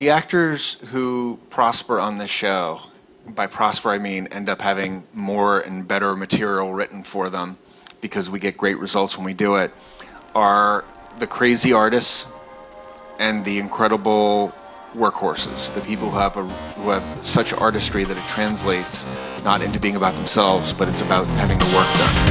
The 0.00 0.10
actors 0.10 0.74
who 0.90 1.40
prosper 1.50 1.98
on 1.98 2.18
this 2.18 2.30
show, 2.30 2.82
by 3.34 3.48
prosper 3.48 3.90
I 3.90 3.98
mean 3.98 4.28
end 4.28 4.48
up 4.48 4.62
having 4.62 5.02
more 5.12 5.58
and 5.58 5.88
better 5.88 6.14
material 6.14 6.72
written 6.72 7.02
for 7.02 7.28
them 7.30 7.58
because 8.00 8.30
we 8.30 8.38
get 8.38 8.56
great 8.56 8.78
results 8.78 9.16
when 9.16 9.24
we 9.24 9.34
do 9.34 9.56
it, 9.56 9.72
are 10.36 10.84
the 11.18 11.26
crazy 11.26 11.72
artists 11.72 12.28
and 13.18 13.44
the 13.44 13.58
incredible 13.58 14.54
workhorses, 14.94 15.74
the 15.74 15.80
people 15.80 16.10
who 16.10 16.18
have 16.18 16.36
a, 16.36 16.44
who 16.44 16.90
have 16.90 17.26
such 17.26 17.52
artistry 17.52 18.04
that 18.04 18.16
it 18.16 18.28
translates 18.28 19.04
not 19.42 19.62
into 19.62 19.80
being 19.80 19.96
about 19.96 20.14
themselves, 20.14 20.72
but 20.72 20.86
it's 20.86 21.00
about 21.00 21.26
having 21.26 21.58
the 21.58 21.76
work 21.76 21.92
done. 21.98 22.27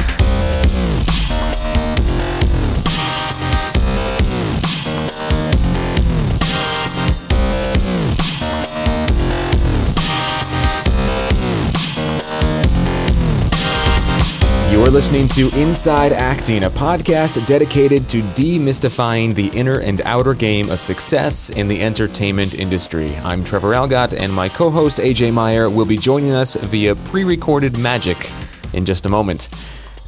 You're 14.88 14.94
listening 14.94 15.28
to 15.28 15.50
Inside 15.60 16.14
Acting, 16.14 16.64
a 16.64 16.70
podcast 16.70 17.46
dedicated 17.46 18.08
to 18.08 18.22
demystifying 18.22 19.34
the 19.34 19.48
inner 19.48 19.80
and 19.80 20.00
outer 20.00 20.32
game 20.32 20.70
of 20.70 20.80
success 20.80 21.50
in 21.50 21.68
the 21.68 21.82
entertainment 21.82 22.54
industry. 22.54 23.14
I'm 23.16 23.44
Trevor 23.44 23.74
Algatt, 23.74 24.14
and 24.14 24.32
my 24.32 24.48
co 24.48 24.70
host 24.70 24.96
AJ 24.96 25.34
Meyer 25.34 25.68
will 25.68 25.84
be 25.84 25.98
joining 25.98 26.30
us 26.30 26.54
via 26.54 26.94
pre 26.94 27.24
recorded 27.24 27.76
magic 27.76 28.30
in 28.72 28.86
just 28.86 29.04
a 29.04 29.10
moment. 29.10 29.50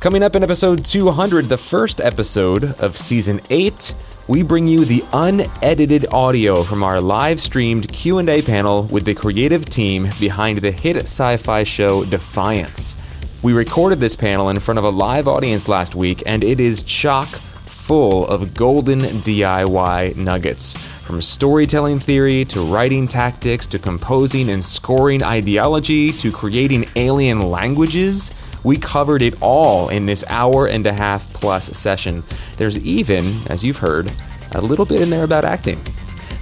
Coming 0.01 0.23
up 0.23 0.35
in 0.35 0.43
episode 0.43 0.83
200, 0.83 1.45
the 1.45 1.59
first 1.59 2.01
episode 2.01 2.65
of 2.81 2.97
season 2.97 3.43
8, 3.51 3.95
we 4.29 4.41
bring 4.41 4.67
you 4.67 4.87
the 4.87 5.05
unedited 5.13 6.07
audio 6.11 6.63
from 6.63 6.83
our 6.83 7.03
live 7.03 7.39
streamed 7.39 7.93
Q&A 7.93 8.41
panel 8.41 8.85
with 8.85 9.05
the 9.05 9.15
creative 9.15 9.67
team 9.67 10.09
behind 10.19 10.63
the 10.63 10.71
hit 10.71 10.97
sci-fi 10.97 11.65
show 11.65 12.03
Defiance. 12.07 12.95
We 13.43 13.55
recorded 13.55 14.01
this 14.01 14.17
panel 14.17 14.51
in 14.51 14.59
front 14.59 14.77
of 14.77 14.85
a 14.85 14.91
live 14.91 15.27
audience 15.27 15.67
last 15.67 15.95
week, 15.95 16.23
and 16.27 16.45
it 16.45 16.61
is 16.61 16.83
chock 16.83 17.27
full 17.27 18.27
of 18.27 18.53
golden 18.53 19.01
DIY 19.01 20.15
nuggets. 20.17 20.75
From 20.75 21.23
storytelling 21.23 22.01
theory 22.01 22.45
to 22.45 22.61
writing 22.61 23.09
tactics 23.09 23.67
to 23.69 23.79
composing 23.79 24.51
and 24.51 24.63
scoring 24.63 25.23
ideology 25.23 26.13
to 26.13 26.31
creating 26.31 26.87
alien 26.97 27.51
languages, 27.51 28.31
we 28.63 28.77
covered 28.77 29.23
it 29.23 29.41
all 29.41 29.89
in 29.89 30.05
this 30.05 30.23
hour 30.29 30.67
and 30.67 30.87
a 30.87 30.93
half 30.93 31.33
plus 31.33 31.75
session. 31.75 32.23
There's 32.59 32.77
even, 32.81 33.25
as 33.47 33.65
you've 33.65 33.79
heard, 33.79 34.13
a 34.53 34.61
little 34.61 34.85
bit 34.85 35.01
in 35.01 35.09
there 35.09 35.25
about 35.25 35.47
acting. 35.47 35.81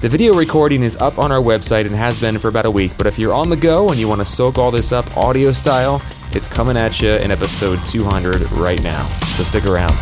The 0.00 0.08
video 0.08 0.32
recording 0.32 0.84
is 0.84 0.94
up 0.94 1.18
on 1.18 1.32
our 1.32 1.40
website 1.40 1.84
and 1.84 1.90
has 1.90 2.20
been 2.20 2.38
for 2.38 2.46
about 2.46 2.66
a 2.66 2.70
week, 2.70 2.92
but 2.96 3.08
if 3.08 3.18
you're 3.18 3.34
on 3.34 3.50
the 3.50 3.56
go 3.56 3.90
and 3.90 3.98
you 3.98 4.06
want 4.06 4.20
to 4.20 4.24
soak 4.24 4.56
all 4.56 4.70
this 4.70 4.92
up 4.92 5.16
audio 5.16 5.50
style, 5.50 6.00
it's 6.30 6.46
coming 6.46 6.76
at 6.76 7.00
you 7.00 7.10
in 7.10 7.32
episode 7.32 7.84
200 7.84 8.48
right 8.52 8.80
now. 8.80 9.04
So 9.34 9.42
stick 9.42 9.66
around. 9.66 9.96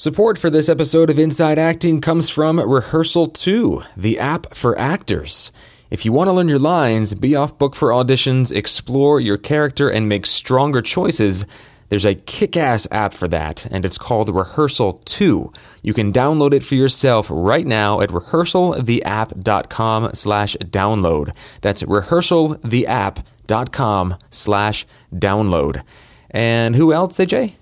Support 0.00 0.38
for 0.38 0.48
this 0.48 0.70
episode 0.70 1.10
of 1.10 1.18
Inside 1.18 1.58
Acting 1.58 2.00
comes 2.00 2.30
from 2.30 2.58
Rehearsal 2.58 3.28
2, 3.28 3.82
the 3.94 4.18
app 4.18 4.54
for 4.54 4.78
actors. 4.78 5.52
If 5.90 6.06
you 6.06 6.12
want 6.14 6.28
to 6.28 6.32
learn 6.32 6.48
your 6.48 6.58
lines, 6.58 7.12
be 7.12 7.36
off 7.36 7.58
book 7.58 7.74
for 7.74 7.90
auditions, 7.90 8.50
explore 8.50 9.20
your 9.20 9.36
character, 9.36 9.90
and 9.90 10.08
make 10.08 10.24
stronger 10.24 10.80
choices, 10.80 11.44
there's 11.90 12.06
a 12.06 12.14
kick 12.14 12.56
ass 12.56 12.88
app 12.90 13.12
for 13.12 13.28
that, 13.28 13.66
and 13.66 13.84
it's 13.84 13.98
called 13.98 14.34
Rehearsal 14.34 15.02
2. 15.04 15.52
You 15.82 15.92
can 15.92 16.14
download 16.14 16.54
it 16.54 16.64
for 16.64 16.76
yourself 16.76 17.28
right 17.30 17.66
now 17.66 18.00
at 18.00 18.08
rehearsaltheapp.com 18.08 20.14
slash 20.14 20.56
download. 20.56 21.36
That's 21.60 21.82
rehearsaltheapp.com 21.82 24.16
slash 24.30 24.86
download. 25.12 25.82
And 26.30 26.76
who 26.76 26.94
else, 26.94 27.18
AJ? 27.18 27.56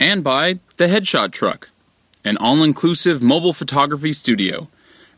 and 0.00 0.24
by 0.24 0.54
the 0.78 0.86
Headshot 0.86 1.30
Truck, 1.30 1.69
an 2.24 2.36
all 2.36 2.62
inclusive 2.62 3.22
mobile 3.22 3.52
photography 3.52 4.12
studio. 4.12 4.68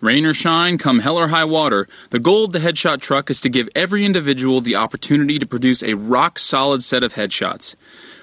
Rain 0.00 0.26
or 0.26 0.34
shine, 0.34 0.78
come 0.78 0.98
hell 0.98 1.16
or 1.16 1.28
high 1.28 1.44
water, 1.44 1.86
the 2.10 2.18
goal 2.18 2.44
of 2.44 2.52
the 2.52 2.58
Headshot 2.58 3.00
Truck 3.00 3.30
is 3.30 3.40
to 3.40 3.48
give 3.48 3.68
every 3.76 4.04
individual 4.04 4.60
the 4.60 4.74
opportunity 4.74 5.38
to 5.38 5.46
produce 5.46 5.80
a 5.80 5.94
rock 5.94 6.40
solid 6.40 6.82
set 6.82 7.04
of 7.04 7.14
headshots. 7.14 7.76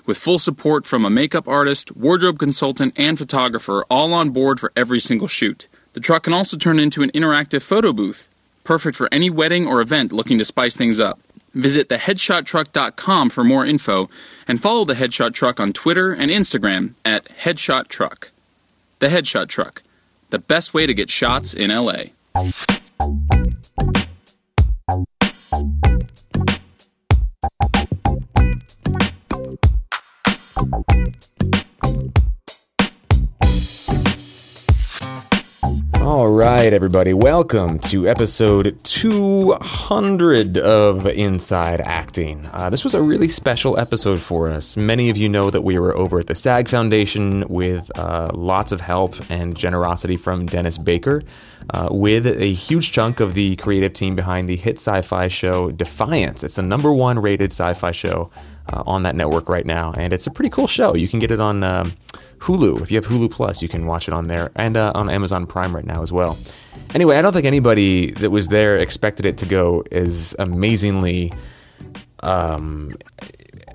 With 0.06 0.18
full 0.18 0.40
support 0.40 0.86
from 0.86 1.06
a 1.06 1.10
makeup 1.10 1.48
artist, 1.48 1.96
wardrobe 1.96 2.38
consultant, 2.38 2.94
and 2.98 3.18
photographer, 3.18 3.86
all 3.90 4.14
on 4.14 4.32
board 4.32 4.60
for 4.60 4.74
every 4.76 5.00
single 5.00 5.30
shoot. 5.30 5.70
The 5.94 6.02
truck 6.02 6.24
can 6.24 6.34
also 6.34 6.58
turn 6.58 6.80
into 6.80 7.02
an 7.02 7.12
interactive 7.12 7.62
photo 7.62 7.94
booth, 7.94 8.30
perfect 8.66 8.98
for 8.98 9.08
any 9.10 9.30
wedding 9.30 9.66
or 9.66 9.80
event 9.80 10.12
looking 10.12 10.38
to 10.38 10.46
spice 10.46 10.76
things 10.76 11.00
up. 11.00 11.20
Visit 11.54 11.88
theheadshottruck.com 11.90 13.30
for 13.30 13.44
more 13.46 13.66
info 13.66 14.10
and 14.48 14.62
follow 14.62 14.84
the 14.84 14.96
Headshot 14.96 15.34
Truck 15.34 15.60
on 15.60 15.72
Twitter 15.72 16.12
and 16.12 16.30
Instagram 16.30 16.94
at 17.06 17.26
Headshot 17.26 17.88
Truck. 17.88 18.32
The 19.00 19.08
Headshot 19.08 19.48
Truck, 19.48 19.82
the 20.30 20.40
best 20.40 20.74
way 20.74 20.86
to 20.86 20.94
get 20.94 21.10
shots 21.10 21.54
in 21.54 21.72
LA. 21.72 22.12
All 36.10 36.28
right, 36.28 36.74
everybody, 36.74 37.14
welcome 37.14 37.78
to 37.82 38.10
episode 38.10 38.80
200 38.84 40.58
of 40.58 41.06
Inside 41.06 41.82
Acting. 41.82 42.48
Uh, 42.48 42.72
this 42.72 42.84
was 42.84 42.96
a 42.96 43.02
really 43.04 43.30
special 43.30 43.78
episode 43.78 44.20
for 44.20 44.50
us. 44.50 44.76
Many 44.76 45.12
of 45.12 45.18
you 45.18 45.30
know 45.30 45.52
that 45.52 45.62
we 45.62 45.78
were 45.78 45.96
over 45.96 46.18
at 46.18 46.26
the 46.26 46.34
SAG 46.34 46.68
Foundation 46.68 47.48
with 47.48 47.96
uh, 47.96 48.32
lots 48.34 48.72
of 48.72 48.82
help 48.82 49.18
and 49.30 49.56
generosity 49.56 50.16
from 50.16 50.48
Dennis 50.48 50.80
Baker, 50.80 51.22
uh, 51.76 51.90
with 51.92 52.26
a 52.26 52.54
huge 52.54 52.92
chunk 52.92 53.20
of 53.20 53.36
the 53.36 53.56
creative 53.58 53.94
team 53.94 54.16
behind 54.16 54.50
the 54.50 54.56
hit 54.56 54.80
sci 54.80 55.04
fi 55.04 55.28
show 55.28 55.70
Defiance. 55.70 56.44
It's 56.44 56.56
the 56.56 56.64
number 56.64 56.92
one 56.92 57.20
rated 57.20 57.52
sci 57.52 57.76
fi 57.76 57.92
show 57.92 58.32
uh, 58.72 58.84
on 58.86 59.04
that 59.04 59.16
network 59.16 59.50
right 59.50 59.66
now, 59.66 59.94
and 59.98 60.14
it's 60.14 60.28
a 60.28 60.32
pretty 60.32 60.50
cool 60.50 60.68
show. 60.68 60.96
You 60.96 61.08
can 61.08 61.20
get 61.20 61.32
it 61.32 61.40
on 61.40 61.64
um, 61.64 61.94
Hulu. 62.40 62.82
If 62.82 62.92
you 62.92 62.98
have 62.98 63.08
Hulu 63.08 63.32
Plus, 63.32 63.62
you 63.62 63.70
can 63.70 63.86
watch 63.86 64.08
it 64.08 64.14
on 64.14 64.28
there, 64.28 64.52
and 64.56 64.78
uh, 64.78 64.92
on 64.96 65.10
Amazon 65.10 65.48
Prime 65.48 65.76
right 65.76 65.86
now 65.86 66.04
as 66.04 66.12
well. 66.12 66.38
Anyway, 66.94 67.18
I 67.18 67.22
don't 67.22 67.34
think 67.34 67.46
anybody 67.46 68.12
that 68.12 68.30
was 68.30 68.48
there 68.48 68.78
expected 68.78 69.26
it 69.26 69.38
to 69.40 69.46
go 69.46 69.84
as 69.92 70.36
amazingly 70.40 71.32
um, 72.22 72.92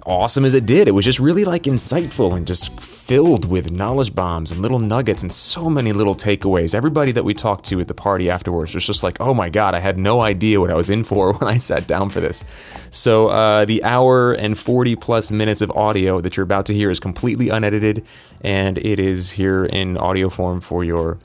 awesome 0.05 0.45
as 0.45 0.55
it 0.55 0.67
did. 0.67 0.89
It 0.89 0.93
was 0.93 1.05
just 1.05 1.19
really 1.19 1.45
like 1.45 1.65
insightful 1.65 2.37
and 2.37 2.47
just 2.47 2.71
filled 3.05 3.45
with 3.45 3.71
knowledge 3.71 4.15
bombs 4.15 4.51
and 4.51 4.63
little 4.63 4.79
nuggets 4.79 5.21
and 5.21 5.31
so 5.31 5.69
many 5.69 5.93
little 5.93 6.15
takeaways. 6.15 6.75
Everybody 6.75 7.13
that 7.13 7.23
we 7.23 7.35
talked 7.35 7.67
to 7.67 7.79
at 7.79 7.87
the 7.87 7.93
party 7.93 8.31
afterwards 8.31 8.75
was 8.75 8.87
just 8.87 9.03
like, 9.03 9.21
oh 9.21 9.35
my 9.35 9.51
God, 9.51 9.75
I 9.75 9.81
had 9.81 9.99
no 9.99 10.23
idea 10.23 10.59
what 10.59 10.71
I 10.71 10.75
was 10.75 10.89
in 10.89 11.05
for 11.05 11.33
when 11.35 11.53
I 11.53 11.59
sat 11.59 11.87
down 11.87 12.09
for 12.09 12.21
this. 12.21 12.47
So, 12.91 13.29
uh, 13.29 13.67
the 13.67 13.85
hour 13.85 14.33
and 14.33 14.59
40 14.59 14.97
plus 14.97 15.31
minutes 15.31 15.61
of 15.61 15.71
audio 15.73 16.23
that 16.23 16.39
you're 16.39 16.45
about 16.45 16.65
to 16.67 16.75
hear 16.75 16.91
is 16.91 16.99
completely 16.99 17.51
unedited 17.51 18.07
and 18.41 18.79
it 18.79 18.99
is 18.99 19.33
here 19.33 19.67
in 19.67 19.99
audio 19.99 20.31
form 20.31 20.63
for 20.63 20.83
your 20.83 21.19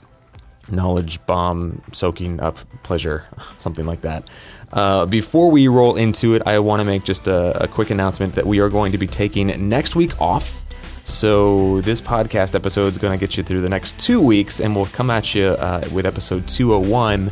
knowledge 0.70 1.26
bomb 1.26 1.82
soaking 1.94 2.42
up 2.42 2.58
pleasure, 2.84 3.26
something 3.58 3.86
like 3.86 4.02
that. 4.02 4.28
Uh, 4.74 5.06
before 5.06 5.50
we 5.50 5.70
roll 5.70 5.96
into 5.96 6.34
it, 6.34 6.42
I 6.46 6.60
want 6.60 6.82
to 6.82 6.86
make 6.86 7.06
just 7.06 7.26
a, 7.28 7.64
a 7.64 7.68
quick 7.70 7.90
announcement 7.90 8.36
that 8.36 8.46
we 8.46 8.60
are 8.60 8.70
going 8.70 8.92
to 8.92 8.98
be 8.98 9.08
taking 9.08 9.48
next 9.70 9.96
week 9.96 10.20
off. 10.20 10.66
So 11.10 11.82
this 11.82 12.02
podcast 12.02 12.54
episode 12.54 12.86
is 12.86 13.00
going 13.00 13.18
to 13.18 13.20
get 13.20 13.36
you 13.36 13.42
through 13.42 13.62
the 13.62 13.70
next 13.70 14.00
two 14.00 14.22
weeks, 14.22 14.62
and 14.62 14.76
we'll 14.76 14.86
come 14.86 15.10
at 15.10 15.34
you 15.34 15.48
uh, 15.48 15.84
with 15.92 16.06
episode 16.06 16.48
201 16.48 17.32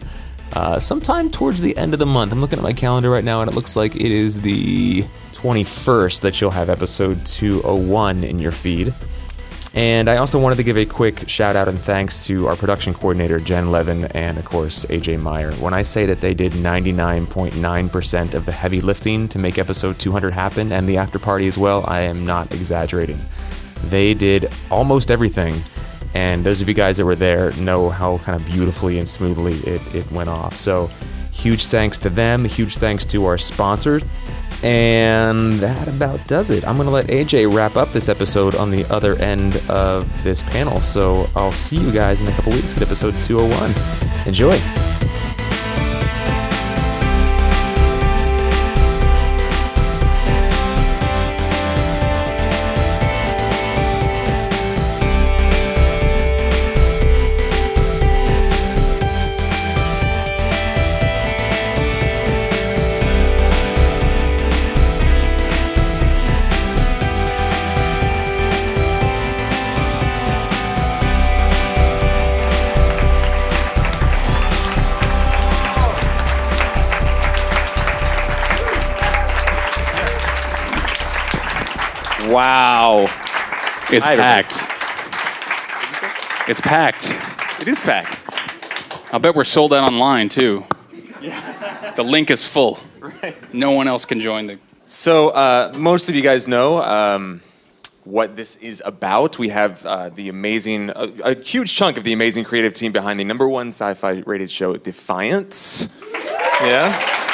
uh, 0.53 0.79
sometime 0.79 1.29
towards 1.29 1.61
the 1.61 1.77
end 1.77 1.93
of 1.93 1.99
the 1.99 2.05
month. 2.05 2.31
I'm 2.31 2.41
looking 2.41 2.57
at 2.57 2.63
my 2.63 2.73
calendar 2.73 3.11
right 3.11 3.23
now, 3.23 3.41
and 3.41 3.49
it 3.49 3.53
looks 3.53 3.75
like 3.75 3.95
it 3.95 4.11
is 4.11 4.41
the 4.41 5.03
21st 5.33 6.21
that 6.21 6.41
you'll 6.41 6.51
have 6.51 6.71
episode 6.71 7.23
201 7.27 8.23
in 8.23 8.39
your 8.39 8.51
feed. 8.51 8.95
And 9.75 10.09
I 10.09 10.17
also 10.17 10.39
wanted 10.39 10.55
to 10.55 10.63
give 10.63 10.77
a 10.77 10.85
quick 10.85 11.29
shout 11.29 11.55
out 11.55 11.67
and 11.67 11.79
thanks 11.79 12.17
to 12.25 12.47
our 12.47 12.55
production 12.55 12.95
coordinator, 12.95 13.39
Jen 13.39 13.69
Levin, 13.69 14.05
and 14.05 14.39
of 14.39 14.45
course, 14.45 14.85
AJ 14.85 15.21
Meyer. 15.21 15.53
When 15.53 15.75
I 15.75 15.83
say 15.83 16.07
that 16.07 16.19
they 16.19 16.33
did 16.33 16.53
99.9% 16.53 18.33
of 18.33 18.45
the 18.47 18.51
heavy 18.51 18.81
lifting 18.81 19.27
to 19.27 19.37
make 19.37 19.59
episode 19.59 19.99
200 19.99 20.33
happen 20.33 20.71
and 20.71 20.89
the 20.89 20.97
after 20.97 21.19
party 21.19 21.47
as 21.47 21.59
well, 21.59 21.85
I 21.87 22.01
am 22.01 22.25
not 22.25 22.51
exaggerating. 22.55 23.21
They 23.85 24.13
did 24.13 24.51
almost 24.69 25.11
everything. 25.11 25.55
And 26.13 26.45
those 26.45 26.61
of 26.61 26.67
you 26.67 26.73
guys 26.73 26.97
that 26.97 27.05
were 27.05 27.15
there 27.15 27.51
know 27.53 27.89
how 27.89 28.17
kind 28.19 28.39
of 28.39 28.47
beautifully 28.47 28.97
and 28.97 29.07
smoothly 29.07 29.55
it, 29.69 29.81
it 29.95 30.11
went 30.11 30.29
off. 30.29 30.55
So, 30.57 30.89
Huge 31.37 31.67
thanks 31.67 31.99
to 31.99 32.09
them. 32.09 32.45
Huge 32.45 32.77
thanks 32.77 33.05
to 33.05 33.25
our 33.25 33.37
sponsors. 33.37 34.03
And 34.63 35.53
that 35.53 35.87
about 35.87 36.25
does 36.27 36.49
it. 36.49 36.67
I'm 36.67 36.77
going 36.77 36.87
to 36.87 36.91
let 36.91 37.07
AJ 37.07 37.53
wrap 37.53 37.75
up 37.75 37.91
this 37.91 38.09
episode 38.09 38.55
on 38.55 38.71
the 38.71 38.85
other 38.91 39.15
end 39.17 39.57
of 39.69 40.23
this 40.23 40.41
panel. 40.41 40.81
So 40.81 41.29
I'll 41.35 41.51
see 41.51 41.77
you 41.77 41.91
guys 41.91 42.19
in 42.19 42.27
a 42.27 42.31
couple 42.31 42.53
weeks 42.53 42.75
at 42.75 42.81
episode 42.81 43.17
201. 43.19 44.27
Enjoy. 44.27 45.06
It's 83.89 84.03
Hi, 84.03 84.17
packed. 84.17 84.65
It's 86.49 86.59
packed. 86.59 87.15
It 87.61 87.69
is 87.69 87.79
packed. 87.79 88.25
I'll 89.13 89.19
bet 89.21 89.33
we're 89.33 89.45
sold 89.45 89.73
out 89.73 89.85
online 89.85 90.27
too. 90.27 90.65
Yeah. 91.21 91.93
The 91.95 92.03
link 92.03 92.29
is 92.29 92.45
full. 92.45 92.79
Right. 92.99 93.53
No 93.53 93.71
one 93.71 93.87
else 93.87 94.03
can 94.03 94.19
join 94.19 94.47
the. 94.47 94.59
So, 94.85 95.29
uh, 95.29 95.71
most 95.77 96.09
of 96.09 96.15
you 96.15 96.21
guys 96.21 96.49
know 96.49 96.83
um, 96.83 97.39
what 98.03 98.35
this 98.35 98.57
is 98.57 98.83
about. 98.85 99.39
We 99.39 99.49
have 99.49 99.85
uh, 99.85 100.09
the 100.09 100.27
amazing, 100.27 100.89
a, 100.89 101.09
a 101.23 101.33
huge 101.35 101.73
chunk 101.73 101.97
of 101.97 102.03
the 102.03 102.11
amazing 102.11 102.43
creative 102.43 102.73
team 102.73 102.91
behind 102.91 103.17
the 103.21 103.23
number 103.23 103.47
one 103.47 103.69
sci 103.69 103.93
fi 103.93 104.21
rated 104.25 104.51
show, 104.51 104.75
Defiance. 104.75 105.87
Yeah? 106.61 107.26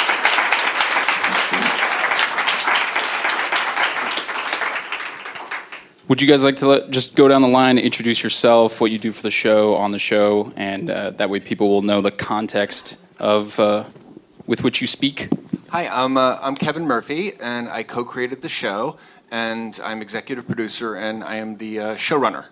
Would 6.13 6.21
you 6.21 6.27
guys 6.27 6.43
like 6.43 6.57
to 6.57 6.67
let, 6.67 6.91
just 6.91 7.15
go 7.15 7.27
down 7.27 7.41
the 7.41 7.47
line, 7.47 7.79
introduce 7.79 8.21
yourself, 8.21 8.79
what 8.79 8.91
you 8.91 8.99
do 8.99 9.11
for 9.11 9.23
the 9.23 9.31
show, 9.31 9.73
on 9.73 9.89
the 9.89 9.97
show, 9.97 10.53
and 10.55 10.91
uh, 10.91 11.09
that 11.09 11.31
way 11.31 11.39
people 11.39 11.69
will 11.69 11.81
know 11.81 12.01
the 12.01 12.11
context 12.11 12.99
of 13.17 13.59
uh, 13.59 13.85
with 14.45 14.63
which 14.63 14.79
you 14.79 14.85
speak? 14.85 15.27
Hi, 15.69 15.87
I'm, 15.87 16.15
uh, 16.15 16.37
I'm 16.39 16.53
Kevin 16.55 16.85
Murphy, 16.85 17.33
and 17.41 17.67
I 17.67 17.81
co 17.81 18.03
created 18.03 18.43
the 18.43 18.47
show, 18.47 18.97
and 19.31 19.79
I'm 19.83 20.03
executive 20.03 20.45
producer, 20.45 20.93
and 20.93 21.23
I 21.23 21.37
am 21.37 21.57
the 21.57 21.79
uh, 21.79 21.95
showrunner. 21.95 22.45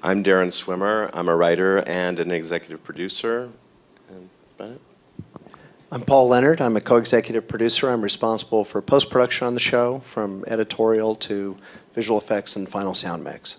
I'm 0.00 0.22
Darren 0.22 0.52
Swimmer. 0.52 1.10
I'm 1.12 1.28
a 1.28 1.34
writer 1.34 1.78
and 1.88 2.20
an 2.20 2.30
executive 2.30 2.84
producer. 2.84 3.50
And 4.08 4.30
that's 4.30 4.52
about 4.56 4.70
it. 4.70 4.89
I'm 5.92 6.02
Paul 6.02 6.28
Leonard. 6.28 6.60
I'm 6.60 6.76
a 6.76 6.80
co-executive 6.80 7.48
producer. 7.48 7.90
I'm 7.90 8.00
responsible 8.00 8.64
for 8.64 8.80
post-production 8.80 9.48
on 9.48 9.54
the 9.54 9.60
show, 9.60 9.98
from 10.00 10.44
editorial 10.46 11.16
to 11.16 11.56
visual 11.94 12.16
effects 12.16 12.54
and 12.54 12.68
final 12.68 12.94
sound 12.94 13.24
mix. 13.24 13.58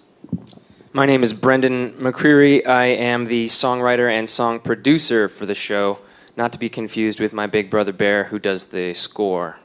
My 0.94 1.06
name 1.06 1.24
is 1.24 1.34
Brendan 1.34 1.92
McCreary. 1.96 2.66
I 2.66 2.86
am 2.86 3.26
the 3.26 3.48
songwriter 3.48 4.10
and 4.10 4.30
song 4.30 4.62
producer 4.62 5.28
for 5.28 5.46
the 5.46 5.54
show, 5.54 6.00
not 6.38 6.54
to 6.54 6.60
be 6.60 6.70
confused 6.70 7.20
with 7.20 7.34
my 7.34 7.48
big 7.48 7.70
brother 7.70 7.92
Bear, 7.92 8.24
who 8.24 8.40
does 8.40 8.68
the 8.68 8.94
score. 8.94 9.58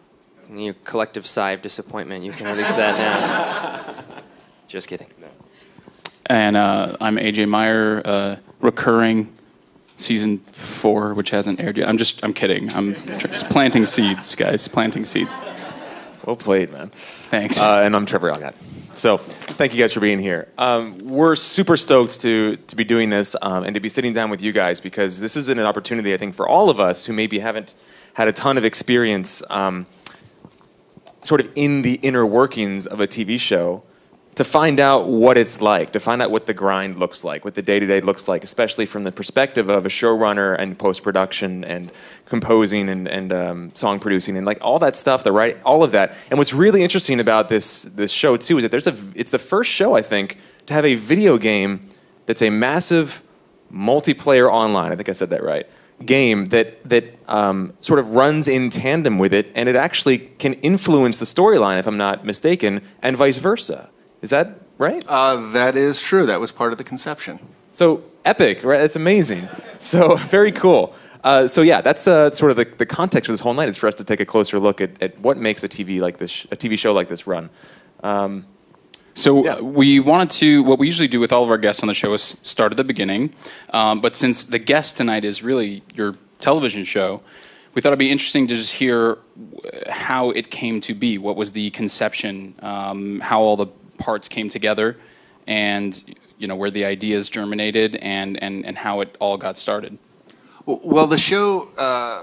Your 0.52 0.74
collective 0.82 1.24
sigh 1.24 1.52
of 1.52 1.62
disappointment, 1.62 2.24
you 2.24 2.32
can 2.32 2.48
release 2.48 2.74
that 2.74 2.98
now. 2.98 4.22
Just 4.66 4.88
kidding. 4.88 5.06
And 6.26 6.56
uh, 6.56 6.96
I'm 7.00 7.14
AJ 7.14 7.48
Meyer, 7.48 8.02
uh, 8.04 8.36
recurring 8.58 9.32
season 9.96 10.38
four, 10.38 11.14
which 11.14 11.30
hasn't 11.30 11.60
aired 11.60 11.76
yet. 11.76 11.88
I'm 11.88 11.96
just, 11.96 12.22
I'm 12.24 12.32
kidding. 12.32 12.70
I'm 12.72 12.94
just 12.94 13.50
planting 13.50 13.86
seeds, 13.86 14.34
guys, 14.34 14.68
planting 14.68 15.04
seeds. 15.04 15.36
Well 16.24 16.36
played, 16.36 16.72
man. 16.72 16.88
Thanks. 16.88 17.60
Uh, 17.60 17.82
and 17.84 17.94
I'm 17.94 18.06
Trevor 18.06 18.30
Algatt. 18.30 18.54
So, 18.96 19.18
thank 19.18 19.74
you 19.74 19.80
guys 19.80 19.92
for 19.92 20.00
being 20.00 20.18
here. 20.18 20.48
Um, 20.56 20.96
we're 20.98 21.36
super 21.36 21.76
stoked 21.76 22.22
to 22.22 22.56
to 22.56 22.76
be 22.76 22.82
doing 22.82 23.10
this 23.10 23.36
um, 23.42 23.64
and 23.64 23.74
to 23.74 23.80
be 23.80 23.90
sitting 23.90 24.14
down 24.14 24.30
with 24.30 24.40
you 24.40 24.52
guys 24.52 24.80
because 24.80 25.20
this 25.20 25.36
is 25.36 25.50
an 25.50 25.58
opportunity, 25.60 26.14
I 26.14 26.16
think, 26.16 26.34
for 26.34 26.48
all 26.48 26.70
of 26.70 26.80
us 26.80 27.04
who 27.04 27.12
maybe 27.12 27.38
haven't 27.40 27.74
had 28.14 28.26
a 28.26 28.32
ton 28.32 28.56
of 28.56 28.64
experience, 28.64 29.42
um, 29.50 29.86
sort 31.20 31.42
of 31.42 31.52
in 31.54 31.82
the 31.82 31.94
inner 31.96 32.24
workings 32.24 32.86
of 32.86 32.98
a 32.98 33.06
TV 33.06 33.38
show, 33.38 33.82
to 34.36 34.44
find 34.44 34.78
out 34.78 35.08
what 35.08 35.38
it's 35.38 35.62
like, 35.62 35.92
to 35.92 36.00
find 36.00 36.20
out 36.20 36.30
what 36.30 36.44
the 36.44 36.52
grind 36.52 36.96
looks 36.96 37.24
like, 37.24 37.42
what 37.44 37.54
the 37.54 37.62
day 37.62 37.80
to 37.80 37.86
day 37.86 38.02
looks 38.02 38.28
like, 38.28 38.44
especially 38.44 38.84
from 38.84 39.02
the 39.02 39.10
perspective 39.10 39.70
of 39.70 39.86
a 39.86 39.88
showrunner 39.88 40.54
and 40.58 40.78
post 40.78 41.02
production 41.02 41.64
and 41.64 41.90
composing 42.26 42.90
and, 42.90 43.08
and 43.08 43.32
um, 43.32 43.74
song 43.74 43.98
producing 43.98 44.36
and 44.36 44.44
like 44.44 44.58
all 44.60 44.78
that 44.78 44.94
stuff, 44.94 45.24
the 45.24 45.32
right, 45.32 45.56
all 45.64 45.82
of 45.82 45.92
that. 45.92 46.14
And 46.30 46.38
what's 46.38 46.52
really 46.52 46.82
interesting 46.82 47.18
about 47.18 47.48
this 47.48 47.84
this 47.84 48.12
show 48.12 48.36
too 48.36 48.58
is 48.58 48.64
that 48.64 48.70
there's 48.70 48.86
a 48.86 48.94
it's 49.14 49.30
the 49.30 49.38
first 49.38 49.70
show 49.70 49.96
I 49.96 50.02
think 50.02 50.36
to 50.66 50.74
have 50.74 50.84
a 50.84 50.96
video 50.96 51.38
game 51.38 51.80
that's 52.26 52.42
a 52.42 52.50
massive 52.50 53.22
multiplayer 53.72 54.52
online. 54.52 54.92
I 54.92 54.96
think 54.96 55.08
I 55.08 55.12
said 55.12 55.30
that 55.30 55.42
right. 55.42 55.66
Game 56.04 56.44
that 56.46 56.82
that 56.90 57.04
um, 57.26 57.72
sort 57.80 58.00
of 58.00 58.10
runs 58.10 58.48
in 58.48 58.68
tandem 58.68 59.18
with 59.18 59.32
it, 59.32 59.50
and 59.54 59.66
it 59.66 59.76
actually 59.76 60.18
can 60.18 60.52
influence 60.54 61.16
the 61.16 61.24
storyline, 61.24 61.78
if 61.78 61.86
I'm 61.86 61.96
not 61.96 62.26
mistaken, 62.26 62.82
and 63.02 63.16
vice 63.16 63.38
versa. 63.38 63.90
Is 64.26 64.30
that 64.30 64.60
right? 64.76 65.04
Uh, 65.06 65.36
that 65.52 65.76
is 65.76 66.00
true. 66.00 66.26
That 66.26 66.40
was 66.40 66.50
part 66.50 66.72
of 66.72 66.78
the 66.78 66.82
conception. 66.84 67.38
So 67.70 68.02
epic, 68.24 68.64
right? 68.64 68.80
It's 68.80 68.96
amazing. 68.96 69.48
So 69.78 70.16
very 70.36 70.50
cool. 70.50 70.92
Uh, 71.22 71.46
so 71.46 71.62
yeah, 71.62 71.80
that's 71.80 72.08
uh, 72.08 72.32
sort 72.32 72.50
of 72.50 72.56
the, 72.56 72.64
the 72.64 72.86
context 72.86 73.28
of 73.28 73.34
this 73.34 73.40
whole 73.40 73.54
night. 73.54 73.68
Is 73.68 73.76
for 73.76 73.86
us 73.86 73.94
to 73.96 74.04
take 74.04 74.18
a 74.18 74.24
closer 74.24 74.58
look 74.58 74.80
at, 74.80 75.00
at 75.00 75.16
what 75.20 75.36
makes 75.36 75.62
a 75.62 75.68
TV 75.68 76.00
like 76.00 76.16
this, 76.18 76.44
a 76.50 76.56
TV 76.56 76.76
show 76.76 76.92
like 76.92 77.06
this 77.08 77.24
run. 77.28 77.50
Um, 78.02 78.44
So 79.14 79.44
Yeah. 79.44 79.60
we 79.60 80.00
wanted 80.00 80.30
to. 80.40 80.64
What 80.64 80.80
we 80.80 80.86
usually 80.86 81.08
do 81.08 81.20
with 81.20 81.32
all 81.32 81.44
of 81.44 81.50
our 81.50 81.58
guests 81.58 81.84
on 81.84 81.86
the 81.86 81.94
show 81.94 82.12
is 82.14 82.22
start 82.42 82.72
at 82.72 82.76
the 82.76 82.84
beginning. 82.84 83.30
Um, 83.72 84.00
but 84.00 84.16
since 84.16 84.44
the 84.44 84.58
guest 84.58 84.96
tonight 84.96 85.24
is 85.24 85.40
really 85.44 85.82
your 85.94 86.14
television 86.38 86.82
show, 86.84 87.22
we 87.74 87.80
thought 87.80 87.90
it'd 87.90 87.98
be 88.08 88.10
interesting 88.10 88.48
to 88.48 88.56
just 88.56 88.72
hear 88.82 88.98
uh, 89.12 89.92
how 90.06 90.30
it 90.32 90.50
came 90.50 90.80
to 90.80 90.94
be. 90.94 91.16
What 91.18 91.36
was 91.36 91.52
the 91.52 91.70
conception? 91.70 92.54
Um, 92.60 93.20
how 93.20 93.40
all 93.46 93.56
the 93.56 93.68
parts 93.96 94.28
came 94.28 94.48
together, 94.48 94.96
and 95.46 96.02
you 96.38 96.46
know 96.46 96.56
where 96.56 96.70
the 96.70 96.84
ideas 96.84 97.28
germinated, 97.28 97.96
and 97.96 98.42
and 98.42 98.64
and 98.64 98.78
how 98.78 99.00
it 99.00 99.16
all 99.20 99.36
got 99.36 99.56
started. 99.56 99.98
Well, 100.66 101.06
the 101.06 101.18
show 101.18 101.68
uh, 101.78 102.22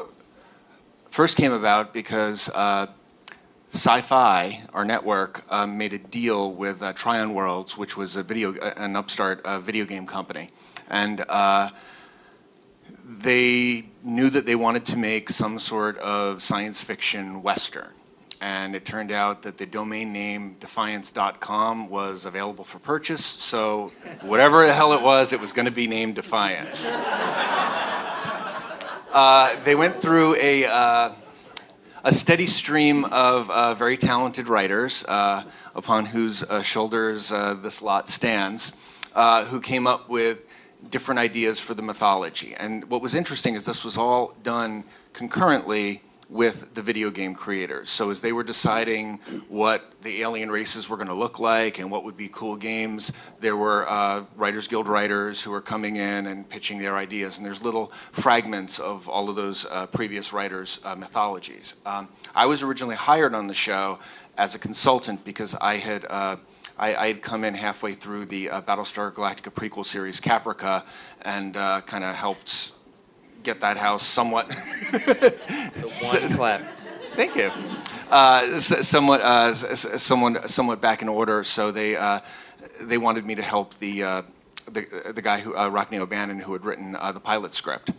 first 1.10 1.38
came 1.38 1.54
about 1.54 1.94
because 1.94 2.50
uh, 2.54 2.88
Syfy, 3.72 4.60
our 4.74 4.84
network, 4.84 5.44
um, 5.50 5.78
made 5.78 5.94
a 5.94 5.98
deal 5.98 6.52
with 6.52 6.84
uh, 6.84 6.94
Trion 6.94 7.34
Worlds, 7.34 7.78
which 7.78 7.96
was 7.96 8.16
a 8.16 8.24
video, 8.24 8.54
an 8.78 8.96
upstart 8.96 9.42
uh, 9.46 9.60
video 9.60 9.86
game 9.86 10.06
company, 10.06 10.50
and 10.90 11.24
uh, 11.30 11.70
they 13.06 13.86
knew 14.04 14.30
that 14.30 14.46
they 14.46 14.56
wanted 14.56 14.86
to 14.86 14.98
make 14.98 15.30
some 15.30 15.58
sort 15.58 15.98
of 16.00 16.42
science 16.42 16.84
fiction 16.84 17.42
western. 17.42 17.94
And 18.44 18.76
it 18.76 18.84
turned 18.84 19.14
out 19.14 19.44
that 19.44 19.58
the 19.58 19.66
domain 19.66 20.12
name 20.12 20.58
defiance.com 20.60 21.90
was 21.90 22.26
available 22.26 22.66
for 22.66 22.78
purchase. 22.78 23.24
So, 23.24 23.94
whatever 24.20 24.68
the 24.68 24.74
hell 24.74 24.92
it 24.92 25.02
was, 25.02 25.32
it 25.32 25.40
was 25.40 25.54
going 25.54 25.66
to 25.66 25.72
be 25.72 25.88
named 25.88 26.16
Defiance. 26.16 26.90
Uh, 29.14 29.64
they 29.64 29.76
went 29.76 30.02
through 30.02 30.36
a, 30.38 30.66
uh, 30.66 31.12
a 32.04 32.12
steady 32.12 32.48
stream 32.48 33.06
of 33.12 33.48
uh, 33.52 33.76
very 33.76 33.96
talented 33.96 34.48
writers 34.48 35.06
uh, 35.08 35.44
upon 35.76 36.08
whose 36.08 36.42
uh, 36.42 36.64
shoulders 36.64 37.32
uh, 37.32 37.54
this 37.54 37.84
lot 37.84 38.10
stands, 38.10 38.76
who 39.50 39.62
came 39.62 39.86
up 39.86 40.10
with 40.10 40.48
different 40.90 41.20
ideas 41.20 41.60
for 41.60 41.76
the 41.76 41.84
mythology. 41.84 42.56
And 42.56 42.90
what 42.90 43.04
was 43.04 43.14
interesting 43.14 43.54
is 43.54 43.66
this 43.66 43.84
was 43.84 43.98
all 43.98 44.34
done 44.42 44.84
concurrently 45.14 46.02
with 46.34 46.74
the 46.74 46.82
video 46.82 47.12
game 47.12 47.36
creators. 47.36 47.92
So 47.92 48.10
as 48.10 48.20
they 48.20 48.34
were 48.34 48.44
deciding 48.44 49.20
what 49.50 49.94
the 50.02 50.24
alien 50.24 50.50
races 50.50 50.90
were 50.90 50.98
going 50.98 51.08
to 51.08 51.14
look 51.14 51.38
like 51.38 51.78
and 51.78 51.92
what 51.92 52.04
would 52.06 52.18
be 52.18 52.28
cool 52.28 52.56
games, 52.56 53.12
there 53.40 53.56
were 53.56 53.86
uh, 53.88 54.24
Writers 54.36 54.68
Guild 54.68 54.88
writers 54.88 55.44
who 55.44 55.52
were 55.52 55.62
coming 55.62 55.98
in 55.98 56.26
and 56.26 56.50
pitching 56.50 56.80
their 56.80 56.98
ideas. 56.98 57.38
And 57.38 57.46
there's 57.46 57.62
little 57.62 57.88
fragments 58.12 58.80
of 58.80 59.08
all 59.08 59.30
of 59.30 59.36
those 59.36 59.68
uh, 59.70 59.86
previous 59.86 60.34
writers' 60.34 60.80
uh, 60.84 60.96
mythologies. 60.96 61.76
Um, 61.86 62.10
I 62.34 62.48
was 62.48 62.64
originally 62.64 62.96
hired 62.96 63.36
on 63.36 63.46
the 63.46 63.54
show 63.54 64.00
as 64.36 64.56
a 64.56 64.60
consultant 64.60 65.24
because 65.24 65.56
I 65.56 65.78
had. 65.78 66.06
Uh, 66.10 66.38
I, 66.76 66.96
I 66.96 67.08
had 67.08 67.22
come 67.22 67.44
in 67.44 67.54
halfway 67.54 67.94
through 67.94 68.26
the 68.26 68.50
uh, 68.50 68.62
Battlestar 68.62 69.14
Galactica 69.14 69.54
prequel 69.54 69.86
series, 69.86 70.20
Caprica, 70.20 70.84
and 71.22 71.56
uh, 71.56 71.82
kind 71.82 72.04
of 72.04 72.16
helped 72.16 72.72
get 73.44 73.62
that 73.62 73.78
house 73.78 74.04
somewhat. 74.04 74.48
The 74.50 75.92
one 76.02 76.30
clap. 76.36 76.62
Thank 77.14 77.36
you. 77.36 77.52
Uh, 78.10 78.60
somewhat, 78.60 79.22
uh, 79.22 79.50
s- 79.52 79.86
s- 79.86 80.02
someone, 80.02 80.48
somewhat 80.48 80.82
back 80.82 81.02
in 81.02 81.10
order. 81.10 81.44
So 81.44 81.72
they, 81.72 81.96
uh, 81.96 82.20
they 82.82 82.98
wanted 82.98 83.26
me 83.26 83.36
to 83.36 83.42
help 83.42 83.76
the, 83.76 84.04
uh, 84.04 84.22
the, 84.72 85.14
the 85.14 85.22
guy 85.22 85.40
who, 85.40 85.56
uh, 85.56 85.70
Rockne 85.70 86.00
O'Bannon, 86.00 86.40
who 86.40 86.54
had 86.54 86.66
written 86.66 86.96
uh, 86.96 87.12
the 87.12 87.20
pilot 87.20 87.54
script. 87.54 87.92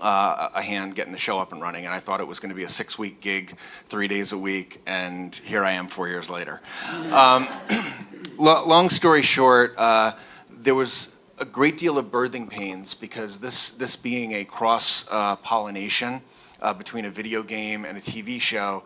Uh, 0.00 0.48
a 0.54 0.62
hand 0.62 0.94
getting 0.94 1.12
the 1.12 1.18
show 1.18 1.38
up 1.38 1.52
and 1.52 1.60
running, 1.60 1.84
and 1.84 1.92
I 1.92 1.98
thought 2.00 2.20
it 2.20 2.26
was 2.26 2.40
going 2.40 2.48
to 2.48 2.54
be 2.56 2.62
a 2.62 2.68
six-week 2.70 3.20
gig, 3.20 3.58
three 3.84 4.08
days 4.08 4.32
a 4.32 4.38
week, 4.38 4.80
and 4.86 5.34
here 5.36 5.62
I 5.62 5.72
am 5.72 5.88
four 5.88 6.08
years 6.08 6.30
later. 6.30 6.62
Um, 7.10 7.46
long 8.38 8.88
story 8.88 9.20
short, 9.20 9.74
uh, 9.76 10.12
there 10.48 10.74
was 10.74 11.14
a 11.40 11.44
great 11.46 11.78
deal 11.78 11.96
of 11.96 12.06
birthing 12.06 12.50
pains 12.50 12.92
because 12.92 13.38
this 13.38 13.70
this 13.70 13.96
being 13.96 14.32
a 14.32 14.44
cross 14.44 15.08
uh, 15.10 15.36
pollination 15.36 16.20
uh, 16.60 16.74
between 16.74 17.06
a 17.06 17.10
video 17.10 17.42
game 17.42 17.86
and 17.86 17.96
a 17.96 18.00
TV 18.00 18.38
show, 18.38 18.84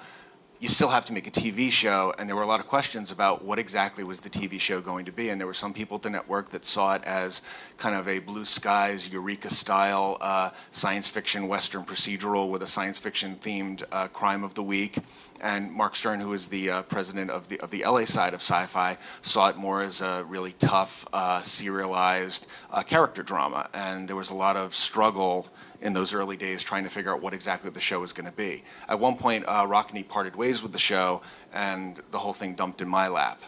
you 0.65 0.71
still 0.71 0.89
have 0.89 1.05
to 1.05 1.13
make 1.13 1.27
a 1.27 1.31
TV 1.31 1.71
show, 1.71 2.15
and 2.19 2.27
there 2.27 2.35
were 2.35 2.43
a 2.43 2.47
lot 2.47 2.59
of 2.59 2.67
questions 2.67 3.11
about 3.11 3.45
what 3.45 3.59
exactly 3.59 4.03
was 4.03 4.21
the 4.21 4.31
TV 4.31 4.59
show 4.59 4.81
going 4.81 5.05
to 5.05 5.13
be. 5.13 5.29
And 5.29 5.39
there 5.39 5.47
were 5.47 5.53
some 5.53 5.75
people 5.75 5.97
at 5.97 6.03
the 6.03 6.09
network 6.09 6.49
that 6.53 6.65
saw 6.65 6.95
it 6.95 7.05
as 7.05 7.43
kind 7.77 7.95
of 7.95 8.09
a 8.09 8.21
blue 8.21 8.47
skies, 8.47 9.13
Eureka 9.13 9.51
style 9.51 10.17
uh, 10.23 10.53
science 10.71 11.07
fiction 11.07 11.49
Western 11.49 11.85
procedural 11.85 12.49
with 12.49 12.63
a 12.63 12.67
science 12.67 12.99
fiction 12.99 13.37
themed 13.37 13.83
uh, 13.93 14.09
crime 14.09 14.43
of 14.43 14.55
the 14.55 14.63
week. 14.63 14.97
And 15.43 15.71
Mark 15.71 15.97
Stern, 15.97 16.19
who 16.19 16.33
is 16.33 16.49
the 16.49 16.71
uh, 16.71 16.83
president 16.85 17.31
of 17.31 17.47
the, 17.51 17.61
of 17.61 17.71
the 17.71 17.85
LA 17.85 18.07
side 18.07 18.33
of 18.33 18.41
Syfy, 18.41 18.97
saw 19.21 19.51
it 19.51 19.57
more 19.57 19.83
as 19.83 20.01
a 20.01 20.25
really 20.27 20.53
tough, 20.53 21.07
uh, 21.13 21.43
serialized 21.43 22.47
uh, 22.71 22.83
character 22.83 23.23
drama. 23.23 23.69
And 23.75 24.09
there 24.09 24.17
was 24.17 24.31
a 24.31 24.35
lot 24.35 24.57
of 24.57 24.75
struggle 24.75 25.47
in 25.85 25.93
those 25.93 26.15
early 26.15 26.37
days 26.37 26.65
trying 26.65 26.83
to 26.83 26.91
figure 26.91 27.13
out 27.13 27.21
what 27.21 27.35
exactly 27.35 27.71
the 27.71 27.79
show 27.79 28.01
was 28.01 28.13
going 28.13 28.29
to 28.29 28.37
be. 28.37 28.65
At 28.89 28.99
one 28.99 29.17
point, 29.17 29.45
uh, 29.47 29.67
Rockne 29.67 30.03
parted 30.09 30.35
ways 30.35 30.63
with 30.63 30.73
the 30.73 30.79
show, 30.79 31.21
and 31.53 32.01
the 32.11 32.19
whole 32.19 32.33
thing 32.33 32.55
dumped 32.55 32.81
in 32.81 32.89
my 32.89 33.07
lap. 33.09 33.41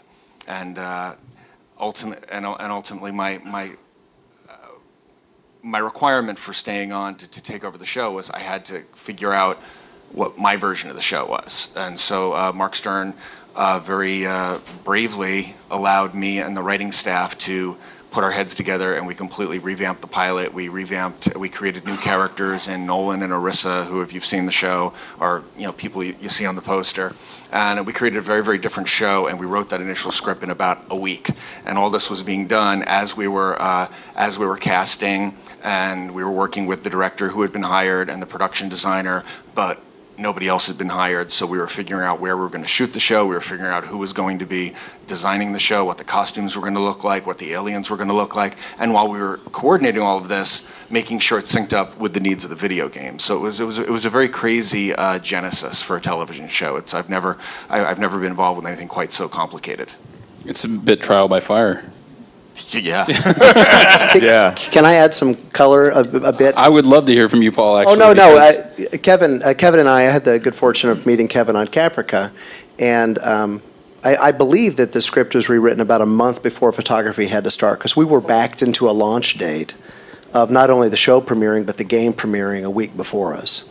And, 0.47 0.79
uh, 0.79 1.17
ultimate, 1.81 2.25
and, 2.31 2.45
and 2.45 2.73
ultimately, 2.73 3.11
my, 3.11 3.39
my, 3.39 3.73
uh, 4.49 4.69
my 5.63 5.79
requirement 5.79 6.39
for 6.39 6.53
staying 6.53 6.93
on 6.93 7.17
to, 7.17 7.29
to 7.29 7.43
take 7.43 7.65
over 7.65 7.79
the 7.79 7.87
show 7.87 8.13
was 8.13 8.31
I 8.31 8.41
had 8.41 8.67
to 8.67 8.81
figure 8.95 9.33
out 9.33 9.57
what 10.13 10.39
my 10.39 10.57
version 10.57 10.91
of 10.91 10.97
the 10.97 11.03
show 11.03 11.27
was. 11.27 11.75
And 11.75 11.99
so 11.99 12.33
uh, 12.35 12.53
Mark 12.55 12.77
Stern 12.77 13.15
uh, 13.57 13.81
very 13.83 14.27
uh, 14.27 14.59
bravely 14.85 15.55
allowed 15.71 16.15
me 16.15 16.39
and 16.39 16.57
the 16.57 16.63
writing 16.63 16.93
staff 16.93 17.37
to 17.39 17.77
put 18.17 18.25
our 18.25 18.31
heads 18.31 18.55
together 18.55 18.95
and 18.95 19.07
we 19.07 19.15
completely 19.15 19.59
revamped 19.59 20.01
the 20.01 20.07
pilot. 20.07 20.55
We 20.55 20.71
revamped, 20.71 21.37
we 21.37 21.51
created 21.51 21.85
new 21.85 21.99
characters 21.99 22.67
in 22.67 22.87
Nolan 22.87 23.23
and 23.23 23.31
Irisa, 23.31 23.85
who, 23.85 24.01
if 24.01 24.15
you've 24.15 24.25
seen 24.25 24.47
the 24.47 24.53
show, 24.53 24.95
are 25.21 25.43
you 25.59 25.67
know 25.67 25.73
people 25.73 26.03
you, 26.03 26.15
you 26.19 26.31
see 26.31 26.47
on 26.47 26.57
the 26.57 26.63
poster. 26.63 27.13
And 27.53 27.87
we 27.87 27.93
created 27.93 28.17
a 28.17 28.23
very, 28.23 28.43
very 28.43 28.57
different 28.57 28.89
show, 28.89 29.27
and 29.27 29.39
we 29.39 29.45
wrote 29.45 29.69
that 29.69 29.83
initial 29.83 30.11
script 30.11 30.43
in 30.43 30.49
about 30.49 30.87
a 30.89 30.97
week. 30.97 31.29
And 31.67 31.77
all 31.77 31.91
this 31.91 32.09
was 32.09 32.23
being 32.23 32.47
done 32.47 32.85
as 32.87 33.15
we 33.19 33.29
were 33.29 33.61
uh, 33.61 33.93
as 34.15 34.39
we 34.39 34.47
were 34.47 34.57
casting, 34.57 35.37
and 35.63 36.15
we 36.15 36.25
were 36.25 36.33
working 36.33 36.65
with 36.67 36.85
the 36.85 36.91
director 36.91 37.29
who 37.29 37.43
had 37.43 37.53
been 37.53 37.65
hired 37.65 38.09
and 38.09 38.23
the 38.23 38.27
production 38.27 38.71
designer, 38.71 39.25
but 39.55 39.79
nobody 40.19 40.49
else 40.49 40.67
had 40.67 40.79
been 40.79 40.89
hired, 40.89 41.31
so 41.31 41.47
we 41.47 41.59
were 41.59 41.67
figuring 41.67 42.05
out 42.05 42.21
where 42.21 42.37
we 42.37 42.43
were 42.43 42.49
going 42.49 42.65
to 42.65 42.69
shoot 42.69 42.93
the 42.93 43.01
show. 43.01 43.27
We 43.27 43.35
were 43.35 43.41
figuring 43.41 43.71
out 43.71 43.85
who 43.85 43.99
was 43.99 44.13
going 44.13 44.39
to 44.39 44.47
be 44.47 44.75
designing 45.07 45.53
the 45.53 45.59
show, 45.59 45.85
what 45.85 45.99
the 45.99 46.05
costumes 46.05 46.57
were 46.57 46.63
going 46.63 46.75
to 46.75 46.81
look 46.81 47.05
like, 47.05 47.27
what 47.27 47.39
the 47.39 47.53
aliens 47.53 47.91
were 47.91 47.97
going 47.97 48.09
to 48.09 48.15
look 48.15 48.35
like, 48.35 48.57
and 48.79 48.93
while 48.93 49.09
we 49.09 49.19
were 49.19 49.39
coordinating 49.53 50.03
all 50.03 50.19
of 50.19 50.29
this, 50.29 50.69
making 50.91 51.19
sure 51.19 51.39
it 51.39 51.45
synced 51.45 51.73
up 51.73 51.99
with 51.99 52.15
the 52.15 52.21
needs 52.21 52.45
of 52.45 52.51
the 52.51 52.57
video 52.57 52.89
game. 52.89 53.19
So 53.19 53.37
it 53.37 53.41
was 53.41 53.61
it 53.61 53.65
was 53.65 53.79
it 53.79 53.91
was 53.91 54.05
a 54.05 54.11
very 54.11 54.29
crazy 54.29 54.95
uh, 54.95 55.19
genesis 55.19 55.83
for 55.83 55.97
a 55.97 56.01
television 56.01 56.49
show. 56.49 56.77
It's 56.77 56.95
I've 56.95 57.11
never 57.11 57.37
I, 57.69 57.85
I've 57.85 57.99
never 57.99 58.19
been 58.19 58.31
involved 58.31 58.59
with 58.59 58.67
anything 58.67 58.89
quite 58.89 59.13
so 59.13 59.29
complicated. 59.29 59.95
It's 60.45 60.65
a 60.65 60.69
bit 60.69 61.03
trial 61.03 61.29
by 61.29 61.41
fire. 61.41 61.83
Yeah. 62.73 63.07
Yeah. 64.17 64.55
Can 64.55 64.85
I 64.87 64.95
add 64.95 65.13
some 65.15 65.35
color 65.51 65.91
a, 65.91 66.01
a 66.01 66.33
bit? 66.33 66.55
I 66.57 66.69
would 66.69 66.87
love 66.87 67.05
to 67.07 67.13
hear 67.13 67.29
from 67.29 67.43
you, 67.43 67.53
Paul. 67.53 67.87
Oh 67.87 67.95
no, 67.95 68.13
no, 68.13 68.33
because- 68.35 68.81
uh, 68.95 68.97
Kevin, 69.03 69.43
uh, 69.43 69.53
Kevin 69.57 69.81
and 69.81 69.89
I, 69.89 70.01
I 70.01 70.11
had 70.11 70.25
the 70.25 70.39
good 70.39 70.55
fortune 70.55 70.89
of 70.91 71.05
meeting 71.07 71.29
Kevin 71.29 71.55
on 71.57 71.67
Caprica, 71.69 72.31
and 72.79 73.19
um, 73.19 73.63
I, 74.03 74.17
I 74.17 74.33
believe 74.33 74.77
that 74.77 74.93
the 74.93 75.03
script 75.03 75.35
was 75.35 75.49
rewritten 75.49 75.81
about 75.81 76.01
a 76.01 76.07
month 76.07 76.43
before 76.43 76.73
photography 76.73 77.27
had 77.27 77.45
to 77.45 77.51
start 77.51 77.79
because 77.79 77.95
we 77.97 78.05
were 78.05 78.21
backed 78.23 78.63
into 78.63 78.89
a 78.89 78.93
launch 78.93 79.35
date 79.39 79.75
of 80.33 80.51
not 80.51 80.71
only 80.71 80.89
the 80.89 80.97
show 80.97 81.21
premiering 81.21 81.67
but 81.67 81.77
the 81.77 81.85
game 81.85 82.13
premiering 82.13 82.65
a 82.65 82.71
week 82.71 82.97
before 82.97 83.35
us. 83.35 83.69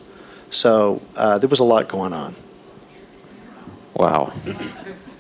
So 0.52 1.02
uh, 1.16 1.38
there 1.40 1.50
was 1.50 1.60
a 1.60 1.64
lot 1.64 1.88
going 1.88 2.14
on. 2.14 2.36
Wow. 3.96 4.32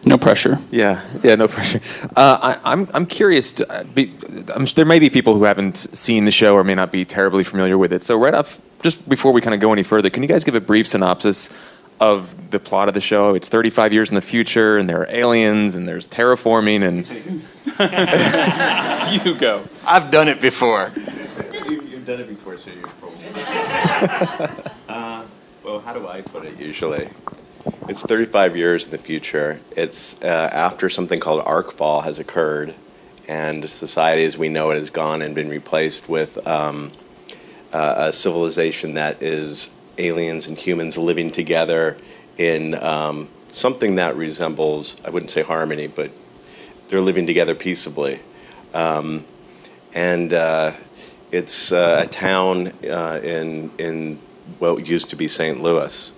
No 0.05 0.17
pressure. 0.17 0.59
Yeah, 0.71 1.01
yeah, 1.23 1.35
no 1.35 1.47
pressure. 1.47 1.81
Uh, 2.15 2.55
I, 2.55 2.73
I'm 2.73 2.87
I'm 2.93 3.05
curious. 3.05 3.53
To, 3.53 3.71
uh, 3.71 3.83
be, 3.93 4.13
I'm, 4.53 4.65
there 4.65 4.85
may 4.85 4.99
be 4.99 5.09
people 5.09 5.33
who 5.35 5.43
haven't 5.43 5.77
seen 5.77 6.25
the 6.25 6.31
show 6.31 6.55
or 6.55 6.63
may 6.63 6.75
not 6.75 6.91
be 6.91 7.05
terribly 7.05 7.43
familiar 7.43 7.77
with 7.77 7.91
it. 7.91 8.03
So 8.03 8.17
right 8.17 8.33
off, 8.33 8.61
just 8.83 9.07
before 9.09 9.31
we 9.33 9.41
kind 9.41 9.53
of 9.53 9.59
go 9.59 9.73
any 9.73 9.83
further, 9.83 10.09
can 10.09 10.21
you 10.23 10.29
guys 10.29 10.43
give 10.43 10.55
a 10.55 10.61
brief 10.61 10.87
synopsis 10.87 11.55
of 11.99 12.51
the 12.51 12.59
plot 12.59 12.87
of 12.87 12.93
the 12.93 13.01
show? 13.01 13.35
It's 13.35 13.49
35 13.49 13.93
years 13.93 14.09
in 14.09 14.15
the 14.15 14.21
future, 14.21 14.77
and 14.77 14.89
there 14.89 15.01
are 15.01 15.07
aliens, 15.09 15.75
and 15.75 15.87
there's 15.87 16.07
terraforming, 16.07 16.83
and 16.83 17.07
You 19.23 19.35
go. 19.39 19.63
I've 19.87 20.11
done 20.11 20.27
it 20.27 20.39
before. 20.41 20.91
You've, 21.69 21.91
you've 21.91 22.05
done 22.05 22.19
it 22.21 22.27
before, 22.27 22.57
so 22.57 22.71
you're 22.71 22.87
probably. 22.87 23.25
uh, 24.89 25.25
well, 25.63 25.79
how 25.79 25.93
do 25.93 26.07
I 26.07 26.21
put 26.21 26.45
it 26.45 26.59
usually? 26.59 27.09
It's 27.89 28.03
35 28.03 28.55
years 28.55 28.85
in 28.85 28.91
the 28.91 28.97
future. 28.99 29.59
It's 29.75 30.21
uh, 30.21 30.49
after 30.53 30.87
something 30.87 31.19
called 31.19 31.43
Arkfall 31.45 32.03
has 32.03 32.19
occurred, 32.19 32.75
and 33.27 33.67
society 33.67 34.23
as 34.23 34.37
we 34.37 34.49
know 34.49 34.69
it 34.69 34.75
has 34.75 34.91
gone 34.91 35.23
and 35.23 35.33
been 35.33 35.49
replaced 35.49 36.07
with 36.07 36.45
um, 36.47 36.91
uh, 37.73 38.07
a 38.09 38.13
civilization 38.13 38.93
that 38.95 39.23
is 39.23 39.73
aliens 39.97 40.45
and 40.45 40.59
humans 40.59 40.95
living 40.97 41.31
together 41.31 41.97
in 42.37 42.75
um, 42.83 43.29
something 43.49 43.95
that 43.95 44.15
resembles, 44.15 45.01
I 45.03 45.09
wouldn't 45.09 45.31
say 45.31 45.41
harmony, 45.41 45.87
but 45.87 46.11
they're 46.89 47.01
living 47.01 47.25
together 47.25 47.55
peaceably. 47.55 48.19
Um, 48.75 49.25
and 49.93 50.33
uh, 50.33 50.73
it's 51.31 51.71
uh, 51.71 52.01
a 52.03 52.07
town 52.07 52.67
uh, 52.83 53.19
in 53.23 53.71
in 53.79 54.19
what 54.59 54.87
used 54.87 55.09
to 55.09 55.15
be 55.15 55.27
St. 55.27 55.63
Louis 55.63 56.14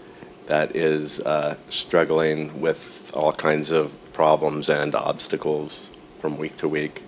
that 0.47 0.75
is 0.75 1.19
uh, 1.21 1.55
struggling 1.69 2.59
with 2.59 3.11
all 3.15 3.31
kinds 3.31 3.71
of 3.71 3.93
problems 4.13 4.69
and 4.69 4.95
obstacles 4.95 5.91
from 6.19 6.37
week 6.37 6.57
to 6.57 6.67
week. 6.67 7.03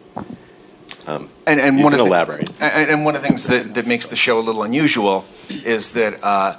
Um, 1.08 1.30
And, 1.48 1.60
and 1.60 1.84
one 1.84 1.94
of 1.94 2.00
the, 2.00 2.06
elaborate. 2.06 2.50
And, 2.62 2.92
and 2.92 3.06
one 3.06 3.16
of 3.16 3.22
the 3.22 3.28
things 3.28 3.48
that, 3.48 3.74
that 3.74 3.88
makes 3.88 4.08
the 4.08 4.16
show 4.16 4.40
a 4.40 4.42
little 4.42 4.64
unusual 4.64 5.26
is 5.50 5.94
that 5.94 6.24
uh, 6.24 6.58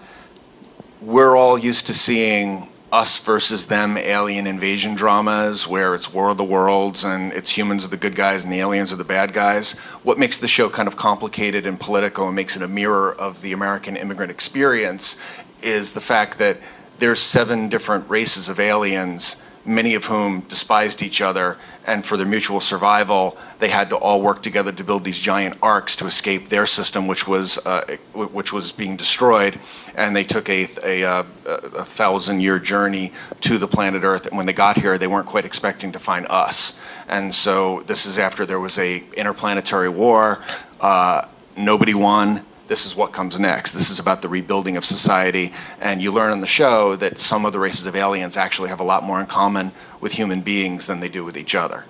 we're 1.00 1.36
all 1.36 1.56
used 1.56 1.86
to 1.86 1.94
seeing 1.94 2.68
us 2.92 3.18
versus 3.18 3.66
them 3.66 3.96
alien 3.96 4.48
invasion 4.48 4.94
dramas 4.94 5.68
where 5.68 5.94
it's 5.94 6.12
War 6.12 6.30
of 6.30 6.36
the 6.36 6.44
Worlds 6.44 7.04
and 7.04 7.32
it's 7.32 7.50
humans 7.50 7.84
are 7.84 7.88
the 7.88 7.96
good 7.96 8.16
guys 8.16 8.42
and 8.44 8.52
the 8.52 8.58
aliens 8.58 8.92
are 8.92 8.96
the 8.96 9.04
bad 9.04 9.32
guys. 9.32 9.78
What 10.02 10.18
makes 10.18 10.38
the 10.38 10.48
show 10.48 10.68
kind 10.68 10.88
of 10.88 10.96
complicated 10.96 11.66
and 11.66 11.78
political 11.78 12.26
and 12.26 12.34
makes 12.34 12.56
it 12.56 12.62
a 12.62 12.68
mirror 12.68 13.12
of 13.12 13.42
the 13.42 13.52
American 13.52 13.96
immigrant 13.96 14.32
experience 14.32 15.20
is 15.62 15.92
the 15.92 16.00
fact 16.00 16.38
that 16.38 16.58
there's 16.98 17.20
seven 17.20 17.68
different 17.68 18.08
races 18.10 18.48
of 18.48 18.60
aliens 18.60 19.42
many 19.64 19.94
of 19.94 20.04
whom 20.06 20.40
despised 20.40 21.02
each 21.02 21.20
other, 21.20 21.56
and 21.86 22.04
for 22.04 22.16
their 22.16 22.26
mutual 22.26 22.60
survival, 22.60 23.36
they 23.58 23.68
had 23.68 23.90
to 23.90 23.96
all 23.96 24.22
work 24.22 24.42
together 24.42 24.72
to 24.72 24.84
build 24.84 25.04
these 25.04 25.18
giant 25.18 25.56
arcs 25.62 25.96
to 25.96 26.06
escape 26.06 26.48
their 26.48 26.66
system, 26.66 27.06
which 27.06 27.26
was 27.28 27.58
uh, 27.66 27.96
which 28.14 28.52
was 28.52 28.72
being 28.72 28.96
destroyed. 28.96 29.58
And 29.94 30.14
they 30.16 30.24
took 30.24 30.48
a 30.48 30.66
a, 30.84 31.04
uh, 31.04 31.24
a 31.46 31.84
thousand 31.84 32.40
year 32.40 32.58
journey 32.58 33.12
to 33.40 33.58
the 33.58 33.68
planet 33.68 34.02
Earth, 34.02 34.26
and 34.26 34.36
when 34.36 34.46
they 34.46 34.52
got 34.52 34.78
here, 34.78 34.98
they 34.98 35.06
weren't 35.06 35.26
quite 35.26 35.44
expecting 35.44 35.92
to 35.92 35.98
find 35.98 36.26
us. 36.30 36.80
And 37.08 37.34
so 37.34 37.82
this 37.82 38.06
is 38.06 38.18
after 38.18 38.46
there 38.46 38.60
was 38.60 38.78
a 38.78 39.02
interplanetary 39.16 39.88
war. 39.88 40.40
Uh, 40.80 41.26
nobody 41.56 41.94
won 41.94 42.44
this 42.70 42.86
is 42.86 42.94
what 42.94 43.12
comes 43.12 43.36
next. 43.36 43.72
This 43.72 43.90
is 43.90 43.98
about 43.98 44.22
the 44.22 44.28
rebuilding 44.28 44.76
of 44.76 44.84
society. 44.84 45.52
And 45.80 46.00
you 46.00 46.12
learn 46.12 46.30
on 46.30 46.40
the 46.40 46.46
show 46.46 46.94
that 46.96 47.18
some 47.18 47.44
of 47.44 47.52
the 47.52 47.58
races 47.58 47.84
of 47.84 47.96
aliens 47.96 48.36
actually 48.36 48.68
have 48.68 48.78
a 48.78 48.84
lot 48.84 49.02
more 49.02 49.18
in 49.18 49.26
common 49.26 49.72
with 50.00 50.12
human 50.12 50.40
beings 50.40 50.86
than 50.86 51.00
they 51.00 51.08
do 51.08 51.24
with 51.24 51.36
each 51.36 51.56
other. 51.56 51.84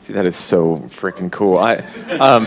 See, 0.00 0.12
that 0.14 0.26
is 0.26 0.34
so 0.34 0.78
freaking 0.88 1.30
cool. 1.30 1.58
I, 1.58 1.76
um, 2.18 2.44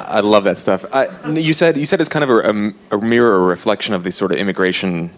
I 0.00 0.20
love 0.20 0.44
that 0.44 0.56
stuff. 0.56 0.86
I, 0.94 1.08
you 1.28 1.52
said 1.52 1.76
you 1.76 1.84
said 1.84 2.00
it's 2.00 2.08
kind 2.08 2.24
of 2.24 2.30
a, 2.30 2.96
a, 2.96 3.00
mirror 3.02 3.42
or 3.42 3.46
reflection 3.46 3.92
of 3.92 4.02
the 4.02 4.10
sort 4.10 4.32
of 4.32 4.38
immigration 4.38 5.10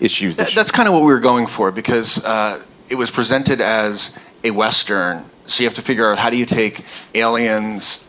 issues. 0.00 0.38
That 0.38 0.46
That, 0.46 0.54
that's 0.54 0.70
kind 0.70 0.88
of 0.88 0.94
what 0.94 1.00
we 1.00 1.12
were 1.12 1.20
going 1.20 1.46
for 1.46 1.72
because 1.72 2.24
uh, 2.24 2.58
it 2.88 2.94
was 2.94 3.10
presented 3.10 3.60
as 3.60 4.18
a 4.44 4.50
western. 4.50 5.24
So 5.44 5.62
you 5.62 5.68
have 5.68 5.74
to 5.74 5.82
figure 5.82 6.10
out 6.10 6.18
how 6.18 6.30
do 6.30 6.38
you 6.38 6.46
take 6.46 6.86
aliens 7.14 8.03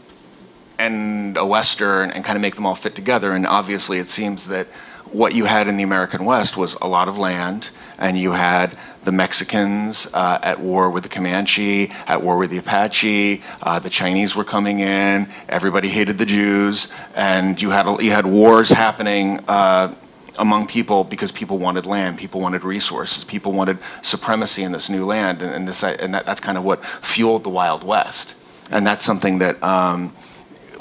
and 0.77 1.37
a 1.37 1.45
Western 1.45 2.11
and 2.11 2.23
kind 2.23 2.35
of 2.35 2.41
make 2.41 2.55
them 2.55 2.65
all 2.65 2.75
fit 2.75 2.95
together. 2.95 3.31
And 3.31 3.45
obviously, 3.45 3.99
it 3.99 4.07
seems 4.07 4.47
that 4.47 4.67
what 5.11 5.33
you 5.33 5.45
had 5.45 5.67
in 5.67 5.77
the 5.77 5.83
American 5.83 6.25
West 6.25 6.57
was 6.57 6.75
a 6.81 6.87
lot 6.87 7.07
of 7.07 7.17
land, 7.17 7.69
and 7.97 8.17
you 8.17 8.33
had 8.33 8.77
the 9.03 9.11
Mexicans 9.11 10.07
uh, 10.13 10.39
at 10.43 10.59
war 10.59 10.89
with 10.89 11.03
the 11.03 11.09
Comanche, 11.09 11.91
at 12.07 12.21
war 12.21 12.37
with 12.37 12.49
the 12.49 12.57
Apache. 12.57 13.41
Uh, 13.61 13.79
the 13.79 13.89
Chinese 13.89 14.35
were 14.35 14.43
coming 14.43 14.79
in. 14.79 15.29
Everybody 15.47 15.89
hated 15.89 16.17
the 16.17 16.25
Jews, 16.25 16.89
and 17.15 17.61
you 17.61 17.69
had 17.69 17.87
you 18.01 18.11
had 18.11 18.25
wars 18.25 18.69
happening. 18.69 19.39
Uh, 19.47 19.95
among 20.37 20.67
people 20.67 21.05
because 21.05 21.31
people 21.31 21.57
wanted 21.57 21.85
land, 21.85 22.17
people 22.17 22.41
wanted 22.41 22.65
resources, 22.65 23.23
people 23.23 23.53
wanted 23.53 23.77
supremacy 24.01 24.63
in 24.63 24.73
this 24.73 24.89
new 24.89 25.05
land, 25.05 25.41
and, 25.41 25.53
and 25.55 25.65
this 25.65 25.81
and 25.81 26.13
that, 26.13 26.25
that's 26.25 26.41
kind 26.41 26.57
of 26.57 26.65
what 26.65 26.83
fueled 26.85 27.45
the 27.45 27.49
Wild 27.49 27.85
West, 27.85 28.35
and 28.69 28.85
that's 28.85 29.05
something 29.05 29.39
that 29.39 29.63
um, 29.63 30.13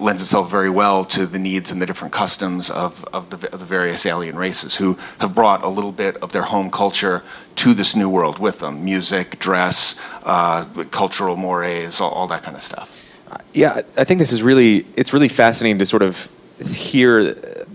lends 0.00 0.22
itself 0.22 0.50
very 0.50 0.70
well 0.70 1.04
to 1.04 1.26
the 1.26 1.38
needs 1.38 1.70
and 1.70 1.80
the 1.80 1.86
different 1.86 2.12
customs 2.12 2.70
of, 2.70 3.04
of, 3.12 3.30
the, 3.30 3.52
of 3.52 3.60
the 3.60 3.66
various 3.66 4.06
alien 4.06 4.36
races 4.36 4.76
who 4.76 4.94
have 5.18 5.34
brought 5.34 5.64
a 5.64 5.68
little 5.68 5.92
bit 5.92 6.16
of 6.18 6.32
their 6.32 6.42
home 6.42 6.70
culture 6.70 7.22
to 7.56 7.74
this 7.74 7.94
new 7.94 8.08
world 8.08 8.38
with 8.38 8.60
them 8.60 8.84
music, 8.84 9.38
dress, 9.38 9.98
uh, 10.24 10.64
cultural 10.90 11.36
mores, 11.36 12.00
all, 12.00 12.10
all 12.10 12.26
that 12.26 12.42
kind 12.42 12.56
of 12.56 12.62
stuff. 12.62 13.00
Yeah, 13.52 13.82
I 13.96 14.04
think 14.04 14.20
this 14.20 14.32
is 14.32 14.42
really, 14.42 14.86
it's 14.96 15.12
really 15.12 15.28
fascinating 15.28 15.78
to 15.78 15.86
sort 15.86 16.02
of 16.02 16.30
hear 16.58 17.34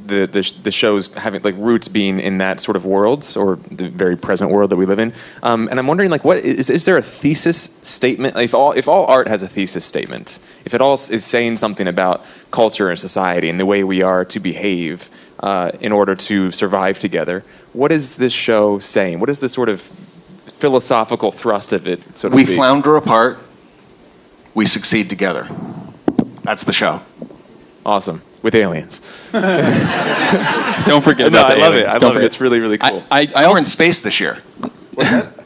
the, 0.10 0.28
the, 0.28 0.54
the 0.64 0.72
shows 0.72 1.14
having 1.14 1.42
like 1.44 1.56
roots 1.58 1.88
being 1.88 2.20
in 2.20 2.40
that 2.40 2.60
sort 2.60 2.76
of 2.76 2.86
world 2.86 3.34
or 3.38 3.56
the 3.72 3.90
very 3.90 4.18
present 4.18 4.52
world 4.52 4.70
that 4.72 4.76
we 4.76 4.86
live 4.86 5.00
in. 5.00 5.14
Um, 5.44 5.68
and 5.70 5.80
I'm 5.80 5.88
wondering, 5.88 6.10
like, 6.10 6.24
what 6.24 6.38
is, 6.38 6.70
is 6.70 6.86
there 6.86 6.98
a 6.98 7.02
thesis 7.02 7.80
statement? 7.82 8.36
If 8.36 8.54
all 8.54 8.74
if 8.74 8.88
all 8.88 9.06
art 9.06 9.28
has 9.28 9.44
a 9.44 9.48
thesis 9.48 9.86
statement, 9.86 10.40
if 10.66 10.74
it 10.74 10.82
all 10.82 10.94
is 10.94 11.24
saying 11.24 11.58
something 11.58 11.88
about 11.88 12.26
culture 12.52 12.90
and 12.90 13.00
society 13.00 13.50
and 13.50 13.60
the 13.60 13.66
way 13.66 13.84
we 13.84 14.02
are 14.02 14.26
to 14.26 14.40
behave 14.40 15.10
uh, 15.40 15.72
in 15.80 15.92
order 15.92 16.16
to 16.16 16.52
survive 16.52 17.00
together, 17.00 17.44
what 17.74 17.92
is 17.92 18.18
this 18.18 18.34
show 18.34 18.80
saying? 18.80 19.20
What 19.20 19.30
is 19.30 19.40
the 19.40 19.50
sort 19.50 19.70
of 19.70 19.82
philosophical 19.82 21.32
thrust 21.32 21.72
of 21.72 21.88
it? 21.88 22.02
So 22.18 22.30
we 22.30 22.44
speak? 22.44 22.58
flounder 22.58 22.96
apart, 22.96 23.40
we 24.54 24.66
succeed 24.66 25.10
together. 25.10 25.48
That's 26.44 26.64
the 26.64 26.74
show. 26.74 27.02
Awesome 27.86 28.22
with 28.42 28.56
aliens. 28.56 29.00
Don't 29.32 31.04
forget 31.04 31.32
no, 31.32 31.40
about 31.40 31.52
I 31.52 31.56
the 31.56 31.62
love 31.62 31.74
aliens. 31.74 31.94
it. 31.94 31.96
I 31.96 32.00
Don't 32.00 32.14
love 32.14 32.22
it. 32.22 32.26
It's 32.26 32.42
really 32.42 32.60
really 32.60 32.78
cool. 32.78 33.04
I, 33.12 33.22
I, 33.22 33.28
I 33.36 33.44
And 33.44 33.52
we're 33.52 33.60
in 33.60 33.66
space 33.66 34.02
this 34.02 34.20
year. 34.20 34.38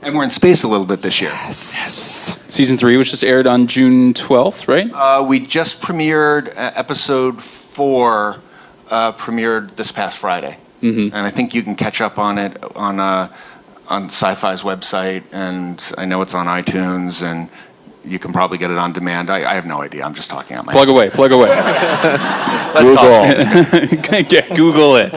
and 0.02 0.16
we're 0.16 0.24
in 0.24 0.30
space 0.30 0.64
a 0.64 0.68
little 0.68 0.86
bit 0.86 1.02
this 1.02 1.22
year. 1.22 1.30
Yes. 1.30 2.44
season 2.52 2.78
three, 2.78 2.98
which 2.98 3.12
just 3.12 3.24
aired 3.24 3.48
on 3.48 3.68
June 3.68 4.14
12th, 4.14 4.68
right? 4.68 4.90
Uh, 4.92 5.24
we 5.24 5.40
just 5.40 5.82
premiered 5.82 6.50
uh, 6.50 6.72
episode 6.76 7.42
four, 7.42 8.42
uh, 8.90 9.12
premiered 9.14 9.76
this 9.76 9.92
past 9.92 10.18
Friday, 10.18 10.58
mm-hmm. 10.82 11.16
and 11.16 11.28
I 11.28 11.30
think 11.30 11.54
you 11.54 11.62
can 11.64 11.76
catch 11.76 12.02
up 12.02 12.18
on 12.18 12.38
it 12.38 12.58
on 12.76 13.00
uh, 13.00 13.34
on 13.88 14.10
Syfy's 14.10 14.64
website, 14.64 15.24
and 15.32 15.82
I 15.98 16.06
know 16.06 16.22
it's 16.22 16.34
on 16.34 16.48
iTunes, 16.48 17.22
and 17.24 17.50
you 18.06 18.20
can 18.20 18.34
probably 18.34 18.58
get 18.58 18.72
it 18.72 18.78
on 18.78 18.94
demand. 18.94 19.30
I, 19.30 19.50
I 19.50 19.56
have 19.56 19.66
no 19.66 19.82
idea. 19.82 20.04
I'm 20.04 20.14
just 20.14 20.30
talking 20.30 20.58
out 20.58 20.66
my 20.66 20.74
plug 20.74 20.90
away, 20.90 21.10
plug 21.10 21.32
away. 21.32 21.50
Let's 22.76 22.90
call 22.90 23.24
it. 23.26 24.50
Google 24.56 24.96
it. 24.98 25.14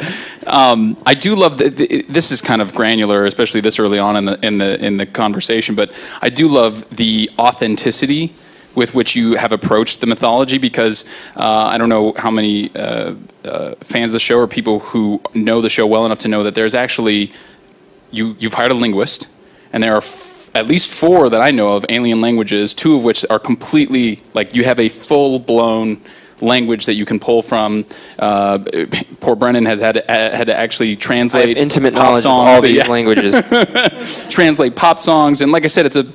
Um, 0.47 0.97
I 1.05 1.15
do 1.15 1.35
love 1.35 1.59
that. 1.59 1.77
This 2.09 2.31
is 2.31 2.41
kind 2.41 2.63
of 2.63 2.75
granular, 2.75 3.27
especially 3.27 3.61
this 3.61 3.79
early 3.79 3.99
on 3.99 4.17
in 4.17 4.25
the 4.25 4.47
in 4.47 4.59
the 4.59 4.85
in 4.85 4.97
the 4.99 5.07
conversation. 5.07 5.75
But 5.75 5.93
I 6.23 6.29
do 6.29 6.49
love 6.49 6.89
the 6.97 7.31
authenticity 7.39 8.35
with 8.77 8.95
which 8.95 9.17
you 9.17 9.35
have 9.37 9.53
approached 9.53 10.01
the 10.01 10.07
mythology 10.07 10.59
because 10.59 11.11
uh, 11.35 11.71
I 11.73 11.79
don't 11.79 11.89
know 11.89 12.13
how 12.17 12.31
many 12.31 12.75
uh, 12.77 13.15
uh, 13.45 13.75
fans 13.81 14.11
of 14.11 14.13
the 14.13 14.21
show 14.21 14.39
or 14.39 14.47
people 14.47 14.81
who 14.81 15.21
know 15.35 15.61
the 15.61 15.71
show 15.71 15.87
well 15.87 16.05
enough 16.05 16.19
to 16.21 16.29
know 16.29 16.43
that 16.43 16.55
there's 16.55 16.75
actually 16.75 17.33
you 18.11 18.37
you've 18.39 18.55
hired 18.55 18.71
a 18.71 18.75
linguist 18.75 19.29
and 19.73 19.83
there 19.83 19.95
are 19.95 20.03
at 20.57 20.67
least 20.67 20.89
four 20.89 21.29
that 21.29 21.41
I 21.41 21.51
know 21.51 21.77
of 21.77 21.85
alien 21.89 22.21
languages, 22.21 22.73
two 22.73 22.97
of 22.97 23.05
which 23.05 23.25
are 23.29 23.39
completely 23.39 24.23
like 24.33 24.55
you 24.55 24.65
have 24.65 24.81
a 24.81 24.89
full 24.89 25.39
blown 25.39 26.01
language 26.41 26.87
that 26.87 26.95
you 26.95 27.05
can 27.05 27.21
pull 27.21 27.43
from. 27.43 27.85
Uh, 28.19 28.59
poor 29.21 29.37
Brendan 29.37 29.67
has 29.67 29.81
had 29.81 29.97
to, 29.97 30.05
had 30.09 30.47
to 30.47 30.57
actually 30.57 30.97
translate 30.97 31.57
intimate 31.57 31.95
pop 31.95 32.21
songs, 32.21 32.49
all 32.49 32.63
these 32.63 32.77
yeah, 32.79 32.87
languages. 32.87 33.35
translate 34.31 34.75
pop 34.75 34.99
songs, 34.99 35.41
and 35.41 35.53
like 35.53 35.65
I 35.65 35.69
said, 35.69 35.87
it's 35.87 35.97
a 35.97 36.07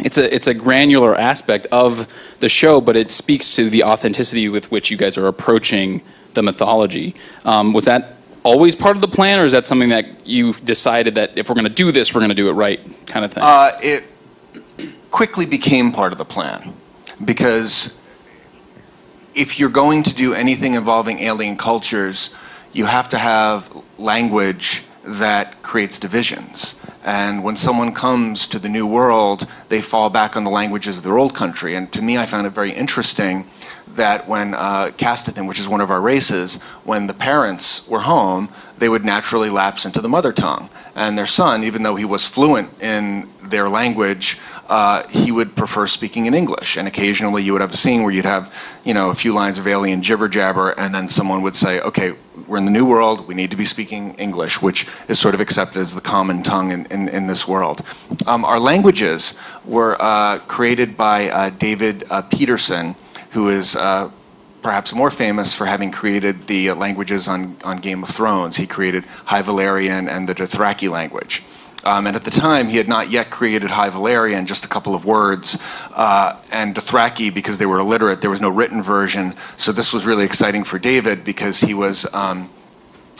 it's 0.00 0.18
a 0.18 0.34
it's 0.34 0.48
a 0.48 0.54
granular 0.54 1.14
aspect 1.14 1.66
of 1.70 2.36
the 2.40 2.48
show, 2.48 2.80
but 2.80 2.96
it 2.96 3.10
speaks 3.10 3.54
to 3.56 3.70
the 3.70 3.84
authenticity 3.84 4.48
with 4.48 4.72
which 4.72 4.90
you 4.90 4.96
guys 4.96 5.16
are 5.16 5.28
approaching 5.28 6.02
the 6.34 6.42
mythology. 6.42 7.14
Um, 7.44 7.72
was 7.72 7.84
that 7.84 8.16
always 8.42 8.74
part 8.74 8.96
of 8.96 9.02
the 9.02 9.08
plan, 9.08 9.40
or 9.40 9.44
is 9.44 9.52
that 9.52 9.66
something 9.66 9.90
that 9.90 10.26
you 10.26 10.52
decided 10.52 11.14
that 11.14 11.36
if 11.36 11.48
we're 11.48 11.54
going 11.54 11.64
to 11.64 11.70
do 11.70 11.92
this, 11.92 12.14
we're 12.14 12.20
going 12.20 12.30
to 12.30 12.34
do 12.34 12.48
it 12.48 12.52
right, 12.52 12.80
kind 13.06 13.24
of 13.24 13.32
thing? 13.32 13.42
Uh, 13.42 13.70
it 13.82 14.04
quickly 15.10 15.46
became 15.46 15.92
part 15.92 16.12
of 16.12 16.18
the 16.18 16.24
plan 16.24 16.72
because 17.24 18.00
if 19.34 19.58
you're 19.58 19.70
going 19.70 20.02
to 20.02 20.14
do 20.14 20.34
anything 20.34 20.74
involving 20.74 21.18
alien 21.20 21.56
cultures, 21.56 22.34
you 22.72 22.86
have 22.86 23.08
to 23.10 23.18
have 23.18 23.70
language 23.98 24.84
that 25.04 25.62
creates 25.62 25.98
divisions. 25.98 26.80
And 27.04 27.42
when 27.42 27.56
someone 27.56 27.92
comes 27.92 28.46
to 28.48 28.58
the 28.58 28.68
new 28.68 28.86
world, 28.86 29.46
they 29.68 29.80
fall 29.80 30.10
back 30.10 30.36
on 30.36 30.44
the 30.44 30.50
languages 30.50 30.96
of 30.96 31.02
their 31.02 31.18
old 31.18 31.34
country. 31.34 31.74
And 31.74 31.92
to 31.92 32.02
me, 32.02 32.16
I 32.16 32.26
found 32.26 32.46
it 32.46 32.50
very 32.50 32.70
interesting 32.70 33.46
that 33.88 34.28
when 34.28 34.54
uh, 34.54 34.90
which 34.90 35.60
is 35.60 35.68
one 35.68 35.80
of 35.80 35.90
our 35.90 36.00
races, 36.00 36.62
when 36.84 37.06
the 37.06 37.14
parents 37.14 37.88
were 37.88 38.00
home, 38.00 38.48
they 38.78 38.88
would 38.88 39.04
naturally 39.04 39.50
lapse 39.50 39.84
into 39.84 40.00
the 40.00 40.08
mother 40.08 40.32
tongue. 40.32 40.68
And 40.94 41.16
their 41.16 41.26
son, 41.26 41.62
even 41.64 41.82
though 41.82 41.94
he 41.94 42.04
was 42.04 42.26
fluent 42.26 42.70
in 42.82 43.28
their 43.42 43.68
language, 43.68 44.40
uh, 44.68 45.06
he 45.08 45.30
would 45.30 45.54
prefer 45.54 45.86
speaking 45.86 46.26
in 46.26 46.34
English. 46.34 46.76
And 46.76 46.88
occasionally 46.88 47.42
you 47.42 47.52
would 47.52 47.62
have 47.62 47.72
a 47.72 47.76
scene 47.76 48.02
where 48.02 48.12
you'd 48.12 48.24
have, 48.24 48.52
you 48.84 48.94
know, 48.94 49.10
a 49.10 49.14
few 49.14 49.32
lines 49.32 49.58
of 49.58 49.66
alien 49.66 50.02
jibber 50.02 50.28
jabber, 50.28 50.70
and 50.70 50.94
then 50.94 51.08
someone 51.08 51.42
would 51.42 51.54
say, 51.54 51.80
okay, 51.80 52.14
we're 52.46 52.58
in 52.58 52.64
the 52.64 52.70
new 52.70 52.84
world, 52.84 53.28
we 53.28 53.34
need 53.34 53.50
to 53.50 53.56
be 53.56 53.64
speaking 53.64 54.14
English, 54.14 54.62
which 54.62 54.86
is 55.08 55.18
sort 55.18 55.34
of 55.34 55.40
accepted 55.40 55.80
as 55.80 55.94
the 55.94 56.00
common 56.00 56.42
tongue 56.42 56.70
in, 56.70 56.86
in, 56.86 57.08
in 57.08 57.26
this 57.26 57.46
world. 57.46 57.82
Um, 58.26 58.44
our 58.44 58.58
languages 58.58 59.38
were 59.64 59.96
uh, 60.00 60.38
created 60.48 60.96
by 60.96 61.28
uh, 61.28 61.50
David 61.50 62.04
uh, 62.10 62.22
Peterson, 62.22 62.96
who 63.32 63.48
is 63.48 63.74
uh, 63.76 64.10
perhaps 64.62 64.94
more 64.94 65.10
famous 65.10 65.54
for 65.54 65.66
having 65.66 65.90
created 65.90 66.46
the 66.46 66.72
languages 66.72 67.28
on, 67.28 67.56
on 67.64 67.78
Game 67.78 68.02
of 68.02 68.08
Thrones. 68.08 68.56
He 68.56 68.66
created 68.66 69.04
High 69.04 69.42
Valyrian 69.42 70.08
and 70.08 70.28
the 70.28 70.34
Dothraki 70.34 70.88
language. 70.90 71.42
Um, 71.84 72.06
and 72.06 72.14
at 72.14 72.22
the 72.22 72.30
time, 72.30 72.68
he 72.68 72.76
had 72.76 72.88
not 72.88 73.10
yet 73.10 73.28
created 73.30 73.70
High 73.70 73.90
Valyrian, 73.90 74.46
just 74.46 74.64
a 74.64 74.68
couple 74.68 74.94
of 74.94 75.04
words. 75.04 75.60
Uh, 75.94 76.40
and 76.52 76.74
Dothraki, 76.74 77.34
because 77.34 77.58
they 77.58 77.66
were 77.66 77.80
illiterate, 77.80 78.20
there 78.20 78.30
was 78.30 78.40
no 78.40 78.50
written 78.50 78.82
version. 78.82 79.34
So 79.56 79.72
this 79.72 79.92
was 79.92 80.06
really 80.06 80.24
exciting 80.24 80.62
for 80.62 80.78
David 80.78 81.24
because 81.24 81.60
he 81.60 81.74
was, 81.74 82.06
um, 82.14 82.50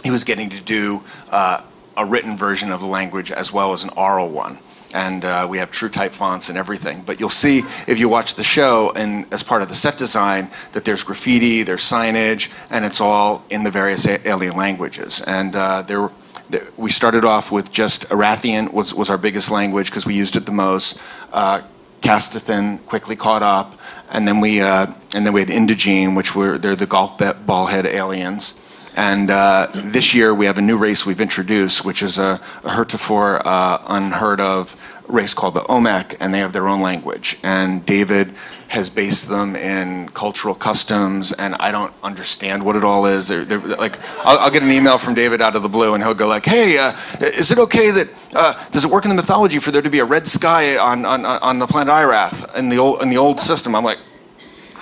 he 0.04 0.12
was 0.12 0.22
getting 0.22 0.48
to 0.50 0.62
do 0.62 1.02
uh, 1.30 1.64
a 1.96 2.06
written 2.06 2.36
version 2.36 2.70
of 2.70 2.80
the 2.80 2.86
language 2.86 3.32
as 3.32 3.52
well 3.52 3.72
as 3.72 3.82
an 3.82 3.90
oral 3.96 4.28
one 4.28 4.58
and 4.94 5.24
uh, 5.24 5.46
we 5.48 5.58
have 5.58 5.70
true 5.70 5.88
type 5.88 6.12
fonts 6.12 6.48
and 6.48 6.58
everything. 6.58 7.02
But 7.04 7.20
you'll 7.20 7.30
see 7.30 7.62
if 7.86 7.98
you 7.98 8.08
watch 8.08 8.34
the 8.34 8.42
show 8.42 8.92
and 8.94 9.32
as 9.32 9.42
part 9.42 9.62
of 9.62 9.68
the 9.68 9.74
set 9.74 9.98
design 9.98 10.50
that 10.72 10.84
there's 10.84 11.02
graffiti, 11.02 11.62
there's 11.62 11.82
signage, 11.82 12.52
and 12.70 12.84
it's 12.84 13.00
all 13.00 13.44
in 13.50 13.62
the 13.62 13.70
various 13.70 14.06
alien 14.06 14.56
languages. 14.56 15.22
And 15.26 15.54
uh, 15.56 15.82
there, 15.82 16.10
there, 16.50 16.66
we 16.76 16.90
started 16.90 17.24
off 17.24 17.50
with 17.50 17.72
just 17.72 18.08
Irathient 18.10 18.72
was, 18.72 18.94
was 18.94 19.10
our 19.10 19.18
biggest 19.18 19.50
language 19.50 19.90
because 19.90 20.06
we 20.06 20.14
used 20.14 20.36
it 20.36 20.46
the 20.46 20.52
most. 20.52 21.00
Uh, 21.32 21.62
Castithan 22.02 22.84
quickly 22.86 23.14
caught 23.14 23.44
up, 23.44 23.78
and 24.10 24.26
then 24.26 24.40
we 24.40 24.60
uh, 24.60 24.92
and 25.14 25.24
then 25.24 25.32
we 25.32 25.40
had 25.40 25.48
Indogene, 25.48 26.16
which 26.16 26.34
were 26.34 26.58
they're 26.58 26.74
the 26.74 26.86
golf 26.86 27.16
ball 27.46 27.66
head 27.66 27.86
aliens. 27.86 28.54
And 28.96 29.30
uh, 29.30 29.68
this 29.72 30.14
year 30.14 30.34
we 30.34 30.46
have 30.46 30.58
a 30.58 30.62
new 30.62 30.76
race 30.76 31.06
we've 31.06 31.20
introduced, 31.20 31.84
which 31.84 32.02
is 32.02 32.18
a, 32.18 32.40
a 32.64 32.74
heretofore 32.74 33.46
uh, 33.46 33.82
unheard 33.88 34.40
of 34.40 34.76
race 35.08 35.34
called 35.34 35.54
the 35.54 35.60
Omec, 35.60 36.16
and 36.20 36.32
they 36.32 36.38
have 36.38 36.52
their 36.52 36.68
own 36.68 36.80
language. 36.80 37.38
And 37.42 37.84
David 37.84 38.32
has 38.68 38.88
based 38.88 39.28
them 39.28 39.54
in 39.54 40.08
cultural 40.08 40.54
customs, 40.54 41.32
and 41.32 41.54
I 41.56 41.72
don't 41.72 41.92
understand 42.02 42.64
what 42.64 42.76
it 42.76 42.84
all 42.84 43.06
is. 43.06 43.28
They're, 43.28 43.44
they're 43.44 43.58
like, 43.58 43.98
I'll, 44.24 44.38
I'll, 44.38 44.50
get 44.50 44.62
an 44.62 44.70
email 44.70 44.96
from 44.96 45.14
David 45.14 45.42
out 45.42 45.56
of 45.56 45.62
the 45.62 45.68
blue, 45.68 45.94
and 45.94 46.02
he'll 46.02 46.14
go 46.14 46.26
like, 46.26 46.46
"Hey, 46.46 46.78
uh, 46.78 46.96
is 47.20 47.50
it 47.50 47.58
okay 47.58 47.90
that 47.90 48.08
uh, 48.34 48.54
does 48.70 48.84
it 48.84 48.90
work 48.90 49.04
in 49.04 49.10
the 49.10 49.16
mythology 49.16 49.58
for 49.58 49.70
there 49.70 49.82
to 49.82 49.90
be 49.90 49.98
a 49.98 50.04
red 50.04 50.26
sky 50.26 50.78
on 50.78 51.04
on, 51.04 51.26
on 51.26 51.58
the 51.58 51.66
planet 51.66 51.92
Irath 51.92 52.56
in 52.56 52.70
the 52.70 52.78
old 52.78 53.02
in 53.02 53.10
the 53.10 53.18
old 53.18 53.40
system?" 53.40 53.74
I'm 53.74 53.84
like. 53.84 53.98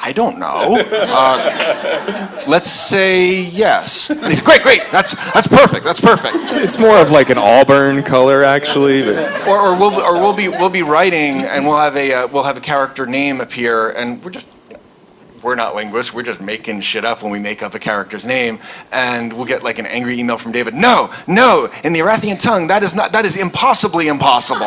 I 0.02 0.12
don't 0.12 0.38
know. 0.38 0.76
Uh, 0.90 2.44
let's 2.48 2.70
say 2.70 3.42
yes. 3.42 4.10
And 4.10 4.24
he's 4.24 4.40
great, 4.40 4.62
great. 4.62 4.82
That's 4.90 5.12
that's 5.32 5.46
perfect. 5.46 5.84
That's 5.84 6.00
perfect. 6.00 6.34
It's 6.56 6.78
more 6.78 6.98
of 6.98 7.10
like 7.10 7.30
an 7.30 7.38
auburn 7.38 8.02
color, 8.02 8.42
actually. 8.42 9.02
But 9.02 9.46
Or, 9.46 9.58
or 9.58 9.78
we'll 9.78 10.00
or 10.00 10.14
we'll 10.20 10.32
be 10.32 10.48
we'll 10.48 10.70
be 10.70 10.82
writing 10.82 11.42
and 11.44 11.66
we'll 11.66 11.76
have 11.78 11.96
a 11.96 12.12
uh, 12.12 12.26
we'll 12.28 12.44
have 12.44 12.56
a 12.56 12.60
character 12.60 13.06
name 13.06 13.40
appear 13.40 13.90
and 13.90 14.22
we're 14.24 14.30
just 14.30 14.48
we're 15.42 15.54
not 15.54 15.74
linguists. 15.74 16.12
We're 16.14 16.22
just 16.22 16.40
making 16.40 16.80
shit 16.80 17.04
up 17.04 17.22
when 17.22 17.32
we 17.32 17.38
make 17.38 17.62
up 17.62 17.74
a 17.74 17.78
character's 17.78 18.26
name, 18.26 18.58
and 18.92 19.32
we'll 19.32 19.46
get 19.46 19.62
like 19.62 19.78
an 19.78 19.86
angry 19.86 20.18
email 20.18 20.38
from 20.38 20.52
David. 20.52 20.74
No, 20.74 21.12
no, 21.26 21.70
in 21.84 21.92
the 21.92 22.00
Irathient 22.00 22.40
tongue, 22.40 22.66
that 22.68 22.82
is 22.82 22.94
not. 22.94 23.12
That 23.12 23.24
is 23.24 23.36
impossibly 23.36 24.08
impossible. 24.08 24.66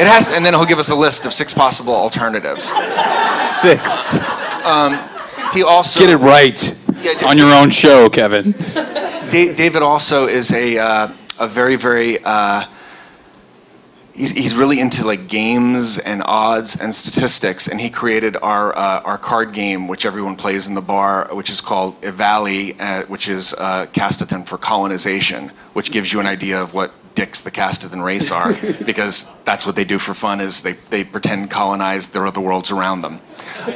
it 0.00 0.06
has, 0.06 0.30
and 0.30 0.44
then 0.44 0.54
he'll 0.54 0.64
give 0.64 0.78
us 0.78 0.90
a 0.90 0.96
list 0.96 1.26
of 1.26 1.32
six 1.32 1.52
possible 1.54 1.94
alternatives. 1.94 2.72
Six. 3.40 4.18
He 5.52 5.62
also 5.62 6.00
Get 6.00 6.08
it 6.10 6.16
right 6.16 6.78
Yeah, 7.02 7.18
d- 7.18 7.26
on 7.26 7.36
your 7.36 7.52
own 7.52 7.68
show, 7.68 8.08
Kevin. 8.08 8.52
David 9.30 9.82
also 9.82 10.26
is 10.26 10.50
a 10.52 10.78
uh, 10.78 11.12
a 11.38 11.46
very 11.46 11.76
very 11.76 12.18
uh, 12.24 12.64
he's, 14.14 14.30
he's 14.32 14.54
really 14.54 14.80
into 14.80 15.06
like 15.06 15.28
games 15.28 15.98
and 15.98 16.22
odds 16.24 16.80
and 16.80 16.94
statistics, 16.94 17.68
and 17.68 17.80
he 17.80 17.90
created 17.90 18.36
our 18.42 18.76
uh, 18.76 19.00
our 19.04 19.18
card 19.18 19.52
game, 19.52 19.88
which 19.88 20.06
everyone 20.06 20.36
plays 20.36 20.68
in 20.68 20.74
the 20.74 20.80
bar, 20.80 21.28
which 21.32 21.50
is 21.50 21.60
called 21.60 22.00
Ivali, 22.02 22.80
uh, 22.80 23.02
which 23.06 23.28
is 23.28 23.54
uh, 23.54 23.86
Castithan 23.92 24.46
for 24.46 24.58
colonization, 24.58 25.48
which 25.72 25.90
gives 25.90 26.12
you 26.12 26.20
an 26.20 26.26
idea 26.26 26.60
of 26.62 26.74
what 26.74 26.92
dicks 27.14 27.42
the 27.42 27.50
Castithan 27.50 28.02
race 28.02 28.30
are, 28.32 28.52
because 28.86 29.30
that's 29.44 29.66
what 29.66 29.76
they 29.76 29.84
do 29.84 29.98
for 29.98 30.14
fun 30.14 30.40
is 30.40 30.62
they, 30.62 30.72
they 30.72 31.04
pretend 31.04 31.50
colonize 31.50 32.08
the 32.08 32.22
other 32.22 32.40
worlds 32.40 32.70
around 32.70 33.02
them. 33.02 33.20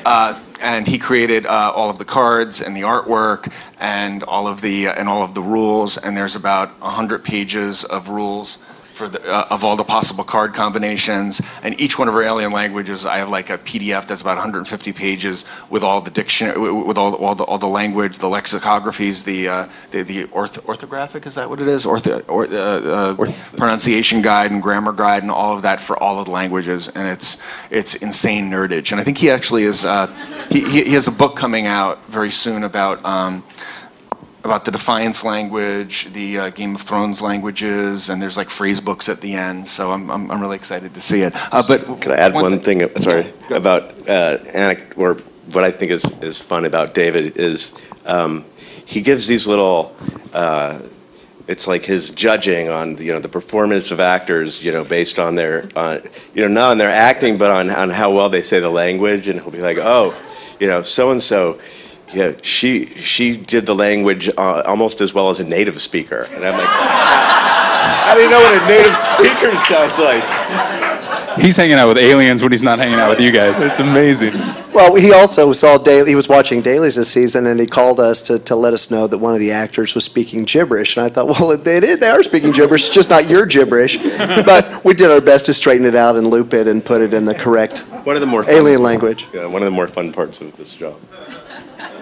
Uh, 0.06 0.40
and 0.62 0.86
he 0.86 0.96
created 0.96 1.44
uh, 1.44 1.70
all 1.74 1.90
of 1.90 1.98
the 1.98 2.04
cards 2.04 2.62
and 2.62 2.74
the 2.74 2.80
artwork 2.80 3.52
and 3.78 4.22
all 4.22 4.48
of 4.48 4.62
the 4.62 4.86
and 4.86 5.06
all 5.06 5.22
of 5.22 5.34
the 5.34 5.42
rules. 5.42 5.98
And 5.98 6.16
there's 6.16 6.34
about 6.34 6.70
hundred 6.80 7.24
pages 7.24 7.84
of 7.84 8.08
rules 8.08 8.58
for 8.96 9.08
the, 9.08 9.22
uh, 9.30 9.46
of 9.50 9.62
all 9.62 9.76
the 9.76 9.84
possible 9.84 10.24
card 10.24 10.54
combinations. 10.54 11.42
And 11.62 11.78
each 11.78 11.98
one 11.98 12.08
of 12.08 12.14
our 12.14 12.22
alien 12.22 12.50
languages, 12.50 13.04
I 13.04 13.18
have 13.18 13.28
like 13.28 13.50
a 13.50 13.58
PDF 13.58 14.06
that's 14.06 14.22
about 14.22 14.36
150 14.36 14.92
pages 14.92 15.44
with 15.68 15.84
all 15.84 16.00
the 16.00 16.10
dictionary, 16.10 16.58
with 16.72 16.96
all, 16.96 17.14
all 17.14 17.34
the 17.34 17.44
all 17.44 17.58
the 17.58 17.68
language, 17.68 18.18
the 18.18 18.28
lexicographies, 18.28 19.24
the 19.24 19.48
uh, 19.48 19.68
the, 19.90 20.02
the 20.02 20.24
orth- 20.26 20.64
orthographic 20.64 21.26
is 21.26 21.34
that 21.34 21.48
what 21.48 21.60
it 21.60 21.68
is? 21.68 21.84
Ortho, 21.84 22.24
or, 22.28 22.46
uh, 22.46 23.14
uh, 23.14 23.56
pronunciation 23.56 24.22
guide 24.22 24.50
and 24.50 24.62
grammar 24.62 24.92
guide 24.92 25.22
and 25.22 25.30
all 25.30 25.54
of 25.54 25.62
that 25.62 25.80
for 25.80 26.02
all 26.02 26.18
of 26.18 26.24
the 26.24 26.32
languages. 26.32 26.88
And 26.88 27.06
it's 27.06 27.42
it's 27.70 27.94
insane 27.96 28.50
nerdage. 28.50 28.92
And 28.92 29.00
I 29.00 29.04
think 29.04 29.18
he 29.18 29.30
actually 29.30 29.64
is. 29.64 29.84
Uh, 29.84 30.06
he, 30.50 30.60
he 30.60 30.84
he 30.84 30.92
has 30.94 31.06
a 31.06 31.12
book 31.12 31.36
coming 31.36 31.66
out 31.66 32.04
very 32.06 32.30
soon 32.30 32.64
about. 32.64 33.04
Um, 33.04 33.44
about 34.46 34.64
the 34.64 34.70
Defiance 34.70 35.22
language, 35.24 36.06
the 36.12 36.38
uh, 36.38 36.50
Game 36.50 36.74
of 36.74 36.80
Thrones 36.82 37.20
languages, 37.20 38.08
and 38.08 38.22
there's 38.22 38.36
like 38.36 38.48
phrase 38.48 38.80
books 38.80 39.08
at 39.08 39.20
the 39.20 39.34
end. 39.34 39.66
So 39.68 39.92
I'm, 39.92 40.10
I'm, 40.10 40.30
I'm 40.30 40.40
really 40.40 40.56
excited 40.56 40.94
to 40.94 41.00
see 41.00 41.20
it. 41.20 41.34
Uh, 41.52 41.62
but 41.68 41.84
Could 42.00 42.12
I 42.12 42.16
add 42.16 42.32
one, 42.32 42.58
thi- 42.58 42.64
thing? 42.64 42.96
Sorry 42.96 43.32
Yeah, 43.50 43.56
about 43.56 44.08
uh, 44.08 44.38
or 44.96 45.14
what 45.52 45.64
I 45.64 45.70
think 45.70 45.92
is 45.92 46.04
is 46.22 46.40
fun 46.40 46.64
about 46.64 46.94
David 46.94 47.36
is 47.36 47.74
um, 48.06 48.44
he 48.86 49.02
gives 49.02 49.26
these 49.26 49.46
little. 49.46 49.94
Uh, 50.32 50.80
it's 51.48 51.68
like 51.68 51.84
his 51.84 52.10
judging 52.10 52.68
on 52.68 52.98
you 52.98 53.12
know 53.12 53.20
the 53.20 53.28
performance 53.28 53.90
of 53.92 54.00
actors 54.00 54.64
you 54.64 54.72
know 54.72 54.84
based 54.84 55.18
on 55.18 55.36
their 55.36 55.68
on 55.76 56.02
you 56.34 56.42
know 56.42 56.48
not 56.48 56.72
on 56.72 56.78
their 56.78 56.90
acting 56.90 57.38
but 57.38 57.50
on 57.50 57.70
on 57.70 57.88
how 57.88 58.12
well 58.12 58.28
they 58.28 58.42
say 58.42 58.58
the 58.58 58.68
language 58.68 59.28
and 59.28 59.40
he'll 59.40 59.52
be 59.52 59.60
like 59.60 59.78
oh 59.78 60.12
you 60.58 60.66
know 60.66 60.82
so 60.82 61.12
and 61.12 61.22
so 61.22 61.60
yeah 62.14 62.32
she 62.42 62.86
she 62.86 63.36
did 63.36 63.66
the 63.66 63.74
language 63.74 64.28
uh, 64.36 64.62
almost 64.66 65.00
as 65.00 65.12
well 65.12 65.28
as 65.28 65.40
a 65.40 65.44
native 65.44 65.80
speaker 65.80 66.28
and 66.32 66.44
I'm 66.44 66.52
like 66.52 66.66
how 66.66 68.14
do 68.14 68.20
you 68.20 68.30
know 68.30 68.40
what 68.40 68.62
a 68.62 68.66
native 68.66 68.96
speaker 68.96 69.56
sounds 69.56 69.98
like 69.98 70.22
He's 71.38 71.56
hanging 71.56 71.74
out 71.74 71.88
with 71.88 71.98
aliens 71.98 72.42
when 72.42 72.50
he's 72.50 72.62
not 72.62 72.78
hanging 72.78 72.98
out 72.98 73.10
with 73.10 73.20
you 73.20 73.30
guys. 73.30 73.62
It's 73.62 73.78
amazing. 73.78 74.32
Well, 74.72 74.94
he 74.94 75.12
also 75.12 75.52
saw 75.52 75.76
daily. 75.76 76.10
He 76.10 76.14
was 76.14 76.28
watching 76.28 76.62
dailies 76.62 76.94
this 76.94 77.10
season, 77.10 77.46
and 77.46 77.60
he 77.60 77.66
called 77.66 78.00
us 78.00 78.22
to, 78.22 78.38
to 78.40 78.56
let 78.56 78.72
us 78.72 78.90
know 78.90 79.06
that 79.06 79.18
one 79.18 79.34
of 79.34 79.40
the 79.40 79.52
actors 79.52 79.94
was 79.94 80.04
speaking 80.04 80.44
gibberish. 80.44 80.96
And 80.96 81.04
I 81.04 81.10
thought, 81.10 81.26
well, 81.26 81.50
it 81.50 81.66
is, 81.66 81.98
they 81.98 82.08
are 82.08 82.22
speaking 82.22 82.52
gibberish, 82.52 82.88
just 82.88 83.10
not 83.10 83.28
your 83.28 83.44
gibberish. 83.46 83.98
But 84.46 84.84
we 84.84 84.94
did 84.94 85.10
our 85.10 85.20
best 85.20 85.46
to 85.46 85.52
straighten 85.52 85.86
it 85.86 85.94
out 85.94 86.16
and 86.16 86.28
loop 86.28 86.54
it 86.54 86.68
and 86.68 86.84
put 86.84 87.00
it 87.00 87.12
in 87.12 87.24
the 87.24 87.34
correct 87.34 87.80
one 88.04 88.16
of 88.16 88.20
the 88.20 88.26
more 88.26 88.44
fun, 88.44 88.54
alien 88.54 88.82
language. 88.82 89.26
yeah, 89.32 89.46
one 89.46 89.62
of 89.62 89.66
the 89.66 89.72
more 89.72 89.88
fun 89.88 90.12
parts 90.12 90.40
of 90.40 90.56
this 90.56 90.74
job 90.74 90.98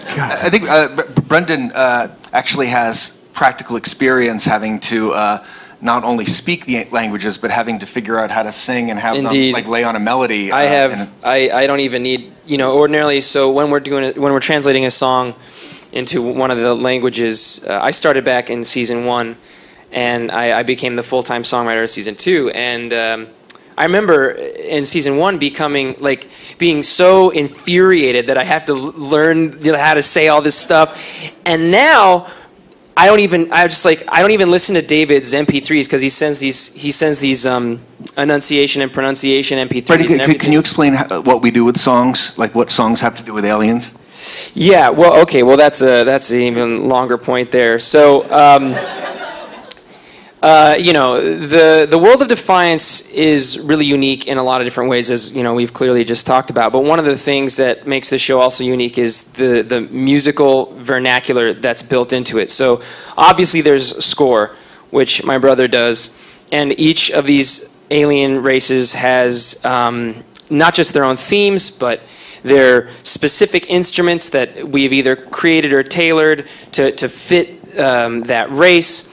I 0.07 0.49
think 0.49 0.69
uh, 0.69 1.03
Brendan 1.27 1.71
uh, 1.73 2.15
actually 2.31 2.67
has 2.67 3.17
practical 3.33 3.75
experience 3.75 4.45
having 4.45 4.79
to 4.79 5.11
uh, 5.11 5.45
not 5.81 6.03
only 6.03 6.25
speak 6.25 6.65
the 6.65 6.85
languages, 6.91 7.37
but 7.37 7.51
having 7.51 7.79
to 7.79 7.85
figure 7.85 8.17
out 8.17 8.31
how 8.31 8.43
to 8.43 8.51
sing 8.51 8.89
and 8.89 8.99
have 8.99 9.15
Indeed. 9.15 9.53
them 9.53 9.61
like 9.61 9.67
lay 9.67 9.83
on 9.83 9.95
a 9.95 9.99
melody. 9.99 10.51
I 10.51 10.65
uh, 10.65 10.69
have. 10.69 10.91
and- 10.91 11.11
I, 11.23 11.49
I 11.49 11.67
don't 11.67 11.81
even 11.81 12.03
need. 12.03 12.31
You 12.45 12.59
know, 12.59 12.77
ordinarily. 12.77 13.21
So 13.21 13.51
when 13.51 13.71
we're 13.71 13.79
doing 13.79 14.03
it, 14.03 14.17
when 14.17 14.31
we're 14.31 14.39
translating 14.39 14.85
a 14.85 14.91
song 14.91 15.33
into 15.91 16.21
one 16.21 16.51
of 16.51 16.59
the 16.59 16.75
languages, 16.75 17.65
uh, 17.67 17.79
I 17.81 17.89
started 17.89 18.23
back 18.23 18.51
in 18.51 18.63
season 18.63 19.05
one, 19.05 19.35
and 19.91 20.31
I, 20.31 20.59
I 20.59 20.63
became 20.63 20.95
the 20.95 21.01
full 21.03 21.23
time 21.23 21.41
songwriter 21.41 21.81
of 21.81 21.89
season 21.89 22.15
two. 22.15 22.51
And 22.51 22.93
um, 22.93 23.27
I 23.77 23.83
remember 23.83 24.31
in 24.31 24.85
season 24.85 25.17
one 25.17 25.37
becoming 25.37 25.95
like 25.99 26.27
being 26.57 26.83
so 26.83 27.29
infuriated 27.29 28.27
that 28.27 28.37
I 28.37 28.43
have 28.43 28.65
to 28.65 28.75
l- 28.75 28.93
learn 28.95 29.63
how 29.63 29.93
to 29.93 30.01
say 30.01 30.27
all 30.27 30.41
this 30.41 30.55
stuff, 30.57 30.99
and 31.45 31.71
now. 31.71 32.27
I 32.97 33.07
don't 33.07 33.19
even. 33.19 33.51
I 33.51 33.67
just 33.67 33.83
like. 33.83 34.05
I 34.07 34.21
don't 34.21 34.31
even 34.31 34.49
listen 34.49 34.75
to 34.75 34.81
David's 34.81 35.33
MP3s 35.33 35.83
because 35.83 35.99
he 35.99 36.07
sends 36.07 36.39
these. 36.39 36.73
He 36.73 36.91
sends 36.91 37.19
these 37.19 37.45
um, 37.45 37.81
enunciation 38.17 38.81
and 38.81 38.89
pronunciation 38.89 39.57
MP3s. 39.67 39.87
Freddie, 39.87 40.13
and 40.13 40.21
can, 40.21 40.39
can 40.39 40.53
you 40.53 40.59
explain 40.61 40.93
how, 40.93 41.21
what 41.23 41.41
we 41.41 41.51
do 41.51 41.65
with 41.65 41.77
songs? 41.77 42.37
Like 42.37 42.55
what 42.55 42.71
songs 42.71 43.01
have 43.01 43.17
to 43.17 43.23
do 43.23 43.33
with 43.33 43.43
aliens? 43.43 43.97
Yeah, 44.53 44.89
well, 44.89 45.21
okay, 45.23 45.43
well, 45.43 45.57
that's 45.57 45.81
a 45.81 46.03
that's 46.03 46.31
an 46.31 46.39
even 46.39 46.87
longer 46.87 47.17
point 47.17 47.51
there. 47.51 47.79
So, 47.79 48.23
um, 48.31 48.73
uh, 50.41 50.75
you 50.77 50.93
know, 50.93 51.19
the 51.21 51.87
the 51.89 51.97
world 51.97 52.21
of 52.21 52.27
Defiance 52.27 53.09
is 53.09 53.59
really 53.59 53.85
unique 53.85 54.27
in 54.27 54.37
a 54.37 54.43
lot 54.43 54.61
of 54.61 54.67
different 54.67 54.89
ways, 54.89 55.09
as 55.09 55.31
you 55.31 55.43
know 55.43 55.53
we've 55.53 55.73
clearly 55.73 56.03
just 56.03 56.27
talked 56.27 56.49
about. 56.49 56.71
But 56.71 56.83
one 56.83 56.99
of 56.99 57.05
the 57.05 57.17
things 57.17 57.57
that 57.57 57.87
makes 57.87 58.09
the 58.09 58.19
show 58.19 58.39
also 58.39 58.63
unique 58.63 58.97
is 58.97 59.31
the 59.33 59.61
the 59.61 59.81
musical 59.81 60.73
vernacular 60.77 61.53
that's 61.53 61.81
built 61.81 62.13
into 62.13 62.37
it. 62.37 62.51
So, 62.51 62.81
obviously, 63.17 63.61
there's 63.61 64.03
score, 64.05 64.55
which 64.91 65.23
my 65.23 65.37
brother 65.37 65.67
does, 65.67 66.17
and 66.51 66.77
each 66.79 67.11
of 67.11 67.25
these 67.25 67.73
alien 67.91 68.43
races 68.43 68.93
has 68.93 69.63
um, 69.65 70.23
not 70.49 70.73
just 70.73 70.93
their 70.93 71.03
own 71.03 71.15
themes, 71.15 71.69
but 71.69 72.01
their 72.43 72.89
specific 73.01 73.69
instruments 73.69 74.29
that 74.29 74.67
we've 74.67 74.93
either 74.93 75.15
created 75.15 75.73
or 75.73 75.81
tailored 75.81 76.47
to, 76.71 76.91
to 76.91 77.09
fit 77.09 77.79
um, 77.79 78.21
that 78.21 78.51
race. 78.51 79.09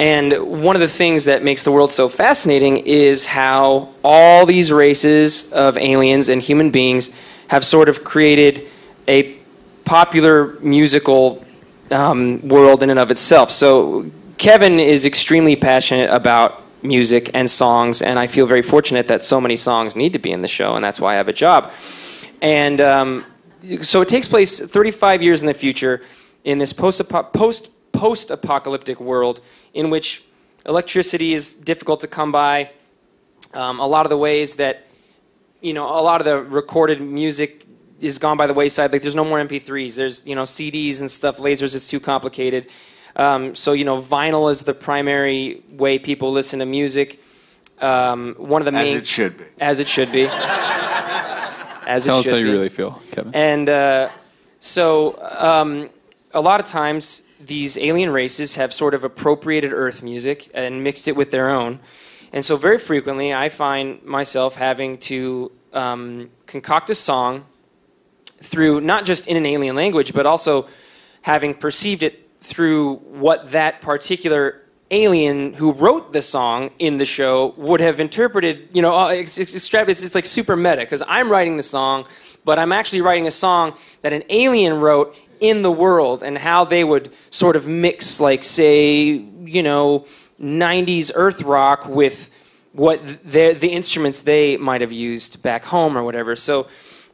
And 0.00 0.62
one 0.64 0.76
of 0.76 0.80
the 0.80 0.88
things 0.88 1.26
that 1.26 1.44
makes 1.44 1.62
the 1.62 1.70
world 1.70 1.92
so 1.92 2.08
fascinating 2.08 2.78
is 2.78 3.26
how 3.26 3.90
all 4.02 4.46
these 4.46 4.72
races 4.72 5.52
of 5.52 5.76
aliens 5.76 6.30
and 6.30 6.40
human 6.40 6.70
beings 6.70 7.14
have 7.48 7.66
sort 7.66 7.86
of 7.86 8.02
created 8.02 8.66
a 9.06 9.36
popular 9.84 10.58
musical 10.60 11.44
um, 11.90 12.48
world 12.48 12.82
in 12.82 12.88
and 12.88 12.98
of 12.98 13.10
itself. 13.10 13.50
So 13.50 14.10
Kevin 14.38 14.80
is 14.80 15.04
extremely 15.04 15.54
passionate 15.54 16.08
about 16.08 16.62
music 16.82 17.28
and 17.34 17.50
songs, 17.50 18.00
and 18.00 18.18
I 18.18 18.26
feel 18.26 18.46
very 18.46 18.62
fortunate 18.62 19.06
that 19.08 19.22
so 19.22 19.38
many 19.38 19.56
songs 19.56 19.94
need 19.94 20.14
to 20.14 20.18
be 20.18 20.32
in 20.32 20.40
the 20.40 20.48
show, 20.48 20.76
and 20.76 20.82
that's 20.82 20.98
why 20.98 21.12
I 21.12 21.16
have 21.16 21.28
a 21.28 21.34
job. 21.34 21.72
And 22.40 22.80
um, 22.80 23.26
so 23.82 24.00
it 24.00 24.08
takes 24.08 24.28
place 24.28 24.60
35 24.60 25.20
years 25.22 25.42
in 25.42 25.46
the 25.46 25.52
future 25.52 26.00
in 26.44 26.56
this 26.56 26.72
post 26.72 27.06
post 27.34 27.70
post 27.92 28.30
apocalyptic 28.30 28.98
world 28.98 29.42
in 29.74 29.90
which 29.90 30.24
electricity 30.66 31.34
is 31.34 31.52
difficult 31.52 32.00
to 32.00 32.06
come 32.06 32.32
by. 32.32 32.70
Um, 33.54 33.80
a 33.80 33.86
lot 33.86 34.06
of 34.06 34.10
the 34.10 34.18
ways 34.18 34.56
that 34.56 34.86
you 35.60 35.72
know 35.72 35.86
a 35.86 36.02
lot 36.02 36.20
of 36.20 36.24
the 36.24 36.38
recorded 36.42 37.00
music 37.00 37.66
is 38.00 38.18
gone 38.18 38.36
by 38.36 38.46
the 38.46 38.54
wayside. 38.54 38.92
Like 38.92 39.02
there's 39.02 39.14
no 39.16 39.24
more 39.24 39.38
MP3s. 39.38 39.96
There's 39.96 40.26
you 40.26 40.34
know 40.34 40.42
CDs 40.42 41.00
and 41.00 41.10
stuff. 41.10 41.38
Lasers. 41.38 41.74
It's 41.74 41.88
too 41.88 42.00
complicated. 42.00 42.68
Um, 43.16 43.54
so 43.54 43.72
you 43.72 43.84
know 43.84 44.00
vinyl 44.00 44.50
is 44.50 44.62
the 44.62 44.74
primary 44.74 45.62
way 45.70 45.98
people 45.98 46.30
listen 46.32 46.58
to 46.60 46.66
music. 46.66 47.20
Um, 47.80 48.34
one 48.38 48.60
of 48.60 48.66
the 48.72 48.78
As 48.78 48.84
main 48.88 48.96
it 48.98 49.06
should 49.06 49.38
be. 49.38 49.44
as 49.58 49.80
it 49.80 49.88
should 49.88 50.12
be. 50.12 50.28
As 51.86 52.04
Tell 52.04 52.16
it 52.16 52.20
us 52.20 52.30
how 52.30 52.36
you 52.36 52.44
be. 52.44 52.50
really 52.52 52.68
feel, 52.68 53.02
Kevin. 53.10 53.34
And 53.34 53.68
uh, 53.68 54.10
so, 54.60 55.18
um, 55.38 55.90
a 56.32 56.40
lot 56.40 56.60
of 56.60 56.66
times, 56.66 57.26
these 57.40 57.78
alien 57.78 58.10
races 58.10 58.56
have 58.56 58.72
sort 58.72 58.94
of 58.94 59.02
appropriated 59.04 59.72
Earth 59.72 60.02
music 60.02 60.50
and 60.54 60.84
mixed 60.84 61.08
it 61.08 61.16
with 61.16 61.30
their 61.30 61.50
own. 61.50 61.80
And 62.32 62.44
so, 62.44 62.56
very 62.56 62.78
frequently, 62.78 63.34
I 63.34 63.48
find 63.48 64.02
myself 64.04 64.54
having 64.54 64.98
to 64.98 65.50
um, 65.72 66.30
concoct 66.46 66.90
a 66.90 66.94
song 66.94 67.46
through 68.38 68.80
not 68.80 69.04
just 69.04 69.26
in 69.26 69.36
an 69.36 69.46
alien 69.46 69.74
language, 69.74 70.12
but 70.14 70.26
also 70.26 70.68
having 71.22 71.54
perceived 71.54 72.02
it 72.02 72.28
through 72.40 72.96
what 72.96 73.50
that 73.50 73.80
particular 73.80 74.62
alien 74.90 75.52
who 75.54 75.72
wrote 75.72 76.12
the 76.12 76.22
song 76.22 76.70
in 76.78 76.96
the 76.96 77.06
show 77.06 77.48
would 77.56 77.80
have 77.80 78.00
interpreted. 78.00 78.68
You 78.72 78.82
know, 78.82 78.96
uh, 78.96 79.08
it's, 79.08 79.38
it's, 79.38 79.54
it's, 79.54 80.02
it's 80.02 80.14
like 80.14 80.26
super 80.26 80.56
meta 80.56 80.78
because 80.78 81.02
I'm 81.06 81.30
writing 81.30 81.56
the 81.56 81.62
song, 81.62 82.06
but 82.44 82.58
I'm 82.58 82.72
actually 82.72 83.02
writing 83.02 83.26
a 83.26 83.30
song 83.30 83.76
that 84.02 84.12
an 84.12 84.24
alien 84.30 84.80
wrote 84.80 85.16
in 85.40 85.62
the 85.62 85.72
world 85.72 86.22
and 86.22 86.38
how 86.38 86.64
they 86.64 86.84
would 86.84 87.12
sort 87.30 87.56
of 87.56 87.66
mix, 87.66 88.20
like, 88.20 88.44
say, 88.44 89.10
you 89.44 89.62
know, 89.62 90.06
90s 90.40 91.10
Earth 91.14 91.42
rock 91.42 91.86
with 91.86 92.30
what 92.72 93.04
the, 93.24 93.52
the 93.52 93.68
instruments 93.68 94.20
they 94.20 94.56
might 94.56 94.80
have 94.80 94.92
used 94.92 95.42
back 95.42 95.64
home 95.64 95.96
or 95.96 96.04
whatever. 96.04 96.36
So 96.36 96.68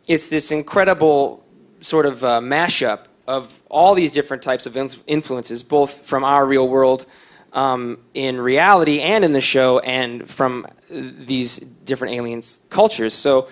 it's 0.07 0.29
this 0.29 0.53
incredible 0.53 1.45
sort 1.81 2.07
of 2.07 2.23
uh, 2.23 2.41
mashup 2.41 3.07
of 3.27 3.63
all 3.69 3.95
these 3.95 4.13
different 4.13 4.43
types 4.43 4.67
of 4.67 4.77
influences, 5.07 5.63
both 5.63 6.07
from 6.07 6.25
our 6.25 6.47
real 6.47 6.69
world 6.69 7.07
um, 7.53 7.99
in 8.15 8.41
reality 8.41 9.01
and 9.01 9.25
in 9.25 9.33
the 9.33 9.41
show, 9.41 9.79
and 9.81 10.29
from 10.29 10.67
these 10.91 11.59
different 11.59 12.15
aliens 12.15 12.61
cultures. 12.71 13.15
So 13.15 13.49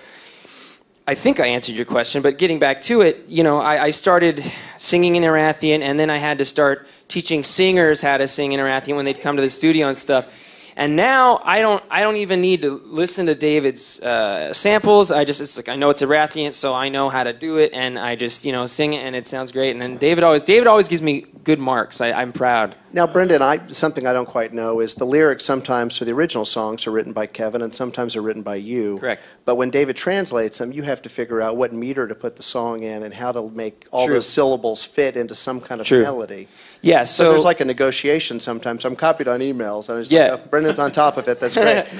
I 1.06 1.14
think 1.14 1.38
I 1.38 1.48
answered 1.48 1.74
your 1.74 1.84
question, 1.84 2.22
but 2.22 2.38
getting 2.38 2.58
back 2.58 2.80
to 2.82 3.02
it, 3.02 3.24
you 3.28 3.44
know, 3.44 3.58
I, 3.58 3.84
I, 3.84 3.90
started 3.90 4.42
singing 4.78 5.16
in 5.16 5.22
Irathient, 5.22 5.84
and 5.84 6.00
then 6.00 6.08
I 6.08 6.16
had 6.16 6.38
to 6.38 6.46
start 6.46 6.86
teaching 7.08 7.42
singers 7.42 8.00
how 8.00 8.16
to 8.16 8.26
sing 8.26 8.52
in 8.52 8.60
Irathient 8.60 8.96
when 8.96 9.04
they'd 9.04 9.20
come 9.20 9.36
to 9.36 9.42
the 9.42 9.50
studio 9.50 9.88
and 9.88 9.96
stuff. 9.98 10.32
And 10.76 10.96
now 10.96 11.40
I 11.44 11.60
don't 11.60 11.82
I 11.90 12.02
don't 12.02 12.16
even 12.16 12.40
need 12.40 12.62
to 12.62 12.80
listen 12.84 13.26
to 13.26 13.34
David's 13.34 14.00
uh, 14.00 14.52
samples. 14.52 15.12
I 15.12 15.24
just 15.24 15.40
it's 15.40 15.56
like 15.56 15.68
I 15.68 15.76
know 15.76 15.90
it's 15.90 16.02
Irathient, 16.02 16.54
so 16.54 16.74
I 16.74 16.88
know 16.88 17.08
how 17.08 17.24
to 17.24 17.32
do 17.32 17.58
it, 17.58 17.72
and 17.72 17.98
I 17.98 18.16
just 18.16 18.44
you 18.44 18.52
know 18.52 18.66
sing 18.66 18.94
it, 18.94 18.98
and 18.98 19.14
it 19.14 19.26
sounds 19.26 19.52
great. 19.52 19.70
And 19.70 19.80
then 19.80 19.98
David 19.98 20.24
always 20.24 20.42
David 20.42 20.66
always 20.66 20.88
gives 20.88 21.02
me 21.02 21.26
good 21.44 21.58
marks. 21.58 22.00
I, 22.00 22.12
I'm 22.12 22.32
proud. 22.32 22.74
Now, 22.92 23.06
Brendan, 23.06 23.42
I 23.42 23.66
something 23.68 24.06
I 24.06 24.12
don't 24.12 24.28
quite 24.28 24.52
know 24.52 24.80
is 24.80 24.94
the 24.94 25.04
lyrics 25.04 25.44
sometimes 25.44 25.98
for 25.98 26.04
the 26.04 26.12
original 26.12 26.44
songs 26.44 26.86
are 26.86 26.90
written 26.90 27.12
by 27.12 27.26
Kevin, 27.26 27.62
and 27.62 27.74
sometimes 27.74 28.16
are 28.16 28.22
written 28.22 28.42
by 28.42 28.56
you. 28.56 28.98
Correct. 28.98 29.22
But 29.44 29.56
when 29.56 29.70
David 29.70 29.96
translates 29.96 30.58
them, 30.58 30.72
you 30.72 30.82
have 30.82 31.02
to 31.02 31.08
figure 31.08 31.40
out 31.40 31.56
what 31.56 31.72
meter 31.72 32.08
to 32.08 32.14
put 32.14 32.36
the 32.36 32.42
song 32.42 32.82
in 32.82 33.02
and 33.02 33.14
how 33.14 33.30
to 33.32 33.50
make 33.50 33.86
all 33.92 34.06
True. 34.06 34.14
those 34.14 34.28
syllables 34.28 34.84
fit 34.84 35.16
into 35.16 35.34
some 35.34 35.60
kind 35.60 35.80
of 35.80 35.86
True. 35.86 36.02
melody. 36.02 36.48
Yeah, 36.84 37.02
So 37.04 37.24
so, 37.24 37.30
there's 37.30 37.44
like 37.44 37.60
a 37.60 37.64
negotiation 37.64 38.40
sometimes. 38.40 38.84
I'm 38.84 38.94
copied 38.96 39.26
on 39.28 39.40
emails, 39.40 39.88
and 39.88 39.98
it's 40.00 40.12
Yeah. 40.12 40.32
like, 40.32 40.40
oh, 40.44 40.48
Brendan's 40.50 40.78
on 40.78 40.92
top 40.92 41.16
of 41.16 41.26
it. 41.28 41.40
That's 41.40 41.54
great. 41.56 41.86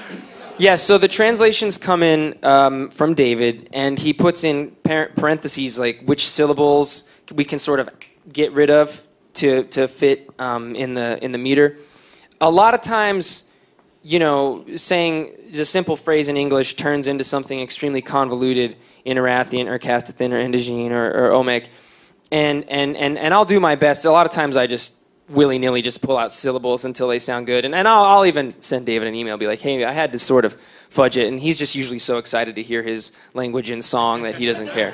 Yeah, 0.56 0.76
so 0.76 0.98
the 0.98 1.08
translations 1.08 1.76
come 1.76 2.04
in 2.04 2.38
um, 2.44 2.88
from 2.88 3.14
David, 3.14 3.68
and 3.72 3.98
he 3.98 4.12
puts 4.12 4.44
in 4.44 4.70
par- 4.84 5.10
parentheses 5.16 5.80
like 5.80 6.02
which 6.04 6.28
syllables 6.28 7.08
we 7.34 7.44
can 7.44 7.58
sort 7.58 7.80
of 7.80 7.88
get 8.32 8.52
rid 8.52 8.70
of 8.70 9.02
to 9.40 9.64
to 9.64 9.88
fit 9.88 10.30
um, 10.38 10.76
in 10.76 10.94
the 10.94 11.18
in 11.24 11.32
the 11.32 11.38
meter. 11.38 11.76
A 12.40 12.48
lot 12.48 12.72
of 12.72 12.82
times, 12.82 13.50
you 14.04 14.20
know, 14.20 14.64
saying 14.76 15.34
a 15.54 15.64
simple 15.64 15.96
phrase 15.96 16.28
in 16.28 16.36
English 16.36 16.74
turns 16.74 17.08
into 17.08 17.24
something 17.24 17.60
extremely 17.60 18.00
convoluted 18.02 18.76
in 19.04 19.16
Irathient 19.18 19.68
or 19.68 19.80
Castithan 19.80 20.30
or 20.32 20.38
Indogene 20.40 20.92
or, 20.92 21.06
or 21.10 21.30
Omec, 21.32 21.66
and 22.34 22.64
and 22.68 22.96
and 22.96 23.16
and 23.16 23.32
I'll 23.32 23.44
do 23.44 23.60
my 23.60 23.76
best. 23.76 24.04
A 24.04 24.10
lot 24.10 24.26
of 24.26 24.32
times, 24.32 24.56
I 24.56 24.66
just 24.66 24.98
willy 25.30 25.58
nilly 25.58 25.80
just 25.80 26.02
pull 26.02 26.18
out 26.18 26.32
syllables 26.32 26.84
until 26.84 27.08
they 27.08 27.18
sound 27.18 27.46
good. 27.46 27.64
And, 27.64 27.74
and 27.74 27.88
I'll, 27.88 28.04
I'll 28.04 28.26
even 28.26 28.54
send 28.60 28.84
David 28.84 29.08
an 29.08 29.14
email, 29.14 29.38
be 29.38 29.46
like, 29.46 29.60
hey, 29.60 29.82
I 29.82 29.92
had 29.92 30.12
to 30.12 30.18
sort 30.18 30.44
of 30.44 30.52
fudge 30.90 31.16
it. 31.16 31.28
And 31.28 31.40
he's 31.40 31.56
just 31.56 31.74
usually 31.74 31.98
so 31.98 32.18
excited 32.18 32.56
to 32.56 32.62
hear 32.62 32.82
his 32.82 33.12
language 33.32 33.70
and 33.70 33.82
song 33.82 34.22
that 34.24 34.34
he 34.34 34.44
doesn't 34.44 34.68
care. 34.68 34.92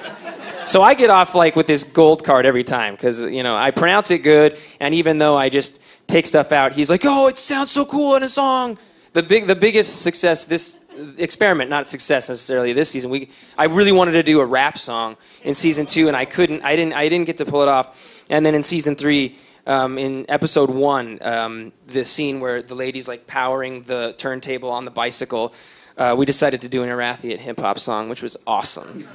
so 0.67 0.83
I 0.83 0.95
get 0.95 1.11
off 1.11 1.35
like 1.35 1.57
with 1.57 1.67
this 1.67 1.83
gold 1.83 2.25
card 2.25 2.47
every 2.47 2.63
time 2.63 2.95
because, 2.95 3.25
you 3.25 3.43
know, 3.43 3.57
I 3.57 3.73
pronounce 3.73 4.13
it 4.13 4.19
good. 4.19 4.57
And 4.79 4.95
even 4.95 5.19
though 5.19 5.37
I 5.37 5.49
just 5.49 5.83
take 6.07 6.27
stuff 6.27 6.53
out, 6.53 6.75
he's 6.75 6.91
like, 6.91 7.03
oh, 7.05 7.27
it 7.27 7.39
sounds 7.39 7.73
so 7.73 7.85
cool 7.85 8.15
in 8.15 8.23
a 8.23 8.29
song. 8.29 8.79
The, 9.15 9.25
big, 9.25 9.49
the 9.49 9.57
biggest 9.57 10.03
success 10.03 10.45
this 10.45 10.79
experiment, 11.19 11.71
not 11.71 11.89
success 11.89 12.29
necessarily 12.29 12.73
this 12.73 12.91
season. 12.91 13.11
We, 13.11 13.31
I 13.57 13.65
really 13.67 13.93
wanted 13.93 14.13
to 14.13 14.23
do 14.23 14.41
a 14.41 14.47
rap 14.47 14.79
song 14.79 15.17
in 15.43 15.55
season 15.55 15.87
two, 15.87 16.09
and 16.09 16.17
I 16.17 16.25
couldn't. 16.25 16.63
I 16.63 16.77
didn't. 16.77 16.95
I 16.95 17.09
didn't 17.09 17.27
get 17.27 17.37
to 17.39 17.45
pull 17.45 17.63
it 17.63 17.69
off. 17.69 18.25
And 18.31 18.45
then 18.45 18.55
in 18.55 18.63
season 18.63 18.97
three, 18.97 19.37
um, 19.67 19.99
in 19.99 20.27
episode 20.29 20.71
one, 20.71 21.19
um, 21.23 21.73
the 21.87 22.05
scene 22.05 22.41
where 22.41 22.63
the 22.63 22.75
lady's 22.75 23.09
like 23.09 23.27
powering 23.27 23.83
the 23.83 24.15
turntable 24.17 24.71
on 24.71 24.85
the 24.85 24.91
bicycle, 24.91 25.55
uh, 25.97 26.15
we 26.17 26.27
decided 26.27 26.61
to 26.63 26.69
do 26.69 26.83
an 26.83 26.89
Irathient 26.89 27.41
hip 27.41 27.59
hop 27.61 27.79
song, 27.79 28.09
which 28.09 28.23
was 28.23 28.37
awesome. 28.47 29.07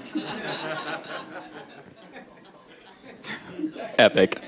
Epic. 3.98 4.42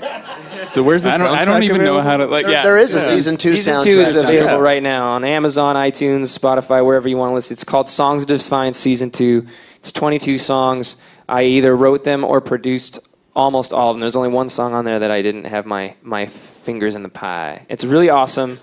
So 0.68 0.82
where's 0.82 1.04
the 1.04 1.10
I 1.10 1.18
don't, 1.18 1.28
I 1.32 1.44
don't 1.44 1.60
soundtrack 1.60 1.64
even 1.64 1.84
know 1.84 2.00
how 2.00 2.16
to 2.16 2.26
like. 2.26 2.44
There- 2.44 2.52
yeah, 2.54 2.62
there 2.64 2.78
is 2.78 2.92
a 2.94 2.98
yeah. 2.98 3.04
season 3.04 3.36
two 3.36 3.50
Season 3.56 3.76
soundtrack. 3.76 3.84
two 3.84 4.00
is 4.00 4.16
available 4.16 4.54
Yeah. 4.54 4.58
right 4.58 4.82
now 4.82 5.10
on 5.10 5.22
Amazon, 5.24 5.76
iTunes, 5.76 6.36
Spotify, 6.36 6.84
wherever 6.84 7.08
you 7.08 7.16
want 7.16 7.30
to 7.30 7.34
listen. 7.34 7.54
It's 7.54 7.62
called 7.62 7.88
Songs 7.88 8.22
of 8.22 8.28
Defiance 8.28 8.76
Season 8.76 9.10
Two. 9.12 9.46
It's 9.76 9.92
22 9.92 10.38
songs. 10.38 11.00
I 11.28 11.44
either 11.44 11.76
wrote 11.76 12.02
them 12.02 12.24
or 12.24 12.40
produced 12.40 12.98
almost 13.36 13.72
all 13.72 13.90
of 13.90 13.94
them. 13.94 14.00
There's 14.00 14.16
only 14.16 14.30
one 14.30 14.48
song 14.48 14.72
on 14.74 14.84
there 14.84 14.98
that 14.98 15.10
I 15.10 15.22
didn't 15.22 15.44
have 15.44 15.66
my 15.66 15.94
my 16.02 16.26
fingers 16.26 16.96
in 16.96 17.04
the 17.04 17.08
pie. 17.10 17.64
It's 17.68 17.84
really 17.84 18.08
awesome. 18.08 18.58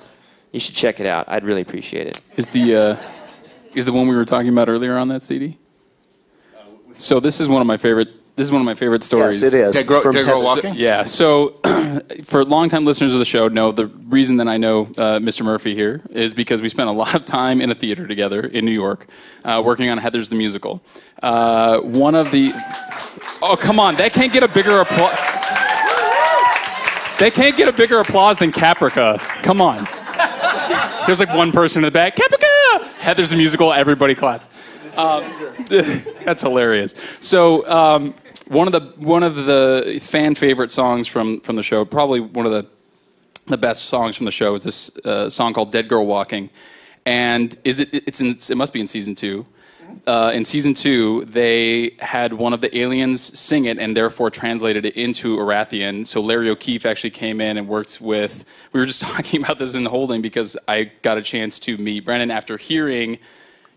You 0.52 0.60
should 0.60 0.76
check 0.76 1.00
it 1.00 1.06
out. 1.06 1.26
I'd 1.30 1.46
really 1.46 1.62
appreciate 1.62 2.08
it. 2.08 2.19
Is 2.36 2.50
the 2.50 2.76
uh, 2.76 2.98
is 3.76 3.86
the 3.86 3.93
one 3.93 4.08
we 4.10 4.15
were 4.15 4.26
talking 4.26 4.50
about 4.50 4.67
earlier 4.67 4.98
on 4.98 5.08
that 5.08 5.22
CD? 5.22 5.58
So 6.93 7.22
this 7.22 7.39
is 7.39 7.48
one 7.48 7.62
of 7.62 7.67
my 7.67 7.78
favorite. 7.78 8.10
This 8.36 8.48
is 8.48 8.52
one 8.52 8.62
of 8.62 8.65
my 8.65 8.74
favorite 8.74 9.04
stories. 9.04 9.41
Yes, 9.43 9.54
it 9.54 9.58
is. 9.58 9.74
Dead 9.76 9.86
Girl- 9.86 10.02
From 10.02 10.13
Dead 10.13 10.26
Girl 10.26 10.36
Pes- 10.39 10.43
Walking? 10.46 10.74
Yeah. 10.76 11.04
So, 11.04 11.50
for 12.24 12.43
longtime 12.43 12.84
listeners 12.84 13.13
of 13.13 13.19
the 13.19 13.26
show, 13.26 13.48
know 13.48 13.72
the 13.72 13.86
reason 13.86 14.38
that 14.38 14.48
I 14.48 14.58
know 14.58 14.86
uh, 14.98 15.19
Mr. 15.19 15.46
Murphy 15.46 15.76
here 15.76 16.02
is 16.10 16.34
because 16.34 16.60
we 16.60 16.67
spent 16.67 16.89
a 16.89 16.93
lot 16.93 17.13
of 17.13 17.26
time 17.26 17.62
in 17.62 17.69
a 17.69 17.76
theater 17.76 18.08
together 18.08 18.41
in 18.41 18.65
New 18.65 18.72
York, 18.72 19.06
uh, 19.46 19.62
working 19.63 19.89
on 19.89 20.00
Heathers 20.00 20.30
the 20.30 20.36
musical. 20.36 20.82
Uh, 21.22 21.80
one 21.82 22.15
of 22.15 22.32
the 22.32 22.52
oh 23.43 23.56
come 23.56 23.80
on, 23.80 23.96
that 23.98 24.13
can't 24.13 24.34
get 24.34 24.41
a 24.41 24.48
bigger 24.48 24.80
applause. 24.80 25.15
They 27.19 27.30
can't 27.30 27.56
get 27.56 27.67
a 27.67 27.74
bigger 27.74 28.00
applause 28.00 28.39
than 28.39 28.52
Caprica. 28.52 29.19
Come 29.43 29.62
on. 29.62 29.88
There's 31.06 31.19
like 31.19 31.34
one 31.36 31.52
person 31.52 31.84
in 31.84 31.86
the 31.86 31.91
back. 31.91 32.15
Caprica. 32.15 32.89
Heathers 33.00 33.30
the 33.30 33.36
musical. 33.38 33.72
Everybody 33.72 34.15
claps. 34.15 34.50
Um, 34.98 35.24
that's 36.26 36.41
hilarious. 36.41 36.93
So 37.19 37.67
um, 37.69 38.15
one 38.48 38.68
of 38.68 38.74
the 38.74 39.08
one 39.08 39.24
of 39.24 39.46
the 39.46 40.00
fan 40.02 40.36
favorite 40.36 40.72
songs 40.72 41.08
from 41.08 41.40
from 41.40 41.56
the 41.56 41.64
show, 41.64 41.86
probably 41.86 42.20
one 42.20 42.46
of 42.46 42.52
the 42.52 42.68
the 43.46 43.58
best 43.58 43.86
songs 43.86 44.16
from 44.16 44.26
the 44.26 44.32
show, 44.32 44.54
is 44.54 44.64
this 44.64 44.98
uh, 45.06 45.30
song 45.30 45.54
called 45.54 45.72
"Dead 45.72 45.88
Girl 45.88 46.06
Walking," 46.06 46.50
and 47.06 47.56
is 47.64 47.80
it? 47.80 47.90
It's 47.94 48.22
in. 48.22 48.30
It 48.30 48.58
must 48.58 48.74
be 48.74 48.82
in 48.82 48.88
season 48.88 49.16
two. 49.16 49.46
Uh, 50.08 50.32
in 50.34 50.44
season 50.44 50.74
two, 50.74 51.24
they 51.26 51.96
had 52.00 52.34
one 52.34 52.52
of 52.52 52.62
the 52.62 52.78
aliens 52.78 53.38
sing 53.38 53.66
it 53.66 53.78
and 53.78 53.96
therefore 53.96 54.30
translated 54.30 54.86
it 54.86 54.96
into 54.98 55.40
Irathient. 55.40 56.08
So 56.08 56.20
Larry 56.20 56.50
O'Keefe 56.50 56.86
actually 56.86 57.12
came 57.12 57.40
in 57.40 57.58
and 57.58 57.68
worked 57.68 58.02
with. 58.02 58.44
We 58.74 58.80
were 58.80 58.86
just 58.86 59.02
talking 59.04 59.44
about 59.44 59.60
this 59.60 59.76
in 59.76 59.86
holding 59.86 60.22
because 60.22 60.58
I 60.68 60.92
got 61.04 61.18
a 61.18 61.22
chance 61.22 61.60
to 61.60 61.78
meet 61.78 62.06
Brendan 62.06 62.32
after 62.32 62.58
hearing 62.58 63.20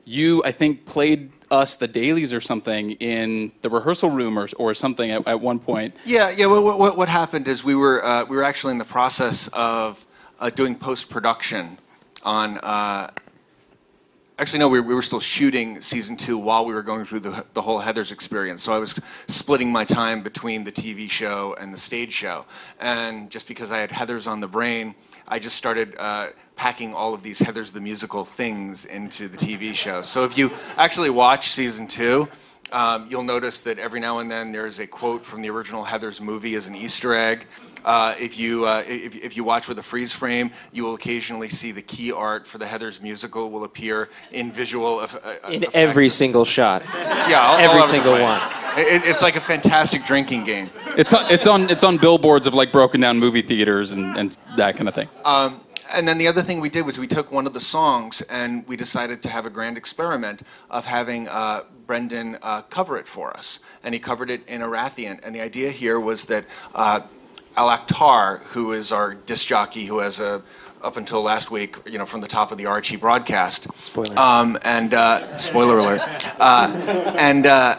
you, 0.04 0.42
I 0.44 0.52
think, 0.52 0.86
played 0.86 1.30
us 1.50 1.76
the 1.76 1.88
dailies 1.88 2.32
or 2.32 2.40
something 2.40 2.92
in 2.92 3.52
the 3.62 3.70
rehearsal 3.70 4.10
room 4.10 4.38
or, 4.38 4.48
or 4.58 4.74
something 4.74 5.10
at, 5.10 5.26
at 5.26 5.40
one 5.40 5.58
point. 5.58 5.94
Yeah, 6.04 6.30
yeah. 6.30 6.46
What, 6.46 6.78
what, 6.78 6.96
what 6.96 7.08
happened 7.08 7.48
is 7.48 7.64
we 7.64 7.74
were 7.74 8.04
uh, 8.04 8.24
we 8.24 8.36
were 8.36 8.42
actually 8.42 8.72
in 8.72 8.78
the 8.78 8.84
process 8.84 9.48
of 9.52 10.04
uh, 10.40 10.50
doing 10.50 10.74
post 10.74 11.10
production 11.10 11.78
on. 12.24 12.58
Uh, 12.58 13.10
actually, 14.38 14.58
no, 14.58 14.68
we, 14.68 14.80
we 14.80 14.94
were 14.94 15.02
still 15.02 15.20
shooting 15.20 15.80
season 15.80 16.16
two 16.16 16.36
while 16.36 16.64
we 16.64 16.74
were 16.74 16.82
going 16.82 17.04
through 17.04 17.20
the, 17.20 17.44
the 17.54 17.62
whole 17.62 17.80
Heathers 17.80 18.12
experience. 18.12 18.62
So 18.62 18.72
I 18.72 18.78
was 18.78 19.00
splitting 19.28 19.70
my 19.70 19.84
time 19.84 20.22
between 20.22 20.64
the 20.64 20.72
TV 20.72 21.08
show 21.10 21.56
and 21.60 21.72
the 21.72 21.78
stage 21.78 22.12
show, 22.12 22.44
and 22.80 23.30
just 23.30 23.48
because 23.48 23.70
I 23.70 23.78
had 23.78 23.90
Heathers 23.90 24.30
on 24.30 24.40
the 24.40 24.48
brain, 24.48 24.94
I 25.28 25.38
just 25.38 25.56
started. 25.56 25.94
Packing 26.56 26.94
all 26.94 27.12
of 27.14 27.22
these 27.22 27.38
Heathers 27.40 27.72
the 27.72 27.80
musical 27.82 28.24
things 28.24 28.86
into 28.86 29.28
the 29.28 29.36
TV 29.36 29.74
show. 29.74 30.00
So 30.02 30.24
if 30.24 30.38
you 30.38 30.50
actually 30.78 31.10
watch 31.10 31.50
season 31.50 31.86
two, 31.86 32.28
um, 32.72 33.06
you'll 33.10 33.22
notice 33.22 33.60
that 33.62 33.78
every 33.78 34.00
now 34.00 34.18
and 34.20 34.30
then 34.30 34.52
there's 34.52 34.78
a 34.80 34.86
quote 34.86 35.22
from 35.24 35.42
the 35.42 35.50
original 35.50 35.84
Heathers 35.84 36.20
movie 36.20 36.54
as 36.54 36.66
an 36.66 36.74
Easter 36.74 37.14
egg. 37.14 37.46
Uh, 37.84 38.14
if 38.18 38.36
you 38.38 38.66
uh, 38.66 38.82
if, 38.88 39.14
if 39.14 39.36
you 39.36 39.44
watch 39.44 39.68
with 39.68 39.78
a 39.78 39.82
freeze 39.82 40.12
frame, 40.12 40.50
you 40.72 40.82
will 40.82 40.94
occasionally 40.94 41.48
see 41.48 41.70
the 41.72 41.82
key 41.82 42.10
art 42.10 42.44
for 42.46 42.58
the 42.58 42.64
Heathers 42.64 43.00
musical 43.00 43.50
will 43.50 43.62
appear 43.62 44.08
in 44.32 44.50
visual. 44.50 45.02
eff- 45.02 45.24
uh, 45.24 45.34
In 45.48 45.62
effects. 45.62 45.76
every 45.76 46.08
single 46.08 46.44
shot. 46.44 46.82
yeah, 46.94 47.38
all, 47.42 47.52
all 47.52 47.58
every 47.58 47.68
over 47.78 47.86
the 47.86 47.90
single 47.92 48.12
one. 48.14 48.40
It, 48.78 49.04
it's 49.04 49.22
like 49.22 49.36
a 49.36 49.40
fantastic 49.40 50.04
drinking 50.04 50.44
game. 50.44 50.68
It's 50.96 51.12
on, 51.14 51.30
it's 51.30 51.46
on 51.46 51.70
it's 51.70 51.84
on 51.84 51.98
billboards 51.98 52.46
of 52.48 52.54
like 52.54 52.72
broken 52.72 53.00
down 53.00 53.18
movie 53.20 53.42
theaters 53.42 53.92
and, 53.92 54.16
and 54.18 54.36
that 54.56 54.74
kind 54.76 54.88
of 54.88 54.94
thing. 54.94 55.08
And 55.92 56.06
then 56.06 56.18
the 56.18 56.28
other 56.28 56.42
thing 56.42 56.60
we 56.60 56.68
did 56.68 56.82
was 56.82 56.98
we 56.98 57.06
took 57.06 57.30
one 57.32 57.46
of 57.46 57.54
the 57.54 57.60
songs 57.60 58.22
and 58.22 58.66
we 58.66 58.76
decided 58.76 59.22
to 59.22 59.28
have 59.28 59.46
a 59.46 59.50
grand 59.50 59.76
experiment 59.76 60.42
of 60.70 60.86
having 60.86 61.28
uh, 61.28 61.62
Brendan 61.86 62.38
uh, 62.42 62.62
cover 62.62 62.96
it 62.98 63.06
for 63.06 63.36
us. 63.36 63.60
And 63.82 63.94
he 63.94 64.00
covered 64.00 64.30
it 64.30 64.46
in 64.48 64.62
Irathient. 64.62 65.20
And 65.24 65.34
the 65.34 65.40
idea 65.40 65.70
here 65.70 66.00
was 66.00 66.24
that 66.26 66.44
uh, 66.74 67.00
Al 67.56 67.68
Akhtar, 67.68 68.42
who 68.46 68.72
is 68.72 68.92
our 68.92 69.14
disc 69.14 69.46
jockey, 69.46 69.86
who 69.86 70.00
has 70.00 70.20
a 70.20 70.42
up 70.82 70.96
until 70.96 71.22
last 71.22 71.50
week, 71.50 71.76
you 71.86 71.98
know, 71.98 72.06
from 72.06 72.20
the 72.20 72.26
top 72.26 72.52
of 72.52 72.58
the 72.58 72.66
Archie 72.66 72.96
broadcast. 72.96 73.72
Spoiler. 73.82 74.16
Um, 74.18 74.58
and 74.62 74.94
uh, 74.94 75.36
spoiler 75.38 75.78
alert. 75.78 76.00
Uh, 76.38 77.14
and 77.18 77.46
uh, 77.46 77.78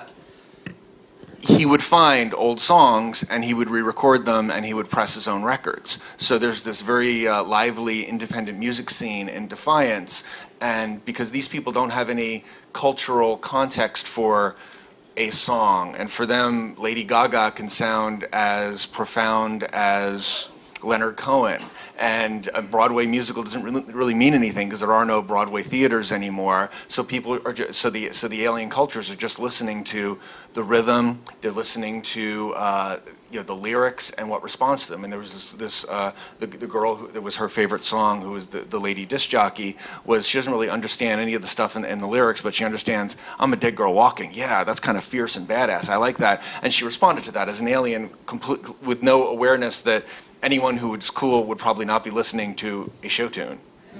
he 1.47 1.65
would 1.65 1.81
find 1.81 2.33
old 2.33 2.59
songs 2.59 3.23
and 3.29 3.43
he 3.43 3.53
would 3.53 3.69
re-record 3.69 4.25
them 4.25 4.51
and 4.51 4.65
he 4.65 4.73
would 4.73 4.89
press 4.89 5.15
his 5.15 5.29
own 5.29 5.43
records. 5.43 6.03
So 6.17 6.37
there's 6.37 6.61
this 6.61 6.81
very 6.81 7.25
uh, 7.25 7.41
lively 7.43 8.03
independent 8.03 8.59
music 8.59 8.89
scene 8.89 9.29
in 9.29 9.47
Defiance, 9.47 10.25
and 10.59 11.03
because 11.05 11.31
these 11.31 11.47
people 11.47 11.71
don't 11.71 11.91
have 11.91 12.09
any 12.09 12.43
cultural 12.73 13.37
context 13.37 14.07
for 14.07 14.57
a 15.15 15.29
song, 15.29 15.95
and 15.97 16.11
for 16.11 16.25
them, 16.25 16.75
Lady 16.75 17.03
Gaga 17.03 17.51
can 17.51 17.69
sound 17.69 18.27
as 18.33 18.85
profound 18.85 19.63
as 19.73 20.49
Leonard 20.83 21.15
Cohen. 21.15 21.61
And 21.99 22.47
a 22.53 22.61
Broadway 22.61 23.07
musical 23.07 23.41
doesn't 23.41 23.63
really, 23.63 23.81
really 23.91 24.13
mean 24.13 24.35
anything 24.35 24.67
because 24.67 24.81
there 24.81 24.93
are 24.93 25.05
no 25.05 25.21
Broadway 25.21 25.63
theaters 25.63 26.11
anymore. 26.11 26.69
So 26.87 27.03
people 27.03 27.39
are 27.43 27.73
so 27.73 27.89
the 27.89 28.13
so 28.13 28.27
the 28.27 28.43
alien 28.43 28.69
cultures 28.69 29.11
are 29.11 29.15
just 29.15 29.39
listening 29.39 29.83
to 29.85 30.19
the 30.53 30.63
rhythm. 30.63 31.21
They're 31.41 31.51
listening 31.51 32.03
to 32.03 32.53
uh, 32.55 32.99
you 33.31 33.39
know 33.39 33.43
the 33.43 33.55
lyrics 33.55 34.11
and 34.11 34.29
what 34.29 34.43
responds 34.43 34.85
to 34.85 34.91
them. 34.91 35.03
And 35.03 35.11
there 35.11 35.19
was 35.19 35.33
this, 35.33 35.51
this 35.53 35.85
uh, 35.89 36.13
the, 36.39 36.47
the 36.47 36.67
girl 36.67 36.95
who, 36.95 37.07
that 37.09 37.21
was 37.21 37.37
her 37.37 37.49
favorite 37.49 37.83
song, 37.83 38.21
who 38.21 38.31
was 38.31 38.47
the, 38.47 38.59
the 38.59 38.79
lady 38.79 39.05
disc 39.05 39.29
jockey, 39.29 39.77
was 40.05 40.27
she 40.27 40.37
doesn't 40.37 40.53
really 40.53 40.69
understand 40.69 41.19
any 41.19 41.33
of 41.33 41.41
the 41.41 41.47
stuff 41.47 41.75
in, 41.75 41.83
in 41.83 41.99
the 41.99 42.07
lyrics, 42.07 42.41
but 42.41 42.53
she 42.53 42.63
understands 42.63 43.17
I'm 43.39 43.53
a 43.53 43.55
dead 43.55 43.75
girl 43.75 43.93
walking. 43.93 44.31
Yeah, 44.33 44.63
that's 44.63 44.79
kind 44.79 44.97
of 44.97 45.03
fierce 45.03 45.35
and 45.35 45.47
badass. 45.47 45.89
I 45.89 45.97
like 45.97 46.17
that. 46.17 46.43
And 46.61 46.71
she 46.71 46.85
responded 46.85 47.23
to 47.25 47.31
that 47.31 47.49
as 47.49 47.59
an 47.59 47.67
alien, 47.67 48.09
complete, 48.25 48.59
with 48.81 49.01
no 49.01 49.27
awareness 49.27 49.81
that 49.81 50.03
anyone 50.43 50.77
who 50.77 50.89
was 50.89 51.09
cool 51.09 51.43
would 51.45 51.57
probably 51.57 51.85
not 51.85 52.03
be 52.03 52.09
listening 52.09 52.55
to 52.55 52.91
a 53.03 53.07
show 53.07 53.27
tune. 53.29 53.59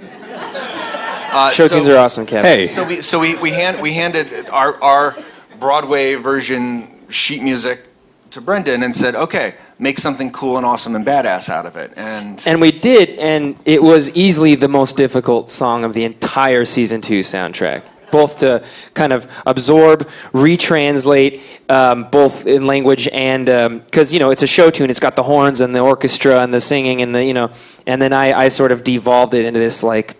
Uh, 1.30 1.50
Show 1.50 1.66
so- 1.66 1.74
tunes 1.76 1.88
are 1.90 1.98
awesome, 1.98 2.24
Kevin. 2.24 2.44
Hey, 2.44 2.66
so 2.66 2.86
we 2.88 3.02
so 3.02 3.18
we 3.18 3.36
we, 3.36 3.50
hand, 3.50 3.82
we 3.82 3.92
handed 3.92 4.48
our 4.48 4.82
our 4.82 5.14
Broadway 5.60 6.14
version 6.14 6.88
sheet 7.10 7.42
music 7.42 7.82
to 8.30 8.40
Brendan 8.40 8.82
and 8.82 8.96
said, 8.96 9.14
okay, 9.14 9.54
make 9.78 9.98
something 9.98 10.30
cool 10.32 10.56
and 10.56 10.64
awesome 10.64 10.94
and 10.96 11.04
badass 11.04 11.50
out 11.50 11.66
of 11.66 11.76
it. 11.76 11.92
And 11.98 12.42
And 12.46 12.62
we 12.62 12.70
did, 12.72 13.10
and 13.18 13.56
it 13.66 13.82
was 13.82 14.14
easily 14.16 14.54
the 14.54 14.68
most 14.68 14.96
difficult 14.96 15.50
song 15.50 15.84
of 15.84 15.92
the 15.92 16.04
entire 16.04 16.64
season 16.64 17.02
two 17.02 17.20
soundtrack. 17.20 17.82
Both 18.10 18.38
to 18.38 18.64
kind 18.94 19.12
of 19.12 19.26
absorb, 19.46 20.08
retranslate, 20.32 21.40
um, 21.70 22.04
both 22.10 22.46
in 22.46 22.66
language 22.66 23.08
and 23.08 23.46
because 23.84 24.12
you 24.12 24.18
know 24.18 24.30
it's 24.30 24.42
a 24.42 24.46
show 24.46 24.70
tune. 24.70 24.90
It's 24.90 25.00
got 25.00 25.16
the 25.16 25.22
horns 25.22 25.60
and 25.60 25.74
the 25.74 25.80
orchestra 25.80 26.40
and 26.40 26.52
the 26.52 26.60
singing 26.60 27.02
and 27.02 27.14
the 27.14 27.24
you 27.24 27.34
know, 27.34 27.50
and 27.86 28.00
then 28.00 28.12
I, 28.12 28.32
I 28.32 28.48
sort 28.48 28.72
of 28.72 28.84
devolved 28.84 29.34
it 29.34 29.44
into 29.44 29.60
this 29.60 29.82
like 29.82 30.16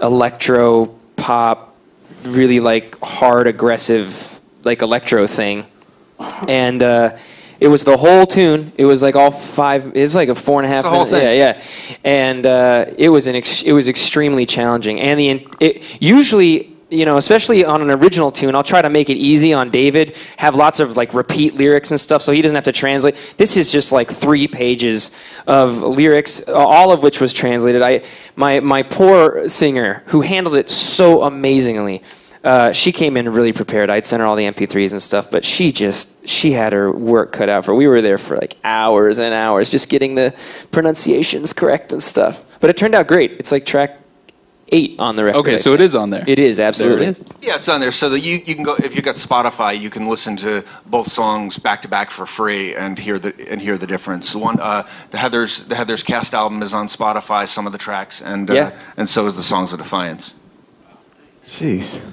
electro 0.00 0.86
pop, 1.16 1.74
really 2.24 2.60
like 2.60 2.98
hard, 3.00 3.46
aggressive, 3.46 4.40
like 4.64 4.82
electro 4.82 5.26
thing. 5.26 5.66
And 6.48 6.82
uh, 6.82 7.16
it 7.60 7.68
was 7.68 7.84
the 7.84 7.96
whole 7.96 8.26
tune. 8.26 8.72
It 8.76 8.84
was 8.84 9.02
like 9.02 9.16
all 9.16 9.30
five. 9.30 9.96
It's 9.96 10.14
like 10.14 10.28
a 10.28 10.34
four 10.34 10.60
and 10.60 10.70
a 10.70 10.74
half. 10.74 10.82
the 10.82 10.90
whole 10.90 11.04
minute- 11.04 11.10
thing. 11.10 11.38
Yeah, 11.38 11.60
yeah. 11.60 11.96
And 12.04 12.46
uh, 12.46 12.86
it 12.96 13.08
was 13.08 13.26
an 13.26 13.36
ex- 13.36 13.62
it 13.62 13.72
was 13.72 13.88
extremely 13.88 14.46
challenging. 14.46 15.00
And 15.00 15.18
the 15.20 15.48
it, 15.60 16.02
usually. 16.02 16.75
You 16.88 17.04
know, 17.04 17.16
especially 17.16 17.64
on 17.64 17.82
an 17.82 17.90
original 17.90 18.30
tune, 18.30 18.54
I'll 18.54 18.62
try 18.62 18.80
to 18.80 18.88
make 18.88 19.10
it 19.10 19.16
easy 19.16 19.52
on 19.52 19.70
David. 19.70 20.16
Have 20.36 20.54
lots 20.54 20.78
of 20.78 20.96
like 20.96 21.14
repeat 21.14 21.54
lyrics 21.54 21.90
and 21.90 21.98
stuff, 21.98 22.22
so 22.22 22.30
he 22.30 22.40
doesn't 22.40 22.54
have 22.54 22.64
to 22.64 22.72
translate. 22.72 23.16
This 23.36 23.56
is 23.56 23.72
just 23.72 23.90
like 23.90 24.08
three 24.08 24.46
pages 24.46 25.10
of 25.48 25.80
lyrics, 25.80 26.48
all 26.48 26.92
of 26.92 27.02
which 27.02 27.20
was 27.20 27.32
translated. 27.32 27.82
I, 27.82 28.02
my 28.36 28.60
my 28.60 28.84
poor 28.84 29.48
singer 29.48 30.04
who 30.06 30.20
handled 30.20 30.54
it 30.54 30.70
so 30.70 31.24
amazingly. 31.24 32.04
Uh, 32.44 32.70
she 32.70 32.92
came 32.92 33.16
in 33.16 33.28
really 33.28 33.52
prepared. 33.52 33.90
I'd 33.90 34.06
sent 34.06 34.20
her 34.20 34.26
all 34.26 34.36
the 34.36 34.44
MP3s 34.44 34.92
and 34.92 35.02
stuff, 35.02 35.28
but 35.28 35.44
she 35.44 35.72
just 35.72 36.28
she 36.28 36.52
had 36.52 36.72
her 36.72 36.92
work 36.92 37.32
cut 37.32 37.48
out 37.48 37.64
for. 37.64 37.74
We 37.74 37.88
were 37.88 38.00
there 38.00 38.18
for 38.18 38.36
like 38.36 38.54
hours 38.62 39.18
and 39.18 39.34
hours 39.34 39.70
just 39.70 39.88
getting 39.88 40.14
the 40.14 40.32
pronunciations 40.70 41.52
correct 41.52 41.90
and 41.90 42.00
stuff. 42.00 42.44
But 42.60 42.70
it 42.70 42.76
turned 42.76 42.94
out 42.94 43.08
great. 43.08 43.32
It's 43.32 43.50
like 43.50 43.66
track 43.66 44.00
eight 44.72 44.98
on 44.98 45.16
the 45.16 45.24
record. 45.24 45.38
Okay, 45.40 45.52
I 45.52 45.56
so 45.56 45.72
it 45.72 45.80
is 45.80 45.94
on 45.94 46.10
there. 46.10 46.24
It 46.26 46.38
is 46.38 46.58
absolutely. 46.60 47.06
is. 47.06 47.24
yeah, 47.40 47.56
it's 47.56 47.68
on 47.68 47.80
there 47.80 47.92
so 47.92 48.08
that 48.10 48.20
you, 48.20 48.38
you 48.44 48.54
can 48.54 48.64
go 48.64 48.74
if 48.76 48.96
you 48.96 49.02
got 49.02 49.14
Spotify, 49.16 49.78
you 49.78 49.90
can 49.90 50.08
listen 50.08 50.36
to 50.38 50.64
both 50.86 51.06
songs 51.08 51.58
back 51.58 51.82
to 51.82 51.88
back 51.88 52.10
for 52.10 52.26
free 52.26 52.74
and 52.74 52.98
hear 52.98 53.18
the 53.18 53.32
and 53.50 53.60
hear 53.60 53.78
the 53.78 53.86
difference. 53.86 54.32
The 54.32 54.38
one 54.38 54.58
uh, 54.60 54.82
the 55.10 55.18
Heathers 55.18 55.68
the 55.68 55.74
Heathers 55.74 56.04
Cast 56.04 56.34
album 56.34 56.62
is 56.62 56.74
on 56.74 56.86
Spotify. 56.86 57.46
Some 57.46 57.66
of 57.66 57.72
the 57.72 57.78
tracks 57.78 58.20
and 58.22 58.50
uh, 58.50 58.54
Yeah. 58.54 58.78
and 58.96 59.08
so 59.08 59.26
is 59.26 59.36
the 59.36 59.42
songs 59.42 59.72
of 59.72 59.78
Defiance. 59.78 60.34
Jeez. 61.44 62.12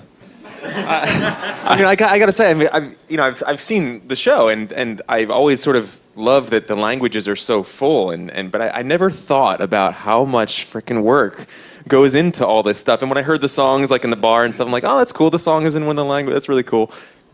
I, 0.63 1.60
I 1.66 1.76
mean, 1.76 1.86
I, 1.86 1.96
got- 1.96 2.12
I 2.12 2.20
got 2.20 2.28
to 2.28 2.34
say, 2.34 2.52
I 2.52 2.54
mean, 2.54 2.70
I've 2.72 2.96
you 3.10 3.18
know, 3.18 3.26
I've, 3.26 3.44
I've 3.46 3.60
seen 3.60 4.08
the 4.08 4.16
show, 4.16 4.48
and, 4.50 4.72
and 4.72 5.02
I've 5.10 5.30
always 5.30 5.62
sort 5.62 5.76
of 5.76 6.00
loved 6.16 6.50
that 6.52 6.68
the 6.68 6.76
languages 6.76 7.28
are 7.28 7.36
so 7.36 7.63
full, 7.63 8.12
and, 8.12 8.32
and 8.32 8.52
but 8.52 8.62
I, 8.62 8.70
I 8.70 8.82
never 8.84 9.10
thought 9.10 9.62
about 9.62 9.94
how 9.94 10.24
much 10.24 10.66
freaking 10.66 11.02
work 11.04 11.48
goes 11.88 12.15
into 12.15 12.46
all 12.46 12.63
this 12.63 12.80
stuff. 12.80 13.02
And 13.02 13.10
when 13.10 13.17
I 13.17 13.22
heard 13.22 13.41
the 13.41 13.50
songs 13.50 13.91
like 13.91 14.04
in 14.04 14.10
the 14.10 14.15
bar 14.15 14.46
and 14.46 14.54
stuff, 14.54 14.67
I'm 14.67 14.74
like, 14.74 14.84
oh, 14.86 14.98
that's 14.98 15.12
cool. 15.12 15.30
The 15.30 15.39
song 15.39 15.65
is 15.65 15.76
in 15.76 15.86
one 15.86 15.98
of 15.98 16.06
the 16.06 16.10
language. 16.10 16.34
That's 16.34 16.50
really 16.50 16.63
cool. 16.63 16.91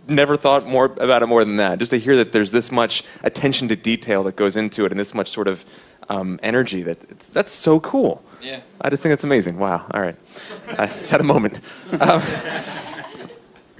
Never 0.07 0.37
thought 0.37 0.65
more 0.65 0.85
about 0.85 1.21
it 1.21 1.27
more 1.27 1.45
than 1.45 1.57
that. 1.57 1.77
Just 1.77 1.91
to 1.91 1.99
hear 1.99 2.15
that 2.15 2.31
there's 2.31 2.51
this 2.51 2.71
much 2.71 3.03
attention 3.23 3.67
to 3.67 3.75
detail 3.75 4.23
that 4.23 4.35
goes 4.35 4.55
into 4.57 4.85
it, 4.85 4.91
and 4.91 4.99
this 4.99 5.13
much 5.13 5.29
sort 5.29 5.47
of 5.47 5.63
um, 6.09 6.39
energy 6.41 6.81
that 6.83 7.03
it's, 7.11 7.29
that's 7.29 7.51
so 7.51 7.79
cool. 7.79 8.23
Yeah. 8.41 8.61
I 8.81 8.89
just 8.89 9.03
think 9.03 9.11
that's 9.11 9.23
amazing. 9.23 9.57
Wow. 9.57 9.85
All 9.93 10.01
right. 10.01 10.15
I 10.77 10.87
just 10.87 11.11
had 11.11 11.21
a 11.21 11.23
moment. 11.23 11.59
Um, 12.01 12.21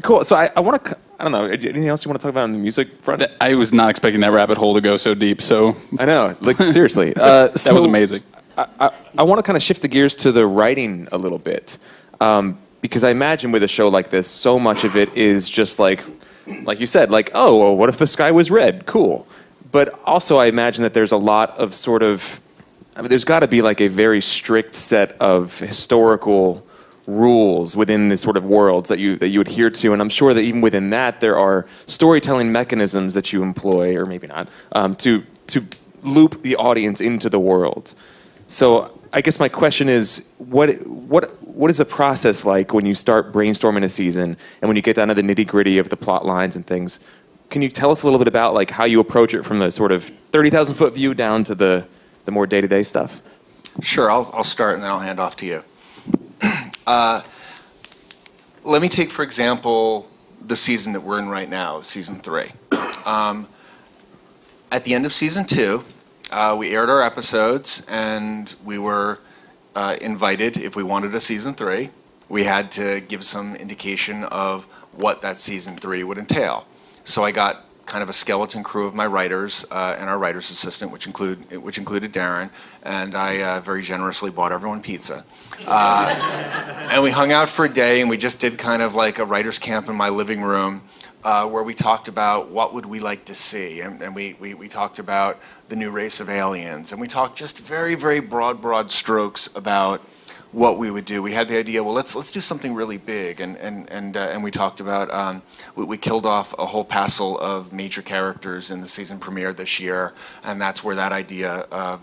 cool. 0.04 0.24
So 0.24 0.36
I, 0.36 0.50
I 0.56 0.60
want 0.60 0.86
to, 0.86 0.98
I 1.20 1.24
don't 1.24 1.32
know, 1.32 1.46
anything 1.46 1.88
else 1.88 2.06
you 2.06 2.10
want 2.10 2.20
to 2.20 2.24
talk 2.24 2.32
about 2.32 2.44
on 2.44 2.54
the 2.54 2.60
music 2.60 3.02
front? 3.02 3.24
I 3.42 3.56
was 3.56 3.74
not 3.74 3.90
expecting 3.90 4.22
that 4.22 4.32
rabbit 4.32 4.58
hole 4.58 4.76
to 4.76 4.82
go 4.82 4.98
so 4.98 5.16
deep. 5.16 5.42
So 5.42 5.76
I 5.98 6.06
know. 6.06 6.36
Like, 6.42 6.58
seriously. 6.58 7.14
Uh, 7.16 7.48
that 7.48 7.72
was 7.74 7.86
amazing. 7.86 8.22
I, 8.60 8.68
I, 8.80 8.92
I 9.20 9.24
want 9.24 9.40
to 9.40 9.44
kind 9.44 9.56
of 9.56 9.64
shift 9.64 9.82
the 9.82 9.88
gears 9.88 10.16
to 10.18 10.32
the 10.32 10.46
writing 10.46 11.08
a 11.12 11.18
little 11.18 11.40
bit. 11.40 11.78
Um, 12.20 12.58
because 12.82 13.04
I 13.04 13.12
imagine 13.12 13.52
with 13.52 13.64
a 13.64 13.68
show 13.68 13.88
like 13.88 14.10
this, 14.10 14.28
so 14.28 14.60
much 14.60 14.84
of 14.84 14.96
it 14.96 15.16
is 15.16 15.50
just 15.50 15.80
like, 15.80 16.04
like 16.64 16.80
you 16.80 16.86
said, 16.86 17.12
like, 17.12 17.32
oh, 17.34 17.60
well, 17.60 17.78
what 17.78 17.90
if 17.90 17.98
the 17.98 18.08
sky 18.08 18.32
was 18.32 18.52
red? 18.52 18.86
Cool. 18.86 19.28
But 19.72 20.00
also, 20.06 20.38
I 20.38 20.48
imagine 20.48 20.84
that 20.84 20.94
there's 20.94 21.12
a 21.12 21.18
lot 21.18 21.58
of 21.58 21.74
sort 21.74 22.04
of, 22.04 22.42
I 22.96 23.02
mean, 23.02 23.10
there's 23.10 23.26
got 23.26 23.42
to 23.42 23.48
be 23.48 23.62
like 23.62 23.82
a 23.82 23.88
very 23.88 24.22
strict 24.22 24.76
set 24.76 25.14
of 25.22 25.60
historical 25.60 26.66
rules 27.06 27.76
within 27.76 28.10
the 28.10 28.18
sort 28.18 28.38
of 28.38 28.46
worlds 28.46 28.90
that 28.90 29.00
you 29.00 29.16
that 29.18 29.30
you 29.30 29.42
adhere 29.42 29.70
to, 29.70 29.94
and 29.94 30.02
I'm 30.02 30.10
sure 30.10 30.34
that 30.34 30.42
even 30.42 30.62
within 30.62 30.92
that, 30.92 31.22
there 31.22 31.38
are 31.38 31.66
storytelling 31.88 32.52
mechanisms 32.52 33.14
that 33.16 33.34
you 33.34 33.42
employ, 33.42 33.96
or 33.96 34.06
maybe 34.06 34.28
not, 34.28 34.48
um, 34.74 34.96
to 34.98 35.24
to 35.48 35.66
loop 36.04 36.42
the 36.42 36.56
audience 36.56 37.02
into 37.02 37.30
the 37.30 37.40
world. 37.40 37.94
So 38.50 39.00
I 39.14 39.22
guess 39.22 39.40
my 39.40 39.48
question 39.48 39.88
is, 39.88 40.28
what 40.40 40.86
what 40.88 41.42
what 41.48 41.70
is 41.70 41.78
the 41.78 41.86
process 41.86 42.46
like 42.46 42.74
when 42.74 42.86
you 42.86 42.96
start 42.96 43.32
brainstorming 43.32 43.84
a 43.84 43.90
season 43.90 44.38
and 44.62 44.68
when 44.68 44.76
you 44.76 44.82
get 44.82 44.96
down 44.96 45.08
to 45.10 45.14
the 45.14 45.22
nitty 45.22 45.48
gritty 45.48 45.78
of 45.78 45.90
the 45.90 45.98
plot 45.98 46.26
lines 46.26 46.56
and 46.56 46.66
things? 46.66 47.00
Can 47.52 47.62
you 47.62 47.70
tell 47.70 47.92
us 47.92 48.02
a 48.02 48.08
little 48.08 48.18
bit 48.18 48.28
about 48.28 48.56
like 48.56 48.72
how 48.72 48.86
you 48.86 49.00
approach 49.00 49.36
it 49.36 49.44
from 49.44 49.60
the 49.60 49.70
sort 49.70 49.92
of 49.92 50.04
thirty 50.32 50.50
thousand 50.50 50.76
foot 50.76 50.96
view 50.96 51.14
down 51.14 51.44
to 51.44 51.54
the 51.54 51.86
the 52.26 52.32
more 52.32 52.48
day 52.48 52.60
to 52.60 52.68
day 52.68 52.82
stuff? 52.82 53.22
Sure, 53.84 54.10
I'll, 54.10 54.30
I'll 54.34 54.44
start 54.44 54.74
and 54.74 54.84
then 54.84 54.90
I'll 54.90 55.00
hand 55.00 55.20
off 55.20 55.36
to 55.38 55.46
you. 55.46 55.64
uh, 56.88 57.22
let 58.64 58.82
me 58.82 58.90
take, 58.90 59.12
for 59.12 59.24
example, 59.24 60.10
the 60.46 60.56
season 60.56 60.94
that 60.94 61.02
we're 61.02 61.20
in 61.20 61.30
right 61.30 61.48
now, 61.48 61.82
season 61.82 62.16
three. 62.16 62.50
Um, 63.06 63.48
at 64.72 64.84
the 64.84 64.96
end 64.96 65.06
of 65.06 65.14
season 65.14 65.46
two, 65.46 65.86
uh, 66.32 66.56
we 66.58 66.76
aired 66.76 66.90
our 66.90 67.02
episodes 67.02 67.86
and 67.90 68.56
we 68.64 68.78
were 68.78 69.20
uh, 69.76 69.96
invited 70.02 70.58
if 70.58 70.76
we 70.76 70.84
wanted 70.84 71.14
a 71.16 71.20
season 71.20 71.54
three. 71.54 71.90
We 72.28 72.44
had 72.44 72.72
to 72.72 73.02
give 73.02 73.24
some 73.24 73.56
indication 73.56 74.24
of 74.26 74.66
what 74.94 75.22
that 75.22 75.38
season 75.38 75.78
three 75.78 76.04
would 76.04 76.18
entail. 76.18 76.68
So 77.04 77.24
I 77.24 77.32
got 77.32 77.66
kind 77.90 78.04
of 78.04 78.10
a 78.10 78.14
skeleton 78.14 78.64
crew 78.64 78.86
of 78.86 78.94
my 78.94 79.08
writers 79.08 79.66
uh, 79.72 79.96
and 79.98 80.08
our 80.10 80.20
writer's 80.20 80.52
assistant, 80.52 80.92
which 80.92 81.08
include 81.08 81.52
which 81.60 81.80
included 81.80 82.14
Darren, 82.14 82.52
and 82.84 83.16
I 83.16 83.42
uh, 83.42 83.60
very 83.62 83.82
generously 83.82 84.30
bought 84.30 84.52
everyone 84.52 84.82
pizza. 84.82 85.26
Uh, 85.66 86.88
and 86.92 87.02
we 87.02 87.10
hung 87.10 87.32
out 87.32 87.50
for 87.50 87.66
a 87.66 87.70
day, 87.70 88.00
and 88.02 88.10
we 88.10 88.16
just 88.16 88.40
did 88.40 88.60
kind 88.60 88.84
of 88.84 88.94
like 88.94 89.18
a 89.18 89.26
writer's 89.26 89.58
camp 89.58 89.90
in 89.90 89.96
my 89.96 90.10
living 90.10 90.44
room, 90.44 90.84
uh, 91.24 91.48
where 91.48 91.64
we 91.64 91.74
talked 91.74 92.08
about 92.08 92.50
what 92.50 92.74
would 92.74 92.86
we 92.86 93.00
like 93.00 93.26
to 93.26 93.36
see, 93.36 93.82
and, 93.82 94.02
and 94.02 94.16
we, 94.16 94.36
we 94.40 94.54
we 94.54 94.68
talked 94.68 95.00
about 95.00 95.40
the 95.68 95.76
new 95.76 95.92
race 95.92 96.20
of 96.20 96.30
aliens, 96.30 96.92
and 96.92 97.02
we 97.02 97.08
talked 97.08 97.38
just 97.38 97.60
very 97.60 97.96
very 97.96 98.20
broad 98.20 98.62
broad 98.62 98.92
strokes 98.92 99.50
about 99.56 100.02
what 100.52 100.78
we 100.80 100.90
would 100.90 101.06
do. 101.06 101.22
We 101.22 101.34
had 101.34 101.48
the 101.48 101.58
idea, 101.58 101.84
well, 101.84 101.94
let's 101.94 102.16
let's 102.16 102.32
do 102.32 102.42
something 102.42 102.74
really 102.74 102.98
big, 102.98 103.42
and 103.42 103.58
and 103.58 103.90
and 103.92 104.18
uh, 104.18 104.22
and 104.32 104.44
we 104.44 104.52
talked 104.52 104.80
about 104.80 105.12
um, 105.12 105.42
we, 105.76 105.86
we 105.86 105.98
killed 105.98 106.26
off 106.26 106.56
a 106.58 106.66
whole 106.66 106.86
passel 106.86 107.38
of 107.40 107.72
major 107.74 108.02
characters 108.02 108.72
in 108.72 108.82
the 108.82 108.88
season 108.88 109.20
premiere 109.20 109.54
this 109.54 109.80
year, 109.80 110.14
and 110.44 110.60
that's 110.60 110.84
where 110.84 110.96
that 110.96 111.12
idea 111.12 111.68
uh, 111.72 111.98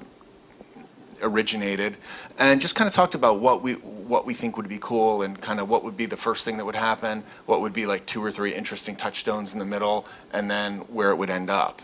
originated, 1.23 1.97
and 2.39 2.61
just 2.61 2.75
kind 2.75 2.89
of 2.89 2.95
talked 2.95 3.15
about 3.15 3.41
what 3.41 3.63
we 3.63 3.75
what 3.75 4.25
we 4.27 4.35
think 4.35 4.57
would 4.57 4.69
be 4.69 4.79
cool 4.81 5.23
and 5.23 5.41
kind 5.41 5.59
of 5.61 5.69
what 5.69 5.83
would 5.83 5.97
be 5.97 6.07
the 6.07 6.17
first 6.17 6.45
thing 6.45 6.57
that 6.59 6.65
would 6.65 6.77
happen, 6.77 7.25
what 7.47 7.61
would 7.61 7.73
be 7.73 7.87
like 7.87 8.07
two 8.07 8.23
or 8.25 8.31
three 8.31 8.55
interesting 8.55 8.95
touchstones 8.97 9.53
in 9.53 9.59
the 9.59 9.65
middle, 9.65 10.07
and 10.33 10.51
then 10.51 10.79
where 10.93 11.11
it 11.11 11.17
would 11.17 11.31
end 11.31 11.51
up. 11.51 11.83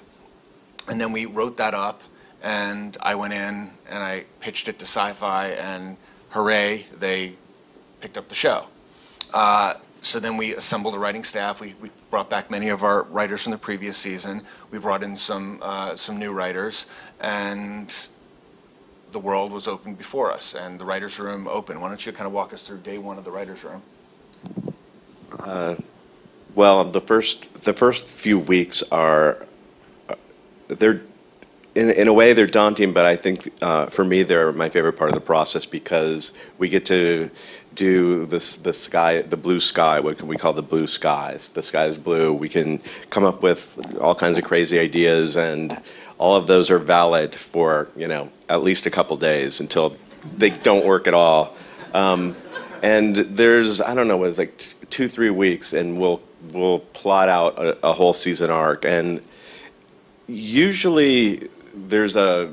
And 0.88 1.00
then 1.00 1.12
we 1.12 1.26
wrote 1.26 1.56
that 1.56 1.74
up, 1.74 2.02
and 2.42 2.96
I 3.00 3.14
went 3.14 3.34
in 3.34 3.70
and 3.88 4.02
I 4.02 4.24
pitched 4.40 4.68
it 4.68 4.78
to 4.80 4.84
Syfy, 4.84 5.58
and 5.58 5.96
hooray, 6.30 6.86
they 6.98 7.34
picked 8.00 8.18
up 8.18 8.28
the 8.28 8.34
show. 8.34 8.66
Uh, 9.32 9.74
so 10.00 10.18
then 10.18 10.36
we 10.36 10.54
assembled 10.54 10.94
a 10.94 10.98
writing 10.98 11.22
staff. 11.22 11.60
We, 11.60 11.74
we 11.80 11.90
brought 12.10 12.28
back 12.28 12.50
many 12.50 12.68
of 12.68 12.82
our 12.82 13.04
writers 13.04 13.44
from 13.44 13.52
the 13.52 13.58
previous 13.58 13.96
season. 13.96 14.42
We 14.70 14.78
brought 14.78 15.02
in 15.04 15.16
some 15.16 15.60
uh, 15.62 15.94
some 15.94 16.18
new 16.18 16.32
writers, 16.32 16.86
and 17.20 18.08
the 19.12 19.18
world 19.20 19.52
was 19.52 19.68
open 19.68 19.94
before 19.94 20.32
us, 20.32 20.54
and 20.54 20.78
the 20.80 20.84
writers' 20.84 21.18
room 21.20 21.48
open. 21.48 21.80
Why 21.80 21.88
don't 21.88 22.04
you 22.04 22.12
kind 22.12 22.26
of 22.26 22.32
walk 22.32 22.52
us 22.52 22.62
through 22.62 22.78
day 22.78 22.98
one 22.98 23.18
of 23.18 23.24
the 23.24 23.30
writers' 23.30 23.64
room? 23.64 23.82
Well, 26.54 26.84
the 26.84 27.00
first 27.00 27.64
the 27.64 27.72
first 27.72 28.08
few 28.08 28.38
weeks 28.38 28.82
are 28.92 29.46
uh, 30.08 30.16
they're 30.68 31.02
in 31.74 31.90
in 31.90 32.08
a 32.08 32.12
way 32.12 32.34
they're 32.34 32.46
daunting, 32.46 32.92
but 32.92 33.06
I 33.06 33.16
think 33.16 33.48
uh, 33.62 33.86
for 33.86 34.04
me 34.04 34.22
they're 34.22 34.52
my 34.52 34.68
favorite 34.68 34.94
part 34.94 35.10
of 35.10 35.14
the 35.14 35.22
process 35.22 35.64
because 35.66 36.36
we 36.58 36.68
get 36.68 36.86
to 36.86 37.30
do 37.74 38.26
this 38.26 38.58
the 38.58 38.74
sky 38.74 39.22
the 39.22 39.38
blue 39.38 39.60
sky 39.60 40.00
what 40.00 40.18
can 40.18 40.28
we 40.28 40.36
call 40.36 40.52
the 40.52 40.62
blue 40.62 40.86
skies. 40.86 41.48
The 41.50 41.62
sky 41.62 41.86
is 41.86 41.98
blue. 41.98 42.34
We 42.34 42.50
can 42.50 42.80
come 43.10 43.24
up 43.24 43.42
with 43.42 43.80
all 44.00 44.14
kinds 44.14 44.38
of 44.38 44.44
crazy 44.44 44.78
ideas, 44.78 45.36
and 45.36 45.80
all 46.22 46.36
of 46.36 46.46
those 46.46 46.70
are 46.70 46.78
valid 46.78 47.34
for 47.34 47.88
you 47.96 48.06
know 48.06 48.30
at 48.48 48.62
least 48.62 48.86
a 48.86 48.90
couple 48.90 49.16
days 49.16 49.60
until 49.60 49.96
they 50.36 50.50
don't 50.50 50.86
work 50.86 51.06
at 51.08 51.14
all. 51.14 51.54
Um, 51.94 52.36
and 52.82 53.16
there's 53.16 53.80
I 53.80 53.94
don't 53.96 54.06
know 54.08 54.16
what 54.18 54.28
it's 54.28 54.38
like 54.38 54.56
t- 54.56 54.72
two 54.88 55.08
three 55.08 55.30
weeks, 55.30 55.72
and 55.72 56.00
we'll 56.00 56.22
we'll 56.52 56.78
plot 56.78 57.28
out 57.28 57.58
a, 57.58 57.88
a 57.88 57.92
whole 57.92 58.12
season 58.12 58.50
arc, 58.50 58.84
and 58.84 59.20
usually 60.28 61.48
there's 61.74 62.16
a, 62.16 62.52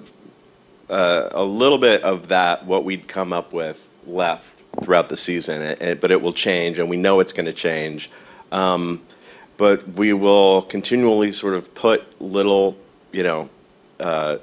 a 0.90 1.30
a 1.32 1.44
little 1.46 1.78
bit 1.78 2.02
of 2.04 2.28
that 2.30 2.66
what 2.66 2.84
we'd 2.84 3.08
come 3.08 3.34
up 3.34 3.54
with 3.54 3.88
left 4.08 4.62
throughout 4.84 5.10
the 5.10 5.18
season, 5.18 5.62
and, 5.62 5.82
and- 5.82 6.00
but 6.02 6.12
it 6.12 6.22
will 6.22 6.32
change, 6.34 6.80
and 6.80 6.90
we 6.90 6.98
know 6.98 7.20
it's 7.20 7.34
going 7.34 7.46
to 7.46 7.54
change. 7.54 8.10
Um, 8.52 9.02
but 9.58 9.88
we 9.90 10.14
will 10.14 10.62
continually 10.64 11.32
sort 11.34 11.54
of 11.54 11.76
put 11.76 12.22
little, 12.22 12.78
you 13.12 13.24
know, 13.24 13.50
uh, 14.00 14.38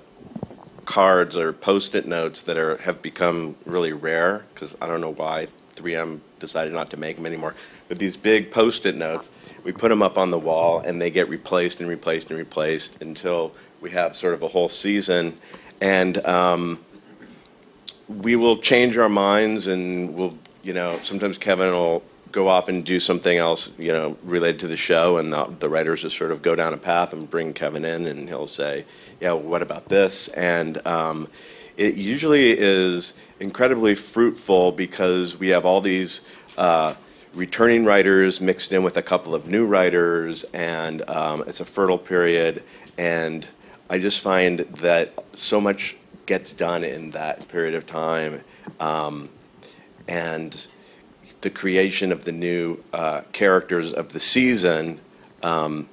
cards 0.84 1.36
or 1.36 1.52
post-it 1.52 2.06
notes 2.06 2.42
that 2.42 2.56
are 2.56 2.76
have 2.78 3.02
become 3.02 3.56
really 3.64 3.92
rare 3.92 4.44
because 4.54 4.76
I 4.80 4.86
don't 4.86 5.00
know 5.00 5.12
why 5.12 5.48
3M 5.74 6.20
decided 6.38 6.72
not 6.72 6.90
to 6.90 6.96
make 6.96 7.16
them 7.16 7.26
anymore. 7.26 7.54
But 7.88 7.98
these 7.98 8.16
big 8.16 8.50
post-it 8.50 8.96
notes, 8.96 9.30
we 9.62 9.72
put 9.72 9.88
them 9.88 10.02
up 10.02 10.18
on 10.18 10.30
the 10.30 10.38
wall 10.38 10.80
and 10.80 11.00
they 11.00 11.10
get 11.10 11.28
replaced 11.28 11.80
and 11.80 11.88
replaced 11.88 12.30
and 12.30 12.38
replaced 12.38 13.02
until 13.02 13.52
we 13.80 13.90
have 13.90 14.16
sort 14.16 14.34
of 14.34 14.42
a 14.42 14.48
whole 14.48 14.68
season. 14.68 15.38
And 15.80 16.24
um, 16.26 16.80
we 18.08 18.36
will 18.36 18.56
change 18.56 18.96
our 18.96 19.08
minds 19.08 19.66
and 19.66 20.14
we'll, 20.14 20.36
you 20.62 20.72
know, 20.72 20.98
sometimes 21.02 21.38
Kevin 21.38 21.72
will 21.72 22.02
go 22.32 22.48
off 22.48 22.68
and 22.68 22.84
do 22.84 23.00
something 23.00 23.38
else, 23.38 23.70
you 23.78 23.92
know, 23.92 24.16
related 24.22 24.60
to 24.60 24.68
the 24.68 24.76
show, 24.76 25.16
and 25.16 25.32
the, 25.32 25.44
the 25.58 25.68
writers 25.70 26.02
just 26.02 26.18
sort 26.18 26.30
of 26.30 26.42
go 26.42 26.54
down 26.54 26.74
a 26.74 26.76
path 26.76 27.14
and 27.14 27.30
bring 27.30 27.54
Kevin 27.54 27.84
in, 27.84 28.06
and 28.06 28.28
he'll 28.28 28.46
say, 28.46 28.84
"Yeah, 29.20 29.32
well, 29.32 29.40
what 29.40 29.62
about 29.62 29.88
this?" 29.88 30.28
And 30.28 30.84
um, 30.86 31.28
it 31.76 31.94
usually 31.94 32.58
is 32.58 33.18
incredibly 33.40 33.94
fruitful 33.94 34.72
because 34.72 35.38
we 35.38 35.48
have 35.48 35.66
all 35.66 35.80
these. 35.80 36.22
Uh, 36.56 36.94
returning 37.34 37.84
writers 37.84 38.40
mixed 38.40 38.72
in 38.72 38.82
with 38.82 38.96
a 38.96 39.02
couple 39.02 39.34
of 39.34 39.46
new 39.46 39.66
writers, 39.66 40.44
and 40.54 41.06
um, 41.10 41.44
it's 41.46 41.60
a 41.60 41.66
fertile 41.66 41.98
period. 41.98 42.62
And 42.96 43.46
I 43.90 43.98
just 43.98 44.22
find 44.22 44.60
that 44.60 45.12
so 45.34 45.60
much 45.60 45.96
gets 46.24 46.52
done 46.52 46.82
in 46.82 47.10
that 47.10 47.46
period 47.48 47.74
of 47.74 47.84
time. 47.86 48.42
Um, 48.80 49.28
and 50.08 50.66
the 51.40 51.50
creation 51.50 52.10
of 52.10 52.24
the 52.24 52.32
new 52.32 52.82
uh, 52.92 53.22
characters 53.32 53.92
of 53.92 54.12
the 54.12 54.20
season. 54.20 55.00
Um, 55.42 55.88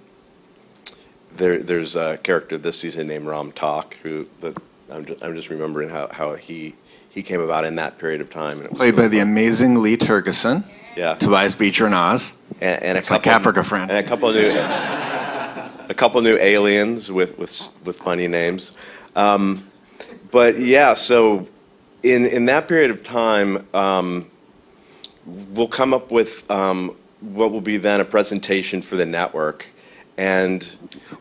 there, 1.37 1.59
there's 1.59 1.95
a 1.95 2.17
character 2.17 2.57
this 2.57 2.79
season 2.79 3.07
named 3.07 3.25
Rahm 3.27 3.53
Tak, 3.53 3.97
who 4.03 4.27
the, 4.39 4.59
I'm, 4.91 5.05
just, 5.05 5.23
I'm 5.23 5.35
just 5.35 5.49
remembering 5.49 5.89
how, 5.89 6.07
how 6.11 6.35
he 6.35 6.75
he 7.09 7.21
came 7.21 7.39
about 7.41 7.63
in 7.63 7.75
that 7.75 7.99
period 7.99 8.21
of 8.21 8.29
time. 8.31 8.53
And 8.53 8.63
it 8.63 8.71
was 8.71 8.77
Played 8.77 8.95
by 8.95 9.07
the 9.07 9.19
amazing 9.19 9.81
Lee 9.83 9.97
Tergesen, 9.97 10.63
yeah, 10.97 11.13
Tobias 11.13 11.55
Beecher 11.55 11.85
and 11.85 11.93
Oz. 11.95 12.37
and, 12.59 12.81
and 12.83 12.97
a 12.97 12.99
It's 12.99 13.09
my 13.09 13.19
couple 13.19 13.51
Caprica 13.51 13.65
friend. 13.65 13.91
and 13.91 13.99
a 13.99 14.07
couple 14.09 14.31
new 14.31 14.49
a 15.89 15.93
couple 15.95 16.21
new 16.21 16.37
aliens 16.37 17.11
with 17.11 17.37
with 17.37 17.69
with 17.85 17.97
funny 17.97 18.27
names. 18.27 18.75
Um, 19.15 19.61
but 20.31 20.57
yeah, 20.59 20.93
so 20.95 21.47
in 22.01 22.25
in 22.25 22.45
that 22.45 22.67
period 22.67 22.89
of 22.91 23.03
time, 23.03 23.67
um, 23.75 24.29
we'll 25.25 25.67
come 25.67 25.93
up 25.93 26.11
with 26.11 26.49
um, 26.49 26.95
what 27.21 27.51
will 27.51 27.61
be 27.61 27.77
then 27.77 28.01
a 28.01 28.05
presentation 28.05 28.81
for 28.81 28.95
the 28.95 29.05
network, 29.05 29.67
and 30.17 30.63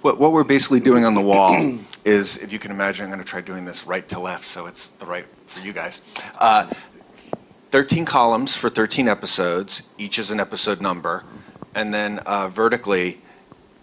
What, 0.03 0.19
what 0.19 0.33
we're 0.33 0.45
basically 0.45 0.81
doing 0.81 1.05
on 1.05 1.15
the 1.15 1.21
wall 1.21 1.55
is, 2.05 2.39
if 2.39 2.53
you 2.53 2.59
can 2.59 2.71
imagine, 2.71 3.05
I'm 3.05 3.11
going 3.11 3.23
to 3.23 3.29
try 3.29 3.41
doing 3.41 3.65
this 3.65 3.87
right 3.87 4.07
to 4.09 4.19
left, 4.19 4.45
so 4.45 4.67
it's 4.67 4.89
the 4.89 5.07
right 5.07 5.27
for 5.47 5.61
you 5.61 5.73
guys. 5.73 6.03
Uh, 6.39 6.67
13 7.71 8.05
columns 8.05 8.55
for 8.55 8.69
13 8.69 9.09
episodes, 9.09 9.91
each 9.97 10.19
is 10.19 10.31
an 10.31 10.41
episode 10.41 10.81
number, 10.81 11.25
and 11.75 11.95
then 11.95 12.19
uh, 12.21 12.49
vertically, 12.49 13.21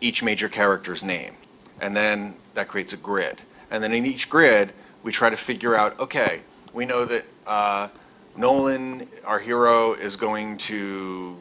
each 0.01 0.22
major 0.22 0.47
character's 0.47 1.03
name. 1.03 1.34
And 1.82 1.95
then 1.95 2.36
that 2.53 2.68
creates 2.68 2.93
a 2.93 2.97
grid. 2.97 3.41
And 3.72 3.84
then 3.84 3.93
in 3.93 4.05
each 4.05 4.30
grid, 4.30 4.74
we 5.03 5.12
try 5.12 5.30
to 5.30 5.38
figure 5.38 5.76
out 5.76 5.99
okay, 5.99 6.41
we 6.74 6.86
know 6.86 7.05
that 7.05 7.26
uh, 7.47 7.88
Nolan, 8.36 9.07
our 9.26 9.39
hero, 9.39 9.93
is 9.93 10.16
going 10.16 10.57
to 10.57 11.38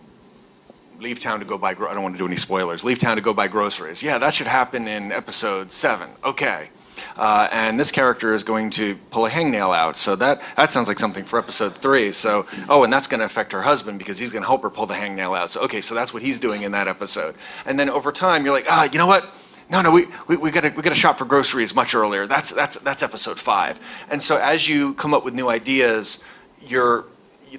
leave 1.01 1.21
town 1.21 1.39
to 1.41 1.45
go 1.45 1.59
buy. 1.59 1.75
Gro- 1.75 1.89
I 1.89 1.95
don't 1.95 2.03
want 2.03 2.15
to 2.15 2.19
do 2.19 2.27
any 2.27 2.37
spoilers. 2.37 2.85
Leave 2.85 2.99
town 2.99 3.17
to 3.17 3.23
go 3.23 3.33
buy 3.33 3.49
groceries. 3.49 4.03
Yeah, 4.03 4.19
that 4.19 4.35
should 4.35 4.47
happen 4.47 4.89
in 4.89 5.13
episode 5.13 5.71
seven. 5.71 6.11
Okay. 6.25 6.71
Uh, 7.17 7.49
and 7.53 7.79
this 7.79 7.93
character 7.93 8.35
is 8.35 8.43
going 8.43 8.71
to 8.71 8.97
pull 9.11 9.27
a 9.27 9.31
hangnail 9.31 9.77
out. 9.77 9.97
So 9.97 10.17
that 10.17 10.43
that 10.57 10.73
sounds 10.73 10.89
like 10.89 10.99
something 10.99 11.25
for 11.25 11.39
episode 11.39 11.75
three. 11.75 12.11
So 12.13 12.47
oh, 12.69 12.85
and 12.85 12.93
that's 12.93 13.07
going 13.07 13.21
to 13.21 13.27
affect 13.27 13.53
her 13.53 13.63
husband 13.63 13.99
because 13.99 14.19
he's 14.19 14.33
going 14.33 14.43
to 14.43 14.49
help 14.49 14.63
her 14.63 14.71
pull 14.71 14.87
the 14.87 14.95
hangnail 14.95 15.37
out. 15.39 15.51
So 15.51 15.61
okay, 15.63 15.81
so 15.81 15.95
that's 15.95 16.13
what 16.13 16.23
he's 16.23 16.39
doing 16.39 16.63
in 16.63 16.73
that 16.73 16.89
episode. 16.89 17.37
And 17.67 17.79
then 17.79 17.89
over 17.89 18.11
time, 18.11 18.45
you're 18.45 18.55
like, 18.55 18.67
ah, 18.69 18.89
you 18.93 18.99
know 18.99 19.07
what? 19.07 19.33
No, 19.71 19.83
no, 19.83 19.91
we, 19.91 20.07
we, 20.27 20.37
we 20.39 20.51
gotta 20.51 20.73
we 20.75 20.83
gotta 20.83 20.95
shop 20.95 21.19
for 21.19 21.27
groceries 21.27 21.75
much 21.75 21.95
earlier. 21.95 22.27
That's 22.27 22.51
that's 22.51 22.79
that's 22.81 23.03
episode 23.03 23.39
five. 23.39 23.79
And 24.11 24.23
so 24.23 24.39
as 24.39 24.69
you 24.69 24.95
come 24.95 25.13
up 25.13 25.25
with 25.25 25.35
new 25.35 25.49
ideas, 25.49 26.23
you're 26.67 27.05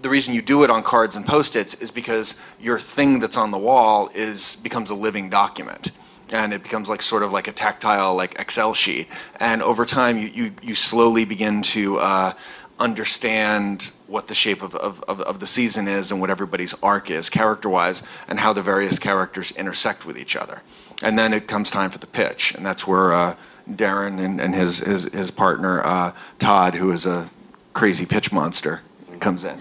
the 0.01 0.09
reason 0.09 0.33
you 0.33 0.41
do 0.41 0.63
it 0.63 0.69
on 0.69 0.83
cards 0.83 1.15
and 1.15 1.25
post-its 1.25 1.75
is 1.75 1.91
because 1.91 2.39
your 2.59 2.79
thing 2.79 3.19
that's 3.19 3.37
on 3.37 3.51
the 3.51 3.57
wall 3.57 4.09
is 4.13 4.57
becomes 4.57 4.89
a 4.89 4.95
living 4.95 5.29
document. 5.29 5.91
And 6.31 6.53
it 6.53 6.61
becomes 6.61 6.89
like 6.89 7.01
sort 7.01 7.23
of 7.23 7.33
like 7.33 7.47
a 7.47 7.51
tactile 7.51 8.15
like 8.15 8.39
excel 8.39 8.73
sheet. 8.73 9.07
And 9.39 9.61
over 9.63 9.85
time 9.85 10.17
you, 10.17 10.27
you, 10.27 10.51
you 10.61 10.75
slowly 10.75 11.25
begin 11.25 11.63
to 11.63 11.97
uh, 11.97 12.33
understand 12.79 13.91
what 14.07 14.27
the 14.27 14.35
shape 14.35 14.61
of, 14.61 14.75
of, 14.75 15.03
of, 15.07 15.21
of 15.21 15.39
the 15.39 15.47
season 15.47 15.87
is 15.87 16.11
and 16.11 16.21
what 16.21 16.29
everybody's 16.29 16.73
arc 16.81 17.09
is 17.09 17.29
character-wise 17.29 18.07
and 18.27 18.39
how 18.39 18.53
the 18.53 18.61
various 18.61 18.99
characters 18.99 19.51
intersect 19.51 20.05
with 20.05 20.17
each 20.17 20.35
other. 20.35 20.61
And 21.01 21.17
then 21.17 21.33
it 21.33 21.47
comes 21.47 21.71
time 21.71 21.89
for 21.89 21.97
the 21.99 22.07
pitch. 22.07 22.53
And 22.55 22.65
that's 22.65 22.85
where 22.85 23.11
uh, 23.11 23.35
darren 23.69 24.23
and, 24.23 24.39
and 24.39 24.53
his, 24.53 24.79
his, 24.79 25.05
his 25.05 25.31
partner 25.31 25.81
uh, 25.83 26.13
todd 26.37 26.75
who 26.75 26.91
is 26.91 27.05
a 27.05 27.29
crazy 27.73 28.05
pitch 28.05 28.31
monster 28.31 28.81
comes 29.19 29.43
in 29.43 29.59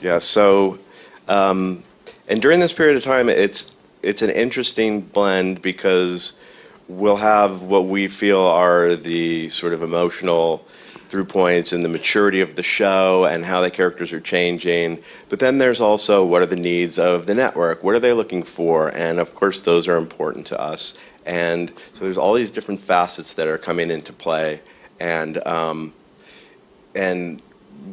Yeah. 0.00 0.18
So, 0.18 0.78
um, 1.26 1.82
and 2.28 2.40
during 2.40 2.60
this 2.60 2.72
period 2.72 2.96
of 2.96 3.02
time, 3.02 3.28
it's 3.28 3.74
it's 4.02 4.22
an 4.22 4.30
interesting 4.30 5.00
blend 5.00 5.60
because 5.60 6.36
we'll 6.88 7.16
have 7.16 7.62
what 7.62 7.86
we 7.86 8.06
feel 8.08 8.40
are 8.40 8.94
the 8.94 9.48
sort 9.48 9.72
of 9.72 9.82
emotional 9.82 10.64
through 11.08 11.24
points 11.24 11.72
and 11.72 11.84
the 11.84 11.88
maturity 11.88 12.40
of 12.40 12.54
the 12.54 12.62
show 12.62 13.24
and 13.24 13.44
how 13.44 13.60
the 13.60 13.70
characters 13.70 14.12
are 14.12 14.20
changing. 14.20 15.02
But 15.28 15.38
then 15.38 15.58
there's 15.58 15.80
also 15.80 16.24
what 16.24 16.42
are 16.42 16.46
the 16.46 16.56
needs 16.56 16.98
of 16.98 17.26
the 17.26 17.34
network? 17.34 17.82
What 17.82 17.94
are 17.94 18.00
they 18.00 18.12
looking 18.12 18.42
for? 18.42 18.88
And 18.88 19.18
of 19.18 19.34
course, 19.34 19.60
those 19.60 19.88
are 19.88 19.96
important 19.96 20.46
to 20.48 20.60
us. 20.60 20.98
And 21.26 21.72
so 21.92 22.04
there's 22.04 22.18
all 22.18 22.34
these 22.34 22.50
different 22.50 22.80
facets 22.80 23.34
that 23.34 23.48
are 23.48 23.58
coming 23.58 23.90
into 23.90 24.12
play. 24.12 24.60
And 25.00 25.44
um, 25.46 25.92
and 26.94 27.42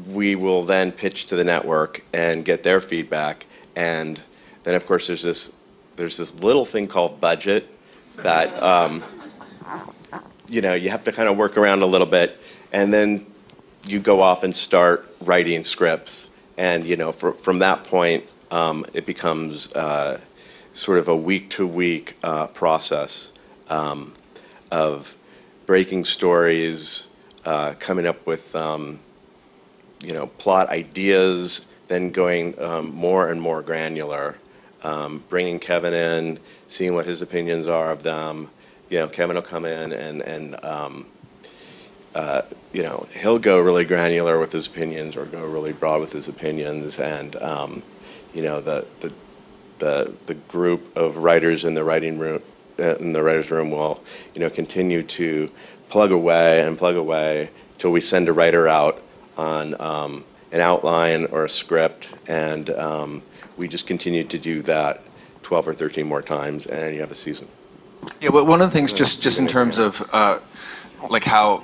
we 0.07 0.35
will 0.35 0.63
then 0.63 0.91
pitch 0.91 1.25
to 1.27 1.35
the 1.35 1.43
network 1.43 2.03
and 2.13 2.43
get 2.43 2.63
their 2.63 2.81
feedback. 2.81 3.45
And 3.75 4.19
then 4.63 4.75
of 4.75 4.85
course 4.85 5.07
there's 5.07 5.23
this 5.23 5.55
there's 5.95 6.17
this 6.17 6.35
little 6.41 6.65
thing 6.65 6.87
called 6.87 7.21
budget 7.21 7.67
that 8.17 8.61
um, 8.61 9.03
you 10.47 10.61
know 10.61 10.73
you 10.73 10.89
have 10.89 11.03
to 11.05 11.11
kind 11.11 11.29
of 11.29 11.37
work 11.37 11.57
around 11.57 11.81
a 11.81 11.85
little 11.85 12.07
bit. 12.07 12.39
And 12.73 12.93
then 12.93 13.25
you 13.85 13.99
go 13.99 14.21
off 14.21 14.43
and 14.43 14.55
start 14.55 15.07
writing 15.21 15.63
scripts, 15.63 16.29
and 16.57 16.85
you 16.85 16.95
know, 16.95 17.11
fr- 17.11 17.31
from 17.31 17.59
that 17.59 17.83
point, 17.83 18.31
um, 18.51 18.85
it 18.93 19.05
becomes 19.05 19.71
uh, 19.73 20.19
sort 20.73 20.99
of 20.99 21.07
a 21.07 21.15
week-to-week 21.15 22.17
uh, 22.23 22.47
process 22.47 23.31
um, 23.69 24.13
of 24.71 25.15
breaking 25.65 26.05
stories, 26.05 27.07
uh, 27.45 27.73
coming 27.79 28.05
up 28.05 28.25
with 28.25 28.55
um, 28.55 28.99
you 30.01 30.13
know 30.13 30.27
plot 30.27 30.69
ideas, 30.69 31.67
then 31.87 32.11
going 32.11 32.59
um, 32.61 32.93
more 32.93 33.31
and 33.31 33.41
more 33.41 33.61
granular, 33.61 34.35
um, 34.83 35.23
bringing 35.29 35.59
Kevin 35.59 35.93
in, 35.93 36.39
seeing 36.67 36.93
what 36.93 37.05
his 37.05 37.21
opinions 37.21 37.67
are 37.67 37.91
of 37.91 38.03
them. 38.03 38.49
You 38.89 38.99
know, 38.99 39.07
Kevin 39.07 39.35
will 39.35 39.43
come 39.43 39.65
in 39.65 39.93
and 39.93 40.21
and 40.21 40.63
um, 40.63 41.05
uh, 42.13 42.43
you 42.73 42.83
know 42.83 43.07
he'll 43.19 43.39
go 43.39 43.59
really 43.59 43.85
granular 43.85 44.39
with 44.39 44.51
his 44.51 44.67
opinions 44.67 45.15
or 45.15 45.25
go 45.25 45.45
really 45.45 45.73
broad 45.73 46.01
with 46.01 46.11
his 46.11 46.27
opinions, 46.27 46.99
and 46.99 47.35
um, 47.37 47.83
you 48.33 48.41
know 48.41 48.61
the 48.61 48.85
the 48.99 49.11
the 49.79 50.13
the 50.25 50.33
group 50.33 50.95
of 50.95 51.17
writers 51.17 51.65
in 51.65 51.73
the 51.73 51.83
writing 51.83 52.17
room 52.17 52.41
uh, 52.79 52.95
in 52.95 53.13
the 53.13 53.23
writers 53.23 53.51
room 53.51 53.71
will 53.71 54.01
you 54.33 54.41
know 54.41 54.49
continue 54.49 55.03
to 55.03 55.49
plug 55.89 56.11
away 56.11 56.61
and 56.61 56.77
plug 56.77 56.95
away 56.95 57.49
till 57.77 57.91
we 57.91 58.01
send 58.01 58.27
a 58.27 58.33
writer 58.33 58.67
out 58.67 59.01
on 59.38 59.79
um, 59.81 60.23
an 60.51 60.61
outline 60.61 61.25
or 61.25 61.45
a 61.45 61.49
script, 61.49 62.13
and 62.27 62.69
um, 62.71 63.23
we 63.57 63.67
just 63.67 63.88
continue 63.88 64.23
to 64.23 64.38
do 64.38 64.61
that 64.63 65.01
12 65.43 65.67
or 65.67 65.73
13 65.73 66.05
more 66.05 66.21
times, 66.21 66.65
and 66.65 66.93
you 66.93 67.01
have 67.01 67.11
a 67.11 67.15
season. 67.15 67.47
Yeah, 68.21 68.29
but 68.31 68.45
one 68.45 68.61
of 68.61 68.71
the 68.71 68.77
things, 68.77 68.93
just, 68.93 69.21
just 69.21 69.39
in 69.39 69.47
terms 69.47 69.77
of, 69.77 70.07
uh, 70.13 70.39
like 71.09 71.23
how 71.23 71.63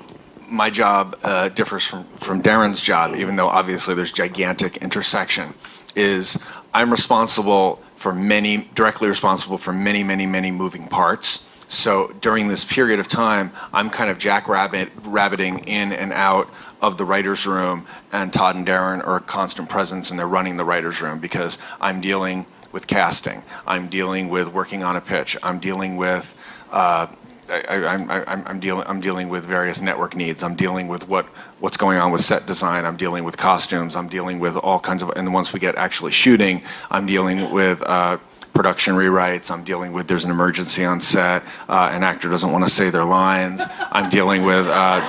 my 0.50 0.70
job 0.70 1.18
uh, 1.24 1.50
differs 1.50 1.86
from, 1.86 2.04
from 2.04 2.44
Darren's 2.44 2.82
job, 2.82 3.16
even 3.16 3.36
though 3.36 3.48
obviously 3.48 3.96
there's 3.96 4.12
gigantic 4.12 4.78
intersection, 4.78 5.54
is 5.96 6.44
I'm 6.74 6.92
responsible 6.92 7.82
for 7.96 8.14
many, 8.14 8.70
directly 8.76 9.08
responsible 9.08 9.58
for 9.58 9.72
many, 9.72 10.04
many, 10.04 10.26
many 10.26 10.52
moving 10.52 10.88
parts. 10.88 11.48
So 11.72 12.14
during 12.20 12.50
this 12.50 12.66
period 12.66 13.00
of 13.00 13.08
time, 13.08 13.52
I'm 13.72 13.90
kind 13.90 14.10
of 14.10 14.18
jackrabbit, 14.18 14.90
rabbiting 15.04 15.60
in 15.60 15.94
and 15.94 16.12
out 16.12 16.50
of 16.82 16.98
the 16.98 17.06
writer's 17.06 17.48
room, 17.48 17.86
and 18.12 18.34
Todd 18.34 18.58
and 18.58 18.68
Darren 18.68 19.06
are 19.08 19.16
a 19.16 19.22
constant 19.22 19.70
presence, 19.70 20.12
and 20.12 20.20
they're 20.20 20.28
running 20.28 20.58
the 20.58 20.66
writer's 20.66 21.02
room 21.02 21.20
because 21.20 21.58
I'm 21.80 22.02
dealing 22.02 22.46
with 22.74 22.88
casting, 22.88 23.44
I'm 23.66 23.88
dealing 23.88 24.28
with 24.28 24.52
working 24.52 24.84
on 24.84 24.98
a 24.98 25.02
pitch, 25.02 25.38
I'm 25.42 25.60
dealing 25.60 25.96
with 25.96 26.38
uh, 26.72 27.08
I, 27.50 28.44
I'm 28.48 28.60
dealing 28.60 28.86
I'm 28.88 29.02
dealing 29.02 29.30
with 29.30 29.46
various 29.46 29.82
network 29.82 30.16
needs. 30.16 30.42
I'm 30.42 30.56
dealing 30.56 30.88
with 30.88 31.10
what 31.10 31.26
what's 31.60 31.76
going 31.76 31.98
on 31.98 32.12
with 32.14 32.22
set 32.22 32.46
design. 32.46 32.86
I'm 32.86 32.96
dealing 32.96 33.26
with 33.26 33.36
costumes. 33.36 33.98
I'm 33.98 34.08
dealing 34.08 34.40
with 34.40 34.56
all 34.56 34.80
kinds 34.80 35.04
of. 35.04 35.10
And 35.18 35.34
once 35.34 35.52
we 35.52 35.60
get 35.60 35.76
actually 35.76 36.12
shooting, 36.12 36.62
I'm 36.90 37.06
dealing 37.06 37.52
with. 37.52 37.84
Uh, 37.86 38.20
production 38.54 38.96
rewrites. 38.96 39.50
I'm 39.52 39.64
dealing 39.64 39.94
with 39.94 40.08
there's 40.08 40.26
an 40.26 40.32
emergency 40.32 40.86
on 40.86 41.00
set. 41.02 41.44
Uh, 41.70 41.90
an 41.94 42.04
actor 42.04 42.30
doesn't 42.30 42.52
want 42.52 42.64
to 42.64 42.70
say 42.70 42.90
their 42.90 43.06
lines. 43.06 43.64
I'm 43.92 44.10
dealing 44.10 44.44
with. 44.44 44.68
Uh, 44.68 45.02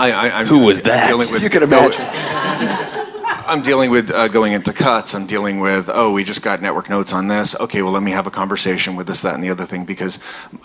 I, 0.00 0.12
I, 0.12 0.30
I'm 0.40 0.46
Who 0.46 0.58
was 0.60 0.82
that? 0.82 1.08
dealing 1.08 1.32
with- 1.32 1.42
You 1.42 1.50
can 1.50 1.62
imagine. 1.64 2.00
I'm 3.48 3.62
dealing 3.62 3.90
with 3.90 4.10
uh, 4.10 4.28
going 4.28 4.52
into 4.52 4.72
cuts. 4.74 5.14
I'm 5.14 5.26
dealing 5.26 5.58
with, 5.60 5.88
oh, 5.90 6.12
we 6.12 6.22
just 6.22 6.42
got 6.42 6.60
network 6.60 6.90
notes 6.90 7.14
on 7.14 7.28
this. 7.28 7.58
Okay, 7.58 7.80
well, 7.82 7.92
let 7.92 8.02
me 8.02 8.10
have 8.10 8.26
a 8.26 8.30
conversation 8.30 8.94
with 8.94 9.06
this, 9.06 9.22
that, 9.22 9.34
and 9.34 9.42
the 9.42 9.48
other 9.48 9.64
thing. 9.64 9.86
Because 9.86 10.18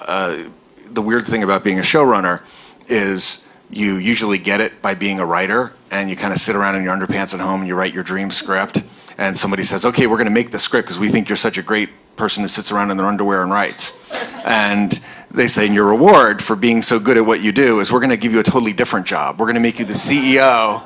uh, 0.06 0.50
the 0.92 1.02
weird 1.02 1.26
thing 1.26 1.44
about 1.44 1.64
being 1.64 1.80
a 1.80 1.82
showrunner 1.82 2.42
is 2.90 3.46
you 3.70 3.96
usually 3.96 4.38
get 4.38 4.60
it 4.60 4.82
by 4.82 4.96
being 4.96 5.20
a 5.20 5.26
writer, 5.26 5.74
and 5.92 6.10
you 6.10 6.18
kind 6.18 6.34
of 6.34 6.40
sit 6.40 6.58
around 6.58 6.76
in 6.76 6.84
your 6.84 6.94
underpants 6.96 7.34
at 7.34 7.40
home 7.40 7.62
and 7.62 7.68
you 7.70 7.76
write 7.76 7.94
your 7.94 8.04
dream 8.04 8.30
script. 8.30 8.84
And 9.18 9.38
somebody 9.38 9.64
says, 9.64 9.86
okay, 9.86 10.08
we're 10.08 10.18
going 10.18 10.26
to 10.26 10.32
make 10.32 10.52
the 10.52 10.60
script 10.60 10.88
because 10.88 11.00
we 11.00 11.10
think 11.10 11.30
you're 11.30 11.36
such 11.36 11.58
a 11.58 11.62
great 11.62 11.90
person 12.16 12.44
who 12.44 12.48
sits 12.48 12.72
around 12.72 12.92
in 12.92 12.98
their 12.98 13.06
underwear 13.06 13.42
and 13.44 13.52
writes. 13.52 14.12
And 14.46 15.00
they 15.32 15.48
say, 15.48 15.66
and 15.66 15.76
your 15.76 15.86
reward 15.86 16.42
for 16.42 16.56
being 16.56 16.82
so 16.82 17.00
good 17.00 17.18
at 17.18 17.26
what 17.26 17.42
you 17.42 17.52
do 17.52 17.80
is 17.80 17.92
we're 17.92 18.00
going 18.00 18.10
to 18.12 18.18
give 18.18 18.34
you 18.34 18.40
a 18.40 18.44
totally 18.44 18.74
different 18.74 19.06
job. 19.06 19.40
We're 19.40 19.48
going 19.48 19.56
to 19.56 19.62
make 19.62 19.80
you 19.80 19.86
the 19.86 19.94
CEO 19.94 20.84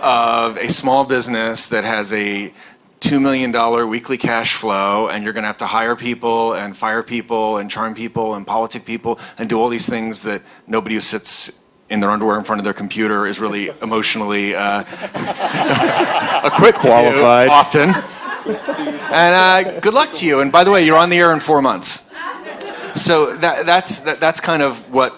of 0.00 0.56
a 0.56 0.68
small 0.68 1.04
business 1.04 1.68
that 1.68 1.84
has 1.84 2.12
a 2.12 2.52
$2 3.00 3.20
million 3.20 3.88
weekly 3.88 4.16
cash 4.16 4.54
flow, 4.54 5.08
and 5.08 5.24
you're 5.24 5.34
going 5.34 5.42
to 5.42 5.48
have 5.48 5.58
to 5.58 5.66
hire 5.66 5.94
people 5.94 6.54
and 6.54 6.74
fire 6.74 7.02
people 7.02 7.58
and 7.58 7.70
charm 7.70 7.94
people 7.94 8.34
and 8.34 8.46
politic 8.46 8.86
people 8.86 9.18
and 9.38 9.48
do 9.48 9.60
all 9.60 9.68
these 9.68 9.86
things 9.86 10.22
that 10.22 10.40
nobody 10.66 10.94
who 10.94 11.00
sits 11.02 11.60
in 11.94 12.00
their 12.00 12.10
underwear 12.10 12.36
in 12.36 12.44
front 12.44 12.60
of 12.60 12.64
their 12.64 12.74
computer 12.74 13.26
is 13.26 13.40
really 13.40 13.68
emotionally 13.82 14.54
uh, 14.54 14.80
equipped 16.44 16.80
Qualified. 16.80 17.48
often. 17.48 17.94
And 18.46 19.66
uh, 19.66 19.80
good 19.80 19.94
luck 19.94 20.12
to 20.14 20.26
you. 20.26 20.40
And 20.40 20.52
by 20.52 20.64
the 20.64 20.70
way, 20.70 20.84
you're 20.84 20.98
on 20.98 21.08
the 21.08 21.16
air 21.16 21.32
in 21.32 21.40
four 21.40 21.62
months. 21.62 22.10
So 22.94 23.34
that, 23.36 23.64
that's 23.64 24.00
that, 24.00 24.20
that's 24.20 24.38
kind 24.38 24.60
of 24.60 24.92
what 24.92 25.12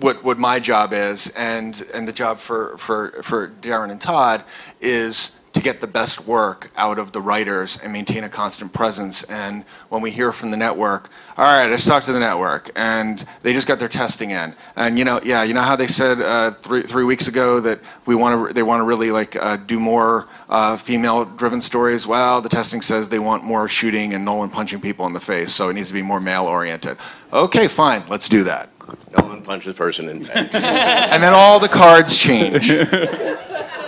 what 0.00 0.22
what 0.22 0.38
my 0.38 0.58
job 0.60 0.92
is, 0.92 1.32
and 1.36 1.82
and 1.94 2.06
the 2.06 2.12
job 2.12 2.38
for 2.38 2.76
for 2.76 3.12
for 3.22 3.48
Darren 3.62 3.90
and 3.90 4.00
Todd 4.00 4.44
is 4.80 5.36
to 5.60 5.64
get 5.64 5.80
the 5.80 5.86
best 5.86 6.26
work 6.26 6.70
out 6.76 6.98
of 6.98 7.12
the 7.12 7.20
writers 7.20 7.78
and 7.82 7.92
maintain 7.92 8.24
a 8.24 8.28
constant 8.28 8.72
presence. 8.72 9.24
And 9.24 9.64
when 9.90 10.00
we 10.00 10.10
hear 10.10 10.32
from 10.32 10.50
the 10.50 10.56
network, 10.56 11.10
all 11.36 11.44
right, 11.44 11.68
let's 11.68 11.84
talk 11.84 12.02
to 12.04 12.12
the 12.12 12.20
network, 12.20 12.70
and 12.76 13.22
they 13.42 13.52
just 13.52 13.68
got 13.68 13.78
their 13.78 13.88
testing 13.88 14.30
in, 14.30 14.54
and 14.76 14.98
you 14.98 15.04
know, 15.04 15.20
yeah, 15.22 15.42
you 15.42 15.54
know 15.54 15.62
how 15.62 15.76
they 15.76 15.86
said 15.86 16.20
uh, 16.20 16.50
three 16.52 16.82
three 16.82 17.04
weeks 17.04 17.28
ago 17.28 17.60
that 17.60 17.80
we 18.06 18.14
want 18.14 18.48
to 18.48 18.54
they 18.54 18.62
want 18.62 18.80
to 18.80 18.84
really 18.84 19.10
like 19.10 19.36
uh, 19.36 19.56
do 19.56 19.78
more 19.78 20.26
uh, 20.48 20.76
female-driven 20.76 21.60
stories. 21.60 22.06
Well, 22.06 22.40
the 22.40 22.48
testing 22.48 22.80
says 22.80 23.08
they 23.08 23.18
want 23.18 23.44
more 23.44 23.68
shooting 23.68 24.14
and 24.14 24.24
Nolan 24.24 24.50
punching 24.50 24.80
people 24.80 25.06
in 25.06 25.12
the 25.12 25.20
face, 25.20 25.52
so 25.52 25.68
it 25.68 25.74
needs 25.74 25.88
to 25.88 25.94
be 25.94 26.02
more 26.02 26.20
male-oriented. 26.20 26.96
Okay, 27.32 27.68
fine, 27.68 28.02
let's 28.08 28.28
do 28.28 28.44
that. 28.44 28.70
No 29.16 29.26
one 29.26 29.42
punches 29.42 29.74
person 29.74 30.08
in 30.08 30.22
bed. 30.22 30.50
And 31.12 31.22
then 31.22 31.32
all 31.32 31.60
the 31.60 31.68
cards 31.68 32.16
change. 32.16 32.70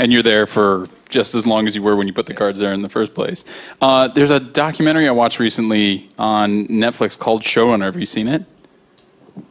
and 0.00 0.10
you're 0.10 0.22
there 0.22 0.46
for 0.46 0.88
just 1.10 1.34
as 1.34 1.46
long 1.46 1.66
as 1.66 1.76
you 1.76 1.82
were 1.82 1.94
when 1.94 2.06
you 2.06 2.12
put 2.12 2.24
the 2.24 2.32
cards 2.32 2.58
there 2.58 2.72
in 2.72 2.80
the 2.80 2.88
first 2.88 3.14
place. 3.14 3.44
Uh, 3.82 4.08
there's 4.08 4.30
a 4.30 4.40
documentary 4.40 5.06
I 5.06 5.10
watched 5.10 5.38
recently 5.38 6.08
on 6.18 6.66
Netflix 6.68 7.18
called 7.18 7.42
Showrunner. 7.42 7.84
Have 7.84 7.98
you 7.98 8.06
seen 8.06 8.26
it? 8.26 8.44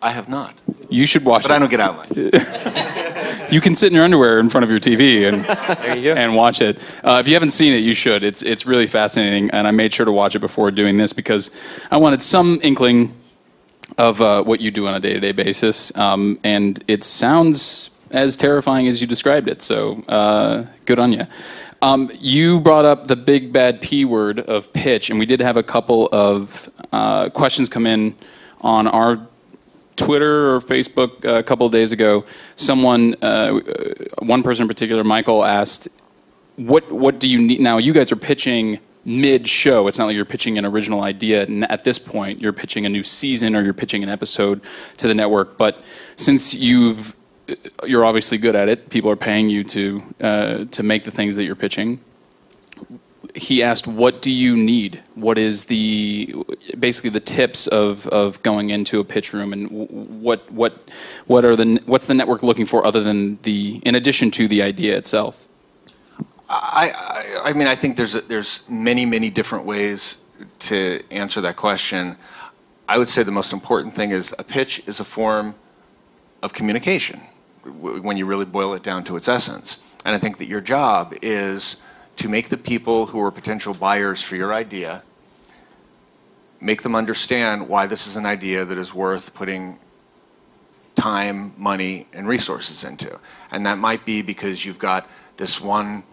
I 0.02 0.12
have 0.12 0.28
not, 0.28 0.56
You 0.90 1.06
should 1.06 1.24
watch 1.24 1.44
but 1.44 1.46
it. 1.46 1.50
But 1.50 1.56
I 1.56 1.60
don't 1.60 1.70
get 1.70 1.80
out 1.80 2.00
outlined. 2.00 3.06
You 3.52 3.62
can 3.62 3.74
sit 3.74 3.88
in 3.88 3.96
your 3.96 4.04
underwear 4.04 4.38
in 4.38 4.48
front 4.50 4.64
of 4.64 4.70
your 4.70 4.80
TV 4.80 5.28
and 5.28 6.04
you 6.04 6.12
and 6.14 6.36
watch 6.36 6.62
it. 6.62 6.78
Uh, 7.04 7.18
if 7.20 7.28
you 7.28 7.34
haven't 7.34 7.50
seen 7.50 7.74
it, 7.74 7.78
you 7.78 7.96
should. 7.96 8.24
It's 8.24 8.44
it's 8.44 8.68
really 8.68 8.86
fascinating, 8.86 9.50
and 9.50 9.68
I 9.68 9.72
made 9.72 9.92
sure 9.92 10.06
to 10.06 10.12
watch 10.12 10.36
it 10.36 10.40
before 10.40 10.70
doing 10.70 10.98
this 10.98 11.14
because 11.14 11.50
I 11.90 11.98
wanted 11.98 12.22
some 12.22 12.60
inkling 12.62 13.16
of 13.98 14.22
uh, 14.22 14.44
what 14.44 14.62
you 14.62 14.70
do 14.70 14.86
on 14.86 14.94
a 14.94 15.00
day 15.00 15.14
to 15.14 15.20
day 15.20 15.32
basis, 15.32 15.96
um, 15.98 16.40
and 16.44 16.84
it 16.88 17.04
sounds 17.04 17.90
as 18.12 18.36
terrifying 18.38 18.88
as 18.88 19.02
you 19.02 19.08
described 19.08 19.48
it. 19.48 19.62
So 19.62 20.04
uh, 20.08 20.66
good 20.86 21.00
on 21.00 21.14
you. 21.14 21.26
Um, 21.82 22.12
you 22.20 22.60
brought 22.60 22.86
up 22.86 23.08
the 23.08 23.16
big 23.16 23.54
bad 23.54 23.82
P 23.82 24.04
word 24.04 24.40
of 24.40 24.74
pitch, 24.74 25.10
and 25.10 25.18
we 25.18 25.26
did 25.26 25.40
have 25.40 25.56
a 25.56 25.64
couple 25.64 26.10
of 26.12 26.70
uh, 26.92 27.30
questions 27.30 27.70
come 27.70 27.88
in 27.88 28.16
on 28.62 28.88
our 28.88 29.28
Twitter 29.96 30.56
or 30.56 30.60
Facebook 30.60 31.26
uh, 31.26 31.40
a 31.40 31.44
couple 31.44 31.66
of 31.66 31.72
days 31.72 31.92
ago, 31.92 32.26
someone, 32.56 33.16
uh, 33.22 33.60
one 34.20 34.44
person 34.44 34.64
in 34.64 34.68
particular, 34.68 35.04
Michael 35.04 35.44
asked, 35.44 35.90
"What 36.56 36.90
what 36.92 37.20
do 37.20 37.28
you 37.28 37.38
need 37.38 37.60
now? 37.60 37.78
You 37.78 37.94
guys 37.94 38.12
are 38.12 38.16
pitching 38.16 38.80
mid-show. 39.06 39.88
It's 39.88 39.98
not 39.98 40.06
like 40.06 40.16
you're 40.16 40.26
pitching 40.26 40.58
an 40.58 40.66
original 40.66 41.02
idea 41.02 41.42
at 41.70 41.84
this 41.84 41.98
point. 41.98 42.42
You're 42.42 42.54
pitching 42.54 42.86
a 42.86 42.90
new 42.90 43.04
season 43.04 43.56
or 43.56 43.62
you're 43.62 43.74
pitching 43.74 44.04
an 44.04 44.10
episode 44.10 44.62
to 44.98 45.08
the 45.08 45.14
network. 45.14 45.58
But 45.58 45.84
since 46.16 46.54
you've 46.54 47.16
you're 47.86 48.06
obviously 48.06 48.38
good 48.38 48.56
at 48.56 48.70
it. 48.70 48.90
People 48.90 49.10
are 49.12 49.16
paying 49.16 49.50
you 49.50 49.64
to 49.64 50.04
uh, 50.22 50.66
to 50.66 50.84
make 50.84 51.04
the 51.04 51.12
things 51.12 51.36
that 51.36 51.46
you're 51.46 51.56
pitching 51.56 52.00
he 53.36 53.64
asked, 53.64 53.88
"What 53.88 54.22
do 54.22 54.32
you 54.32 54.56
need? 54.56 55.04
What 55.16 55.38
is 55.38 55.66
the 55.66 56.36
basically 56.78 57.10
the 57.10 57.20
tips 57.20 57.68
of, 57.68 58.08
of 58.08 58.42
going 58.44 58.70
into 58.70 59.00
a 59.00 59.04
pitch 59.04 59.34
room, 59.34 59.54
and 59.54 59.70
what 60.22 60.52
what 60.52 60.90
what 61.28 61.46
are 61.46 61.56
the 61.56 61.82
what's 61.86 62.08
the 62.08 62.14
network 62.14 62.44
looking 62.44 62.66
for 62.66 62.86
other 62.86 63.02
than 63.02 63.40
the 63.44 63.82
in 63.84 63.96
addition 63.96 64.32
to 64.32 64.48
the 64.48 64.62
idea 64.62 64.98
itself?" 64.98 65.48
I, 66.52 66.92
I, 67.46 67.50
I 67.50 67.54
mean, 67.54 67.68
I 67.68 67.76
think 67.76 67.98
there's 67.98 68.14
there's 68.14 68.68
many 68.70 69.06
many 69.06 69.30
different 69.30 69.66
ways 69.66 70.24
to 70.60 71.02
answer 71.12 71.42
that 71.42 71.56
question. 71.56 72.18
I 72.88 72.98
would 72.98 73.10
say 73.10 73.22
the 73.22 73.32
most 73.32 73.54
important 73.54 73.94
thing 73.94 74.12
is 74.12 74.34
a 74.40 74.44
pitch 74.44 74.82
is 74.88 75.00
a 75.00 75.06
form 75.06 75.54
of 76.42 76.54
communication 76.54 77.22
when 77.70 78.18
you 78.18 78.26
really 78.26 78.46
boil 78.46 78.74
it 78.74 78.84
down 78.84 79.04
to 79.06 79.16
its 79.16 79.28
essence. 79.28 79.84
And 80.06 80.16
I 80.16 80.20
think 80.20 80.38
that 80.38 80.48
your 80.48 80.62
job 80.62 81.14
is 81.22 81.82
to 82.18 82.30
make 82.30 82.50
the 82.50 82.58
people 82.58 83.06
who 83.08 83.22
are 83.22 83.32
potential 83.32 83.74
buyers 83.74 84.22
for 84.22 84.36
your 84.36 84.54
idea 84.54 85.04
make 86.62 86.82
them 86.82 86.96
understand 86.96 87.68
why 87.70 87.88
this 87.88 88.08
is 88.08 88.16
an 88.16 88.26
idea 88.26 88.66
that 88.66 88.78
is 88.78 88.94
worth 88.94 89.34
putting 89.34 89.80
time, 90.96 91.54
money, 91.58 92.08
and 92.14 92.28
resources 92.28 92.84
into. 92.84 93.20
And 93.52 93.66
that 93.66 93.78
might 93.78 94.06
be 94.06 94.22
because 94.22 94.66
you've 94.66 94.80
got 94.80 95.10
this 95.38 95.62
one 95.62 96.04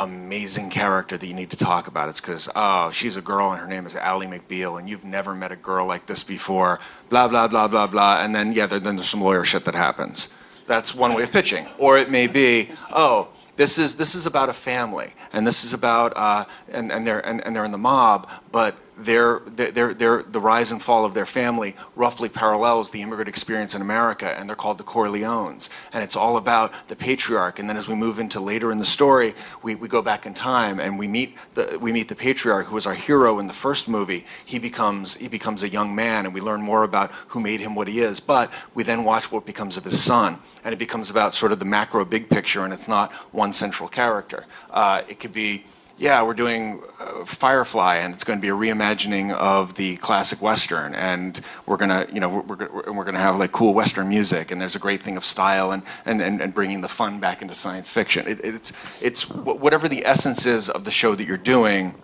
amazing 0.00 0.70
character 0.70 1.16
that 1.16 1.26
you 1.26 1.34
need 1.34 1.50
to 1.50 1.56
talk 1.56 1.86
about. 1.86 2.08
It's 2.08 2.20
because, 2.20 2.48
oh, 2.54 2.90
she's 2.90 3.16
a 3.16 3.22
girl 3.22 3.52
and 3.52 3.60
her 3.60 3.66
name 3.66 3.86
is 3.86 3.96
Ally 3.96 4.26
McBeal, 4.26 4.78
and 4.78 4.88
you've 4.88 5.04
never 5.04 5.34
met 5.34 5.52
a 5.52 5.56
girl 5.56 5.86
like 5.86 6.06
this 6.06 6.22
before, 6.22 6.80
blah, 7.08 7.28
blah, 7.28 7.48
blah, 7.48 7.68
blah, 7.68 7.86
blah. 7.86 8.22
And 8.22 8.34
then, 8.34 8.52
yeah, 8.52 8.66
then 8.66 8.82
there's 8.82 9.08
some 9.08 9.22
lawyer 9.22 9.44
shit 9.44 9.64
that 9.64 9.74
happens. 9.74 10.32
That's 10.68 10.94
one 10.94 11.14
way 11.14 11.24
of 11.24 11.32
pitching. 11.32 11.66
Or 11.78 11.98
it 11.98 12.10
may 12.10 12.28
be, 12.28 12.70
oh, 12.92 13.28
this 13.56 13.76
is, 13.78 13.96
this 13.96 14.14
is 14.14 14.26
about 14.26 14.48
a 14.48 14.52
family, 14.52 15.12
and 15.32 15.44
this 15.44 15.64
is 15.64 15.72
about, 15.72 16.12
uh, 16.14 16.44
and, 16.70 16.92
and, 16.92 17.04
they're, 17.04 17.26
and, 17.26 17.44
and 17.44 17.56
they're 17.56 17.64
in 17.64 17.72
the 17.72 17.78
mob, 17.78 18.30
but 18.52 18.76
their, 18.98 19.40
their, 19.46 19.94
their, 19.94 20.22
the 20.22 20.40
rise 20.40 20.72
and 20.72 20.82
fall 20.82 21.04
of 21.04 21.14
their 21.14 21.26
family 21.26 21.74
roughly 21.94 22.28
parallels 22.28 22.90
the 22.90 23.00
immigrant 23.02 23.28
experience 23.28 23.74
in 23.74 23.80
America, 23.80 24.38
and 24.38 24.48
they're 24.48 24.56
called 24.56 24.78
the 24.78 24.84
Corleones. 24.84 25.68
And 25.92 26.02
it's 26.02 26.16
all 26.16 26.36
about 26.36 26.88
the 26.88 26.96
patriarch. 26.96 27.58
And 27.58 27.68
then 27.68 27.76
as 27.76 27.88
we 27.88 27.94
move 27.94 28.18
into 28.18 28.40
later 28.40 28.70
in 28.72 28.78
the 28.78 28.84
story, 28.84 29.34
we, 29.62 29.74
we 29.74 29.88
go 29.88 30.02
back 30.02 30.26
in 30.26 30.34
time 30.34 30.80
and 30.80 30.98
we 30.98 31.08
meet, 31.08 31.36
the, 31.54 31.78
we 31.80 31.92
meet 31.92 32.08
the 32.08 32.16
patriarch 32.16 32.66
who 32.66 32.74
was 32.74 32.86
our 32.86 32.94
hero 32.94 33.38
in 33.38 33.46
the 33.46 33.52
first 33.52 33.88
movie. 33.88 34.24
He 34.44 34.58
becomes, 34.58 35.16
he 35.16 35.28
becomes 35.28 35.62
a 35.62 35.68
young 35.68 35.94
man, 35.94 36.26
and 36.26 36.34
we 36.34 36.40
learn 36.40 36.60
more 36.60 36.82
about 36.82 37.12
who 37.28 37.40
made 37.40 37.60
him 37.60 37.74
what 37.74 37.88
he 37.88 38.00
is. 38.00 38.20
But 38.20 38.52
we 38.74 38.82
then 38.82 39.04
watch 39.04 39.30
what 39.30 39.46
becomes 39.46 39.76
of 39.76 39.84
his 39.84 40.00
son, 40.00 40.38
and 40.64 40.72
it 40.72 40.78
becomes 40.78 41.10
about 41.10 41.34
sort 41.34 41.52
of 41.52 41.58
the 41.58 41.64
macro 41.64 42.04
big 42.04 42.28
picture, 42.28 42.64
and 42.64 42.72
it's 42.72 42.88
not 42.88 43.12
one 43.32 43.52
central 43.52 43.88
character. 43.88 44.44
Uh, 44.70 45.02
it 45.08 45.20
could 45.20 45.32
be 45.32 45.64
yeah, 45.98 46.22
we're 46.22 46.34
doing 46.34 46.80
uh, 47.00 47.24
Firefly, 47.24 47.96
and 47.96 48.14
it's 48.14 48.22
going 48.22 48.38
to 48.38 48.40
be 48.40 48.48
a 48.48 48.52
reimagining 48.52 49.32
of 49.32 49.74
the 49.74 49.96
classic 49.96 50.40
Western, 50.40 50.94
and 50.94 51.40
we're 51.66 51.76
gonna, 51.76 52.06
you 52.12 52.20
know, 52.20 52.28
we're, 52.28 52.56
we're, 52.56 52.92
we're 52.92 53.04
gonna 53.04 53.18
have 53.18 53.36
like 53.36 53.50
cool 53.50 53.74
Western 53.74 54.08
music, 54.08 54.52
and 54.52 54.60
there's 54.60 54.76
a 54.76 54.78
great 54.78 55.02
thing 55.02 55.16
of 55.16 55.24
style 55.24 55.72
and, 55.72 55.82
and, 56.06 56.20
and, 56.20 56.40
and 56.40 56.54
bringing 56.54 56.80
the 56.82 56.88
fun 56.88 57.18
back 57.18 57.42
into 57.42 57.54
science 57.54 57.90
fiction. 57.90 58.28
It, 58.28 58.40
it's, 58.44 59.02
it's 59.02 59.28
whatever 59.28 59.88
the 59.88 60.06
essence 60.06 60.46
is 60.46 60.70
of 60.70 60.84
the 60.84 60.92
show 60.92 61.16
that 61.16 61.26
you're 61.26 61.36
doing, 61.36 61.94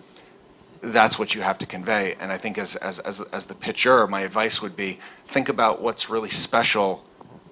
that's 0.81 1.17
what 1.17 1.33
you 1.33 1.41
have 1.41 1.57
to 1.59 1.65
convey. 1.65 2.15
And 2.19 2.31
I 2.31 2.37
think 2.37 2.57
as, 2.57 2.75
as, 2.75 2.99
as, 2.99 3.21
as 3.21 3.47
the 3.47 3.55
pitcher, 3.55 4.07
my 4.07 4.21
advice 4.21 4.61
would 4.61 4.75
be 4.75 4.99
think 5.23 5.47
about 5.47 5.81
what's 5.81 6.09
really 6.09 6.29
special 6.29 7.03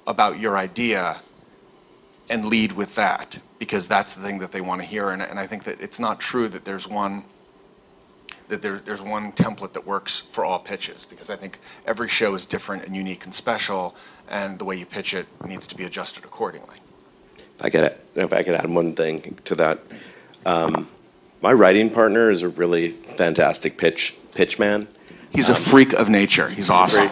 about 0.05 0.39
your 0.39 0.57
idea 0.57 1.21
and 2.29 2.45
lead 2.45 2.73
with 2.73 2.95
that 2.95 3.39
because 3.59 3.87
that's 3.87 4.15
the 4.15 4.21
thing 4.21 4.39
that 4.39 4.51
they 4.51 4.61
want 4.61 4.81
to 4.81 4.87
hear. 4.87 5.09
And, 5.09 5.21
and 5.21 5.39
I 5.39 5.47
think 5.47 5.63
that 5.65 5.81
it's 5.81 5.99
not 5.99 6.19
true 6.19 6.47
that 6.49 6.65
there's 6.65 6.87
one 6.87 7.25
that 8.49 8.61
there, 8.61 8.77
there's 8.77 9.01
one 9.01 9.31
template 9.31 9.73
that 9.73 9.87
works 9.87 10.19
for 10.19 10.43
all 10.43 10.59
pitches 10.59 11.05
because 11.05 11.29
I 11.29 11.35
think 11.35 11.59
every 11.85 12.09
show 12.09 12.35
is 12.35 12.45
different 12.45 12.85
and 12.85 12.95
unique 12.95 13.25
and 13.25 13.33
special, 13.33 13.95
and 14.29 14.59
the 14.59 14.65
way 14.65 14.75
you 14.75 14.85
pitch 14.85 15.13
it 15.13 15.27
needs 15.45 15.65
to 15.67 15.75
be 15.75 15.85
adjusted 15.85 16.23
accordingly. 16.25 16.77
If 17.37 17.65
I 17.65 17.69
could, 17.69 17.95
if 18.15 18.33
I 18.33 18.43
could 18.43 18.55
add 18.55 18.69
one 18.69 18.93
thing 18.93 19.37
to 19.45 19.55
that, 19.55 19.79
um, 20.45 20.87
my 21.41 21.53
writing 21.53 21.89
partner 21.89 22.29
is 22.29 22.43
a 22.43 22.49
really 22.49 22.89
fantastic 22.89 23.77
pitch 23.77 24.15
pitch 24.33 24.59
man. 24.59 24.87
He's 25.31 25.49
um, 25.49 25.55
a 25.55 25.59
freak 25.59 25.93
of 25.93 26.09
nature. 26.09 26.49
He's 26.49 26.69
awesome. 26.69 27.09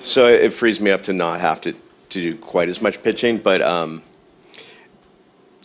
so 0.00 0.26
it 0.26 0.52
frees 0.52 0.80
me 0.80 0.90
up 0.90 1.02
to 1.04 1.12
not 1.12 1.40
have 1.40 1.60
to, 1.62 1.72
to 1.72 1.78
do 2.08 2.36
quite 2.36 2.68
as 2.68 2.80
much 2.80 3.02
pitching, 3.02 3.38
but 3.38 3.60
um, 3.62 4.02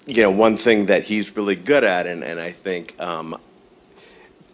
you 0.07 0.23
know, 0.23 0.31
one 0.31 0.55
thing 0.57 0.85
that 0.85 1.03
he's 1.03 1.35
really 1.35 1.55
good 1.55 1.83
at, 1.83 2.07
and, 2.07 2.23
and 2.23 2.39
I 2.39 2.51
think 2.51 2.99
um, 2.99 3.37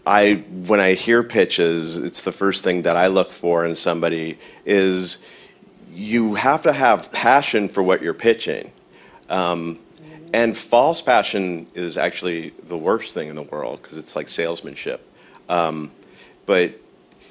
I 0.05 0.43
when 0.65 0.79
I 0.79 0.95
hear 0.95 1.23
pitches, 1.23 1.97
it's 1.99 2.21
the 2.21 2.31
first 2.31 2.63
thing 2.63 2.81
that 2.81 2.97
I 2.97 3.07
look 3.07 3.31
for 3.31 3.65
in 3.65 3.75
somebody 3.75 4.39
is 4.65 5.23
you 5.93 6.33
have 6.33 6.63
to 6.63 6.73
have 6.73 7.11
passion 7.11 7.69
for 7.69 7.83
what 7.83 8.01
you're 8.01 8.15
pitching. 8.15 8.71
Um, 9.29 9.79
and 10.33 10.57
false 10.57 11.03
passion 11.03 11.67
is 11.75 11.97
actually 11.99 12.49
the 12.63 12.77
worst 12.77 13.13
thing 13.13 13.29
in 13.29 13.35
the 13.35 13.43
world 13.43 13.81
because 13.81 13.97
it's 13.97 14.15
like 14.15 14.29
salesmanship. 14.29 15.07
Um, 15.47 15.91
but 16.47 16.73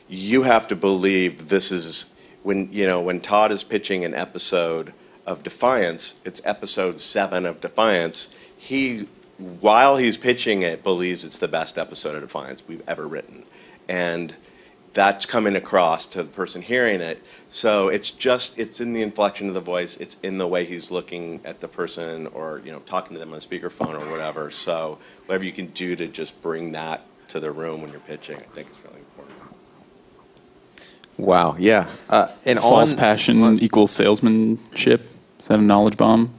you 0.08 0.44
have 0.44 0.68
to 0.68 0.76
believe 0.76 1.48
this 1.48 1.72
is 1.72 2.14
when 2.44 2.72
you 2.72 2.86
know 2.86 3.00
when 3.00 3.20
Todd 3.20 3.50
is 3.50 3.64
pitching 3.64 4.04
an 4.04 4.14
episode 4.14 4.92
of 5.26 5.42
Defiance, 5.42 6.20
it's 6.24 6.40
episode 6.44 6.98
seven 7.00 7.46
of 7.46 7.60
Defiance. 7.60 8.34
He, 8.56 9.08
while 9.38 9.96
he's 9.96 10.18
pitching 10.18 10.62
it, 10.62 10.82
believes 10.82 11.24
it's 11.24 11.38
the 11.38 11.48
best 11.48 11.78
episode 11.78 12.14
of 12.14 12.22
Defiance 12.22 12.66
we've 12.66 12.82
ever 12.88 13.06
written. 13.06 13.44
And 13.88 14.34
that's 14.92 15.24
coming 15.24 15.56
across 15.56 16.06
to 16.06 16.22
the 16.22 16.28
person 16.28 16.60
hearing 16.60 17.00
it. 17.00 17.22
So 17.48 17.88
it's 17.88 18.10
just, 18.10 18.58
it's 18.58 18.80
in 18.80 18.92
the 18.92 19.02
inflection 19.02 19.48
of 19.48 19.54
the 19.54 19.60
voice, 19.60 19.96
it's 19.96 20.16
in 20.22 20.38
the 20.38 20.46
way 20.46 20.64
he's 20.64 20.90
looking 20.90 21.40
at 21.44 21.60
the 21.60 21.68
person 21.68 22.26
or, 22.28 22.60
you 22.64 22.72
know, 22.72 22.80
talking 22.80 23.14
to 23.14 23.18
them 23.18 23.32
on 23.32 23.40
the 23.40 23.46
speakerphone 23.46 24.00
or 24.00 24.10
whatever. 24.10 24.50
So 24.50 24.98
whatever 25.26 25.44
you 25.44 25.52
can 25.52 25.66
do 25.68 25.96
to 25.96 26.08
just 26.08 26.40
bring 26.42 26.72
that 26.72 27.02
to 27.28 27.40
the 27.40 27.50
room 27.50 27.80
when 27.80 27.90
you're 27.90 28.00
pitching, 28.00 28.36
I 28.36 28.54
think 28.54 28.70
is 28.70 28.76
really 28.84 29.00
important. 29.00 29.36
Wow, 31.16 31.56
yeah. 31.58 31.88
Uh, 32.08 32.28
and 32.44 32.58
false 32.58 32.92
on, 32.92 32.98
passion 32.98 33.42
on, 33.42 33.58
equals 33.60 33.90
salesmanship. 33.92 35.08
Is 35.42 35.48
that 35.48 35.58
a 35.58 35.62
knowledge 35.62 35.96
bomb? 35.96 36.32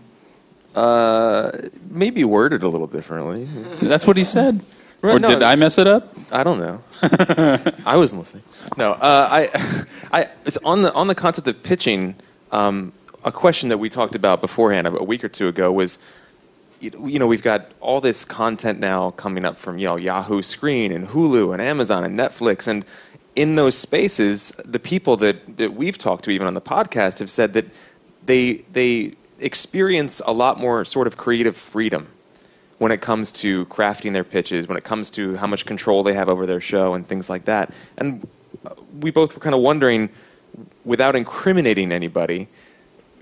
Uh, 0.73 1.51
maybe 1.89 2.23
worded 2.23 2.63
a 2.63 2.69
little 2.69 2.87
differently. 2.87 3.43
That's 3.81 4.07
what 4.07 4.17
he 4.17 4.23
said. 4.23 4.63
Right, 5.01 5.15
or 5.15 5.19
no, 5.19 5.27
did 5.27 5.43
I 5.43 5.55
mess 5.57 5.77
it 5.77 5.85
up? 5.85 6.15
I 6.31 6.45
don't 6.45 6.59
know. 6.59 6.81
I 7.85 7.97
wasn't 7.97 8.21
listening. 8.21 8.43
No, 8.77 8.93
uh, 8.93 9.27
I, 9.29 9.85
I, 10.13 10.29
it's 10.45 10.57
on 10.63 10.81
the 10.81 10.93
on 10.93 11.07
the 11.07 11.15
concept 11.15 11.47
of 11.49 11.61
pitching. 11.61 12.15
Um, 12.53 12.93
a 13.25 13.31
question 13.31 13.69
that 13.69 13.77
we 13.77 13.89
talked 13.89 14.15
about 14.15 14.39
beforehand 14.41 14.87
a 14.87 15.03
week 15.03 15.23
or 15.23 15.29
two 15.29 15.47
ago 15.47 15.71
was, 15.71 15.97
you 16.79 17.19
know, 17.19 17.27
we've 17.27 17.41
got 17.41 17.71
all 17.79 18.01
this 18.01 18.25
content 18.25 18.79
now 18.79 19.11
coming 19.11 19.45
up 19.45 19.57
from 19.57 19.77
you 19.77 19.85
know 19.85 19.97
Yahoo 19.97 20.41
Screen 20.41 20.93
and 20.93 21.09
Hulu 21.09 21.51
and 21.51 21.61
Amazon 21.61 22.05
and 22.05 22.17
Netflix, 22.17 22.67
and 22.67 22.85
in 23.35 23.55
those 23.55 23.77
spaces, 23.77 24.51
the 24.63 24.79
people 24.79 25.17
that 25.17 25.57
that 25.57 25.73
we've 25.73 25.97
talked 25.97 26.23
to, 26.23 26.31
even 26.31 26.47
on 26.47 26.53
the 26.53 26.61
podcast, 26.61 27.19
have 27.19 27.29
said 27.29 27.53
that 27.53 27.65
they 28.25 28.65
they 28.71 29.13
experience 29.39 30.21
a 30.25 30.31
lot 30.31 30.59
more 30.59 30.85
sort 30.85 31.07
of 31.07 31.17
creative 31.17 31.57
freedom 31.57 32.07
when 32.77 32.91
it 32.91 33.01
comes 33.01 33.31
to 33.31 33.65
crafting 33.67 34.13
their 34.13 34.23
pitches, 34.23 34.67
when 34.67 34.77
it 34.77 34.83
comes 34.83 35.09
to 35.09 35.35
how 35.37 35.47
much 35.47 35.65
control 35.65 36.03
they 36.03 36.13
have 36.13 36.29
over 36.29 36.45
their 36.45 36.61
show 36.61 36.93
and 36.93 37.07
things 37.07 37.29
like 37.29 37.45
that. 37.45 37.73
And 37.97 38.27
uh, 38.65 38.73
we 38.99 39.11
both 39.11 39.33
were 39.35 39.39
kind 39.39 39.55
of 39.55 39.61
wondering, 39.61 40.09
without 40.83 41.15
incriminating 41.15 41.91
anybody, 41.91 42.47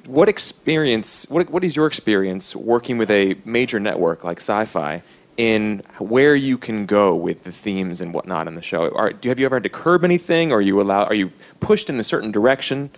what 0.06 0.30
experience, 0.30 1.28
what, 1.30 1.50
what 1.50 1.64
is 1.64 1.76
your 1.76 1.86
experience 1.86 2.56
working 2.56 2.98
with 2.98 3.12
a 3.12 3.36
major 3.46 3.80
network 3.80 4.24
like 4.24 4.40
Syfy 4.40 5.04
in 5.38 5.84
where 6.00 6.36
you 6.36 6.58
can 6.58 6.86
go 6.86 7.16
with 7.16 7.44
the 7.44 7.52
themes 7.52 8.02
and 8.02 8.14
whatnot 8.14 8.48
in 8.48 8.56
the 8.56 8.62
show? 8.62 8.90
Are, 8.96 9.12
do, 9.12 9.30
have 9.30 9.40
you 9.40 9.46
ever 9.46 9.58
had 9.58 9.64
to 9.64 9.70
curb 9.70 10.04
anything? 10.04 10.52
Or 10.52 10.56
are 10.56 10.62
you 10.62 10.82
allow, 10.82 11.04
are 11.04 11.14
you 11.14 11.32
pushed 11.60 11.90
in 11.90 12.00
a 12.00 12.04
certain 12.04 12.32
direction? 12.32 12.90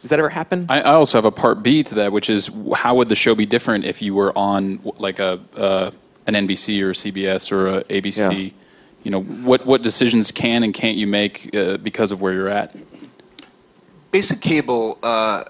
Does 0.00 0.10
that 0.10 0.18
ever 0.18 0.28
happen? 0.28 0.66
I, 0.68 0.80
I 0.80 0.94
also 0.94 1.18
have 1.18 1.24
a 1.24 1.30
part 1.30 1.62
B 1.62 1.82
to 1.82 1.94
that, 1.96 2.12
which 2.12 2.30
is 2.30 2.50
how 2.76 2.94
would 2.96 3.08
the 3.08 3.16
show 3.16 3.34
be 3.34 3.46
different 3.46 3.84
if 3.84 4.00
you 4.00 4.14
were 4.14 4.36
on 4.36 4.80
like 4.98 5.18
a 5.18 5.40
uh, 5.56 5.90
an 6.26 6.34
NBC 6.34 6.82
or 6.82 6.90
a 6.90 6.92
CBS 6.92 7.50
or 7.50 7.66
a 7.68 7.84
ABC? 7.84 8.44
Yeah. 8.46 8.50
You 9.02 9.10
know, 9.10 9.22
what 9.22 9.66
what 9.66 9.82
decisions 9.82 10.30
can 10.30 10.62
and 10.62 10.72
can't 10.72 10.96
you 10.96 11.06
make 11.06 11.54
uh, 11.54 11.78
because 11.78 12.12
of 12.12 12.20
where 12.20 12.32
you're 12.32 12.48
at? 12.48 12.76
Basic 14.12 14.40
cable 14.40 14.98
uh, 15.02 15.44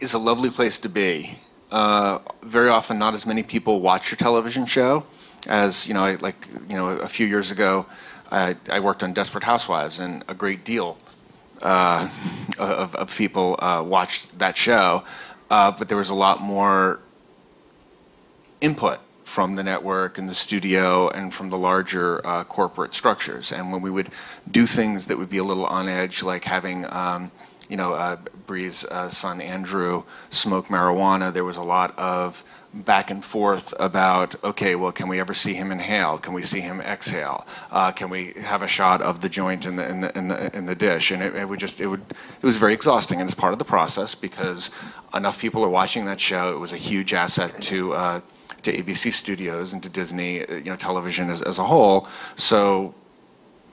is 0.00 0.14
a 0.14 0.18
lovely 0.18 0.50
place 0.50 0.78
to 0.78 0.88
be. 0.88 1.38
Uh, 1.70 2.18
very 2.42 2.68
often, 2.68 2.98
not 2.98 3.14
as 3.14 3.26
many 3.26 3.42
people 3.42 3.80
watch 3.80 4.10
your 4.10 4.16
television 4.16 4.66
show 4.66 5.04
as 5.48 5.88
you 5.88 5.94
know. 5.94 6.04
I, 6.04 6.14
like 6.16 6.46
you 6.68 6.76
know, 6.76 6.90
a 6.90 7.08
few 7.08 7.26
years 7.26 7.50
ago, 7.50 7.86
I, 8.30 8.56
I 8.70 8.80
worked 8.80 9.02
on 9.02 9.12
Desperate 9.12 9.44
Housewives, 9.44 9.98
and 9.98 10.22
a 10.28 10.34
great 10.34 10.64
deal 10.64 10.98
uh, 11.62 12.08
of, 12.58 12.94
of, 12.94 13.16
people 13.16 13.56
uh, 13.58 13.82
watched 13.82 14.38
that 14.38 14.56
show, 14.56 15.04
uh, 15.50 15.70
but 15.72 15.88
there 15.88 15.98
was 15.98 16.10
a 16.10 16.14
lot 16.14 16.40
more 16.40 17.00
input 18.60 18.98
from 19.24 19.54
the 19.54 19.62
network 19.62 20.18
and 20.18 20.28
the 20.28 20.34
studio 20.34 21.08
and 21.08 21.32
from 21.32 21.50
the 21.50 21.56
larger 21.56 22.20
uh, 22.26 22.44
corporate 22.44 22.94
structures. 22.94 23.52
And 23.52 23.72
when 23.72 23.80
we 23.80 23.90
would 23.90 24.08
do 24.50 24.66
things 24.66 25.06
that 25.06 25.18
would 25.18 25.30
be 25.30 25.38
a 25.38 25.44
little 25.44 25.66
on 25.66 25.88
edge, 25.88 26.22
like 26.22 26.44
having 26.44 26.84
um, 26.90 27.30
you 27.70 27.76
know, 27.76 27.92
uh, 27.92 28.16
Bree's 28.46 28.84
uh, 28.84 29.08
son 29.08 29.40
Andrew 29.40 30.02
smoke 30.28 30.66
marijuana, 30.66 31.32
there 31.32 31.44
was 31.44 31.56
a 31.56 31.62
lot 31.62 31.96
of 31.96 32.42
back 32.72 33.10
and 33.10 33.24
forth 33.24 33.74
about 33.80 34.36
okay 34.44 34.76
well 34.76 34.92
can 34.92 35.08
we 35.08 35.18
ever 35.18 35.34
see 35.34 35.54
him 35.54 35.72
inhale? 35.72 36.18
Can 36.18 36.34
we 36.34 36.42
see 36.42 36.60
him 36.60 36.80
exhale? 36.80 37.46
Uh, 37.70 37.90
can 37.92 38.10
we 38.10 38.32
have 38.40 38.62
a 38.62 38.68
shot 38.68 39.00
of 39.02 39.20
the 39.20 39.28
joint 39.28 39.66
in 39.66 39.76
the 39.76 39.88
in 39.88 40.00
the 40.00 40.18
in 40.18 40.28
the, 40.28 40.56
in 40.56 40.66
the 40.66 40.74
dish? 40.74 41.10
And 41.10 41.22
it, 41.22 41.34
it, 41.34 41.48
would 41.48 41.58
just 41.58 41.80
it 41.80 41.86
would 41.86 42.02
it 42.10 42.46
was 42.46 42.58
very 42.58 42.72
exhausting 42.72 43.20
and 43.20 43.28
it's 43.28 43.34
part 43.34 43.52
of 43.52 43.58
the 43.58 43.64
process 43.64 44.14
because 44.14 44.70
enough 45.14 45.40
people 45.40 45.64
are 45.64 45.68
watching 45.68 46.04
that 46.04 46.20
show. 46.20 46.52
It 46.52 46.58
was 46.58 46.72
a 46.72 46.76
huge 46.76 47.12
asset 47.12 47.60
to 47.62 47.92
uh, 47.92 48.20
to 48.62 48.72
ABC 48.72 49.12
studios 49.12 49.72
and 49.72 49.82
to 49.82 49.88
Disney 49.88 50.46
uh, 50.46 50.54
you 50.54 50.64
know 50.64 50.76
television 50.76 51.30
as, 51.30 51.42
as 51.42 51.58
a 51.58 51.64
whole. 51.64 52.06
So 52.36 52.94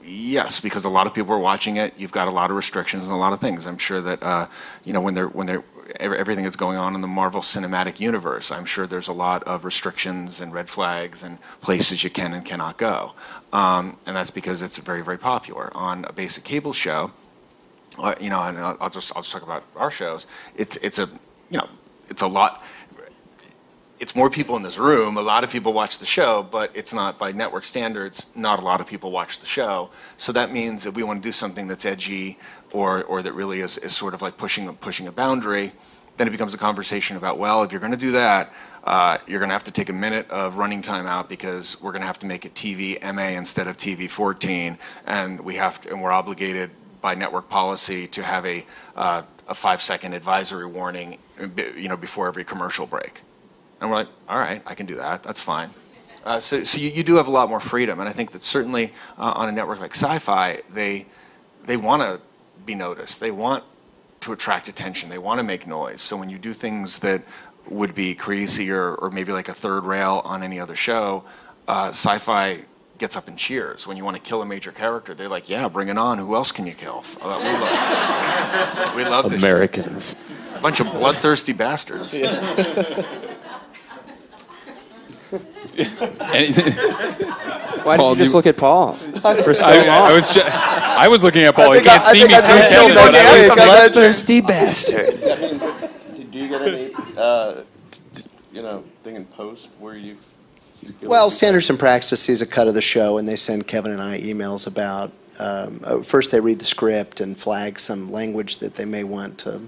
yes, 0.04 0.60
because 0.60 0.86
a 0.86 0.90
lot 0.90 1.06
of 1.06 1.14
people 1.14 1.34
are 1.34 1.40
watching 1.40 1.78
it. 1.78 1.94
You've 1.98 2.12
got 2.12 2.28
a 2.28 2.32
lot 2.32 2.50
of 2.50 2.58
restrictions 2.58 3.06
and 3.06 3.14
a 3.14 3.18
lot 3.18 3.34
of 3.34 3.40
things. 3.40 3.68
I'm 3.68 3.78
sure 3.78 4.02
that 4.02 4.24
uh, 4.24 4.48
you 4.84 4.94
know 4.94 5.02
when 5.02 5.14
they're 5.14 5.28
when 5.28 5.48
they're 5.48 5.64
everything 6.00 6.44
that's 6.44 6.56
going 6.56 6.78
on 6.78 6.96
in 6.96 7.02
the 7.02 7.08
Marvel 7.08 7.42
Cinematic 7.42 8.00
Universe. 8.00 8.52
I'm 8.52 8.66
sure 8.66 8.88
there's 8.88 9.08
a 9.08 9.14
lot 9.14 9.44
of 9.44 9.66
restrictions 9.66 10.40
and 10.40 10.54
red 10.54 10.70
flags 10.70 11.24
and 11.24 11.40
places 11.62 12.04
you 12.04 12.10
can 12.10 12.34
and 12.34 12.46
cannot 12.46 12.78
go, 12.78 13.14
um, 13.54 13.98
and 14.06 14.16
that's 14.16 14.32
because 14.32 14.62
it's 14.62 14.78
very 14.78 15.04
very 15.04 15.18
popular 15.18 15.72
on 15.76 16.06
a 16.06 16.14
basic 16.14 16.44
cable 16.44 16.74
show. 16.74 17.12
You 18.22 18.30
know, 18.30 18.44
and 18.44 18.58
I'll 18.58 18.90
just 18.90 19.12
I'll 19.16 19.24
just 19.24 19.32
talk 19.32 19.44
about 19.44 19.64
our 19.76 19.92
shows. 19.92 20.28
It's 20.56 20.76
it's 20.78 21.00
a 21.00 21.10
you 21.50 21.58
know 21.58 21.68
it's 22.10 22.22
a 22.22 22.28
lot 22.28 22.64
it's 24.00 24.16
more 24.16 24.30
people 24.30 24.56
in 24.56 24.64
this 24.64 24.78
room. 24.78 25.18
A 25.18 25.22
lot 25.22 25.44
of 25.44 25.50
people 25.50 25.74
watch 25.74 25.98
the 25.98 26.06
show, 26.06 26.44
but 26.44 26.76
it's 26.76 26.94
not 26.94 27.18
by 27.18 27.32
network 27.32 27.64
standards. 27.64 28.28
Not 28.36 28.60
a 28.60 28.62
lot 28.62 28.80
of 28.80 28.88
people 28.88 29.12
watch 29.12 29.40
the 29.40 29.46
show. 29.46 29.90
So 30.18 30.32
that 30.34 30.52
means 30.52 30.86
if 30.86 30.96
we 30.96 31.04
want 31.04 31.24
to 31.24 31.28
do 31.28 31.32
something 31.32 31.68
that's 31.68 31.86
edgy 31.86 32.38
or 32.72 33.04
or 33.04 33.22
that 33.22 33.34
really 33.34 33.60
is, 33.62 33.78
is 33.78 33.96
sort 33.96 34.14
of 34.14 34.22
like 34.22 34.38
pushing 34.38 34.74
pushing 34.78 35.08
a 35.08 35.12
boundary, 35.12 35.72
then 36.18 36.28
it 36.28 36.32
becomes 36.32 36.54
a 36.54 36.58
conversation 36.58 37.18
about 37.18 37.38
well, 37.38 37.64
if 37.64 37.72
you're 37.72 37.82
going 37.82 37.92
to 37.92 37.98
do 37.98 38.12
that, 38.12 38.54
uh, 38.84 39.18
you're 39.28 39.40
going 39.40 39.50
to 39.50 39.54
have 39.54 39.66
to 39.66 39.72
take 39.72 39.90
a 39.90 39.94
minute 39.94 40.30
of 40.30 40.58
running 40.58 40.82
time 40.82 41.06
out 41.06 41.30
because 41.30 41.82
we're 41.82 41.92
going 41.92 42.02
to 42.02 42.08
have 42.08 42.20
to 42.20 42.26
make 42.26 42.46
it 42.46 42.54
TV 42.54 43.02
MA 43.14 43.38
instead 43.38 43.68
of 43.68 43.78
TV 43.78 44.10
14, 44.10 44.78
and 45.06 45.42
we 45.42 45.56
have 45.56 45.82
to, 45.82 45.92
and 45.92 46.02
we're 46.02 46.12
obligated 46.12 46.70
by 47.02 47.16
network 47.16 47.50
policy 47.50 48.08
to 48.08 48.24
have 48.24 48.46
a 48.46 48.66
uh, 48.96 49.22
a 49.48 49.54
five 49.54 49.82
second 49.82 50.14
advisory 50.14 50.66
warning, 50.66 51.18
you 51.76 51.88
know, 51.88 51.98
before 51.98 52.28
every 52.28 52.44
commercial 52.44 52.86
break. 52.86 53.22
And 53.80 53.90
we're 53.90 53.98
like, 53.98 54.10
all 54.28 54.40
right, 54.40 54.62
I 54.66 54.74
can 54.74 54.86
do 54.86 54.96
that. 54.96 55.24
That's 55.24 55.42
fine. 55.42 55.70
Uh, 56.26 56.40
so 56.40 56.64
so 56.64 56.78
you, 56.80 56.90
you 56.90 57.04
do 57.04 57.16
have 57.16 57.28
a 57.28 57.32
lot 57.32 57.50
more 57.50 57.60
freedom. 57.60 58.00
And 58.00 58.10
I 58.10 58.12
think 58.12 58.32
that 58.32 58.44
certainly 58.44 58.92
uh, 59.18 59.34
on 59.36 59.48
a 59.48 59.52
network 59.52 59.80
like 59.80 59.94
Syfy, 59.94 60.66
they, 60.68 61.06
they 61.64 61.78
want 61.78 62.02
to 62.02 62.20
be 62.68 62.76
noticed. 62.76 63.20
They 63.20 63.32
want 63.32 63.64
to 64.20 64.34
attract 64.34 64.68
attention. 64.68 65.10
They 65.10 65.18
want 65.18 65.40
to 65.40 65.44
make 65.44 65.66
noise. 65.66 66.02
So 66.04 66.16
when 66.18 66.30
you 66.30 66.38
do 66.38 66.54
things 66.54 67.00
that 67.00 67.24
would 67.68 67.96
be 67.96 68.14
crazy 68.14 68.70
or, 68.70 68.94
or 68.96 69.10
maybe 69.10 69.32
like 69.32 69.48
a 69.50 69.54
third 69.54 69.86
rail 69.86 70.22
on 70.24 70.44
any 70.44 70.60
other 70.60 70.76
show, 70.76 71.24
uh, 71.68 71.90
Syfy 71.90 72.66
gets 72.98 73.16
up 73.16 73.28
and 73.28 73.38
cheers. 73.38 73.88
When 73.88 73.98
you 73.98 74.04
want 74.06 74.16
to 74.18 74.22
kill 74.22 74.42
a 74.42 74.46
major 74.46 74.72
character, 74.72 75.14
they're 75.14 75.30
like, 75.30 75.50
yeah, 75.50 75.68
bring 75.68 75.88
it 75.88 75.98
on. 75.98 76.18
Who 76.18 76.36
else 76.36 76.52
can 76.52 76.66
you 76.66 76.74
kill? 76.74 77.04
Uh, 77.22 77.40
we 77.44 77.52
love, 77.66 78.96
we 78.96 79.04
love 79.06 79.30
this. 79.32 79.40
Americans. 79.40 80.22
A 80.56 80.60
bunch 80.62 80.80
of 80.80 80.92
bloodthirsty 80.92 81.54
bastards. 81.54 82.14
And- 82.14 83.24
Why 87.84 87.96
Paul, 87.98 88.14
you 88.14 88.18
just 88.20 88.32
do- 88.32 88.38
look 88.38 88.48
at 88.48 88.58
Paul 88.58 88.94
for 88.94 89.54
so 89.54 89.66
I, 89.66 89.78
long? 89.78 89.88
I 89.90 90.12
was 90.14 90.30
ju- 90.34 90.42
I 90.44 91.08
was 91.08 91.24
looking 91.24 91.44
at 91.44 91.56
Paul. 91.56 91.72
He 91.74 91.80
think 91.80 91.88
I- 91.90 91.98
can't 91.98 92.08
I 92.08 92.12
see 92.12 92.20
think 92.20 92.32
me 92.32 92.42
through 92.42 92.56
missed 92.56 92.70
Kevin, 92.72 92.92
it. 92.92 92.98
I 92.98 93.38
was- 93.38 93.52
Okay. 93.52 93.66
bloodthirsty 93.66 94.42
bastard. 94.42 95.20
Did 96.18 96.36
you 96.36 96.48
get 96.50 96.62
any, 96.62 96.90
uh, 97.18 97.54
you 98.52 98.62
know, 98.62 98.82
thing 99.04 99.16
in 99.16 99.26
post 99.26 99.70
where 99.80 99.96
you? 99.96 100.18
you 100.82 100.94
Well, 101.08 101.26
like 101.26 101.32
you- 101.32 101.36
Standards 101.38 101.70
and 101.70 101.80
Practice 101.80 102.20
sees 102.22 102.42
a 102.42 102.46
cut 102.48 102.68
of 102.68 102.74
the 102.74 102.82
show, 102.82 103.18
and 103.18 103.28
they 103.28 103.36
send 103.36 103.68
Kevin 103.68 103.92
and 103.92 104.02
I 104.02 104.20
emails 104.20 104.68
about. 104.68 105.12
Um, 105.40 105.82
uh, 105.84 105.98
first, 106.00 106.32
they 106.32 106.40
read 106.40 106.58
the 106.60 106.66
script 106.66 107.22
and 107.22 107.38
flag 107.38 107.80
some 107.80 108.12
language 108.12 108.58
that 108.58 108.76
they 108.76 108.86
may 108.86 109.04
want 109.04 109.38
to 109.40 109.62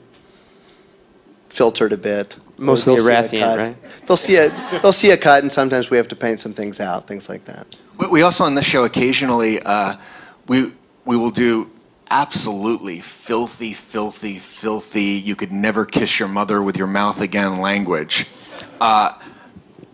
filtered 1.49 1.93
a 1.93 1.97
bit. 1.97 2.37
Or 2.59 2.63
Mostly 2.63 2.95
they'll 2.95 3.23
see 3.23 3.37
a 3.37 3.39
cut. 3.39 3.57
right? 3.57 3.75
They'll 4.07 4.17
see 4.17 4.35
a 4.37 4.49
they'll 4.81 4.91
see 4.91 5.11
a 5.11 5.17
cut, 5.17 5.43
and 5.43 5.51
sometimes 5.51 5.89
we 5.89 5.97
have 5.97 6.07
to 6.09 6.15
paint 6.15 6.39
some 6.39 6.53
things 6.53 6.79
out, 6.79 7.07
things 7.07 7.29
like 7.29 7.45
that. 7.45 7.65
We- 7.97 8.07
We 8.07 8.21
also 8.21 8.43
on 8.43 8.55
this 8.55 8.65
show 8.65 8.83
occasionally 8.85 9.61
uh, 9.65 9.95
we 10.47 10.73
we 11.05 11.15
will 11.17 11.31
do 11.31 11.69
absolutely 12.11 12.99
filthy, 12.99 13.73
filthy, 13.73 14.37
filthy. 14.39 15.21
You 15.23 15.35
could 15.35 15.51
never 15.51 15.85
kiss 15.85 16.19
your 16.19 16.27
mother 16.27 16.61
with 16.61 16.75
your 16.77 16.87
mouth 16.87 17.21
again 17.21 17.59
language, 17.61 18.25
uh, 18.81 19.11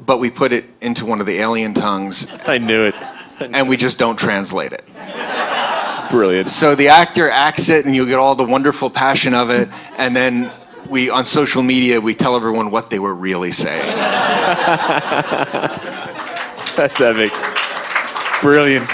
but 0.05 0.20
we 0.20 0.30
put 0.32 0.51
it 0.51 0.66
into 0.82 1.05
one 1.05 1.20
of 1.20 1.26
the 1.28 1.38
alien 1.39 1.74
tongues, 1.74 2.28
I 2.47 2.57
knew 2.57 2.84
it. 2.84 2.95
and 3.39 3.68
we 3.70 3.76
just 3.78 3.99
don't 3.99 4.18
translate 4.18 4.72
it. 4.74 4.84
Brilliant. 6.11 6.49
So 6.49 6.76
the 6.76 6.88
actor 6.89 7.30
acts 7.30 7.68
it, 7.70 7.86
and 7.86 7.95
you 7.95 8.05
get 8.05 8.18
all 8.18 8.36
the 8.36 8.45
wonderful 8.45 8.89
passion 8.89 9.34
of 9.34 9.49
it, 9.49 9.68
and 9.97 10.16
then 10.16 10.51
we 10.89 11.09
on 11.09 11.25
social 11.25 11.63
media 11.63 11.99
we 12.01 12.13
tell 12.13 12.36
everyone 12.36 12.71
what 12.71 12.89
they 12.89 12.99
were 12.99 13.13
really 13.15 13.51
saying. 13.51 13.86
That's 16.75 16.99
epic. 17.01 17.31
Brilliant. 18.41 18.89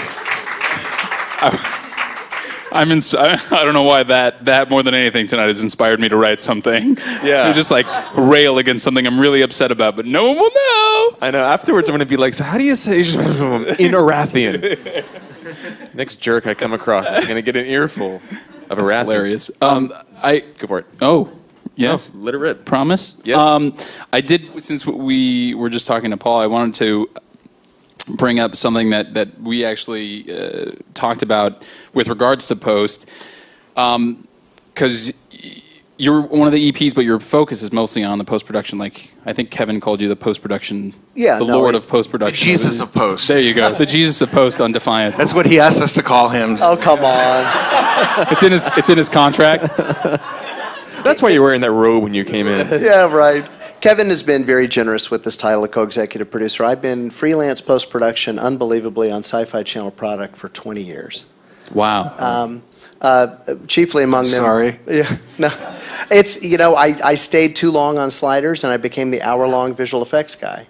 I'm 2.74 2.90
ins- 2.90 3.14
I 3.14 3.32
I 3.50 3.64
don't 3.64 3.74
know 3.74 3.82
why 3.82 4.02
that 4.04 4.46
that 4.46 4.70
more 4.70 4.82
than 4.82 4.94
anything 4.94 5.26
tonight 5.26 5.46
has 5.46 5.62
inspired 5.62 6.00
me 6.00 6.08
to 6.08 6.16
write 6.16 6.40
something. 6.40 6.96
Yeah. 7.22 7.46
And 7.46 7.54
just 7.60 7.70
like 7.70 7.86
rail 8.16 8.58
against 8.58 8.82
something 8.84 9.06
I'm 9.06 9.20
really 9.20 9.42
upset 9.42 9.70
about, 9.70 9.94
but 9.96 10.06
no 10.06 10.24
one 10.28 10.36
will 10.36 10.50
know. 10.50 11.16
I 11.20 11.30
know. 11.32 11.40
Afterwards, 11.44 11.88
I'm 11.88 11.92
going 11.92 12.00
to 12.00 12.06
be 12.06 12.16
like, 12.16 12.34
so 12.34 12.44
how 12.44 12.56
do 12.58 12.64
you 12.64 12.76
say 12.76 13.00
in 13.00 13.94
Irathient? 13.94 15.04
Next 15.94 16.16
jerk 16.16 16.46
I 16.46 16.54
come 16.54 16.72
across 16.72 17.14
is 17.18 17.24
going 17.26 17.36
to 17.36 17.42
get 17.42 17.56
an 17.56 17.66
earful 17.66 18.16
of 18.16 18.78
That's 18.78 18.80
Irathient. 18.80 19.00
hilarious. 19.06 19.50
Um, 19.60 19.92
I 20.22 20.40
Go 20.58 20.66
for 20.66 20.78
it. 20.78 20.86
oh 21.02 21.30
yes. 21.76 22.12
No, 22.12 22.20
let 22.20 22.34
it 22.34 22.38
rip. 22.38 22.64
Promise. 22.64 23.16
Yeah. 23.24 23.36
Um, 23.36 23.74
I 24.12 24.20
did 24.20 24.62
since 24.62 24.86
we 24.86 25.54
were 25.54 25.70
just 25.70 25.86
talking 25.86 26.10
to 26.10 26.16
Paul. 26.16 26.40
I 26.40 26.46
wanted 26.46 26.74
to 26.74 27.08
bring 28.16 28.40
up 28.40 28.56
something 28.56 28.90
that 28.90 29.14
that 29.14 29.40
we 29.40 29.64
actually 29.64 30.26
uh, 30.30 30.72
talked 30.94 31.22
about 31.22 31.62
with 31.94 32.08
regards 32.08 32.46
to 32.48 32.56
post, 32.56 33.08
because. 33.74 35.12
you're 35.98 36.20
one 36.22 36.48
of 36.48 36.52
the 36.52 36.72
EPs, 36.72 36.94
but 36.96 37.04
your 37.04 37.20
focus 37.20 37.62
is 37.62 37.70
mostly 37.70 38.02
on 38.02 38.18
the 38.18 38.24
post 38.24 38.44
production. 38.44 38.76
Like 38.76 39.14
I 39.24 39.32
think 39.32 39.50
Kevin 39.52 39.78
called 39.78 40.00
you 40.00 40.08
the 40.08 40.16
post 40.16 40.42
production, 40.42 40.92
Yeah, 41.14 41.38
the 41.38 41.44
no, 41.44 41.58
Lord 41.60 41.74
it- 41.74 41.78
of 41.78 41.86
post 41.86 42.08
The 42.10 42.18
production. 42.18 42.44
Jesus 42.44 42.80
of 42.80 42.92
post. 42.92 43.28
There 43.28 43.38
you 43.38 43.54
go, 43.54 43.72
the 43.72 43.86
Jesus 43.86 44.20
of 44.20 44.32
post 44.32 44.60
on 44.60 44.72
Defiance. 44.72 45.16
That's 45.16 45.32
what 45.34 45.46
he 45.46 45.60
asked 45.60 45.80
us 45.80 45.92
to 45.94 46.02
call 46.02 46.28
him. 46.30 46.56
Oh 46.60 46.76
come 46.76 47.04
on! 47.04 48.26
it's 48.32 48.42
in 48.42 48.50
his 48.50 48.68
it's 48.76 48.90
in 48.90 48.98
his 48.98 49.08
contract. 49.08 49.68
That's 51.04 51.20
why 51.22 51.30
you're 51.30 51.42
wearing 51.42 51.60
that 51.62 51.72
robe 51.72 52.02
when 52.04 52.14
you 52.14 52.24
came 52.24 52.46
in. 52.46 52.66
yeah, 52.82 53.12
right. 53.12 53.48
Kevin 53.80 54.08
has 54.10 54.22
been 54.22 54.44
very 54.44 54.68
generous 54.68 55.10
with 55.10 55.24
this 55.24 55.36
title 55.36 55.64
of 55.64 55.72
co-executive 55.72 56.30
producer. 56.30 56.62
I've 56.64 56.80
been 56.80 57.10
freelance 57.10 57.60
post-production, 57.60 58.38
unbelievably, 58.38 59.10
on 59.10 59.20
Sci-Fi 59.24 59.64
Channel 59.64 59.90
product 59.90 60.36
for 60.36 60.48
20 60.48 60.80
years. 60.80 61.26
Wow. 61.74 62.60
chiefly 63.66 64.04
among 64.04 64.24
them. 64.26 64.34
Sorry. 64.34 64.78
Yeah, 64.86 65.16
no, 65.38 65.50
it's 66.10 66.42
you 66.42 66.56
know 66.58 66.74
I, 66.76 66.96
I 67.04 67.14
stayed 67.16 67.56
too 67.56 67.70
long 67.72 67.98
on 67.98 68.10
sliders 68.10 68.62
and 68.62 68.72
I 68.72 68.76
became 68.76 69.10
the 69.10 69.22
hour-long 69.22 69.74
visual 69.74 70.02
effects 70.02 70.36
guy, 70.36 70.68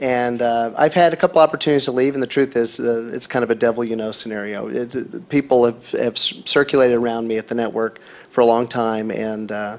and 0.00 0.40
uh, 0.40 0.72
I've 0.78 0.94
had 0.94 1.12
a 1.12 1.16
couple 1.16 1.40
opportunities 1.42 1.84
to 1.84 1.92
leave. 1.92 2.14
And 2.14 2.22
the 2.22 2.26
truth 2.28 2.56
is, 2.56 2.80
uh, 2.80 3.10
it's 3.12 3.26
kind 3.26 3.42
of 3.42 3.50
a 3.50 3.54
devil 3.54 3.84
you 3.84 3.96
know 3.96 4.12
scenario. 4.12 4.68
It, 4.68 4.94
it- 4.94 5.28
people 5.28 5.66
have, 5.66 5.90
have 5.90 6.16
circulated 6.16 6.96
around 6.96 7.26
me 7.28 7.36
at 7.36 7.48
the 7.48 7.54
network 7.54 8.00
for 8.36 8.42
a 8.42 8.44
long 8.44 8.68
time, 8.68 9.10
and 9.10 9.50
uh, 9.50 9.78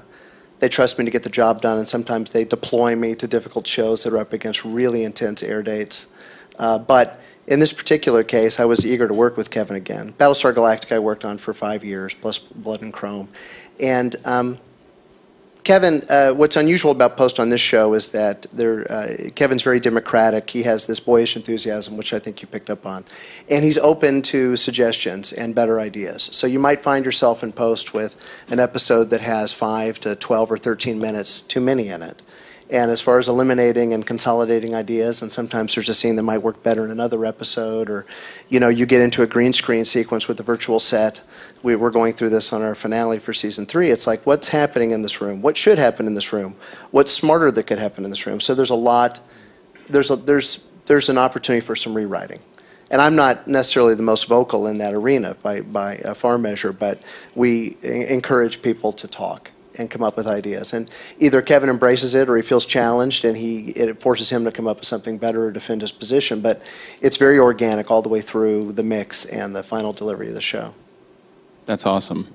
they 0.58 0.68
trust 0.68 0.98
me 0.98 1.04
to 1.04 1.12
get 1.12 1.22
the 1.22 1.30
job 1.30 1.60
done. 1.60 1.78
And 1.78 1.86
sometimes 1.86 2.32
they 2.32 2.44
deploy 2.44 2.96
me 2.96 3.14
to 3.14 3.28
difficult 3.28 3.68
shows 3.68 4.02
that 4.02 4.12
are 4.12 4.18
up 4.18 4.32
against 4.32 4.64
really 4.64 5.04
intense 5.04 5.44
air 5.44 5.62
dates. 5.62 6.08
Uh, 6.58 6.76
but 6.76 7.20
in 7.46 7.60
this 7.60 7.72
particular 7.72 8.24
case, 8.24 8.58
I 8.58 8.64
was 8.64 8.84
eager 8.84 9.06
to 9.06 9.14
work 9.14 9.36
with 9.36 9.50
Kevin 9.50 9.76
again. 9.76 10.12
Battlestar 10.14 10.52
Galactica 10.52 10.96
I 10.96 10.98
worked 10.98 11.24
on 11.24 11.38
for 11.38 11.54
five 11.54 11.84
years, 11.84 12.14
plus 12.14 12.36
Blood 12.38 12.82
and 12.82 12.92
Chrome. 12.92 13.28
And 13.78 14.16
um, 14.24 14.58
Kevin, 15.68 16.02
uh, 16.08 16.30
what's 16.30 16.56
unusual 16.56 16.92
about 16.92 17.18
Post 17.18 17.38
on 17.38 17.50
this 17.50 17.60
show 17.60 17.92
is 17.92 18.08
that 18.12 18.46
uh, 18.56 19.30
Kevin's 19.34 19.60
very 19.60 19.78
democratic. 19.78 20.48
He 20.48 20.62
has 20.62 20.86
this 20.86 20.98
boyish 20.98 21.36
enthusiasm, 21.36 21.98
which 21.98 22.14
I 22.14 22.18
think 22.18 22.40
you 22.40 22.48
picked 22.48 22.70
up 22.70 22.86
on. 22.86 23.04
And 23.50 23.62
he's 23.62 23.76
open 23.76 24.22
to 24.22 24.56
suggestions 24.56 25.30
and 25.30 25.54
better 25.54 25.78
ideas. 25.78 26.30
So 26.32 26.46
you 26.46 26.58
might 26.58 26.80
find 26.80 27.04
yourself 27.04 27.42
in 27.42 27.52
Post 27.52 27.92
with 27.92 28.16
an 28.48 28.60
episode 28.60 29.10
that 29.10 29.20
has 29.20 29.52
5 29.52 30.00
to 30.00 30.16
12 30.16 30.52
or 30.52 30.56
13 30.56 30.98
minutes 30.98 31.42
too 31.42 31.60
many 31.60 31.88
in 31.88 32.02
it. 32.02 32.22
And 32.70 32.90
as 32.90 33.00
far 33.00 33.18
as 33.18 33.28
eliminating 33.28 33.94
and 33.94 34.04
consolidating 34.04 34.74
ideas, 34.74 35.22
and 35.22 35.32
sometimes 35.32 35.74
there's 35.74 35.88
a 35.88 35.94
scene 35.94 36.16
that 36.16 36.22
might 36.22 36.42
work 36.42 36.62
better 36.62 36.84
in 36.84 36.90
another 36.90 37.24
episode, 37.24 37.88
or 37.88 38.04
you 38.50 38.60
know, 38.60 38.68
you 38.68 38.84
get 38.84 39.00
into 39.00 39.22
a 39.22 39.26
green 39.26 39.54
screen 39.54 39.86
sequence 39.86 40.28
with 40.28 40.36
the 40.36 40.42
virtual 40.42 40.78
set. 40.78 41.22
We, 41.62 41.76
we're 41.76 41.90
going 41.90 42.12
through 42.12 42.28
this 42.28 42.52
on 42.52 42.60
our 42.62 42.74
finale 42.74 43.20
for 43.20 43.32
season 43.32 43.64
three. 43.64 43.90
It's 43.90 44.06
like, 44.06 44.26
what's 44.26 44.48
happening 44.48 44.90
in 44.90 45.00
this 45.00 45.22
room? 45.22 45.40
What 45.40 45.56
should 45.56 45.78
happen 45.78 46.06
in 46.06 46.14
this 46.14 46.30
room? 46.32 46.56
What's 46.90 47.10
smarter 47.10 47.50
that 47.50 47.62
could 47.62 47.78
happen 47.78 48.04
in 48.04 48.10
this 48.10 48.26
room? 48.26 48.40
So 48.40 48.54
there's 48.54 48.70
a 48.70 48.74
lot. 48.74 49.20
There's 49.88 50.10
a, 50.10 50.16
there's 50.16 50.64
there's 50.84 51.08
an 51.08 51.16
opportunity 51.18 51.64
for 51.64 51.74
some 51.74 51.94
rewriting. 51.94 52.40
And 52.90 53.00
I'm 53.00 53.16
not 53.16 53.46
necessarily 53.46 53.94
the 53.94 54.02
most 54.02 54.26
vocal 54.28 54.66
in 54.66 54.78
that 54.78 54.94
arena 54.94 55.36
by, 55.42 55.60
by 55.60 55.96
a 55.96 56.14
far 56.14 56.38
measure, 56.38 56.72
but 56.72 57.04
we 57.34 57.76
encourage 57.82 58.62
people 58.62 58.92
to 58.94 59.06
talk 59.06 59.50
and 59.78 59.90
come 59.90 60.02
up 60.02 60.16
with 60.16 60.26
ideas. 60.26 60.72
And 60.72 60.90
either 61.18 61.40
Kevin 61.40 61.70
embraces 61.70 62.14
it 62.14 62.28
or 62.28 62.36
he 62.36 62.42
feels 62.42 62.66
challenged 62.66 63.24
and 63.24 63.36
he, 63.36 63.70
it 63.70 64.00
forces 64.00 64.30
him 64.30 64.44
to 64.44 64.50
come 64.50 64.66
up 64.66 64.78
with 64.78 64.86
something 64.86 65.18
better 65.18 65.44
or 65.44 65.50
defend 65.50 65.80
his 65.80 65.92
position. 65.92 66.40
But 66.40 66.62
it's 67.00 67.16
very 67.16 67.38
organic 67.38 67.90
all 67.90 68.02
the 68.02 68.08
way 68.08 68.20
through 68.20 68.72
the 68.72 68.82
mix 68.82 69.24
and 69.24 69.54
the 69.54 69.62
final 69.62 69.92
delivery 69.92 70.28
of 70.28 70.34
the 70.34 70.40
show. 70.40 70.74
That's 71.66 71.86
awesome. 71.86 72.26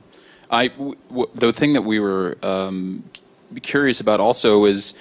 I 0.49 0.67
w- 0.67 0.95
w- 1.09 1.29
the 1.33 1.51
thing 1.51 1.73
that 1.73 1.81
we 1.81 1.99
were 1.99 2.37
um, 2.43 3.03
curious 3.61 3.99
about 3.99 4.19
also 4.19 4.65
is, 4.65 4.93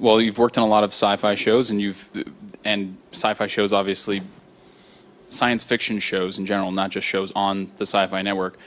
well, 0.00 0.20
you've 0.20 0.38
worked 0.38 0.58
on 0.58 0.64
a 0.64 0.68
lot 0.68 0.82
of 0.82 0.90
sci-fi 0.90 1.36
shows, 1.36 1.70
and 1.70 1.80
you've 1.80 2.08
and 2.64 2.96
sci-fi 3.12 3.46
shows 3.46 3.72
obviously, 3.72 4.22
science 5.30 5.62
fiction 5.62 6.00
shows 6.00 6.38
in 6.38 6.46
general, 6.46 6.72
not 6.72 6.90
just 6.90 7.06
shows 7.06 7.30
on 7.32 7.66
the 7.76 7.84
Syfy 7.84 8.24
Network, 8.24 8.58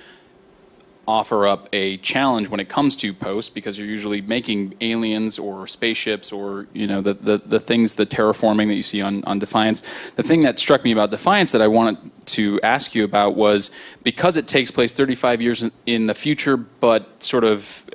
offer 1.10 1.48
up 1.48 1.68
a 1.74 1.98
challenge 1.98 2.50
when 2.50 2.60
it 2.60 2.70
comes 2.70 2.96
to 2.96 3.14
post 3.14 3.56
because 3.56 3.78
you're 3.78 3.88
usually 3.88 4.22
making 4.22 4.76
aliens 4.80 5.40
or 5.40 5.68
spaceships 5.68 6.32
or 6.32 6.68
you 6.74 6.88
know 6.88 7.02
the, 7.02 7.16
the, 7.16 7.38
the 7.40 7.60
things 7.60 7.94
the 7.96 8.06
terraforming 8.06 8.68
that 8.68 8.76
you 8.76 8.84
see 8.84 9.02
on, 9.02 9.24
on 9.26 9.40
defiance. 9.40 9.82
The 10.12 10.24
thing 10.24 10.44
that 10.44 10.60
struck 10.60 10.84
me 10.84 10.92
about 10.92 11.10
defiance 11.12 11.52
that 11.52 11.62
i 11.62 11.68
wanted 11.68 11.98
to 12.28 12.60
ask 12.62 12.94
you 12.94 13.04
about 13.04 13.36
was 13.36 13.72
because 14.04 14.38
it 14.38 14.48
takes 14.48 14.70
place 14.72 14.92
35 14.94 15.42
years 15.42 15.70
in- 15.86 16.06
the 16.06 16.14
future 16.14 16.58
but 16.58 17.22
sort 17.22 17.44
of 17.44 17.86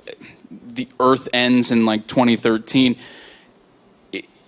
the 0.50 0.88
earth 0.98 1.28
ends 1.32 1.70
in 1.70 1.86
like 1.86 2.06
2013 2.08 2.96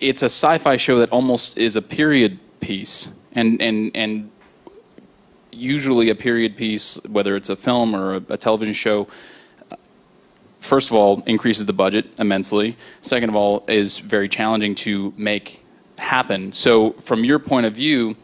it's 0.00 0.22
a 0.22 0.26
sci-fi 0.26 0.76
show 0.76 0.98
that 0.98 1.10
almost 1.10 1.56
is 1.58 1.76
a 1.76 1.82
period 1.82 2.38
piece. 2.60 3.08
And 3.32 3.60
and 3.60 3.90
and 3.94 4.30
usually 5.56 6.10
a 6.10 6.14
period 6.14 6.56
piece, 6.56 7.02
whether 7.06 7.36
it's 7.36 7.48
a 7.48 7.56
film 7.56 7.94
or 7.94 8.14
a, 8.14 8.22
a 8.30 8.36
television 8.36 8.74
show, 8.74 9.08
first 10.58 10.90
of 10.90 10.96
all, 10.96 11.22
increases 11.26 11.66
the 11.66 11.72
budget 11.72 12.06
immensely. 12.18 12.76
Second 13.00 13.30
of 13.30 13.36
all, 13.36 13.64
is 13.68 13.98
very 13.98 14.28
challenging 14.28 14.74
to 14.76 15.14
make 15.16 15.64
happen. 15.98 16.52
So, 16.52 16.92
from 16.92 17.24
your 17.24 17.38
point 17.38 17.66
of 17.66 17.74
view, 17.74 18.16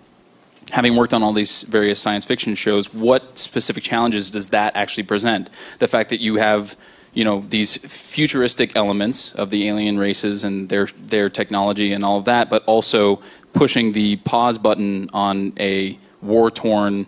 having 0.71 0.97
worked 0.97 1.15
on 1.15 1.23
all 1.23 1.33
these 1.33 1.63
various 1.63 2.01
science 2.01 2.25
fiction 2.25 2.55
shows, 2.55 2.93
what 2.93 3.39
specific 3.39 3.83
challenges 3.83 4.31
does 4.31 4.49
that 4.49 4.77
actually 4.77 5.05
present? 5.05 5.51
The 5.79 5.89
fact 5.89 6.11
that 6.11 6.21
you 6.21 6.37
have 6.37 6.77
you 7.15 7.25
know 7.25 7.45
these 7.49 7.77
futuristic 7.77 8.75
elements 8.75 9.35
of 9.35 9.51
the 9.51 9.69
alien 9.69 9.99
races 9.99 10.45
and 10.45 10.69
their 10.69 10.87
their 10.99 11.29
technology 11.29 11.93
and 11.93 12.05
all 12.05 12.19
of 12.19 12.25
that, 12.25 12.49
but 12.49 12.65
also 12.65 13.21
pushing 13.53 13.93
the 13.93 14.17
pause 14.17 14.59
button 14.59 15.11
on 15.13 15.53
a 15.59 15.99
war 16.23 16.51
torn, 16.51 17.07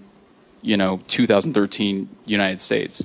you 0.64 0.76
know, 0.76 1.00
2013 1.06 2.08
United 2.24 2.60
States. 2.60 3.04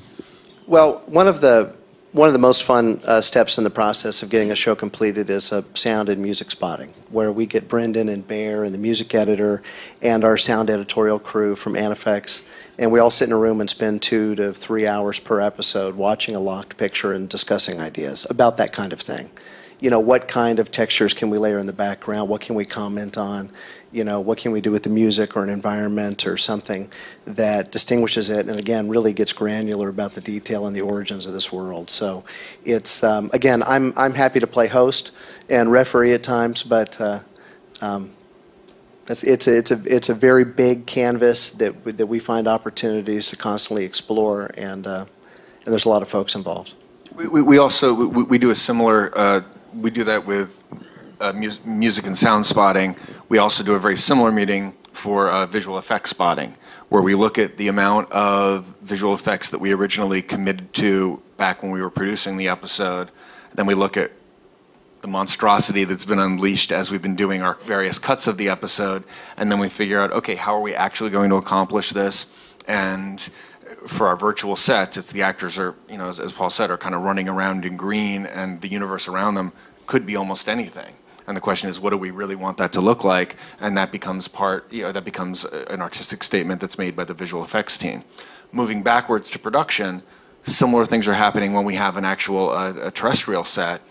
Well, 0.65 1.03
one 1.05 1.27
of 1.27 1.41
the 1.41 1.75
one 2.11 2.27
of 2.27 2.33
the 2.33 2.39
most 2.39 2.63
fun 2.63 3.01
uh, 3.05 3.21
steps 3.21 3.59
in 3.59 3.63
the 3.63 3.69
process 3.69 4.23
of 4.23 4.31
getting 4.31 4.49
a 4.49 4.55
show 4.55 4.73
completed 4.73 5.29
is 5.29 5.51
a 5.51 5.63
sound 5.75 6.09
and 6.09 6.19
music 6.19 6.49
spotting, 6.49 6.91
where 7.11 7.31
we 7.31 7.45
get 7.45 7.67
Brendan 7.67 8.09
and 8.09 8.27
Bear 8.27 8.63
and 8.63 8.73
the 8.73 8.79
music 8.79 9.13
editor 9.13 9.61
and 10.01 10.23
our 10.23 10.35
sound 10.35 10.71
editorial 10.71 11.19
crew 11.19 11.55
from 11.55 11.73
Anifex, 11.73 12.43
and 12.79 12.91
we 12.91 12.99
all 12.99 13.11
sit 13.11 13.25
in 13.25 13.31
a 13.31 13.37
room 13.37 13.61
and 13.61 13.69
spend 13.69 14.01
two 14.01 14.33
to 14.35 14.53
three 14.53 14.87
hours 14.87 15.19
per 15.19 15.39
episode 15.39 15.95
watching 15.95 16.33
a 16.33 16.39
locked 16.39 16.77
picture 16.77 17.13
and 17.13 17.29
discussing 17.29 17.79
ideas 17.79 18.25
about 18.29 18.57
that 18.57 18.73
kind 18.73 18.91
of 18.91 19.01
thing. 19.01 19.29
You 19.79 19.89
know, 19.89 19.99
what 19.99 20.27
kind 20.27 20.59
of 20.59 20.71
textures 20.71 21.13
can 21.13 21.29
we 21.29 21.37
layer 21.37 21.59
in 21.59 21.67
the 21.67 21.73
background? 21.73 22.27
What 22.27 22.41
can 22.41 22.55
we 22.55 22.65
comment 22.65 23.17
on? 23.17 23.49
You 23.91 24.03
know, 24.03 24.19
what 24.19 24.37
can 24.37 24.51
we 24.51 24.61
do 24.61 24.71
with 24.71 24.83
the 24.83 24.89
music 24.89 25.35
or 25.35 25.43
an 25.43 25.49
environment 25.49 26.27
or 26.27 26.37
something 26.37 26.91
that 27.25 27.71
distinguishes 27.71 28.29
it? 28.29 28.47
And 28.47 28.59
again, 28.59 28.87
really 28.87 29.13
gets 29.13 29.33
granular 29.33 29.89
about 29.89 30.13
the 30.13 30.21
detail 30.21 30.67
and 30.67 30.75
the 30.75 30.81
origins 30.81 31.25
of 31.25 31.33
this 31.33 31.51
world. 31.51 31.89
So, 31.89 32.23
it's 32.63 33.03
um, 33.03 33.31
again, 33.33 33.63
I'm 33.63 33.93
I'm 33.97 34.13
happy 34.13 34.39
to 34.39 34.47
play 34.47 34.67
host 34.67 35.11
and 35.49 35.71
referee 35.71 36.13
at 36.13 36.21
times, 36.21 36.61
but 36.61 37.01
uh, 37.01 37.19
um, 37.81 38.11
it's 39.07 39.23
it's 39.23 39.47
a, 39.47 39.57
it's 39.57 39.71
a 39.71 39.81
it's 39.85 40.09
a 40.09 40.13
very 40.13 40.45
big 40.45 40.85
canvas 40.85 41.49
that 41.51 41.97
that 41.97 42.05
we 42.05 42.19
find 42.19 42.47
opportunities 42.47 43.29
to 43.29 43.35
constantly 43.35 43.85
explore, 43.85 44.51
and 44.55 44.85
uh, 44.85 45.05
and 45.65 45.73
there's 45.73 45.85
a 45.85 45.89
lot 45.89 46.03
of 46.03 46.09
folks 46.09 46.35
involved. 46.35 46.75
We, 47.15 47.27
we, 47.27 47.41
we 47.41 47.57
also 47.57 47.93
we, 47.93 48.23
we 48.23 48.37
do 48.37 48.51
a 48.51 48.55
similar 48.55 49.17
uh, 49.17 49.41
we 49.73 49.89
do 49.89 50.03
that 50.03 50.25
with 50.25 50.63
uh, 51.19 51.33
mus- 51.33 51.63
music 51.65 52.07
and 52.07 52.17
sound 52.17 52.45
spotting. 52.45 52.95
We 53.29 53.37
also 53.37 53.63
do 53.63 53.73
a 53.73 53.79
very 53.79 53.97
similar 53.97 54.31
meeting 54.31 54.73
for 54.91 55.29
uh, 55.29 55.45
visual 55.45 55.77
effects 55.77 56.09
spotting, 56.09 56.55
where 56.89 57.01
we 57.01 57.15
look 57.15 57.37
at 57.37 57.57
the 57.57 57.67
amount 57.67 58.11
of 58.11 58.65
visual 58.81 59.13
effects 59.13 59.49
that 59.51 59.59
we 59.59 59.71
originally 59.71 60.21
committed 60.21 60.73
to 60.73 61.21
back 61.37 61.63
when 61.63 61.71
we 61.71 61.81
were 61.81 61.89
producing 61.89 62.37
the 62.37 62.47
episode. 62.47 63.09
Then 63.53 63.65
we 63.65 63.73
look 63.73 63.97
at 63.97 64.11
the 65.01 65.07
monstrosity 65.07 65.85
that's 65.85 66.03
been 66.03 66.19
unleashed 66.19 66.71
as 66.73 66.91
we've 66.91 67.01
been 67.01 67.15
doing 67.15 67.41
our 67.41 67.53
various 67.63 67.97
cuts 67.97 68.27
of 68.27 68.37
the 68.37 68.49
episode, 68.49 69.03
and 69.37 69.51
then 69.51 69.59
we 69.59 69.69
figure 69.69 69.99
out, 69.99 70.11
okay, 70.11 70.35
how 70.35 70.53
are 70.55 70.61
we 70.61 70.75
actually 70.75 71.09
going 71.09 71.29
to 71.29 71.37
accomplish 71.37 71.91
this? 71.91 72.33
And 72.67 73.21
for 73.87 74.07
our 74.07 74.17
virtual 74.17 74.57
sets, 74.57 74.97
it's 74.97 75.11
the 75.11 75.21
actors 75.21 75.57
are, 75.57 75.75
you 75.89 75.97
know, 75.97 76.09
as, 76.09 76.19
as 76.19 76.33
Paul 76.33 76.49
said, 76.49 76.69
are 76.69 76.77
kind 76.77 76.93
of 76.93 77.01
running 77.01 77.29
around 77.29 77.63
in 77.63 77.77
green, 77.77 78.25
and 78.25 78.59
the 78.59 78.67
universe 78.67 79.07
around 79.07 79.35
them 79.35 79.53
could 79.87 80.05
be 80.05 80.17
almost 80.17 80.49
anything. 80.49 80.93
And 81.29 81.37
the 81.37 81.41
question 81.41 81.69
is, 81.69 81.79
what 81.79 81.91
do 81.91 81.97
we 81.97 82.09
really 82.09 82.35
want 82.35 82.57
that 82.57 82.73
to 82.73 82.81
look 82.81 83.03
like? 83.03 83.35
And 83.61 83.77
that 83.77 83.91
becomes 83.91 84.27
part, 84.27 84.65
you 84.73 84.81
know, 84.81 84.91
that 84.91 85.05
becomes 85.05 85.45
an 85.45 85.79
artistic 85.79 86.23
statement 86.23 86.59
that's 86.59 86.79
made 86.79 86.95
by 86.95 87.03
the 87.03 87.13
visual 87.13 87.43
effects 87.43 87.77
team. 87.77 88.03
Moving 88.51 88.81
backwards 88.81 89.29
to 89.29 89.37
production, 89.37 90.01
similar 90.41 90.87
things 90.87 91.07
are 91.07 91.13
happening 91.13 91.53
when 91.53 91.65
we 91.65 91.75
have 91.75 91.97
an 91.97 92.03
actual 92.03 92.49
uh, 92.49 92.73
a 92.81 92.89
terrestrial 92.89 93.43
set 93.43 93.83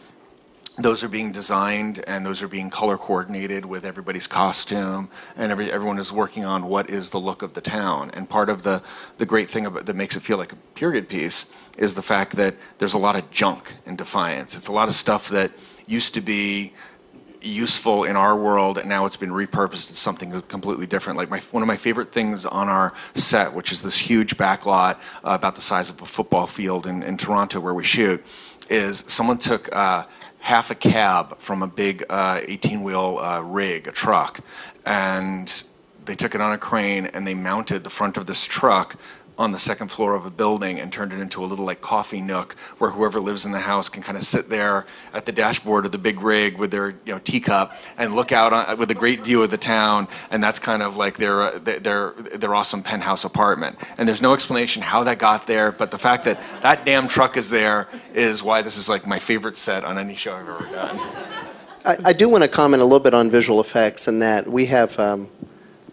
those 0.78 1.02
are 1.02 1.08
being 1.08 1.32
designed 1.32 2.04
and 2.06 2.24
those 2.24 2.40
are 2.40 2.48
being 2.48 2.70
color 2.70 2.96
coordinated 2.96 3.66
with 3.66 3.84
everybody's 3.84 4.28
costume 4.28 5.08
and 5.36 5.50
every, 5.50 5.72
everyone 5.72 5.98
is 5.98 6.12
working 6.12 6.44
on 6.44 6.66
what 6.66 6.88
is 6.88 7.10
the 7.10 7.18
look 7.18 7.42
of 7.42 7.52
the 7.54 7.60
town 7.60 8.10
and 8.14 8.30
part 8.30 8.48
of 8.48 8.62
the, 8.62 8.80
the 9.16 9.26
great 9.26 9.50
thing 9.50 9.66
about, 9.66 9.86
that 9.86 9.96
makes 9.96 10.16
it 10.16 10.20
feel 10.20 10.38
like 10.38 10.52
a 10.52 10.56
period 10.76 11.08
piece 11.08 11.46
is 11.76 11.94
the 11.94 12.02
fact 12.02 12.36
that 12.36 12.54
there's 12.78 12.94
a 12.94 12.98
lot 12.98 13.16
of 13.16 13.28
junk 13.32 13.74
in 13.86 13.96
defiance 13.96 14.56
it's 14.56 14.68
a 14.68 14.72
lot 14.72 14.86
of 14.86 14.94
stuff 14.94 15.28
that 15.28 15.50
used 15.88 16.14
to 16.14 16.20
be 16.20 16.72
useful 17.42 18.04
in 18.04 18.16
our 18.16 18.36
world 18.36 18.78
and 18.78 18.88
now 18.88 19.06
it's 19.06 19.16
been 19.16 19.30
repurposed 19.30 19.90
as 19.90 19.98
something 19.98 20.40
completely 20.42 20.86
different. 20.86 21.16
Like 21.16 21.30
my, 21.30 21.38
one 21.50 21.62
of 21.62 21.66
my 21.66 21.76
favorite 21.76 22.12
things 22.12 22.44
on 22.44 22.68
our 22.68 22.92
set 23.14 23.52
which 23.52 23.72
is 23.72 23.82
this 23.82 23.98
huge 23.98 24.36
backlot 24.36 24.96
uh, 24.96 25.34
about 25.34 25.54
the 25.54 25.60
size 25.60 25.90
of 25.90 26.00
a 26.02 26.06
football 26.06 26.46
field 26.46 26.86
in, 26.86 27.02
in 27.02 27.16
toronto 27.16 27.60
where 27.60 27.74
we 27.74 27.84
shoot 27.84 28.24
is 28.68 29.04
someone 29.06 29.38
took 29.38 29.74
uh, 29.74 30.04
half 30.40 30.70
a 30.70 30.74
cab 30.74 31.38
from 31.38 31.62
a 31.62 31.66
big 31.66 32.04
18 32.10 32.82
wheel 32.82 33.18
uh, 33.18 33.40
rig, 33.40 33.88
a 33.88 33.92
truck, 33.92 34.40
and 34.86 35.64
they 36.04 36.14
took 36.14 36.34
it 36.34 36.40
on 36.40 36.52
a 36.52 36.58
crane 36.58 37.06
and 37.06 37.26
they 37.26 37.34
mounted 37.34 37.84
the 37.84 37.90
front 37.90 38.16
of 38.16 38.26
this 38.26 38.44
truck 38.44 38.96
on 39.38 39.52
the 39.52 39.58
second 39.58 39.88
floor 39.88 40.14
of 40.14 40.26
a 40.26 40.30
building 40.30 40.80
and 40.80 40.92
turned 40.92 41.12
it 41.12 41.20
into 41.20 41.42
a 41.42 41.46
little 41.46 41.64
like 41.64 41.80
coffee 41.80 42.20
nook 42.20 42.54
where 42.78 42.90
whoever 42.90 43.20
lives 43.20 43.46
in 43.46 43.52
the 43.52 43.60
house 43.60 43.88
can 43.88 44.02
kind 44.02 44.18
of 44.18 44.24
sit 44.24 44.50
there 44.50 44.84
at 45.14 45.24
the 45.24 45.32
dashboard 45.32 45.86
of 45.86 45.92
the 45.92 45.98
big 45.98 46.20
rig 46.20 46.58
with 46.58 46.70
their 46.70 46.90
you 46.90 47.12
know 47.12 47.18
teacup 47.20 47.72
and 47.96 48.14
look 48.14 48.32
out 48.32 48.52
on, 48.52 48.78
with 48.78 48.90
a 48.90 48.94
great 48.94 49.24
view 49.24 49.42
of 49.42 49.50
the 49.50 49.56
town 49.56 50.08
and 50.30 50.42
that's 50.42 50.58
kind 50.58 50.82
of 50.82 50.96
like 50.96 51.16
their 51.16 51.58
their 51.60 52.12
their 52.12 52.54
awesome 52.54 52.82
penthouse 52.82 53.24
apartment 53.24 53.78
and 53.96 54.08
there's 54.08 54.22
no 54.22 54.34
explanation 54.34 54.82
how 54.82 55.04
that 55.04 55.18
got 55.18 55.46
there 55.46 55.70
but 55.72 55.90
the 55.90 55.98
fact 55.98 56.24
that 56.24 56.40
that 56.62 56.84
damn 56.84 57.06
truck 57.06 57.36
is 57.36 57.48
there 57.48 57.86
is 58.14 58.42
why 58.42 58.60
this 58.60 58.76
is 58.76 58.88
like 58.88 59.06
my 59.06 59.18
favorite 59.18 59.56
set 59.56 59.84
on 59.84 59.98
any 59.98 60.14
show 60.14 60.34
I've 60.34 60.48
ever 60.48 60.64
done. 60.72 60.98
I, 61.84 61.96
I 62.06 62.12
do 62.12 62.28
want 62.28 62.42
to 62.42 62.48
comment 62.48 62.82
a 62.82 62.84
little 62.84 63.00
bit 63.00 63.14
on 63.14 63.30
visual 63.30 63.60
effects 63.60 64.08
and 64.08 64.20
that 64.20 64.48
we 64.48 64.66
have 64.66 64.98
um, 64.98 65.30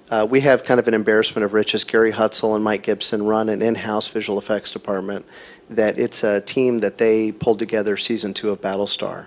uh, 0.09 0.27
we 0.29 0.41
have 0.41 0.63
kind 0.63 0.79
of 0.79 0.87
an 0.87 0.93
embarrassment 0.93 1.43
of 1.43 1.53
riches. 1.53 1.83
Gary 1.83 2.11
Hutzel 2.11 2.55
and 2.55 2.63
Mike 2.63 2.83
Gibson 2.83 3.25
run 3.25 3.49
an 3.49 3.61
in-house 3.61 4.07
visual 4.07 4.37
effects 4.37 4.71
department. 4.71 5.25
That 5.69 5.97
it's 5.97 6.23
a 6.23 6.41
team 6.41 6.79
that 6.79 6.97
they 6.99 7.31
pulled 7.31 7.59
together 7.59 7.97
season 7.97 8.33
two 8.33 8.51
of 8.51 8.61
Battlestar, 8.61 9.25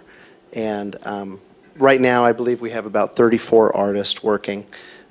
and 0.52 0.96
um, 1.04 1.40
right 1.76 2.00
now 2.00 2.24
I 2.24 2.32
believe 2.32 2.60
we 2.60 2.70
have 2.70 2.86
about 2.86 3.16
34 3.16 3.76
artists 3.76 4.22
working 4.22 4.66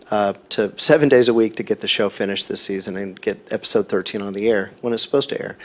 uh, 0.10 0.34
to 0.50 0.78
seven 0.80 1.10
days 1.10 1.28
a 1.28 1.34
week 1.34 1.56
to 1.56 1.64
get 1.64 1.82
the 1.82 1.88
show 1.88 2.10
finished 2.10 2.48
this 2.48 2.62
season 2.62 2.96
and 2.96 3.20
get 3.20 3.52
episode 3.52 3.90
13 3.90 4.22
on 4.22 4.34
the 4.34 4.50
air 4.50 4.72
when 4.82 4.94
it's 4.94 5.04
supposed 5.04 5.30
to 5.30 5.42
air. 5.42 5.58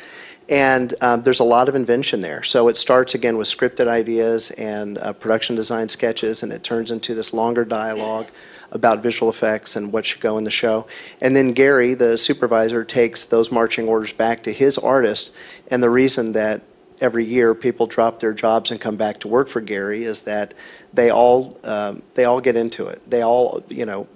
And 0.48 0.92
um, 1.00 1.22
there's 1.22 1.38
a 1.38 1.44
lot 1.44 1.68
of 1.68 1.76
invention 1.76 2.20
there. 2.20 2.42
So 2.42 2.68
it 2.68 2.76
starts 2.76 3.14
again 3.14 3.36
with 3.36 3.46
scripted 3.46 3.86
ideas 3.86 4.50
and 4.52 4.98
uh, 4.98 5.12
production 5.12 5.54
design 5.54 5.88
sketches, 5.88 6.42
and 6.42 6.52
it 6.52 6.64
turns 6.64 6.90
into 6.90 7.14
this 7.14 7.32
longer 7.32 7.64
dialogue 7.64 8.28
about 8.72 9.02
visual 9.02 9.30
effects 9.30 9.76
and 9.76 9.92
what 9.92 10.04
should 10.04 10.20
go 10.20 10.38
in 10.38 10.44
the 10.44 10.50
show. 10.50 10.86
And 11.20 11.36
then 11.36 11.52
Gary, 11.52 11.94
the 11.94 12.18
supervisor, 12.18 12.84
takes 12.84 13.24
those 13.24 13.52
marching 13.52 13.86
orders 13.86 14.12
back 14.12 14.42
to 14.44 14.52
his 14.52 14.78
artist. 14.78 15.34
And 15.70 15.82
the 15.82 15.90
reason 15.90 16.32
that 16.32 16.62
every 17.00 17.24
year 17.24 17.54
people 17.54 17.86
drop 17.86 18.20
their 18.20 18.32
jobs 18.32 18.70
and 18.70 18.80
come 18.80 18.96
back 18.96 19.20
to 19.20 19.28
work 19.28 19.48
for 19.48 19.60
Gary 19.60 20.04
is 20.04 20.22
that 20.22 20.54
they 20.92 21.10
all 21.10 21.58
um, 21.64 22.02
they 22.14 22.24
all 22.24 22.40
get 22.40 22.56
into 22.56 22.86
it. 22.86 23.02
They 23.08 23.22
all 23.22 23.62
you 23.68 23.86
know 23.86 24.08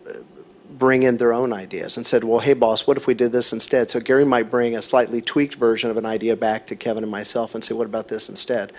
bring 0.78 1.02
in 1.02 1.16
their 1.16 1.32
own 1.32 1.52
ideas 1.52 1.96
and 1.96 2.06
said, 2.06 2.24
well, 2.24 2.40
hey, 2.40 2.54
boss, 2.54 2.86
what 2.86 2.96
if 2.96 3.06
we 3.06 3.14
did 3.14 3.32
this 3.32 3.52
instead? 3.52 3.90
So 3.90 4.00
Gary 4.00 4.24
might 4.24 4.50
bring 4.50 4.76
a 4.76 4.82
slightly 4.82 5.22
tweaked 5.22 5.54
version 5.54 5.90
of 5.90 5.96
an 5.96 6.06
idea 6.06 6.36
back 6.36 6.66
to 6.66 6.76
Kevin 6.76 7.02
and 7.02 7.10
myself 7.10 7.54
and 7.54 7.64
say, 7.64 7.74
what 7.74 7.86
about 7.86 8.08
this 8.08 8.28
instead? 8.28 8.72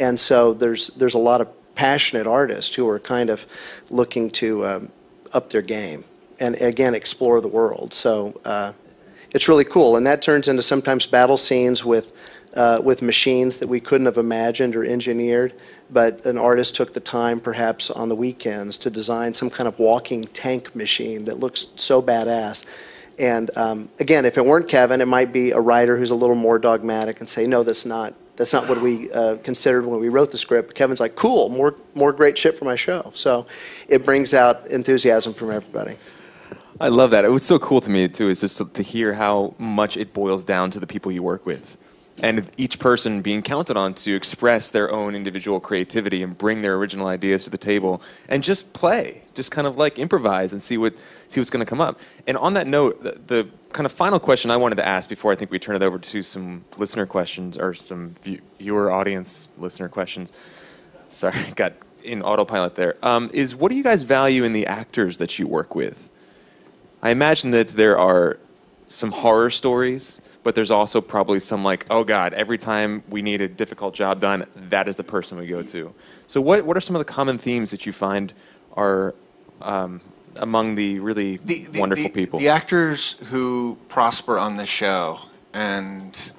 And 0.00 0.18
so 0.18 0.52
there's, 0.52 0.88
there's 0.88 1.14
a 1.14 1.18
lot 1.18 1.40
of 1.40 1.48
passionate 1.74 2.26
artists 2.26 2.74
who 2.74 2.88
are 2.88 2.98
kind 2.98 3.30
of 3.30 3.46
looking 3.88 4.30
to 4.30 4.66
um, 4.66 4.92
up 5.32 5.50
their 5.50 5.62
game 5.62 6.04
and 6.40 6.54
again 6.60 6.94
explore 6.94 7.40
the 7.40 7.48
world. 7.48 7.92
So 7.92 8.40
uh, 8.44 8.72
it's 9.30 9.48
really 9.48 9.64
cool, 9.64 9.96
and 9.96 10.06
that 10.06 10.22
turns 10.22 10.48
into 10.48 10.62
sometimes 10.62 11.06
battle 11.06 11.36
scenes 11.36 11.84
with 11.84 12.12
uh, 12.54 12.80
with 12.82 13.02
machines 13.02 13.58
that 13.58 13.68
we 13.68 13.78
couldn't 13.80 14.06
have 14.06 14.16
imagined 14.16 14.74
or 14.74 14.84
engineered. 14.84 15.52
But 15.90 16.24
an 16.24 16.38
artist 16.38 16.74
took 16.76 16.94
the 16.94 17.00
time, 17.00 17.40
perhaps 17.40 17.90
on 17.90 18.08
the 18.08 18.16
weekends, 18.16 18.76
to 18.78 18.90
design 18.90 19.34
some 19.34 19.50
kind 19.50 19.68
of 19.68 19.78
walking 19.78 20.24
tank 20.24 20.74
machine 20.74 21.26
that 21.26 21.38
looks 21.38 21.68
so 21.76 22.02
badass. 22.02 22.64
And 23.18 23.50
um, 23.56 23.88
again, 23.98 24.24
if 24.24 24.38
it 24.38 24.46
weren't 24.46 24.68
Kevin, 24.68 25.00
it 25.00 25.08
might 25.08 25.32
be 25.32 25.50
a 25.50 25.60
writer 25.60 25.98
who's 25.98 26.10
a 26.10 26.14
little 26.14 26.36
more 26.36 26.58
dogmatic 26.58 27.20
and 27.20 27.28
say, 27.28 27.46
no, 27.46 27.62
that's 27.62 27.84
not 27.84 28.14
that's 28.38 28.52
not 28.52 28.68
what 28.68 28.80
we 28.80 29.10
uh, 29.10 29.36
considered 29.38 29.84
when 29.84 29.98
we 29.98 30.08
wrote 30.08 30.30
the 30.30 30.38
script. 30.38 30.74
Kevin's 30.74 31.00
like, 31.00 31.16
cool, 31.16 31.48
more 31.48 31.74
more 31.94 32.12
great 32.12 32.38
shit 32.38 32.56
for 32.56 32.64
my 32.64 32.76
show. 32.76 33.10
So 33.14 33.46
it 33.88 34.04
brings 34.04 34.32
out 34.32 34.68
enthusiasm 34.68 35.34
from 35.34 35.50
everybody. 35.50 35.96
I 36.80 36.88
love 36.88 37.10
that. 37.10 37.24
It 37.24 37.30
was 37.30 37.44
so 37.44 37.58
cool 37.58 37.80
to 37.80 37.90
me 37.90 38.06
too. 38.08 38.30
Is 38.30 38.40
just 38.40 38.58
to, 38.58 38.64
to 38.66 38.82
hear 38.82 39.14
how 39.14 39.54
much 39.58 39.96
it 39.96 40.14
boils 40.14 40.44
down 40.44 40.70
to 40.70 40.80
the 40.80 40.86
people 40.86 41.10
you 41.10 41.22
work 41.22 41.44
with 41.44 41.76
and 42.22 42.48
each 42.56 42.78
person 42.78 43.22
being 43.22 43.42
counted 43.42 43.76
on 43.76 43.94
to 43.94 44.14
express 44.14 44.68
their 44.70 44.92
own 44.92 45.14
individual 45.14 45.60
creativity 45.60 46.22
and 46.22 46.36
bring 46.36 46.62
their 46.62 46.76
original 46.76 47.06
ideas 47.06 47.44
to 47.44 47.50
the 47.50 47.58
table 47.58 48.02
and 48.28 48.42
just 48.42 48.72
play 48.72 49.22
just 49.34 49.50
kind 49.50 49.66
of 49.66 49.76
like 49.76 49.98
improvise 49.98 50.52
and 50.52 50.60
see 50.60 50.76
what 50.76 50.94
see 51.28 51.40
what's 51.40 51.50
going 51.50 51.64
to 51.64 51.68
come 51.68 51.80
up 51.80 52.00
and 52.26 52.36
on 52.36 52.54
that 52.54 52.66
note 52.66 53.02
the, 53.02 53.20
the, 53.26 53.48
kind 53.72 53.86
of 53.86 53.92
final 53.92 54.18
question 54.18 54.50
i 54.50 54.56
wanted 54.56 54.76
to 54.76 54.86
ask 54.86 55.08
before 55.10 55.32
i 55.32 55.34
think 55.34 55.50
we 55.50 55.58
turn 55.58 55.76
it 55.76 55.82
over 55.82 55.98
to 55.98 56.22
some 56.22 56.64
listener 56.76 57.06
questions 57.06 57.56
or 57.56 57.74
some 57.74 58.10
view, 58.22 58.40
viewer 58.58 58.90
audience 58.90 59.48
listener 59.58 59.88
questions. 59.88 60.32
Sorry 61.08 61.36
got 61.56 61.72
in 62.04 62.22
autopilot 62.22 62.74
there. 62.74 62.96
Um, 63.02 63.28
is 63.32 63.54
what 63.54 63.70
do 63.70 63.76
you 63.76 63.82
guys 63.82 64.02
value 64.04 64.44
in 64.44 64.52
the 64.52 64.66
actors 64.66 65.16
that 65.18 65.38
you 65.38 65.46
work 65.46 65.74
with? 65.74 66.10
I 67.02 67.10
imagine 67.10 67.50
that 67.50 67.68
there 67.68 67.98
are 67.98 68.38
some 68.86 69.12
horror 69.12 69.50
stories 69.50 70.20
but 70.48 70.54
there's 70.54 70.70
also 70.70 71.02
probably 71.02 71.40
some 71.40 71.62
like, 71.62 71.84
oh 71.90 72.04
God, 72.04 72.32
every 72.32 72.56
time 72.56 73.02
we 73.10 73.20
need 73.20 73.42
a 73.42 73.48
difficult 73.48 73.94
job 73.94 74.18
done, 74.18 74.46
that 74.56 74.88
is 74.88 74.96
the 74.96 75.04
person 75.04 75.36
we 75.36 75.46
go 75.46 75.62
to. 75.62 75.92
So 76.26 76.40
what, 76.40 76.64
what 76.64 76.74
are 76.74 76.80
some 76.80 76.96
of 76.96 77.00
the 77.00 77.12
common 77.12 77.36
themes 77.36 77.70
that 77.70 77.84
you 77.84 77.92
find 77.92 78.32
are 78.74 79.14
um, 79.60 80.00
among 80.38 80.74
the 80.74 80.98
really 81.00 81.36
The- 81.38 81.66
the- 81.66 81.80
wonderful 81.80 82.04
the- 82.04 82.10
people? 82.10 82.38
The 82.38 82.48
actors 82.48 83.16
who 83.30 83.76
prosper 83.88 84.38
on 84.38 84.56
this 84.56 84.68
show, 84.68 85.20
and 85.52 86.32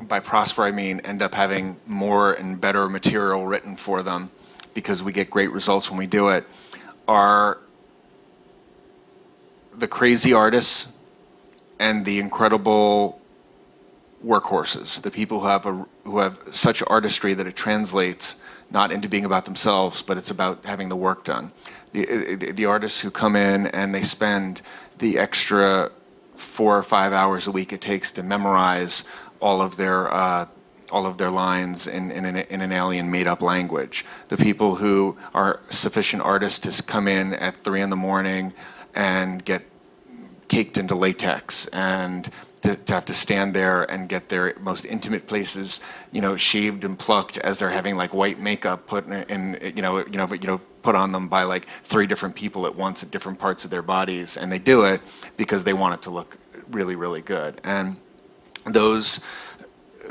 by 0.00 0.20
prosper 0.20 0.62
I 0.64 0.72
mean 0.72 1.00
end 1.00 1.22
up 1.22 1.34
having 1.34 1.78
more 1.86 2.32
and 2.32 2.60
better 2.60 2.88
material 2.88 3.46
written 3.46 3.76
for 3.76 4.02
them 4.02 4.30
because 4.74 5.02
we 5.02 5.12
get 5.12 5.30
great 5.30 5.50
results 5.52 5.90
when 5.90 5.98
we 5.98 6.06
do 6.06 6.28
it, 6.28 6.44
are 7.08 7.58
the 9.72 9.88
crazy 9.88 10.32
artists 10.32 10.88
and 11.78 12.04
the 12.04 12.18
incredible 12.18 13.20
workhorses, 14.24 15.00
the 15.02 15.10
people 15.10 15.40
who 15.40 15.46
have 15.46 15.66
a, 15.66 15.86
who 16.04 16.18
have 16.18 16.38
such 16.50 16.82
artistry 16.86 17.34
that 17.34 17.46
it 17.46 17.54
translates 17.54 18.36
not 18.70 18.90
into 18.90 19.08
being 19.08 19.24
about 19.24 19.44
themselves, 19.44 20.02
but 20.02 20.16
it's 20.16 20.30
about 20.30 20.64
having 20.64 20.88
the 20.88 20.96
work 20.96 21.24
done. 21.24 21.52
The, 22.04 22.52
the, 22.52 22.66
artists 22.66 23.00
who 23.00 23.10
come 23.10 23.36
in 23.36 23.68
and 23.68 23.94
they 23.94 24.02
spend 24.02 24.60
the 24.98 25.18
extra 25.18 25.90
four 26.34 26.76
or 26.76 26.82
five 26.82 27.12
hours 27.12 27.46
a 27.46 27.50
week 27.50 27.72
it 27.72 27.80
takes 27.80 28.10
to 28.12 28.22
memorize 28.22 29.04
all 29.40 29.62
of 29.62 29.76
their 29.76 30.12
uh, 30.12 30.46
all 30.92 31.06
of 31.06 31.18
their 31.18 31.30
lines 31.30 31.86
in, 31.86 32.10
in, 32.10 32.24
an, 32.24 32.36
in 32.36 32.60
an 32.60 32.72
alien 32.72 33.10
made 33.10 33.26
up 33.26 33.42
language. 33.42 34.04
The 34.28 34.36
people 34.36 34.76
who 34.76 35.16
are 35.34 35.60
sufficient 35.70 36.22
artists 36.22 36.60
to 36.78 36.82
come 36.82 37.08
in 37.08 37.34
at 37.34 37.54
three 37.56 37.80
in 37.80 37.90
the 37.90 37.96
morning 37.96 38.52
and 38.94 39.44
get 39.44 39.62
caked 40.48 40.78
into 40.78 40.94
latex 40.94 41.66
and 41.68 42.28
to, 42.66 42.76
to 42.76 42.92
have 42.94 43.04
to 43.04 43.14
stand 43.14 43.54
there 43.54 43.84
and 43.90 44.08
get 44.08 44.28
their 44.28 44.54
most 44.60 44.84
intimate 44.84 45.28
places, 45.28 45.80
you 46.10 46.20
know, 46.20 46.36
shaved 46.36 46.84
and 46.84 46.98
plucked 46.98 47.38
as 47.38 47.60
they're 47.60 47.70
having 47.70 47.96
like 47.96 48.12
white 48.12 48.40
makeup 48.40 48.86
put 48.88 49.06
in, 49.06 49.54
in 49.54 49.76
you 49.76 49.82
know, 49.82 49.98
you 49.98 50.16
know, 50.16 50.26
but 50.26 50.42
you 50.42 50.48
know, 50.48 50.60
put 50.82 50.96
on 50.96 51.12
them 51.12 51.28
by 51.28 51.44
like 51.44 51.66
three 51.66 52.06
different 52.06 52.34
people 52.34 52.66
at 52.66 52.74
once 52.74 53.04
at 53.04 53.10
different 53.12 53.38
parts 53.38 53.64
of 53.64 53.70
their 53.70 53.82
bodies, 53.82 54.36
and 54.36 54.50
they 54.50 54.58
do 54.58 54.84
it 54.84 55.00
because 55.36 55.62
they 55.62 55.72
want 55.72 55.94
it 55.94 56.02
to 56.02 56.10
look 56.10 56.38
really, 56.70 56.96
really 56.96 57.22
good. 57.22 57.60
And 57.62 57.96
those 58.64 59.24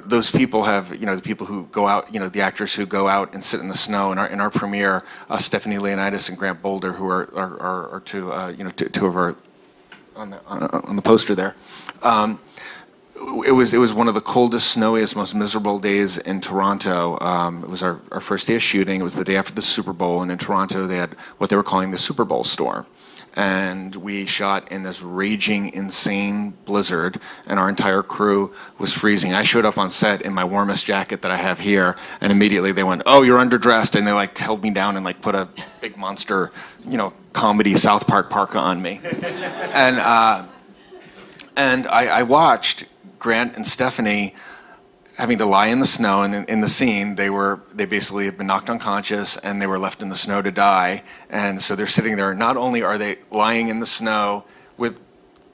those 0.06 0.30
people 0.30 0.64
have, 0.64 0.94
you 0.94 1.06
know, 1.06 1.16
the 1.16 1.22
people 1.22 1.48
who 1.48 1.66
go 1.72 1.88
out, 1.88 2.14
you 2.14 2.20
know, 2.20 2.30
the 2.30 2.42
actors 2.42 2.76
who 2.76 2.86
go 2.86 3.08
out 3.08 3.34
and 3.34 3.44
sit 3.44 3.60
in 3.60 3.68
the 3.68 3.78
snow. 3.78 4.14
In 4.14 4.18
our 4.18 4.28
in 4.28 4.40
our 4.40 4.50
premiere, 4.50 5.04
uh, 5.30 5.38
Stephanie 5.38 5.78
Leonidas 5.78 6.30
and 6.30 6.38
Grant 6.38 6.62
Bowler, 6.62 6.94
who 6.94 7.10
are 7.10 7.30
are, 7.36 7.60
are, 7.60 7.90
are 7.90 8.00
two, 8.00 8.32
uh, 8.32 8.48
you 8.50 8.64
know, 8.64 8.72
two, 8.72 8.88
two 8.88 9.08
of 9.08 9.18
our 9.18 9.36
on 10.16 10.30
the 10.30 10.42
on, 10.48 10.96
the 10.96 11.02
poster 11.02 11.36
there. 11.36 11.56
Um, 12.02 12.40
it 13.16 13.52
was 13.52 13.74
it 13.74 13.78
was 13.78 13.94
one 13.94 14.08
of 14.08 14.14
the 14.14 14.22
coldest, 14.22 14.72
snowiest, 14.72 15.16
most 15.16 15.34
miserable 15.34 15.80
days 15.80 16.18
in 16.18 16.42
Toronto. 16.42 17.18
Um, 17.20 17.64
it 17.64 17.70
was 17.70 17.82
our, 17.82 18.00
our 18.12 18.20
first 18.20 18.48
day 18.48 18.56
of 18.56 18.62
shooting. 18.62 19.00
It 19.00 19.04
was 19.04 19.16
the 19.16 19.24
day 19.24 19.38
after 19.38 19.54
the 19.54 19.62
Super 19.62 19.94
Bowl, 19.94 20.22
and 20.22 20.32
in 20.32 20.38
Toronto 20.38 20.86
they 20.88 20.98
had 20.98 21.14
what 21.38 21.50
they 21.50 21.56
were 21.56 21.64
calling 21.64 21.92
the 21.92 21.98
Super 21.98 22.26
Bowl 22.26 22.44
store. 22.44 22.86
And 23.38 23.94
we 23.98 24.26
shot 24.26 24.72
in 24.72 24.84
this 24.84 25.02
raging, 25.02 25.74
insane 25.74 26.52
blizzard, 26.64 27.20
and 27.48 27.60
our 27.60 27.68
entire 27.68 28.02
crew 28.02 28.54
was 28.78 28.94
freezing. 28.94 29.34
I 29.34 29.44
showed 29.44 29.66
up 29.66 29.78
on 29.78 29.90
set 29.90 30.22
in 30.22 30.34
my 30.34 30.46
warmest 30.46 30.86
jacket 30.86 31.22
that 31.24 31.32
I 31.32 31.36
have 31.36 31.60
here, 31.60 31.98
and 32.22 32.32
immediately 32.32 32.72
they 32.72 32.84
went, 32.84 33.04
"Oh, 33.06 33.24
you're 33.24 33.40
underdressed," 33.40 33.96
and 33.96 34.08
they 34.08 34.14
like 34.14 34.38
held 34.38 34.62
me 34.64 34.72
down 34.72 34.96
and 34.96 35.06
like 35.06 35.22
put 35.22 35.36
a 35.36 35.48
big 35.82 35.98
monster, 35.98 36.52
you 36.88 36.98
know, 36.98 37.14
comedy 37.34 37.76
South 37.76 38.08
Park 38.08 38.30
parka 38.30 38.58
on 38.58 38.82
me, 38.82 39.00
and 39.04 40.00
uh, 40.00 40.46
and 41.58 41.88
I, 41.88 42.20
I 42.20 42.24
watched 42.24 42.86
Grant 43.26 43.56
and 43.56 43.66
Stephanie 43.66 44.36
having 45.18 45.40
to 45.40 45.48
lie 45.48 45.66
in 45.66 45.80
the 45.80 45.88
snow 45.88 46.22
and 46.22 46.36
in, 46.36 46.46
in, 46.46 46.62
the 46.62 46.70
scene 46.70 47.16
they 47.16 47.32
were 47.32 47.60
they 47.74 47.88
basically 47.88 48.26
had 48.26 48.38
been 48.38 48.46
knocked 48.46 48.70
unconscious 48.70 49.36
and 49.38 49.60
they 49.60 49.66
were 49.66 49.80
left 49.80 50.04
in 50.04 50.10
the 50.10 50.16
snow 50.16 50.44
to 50.44 50.52
die. 50.52 51.02
And 51.32 51.60
so 51.60 51.76
they're 51.76 51.88
sitting 51.88 52.18
there. 52.18 52.36
Not 52.36 52.56
only 52.56 52.84
are 52.84 53.00
they 53.00 53.18
lying 53.32 53.70
in 53.70 53.80
the 53.80 53.88
snow 53.88 54.46
with 54.78 55.02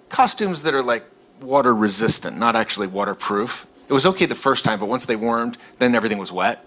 costumes 0.10 0.64
that 0.64 0.74
are 0.74 0.84
like 0.84 1.06
water 1.42 1.74
resistant 1.74 2.38
not 2.38 2.58
actually 2.58 2.88
waterproof. 2.88 3.66
It 3.88 3.94
was 3.94 4.06
okay 4.06 4.26
the 4.26 4.36
first 4.36 4.66
time 4.66 4.78
but 4.78 4.88
once 4.88 5.06
they 5.06 5.16
warmed 5.16 5.58
then 5.80 5.96
everything 5.96 6.18
was 6.18 6.34
wet. 6.34 6.66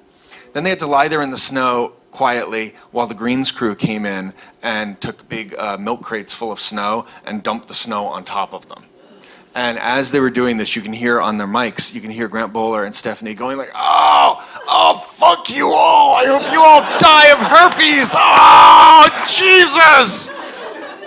Then 0.55 0.65
they 0.65 0.71
had 0.71 0.79
to 0.79 0.87
lie 0.87 1.09
there 1.09 1.21
in 1.21 1.31
the 1.31 1.37
snow 1.37 1.93
quietly 2.13 2.77
while 2.93 3.07
the 3.07 3.15
greens 3.15 3.53
crew 3.53 3.75
came 3.75 4.07
in 4.07 4.33
and 4.63 4.99
took 5.03 5.29
big 5.29 5.55
uh, 5.59 5.77
milk 5.77 6.01
crates 6.01 6.33
full 6.33 6.51
of 6.51 6.59
snow 6.59 7.05
and 7.27 7.43
dumped 7.43 7.69
the 7.69 7.75
snow 7.75 8.07
on 8.07 8.25
top 8.25 8.55
of 8.55 8.71
them 8.71 8.85
and 9.55 9.79
as 9.79 10.11
they 10.11 10.21
were 10.21 10.31
doing 10.31 10.57
this, 10.57 10.75
you 10.75 10.83
can 10.83 10.93
hear 10.93 11.21
on 11.21 11.39
their 11.39 11.47
mics, 11.47 11.95
you 11.95 12.01
can 12.01 12.11
hear 12.11 12.27
Grant 12.29 12.53
Bowler 12.53 12.85
and 12.85 12.95
Stephanie 12.95 13.35
going 13.35 13.57
like, 13.57 13.71
"Oh, 13.75 14.63
oh, 14.69 14.99
fuck 14.99 15.55
you 15.55 15.71
all! 15.73 16.17
I 16.17 16.27
hope 16.27 16.53
you 16.53 16.61
all 16.61 16.81
die 16.99 17.29
of 17.31 17.39
herpes! 17.39 18.13
Oh, 18.17 19.07
Jesus!" 19.29 20.31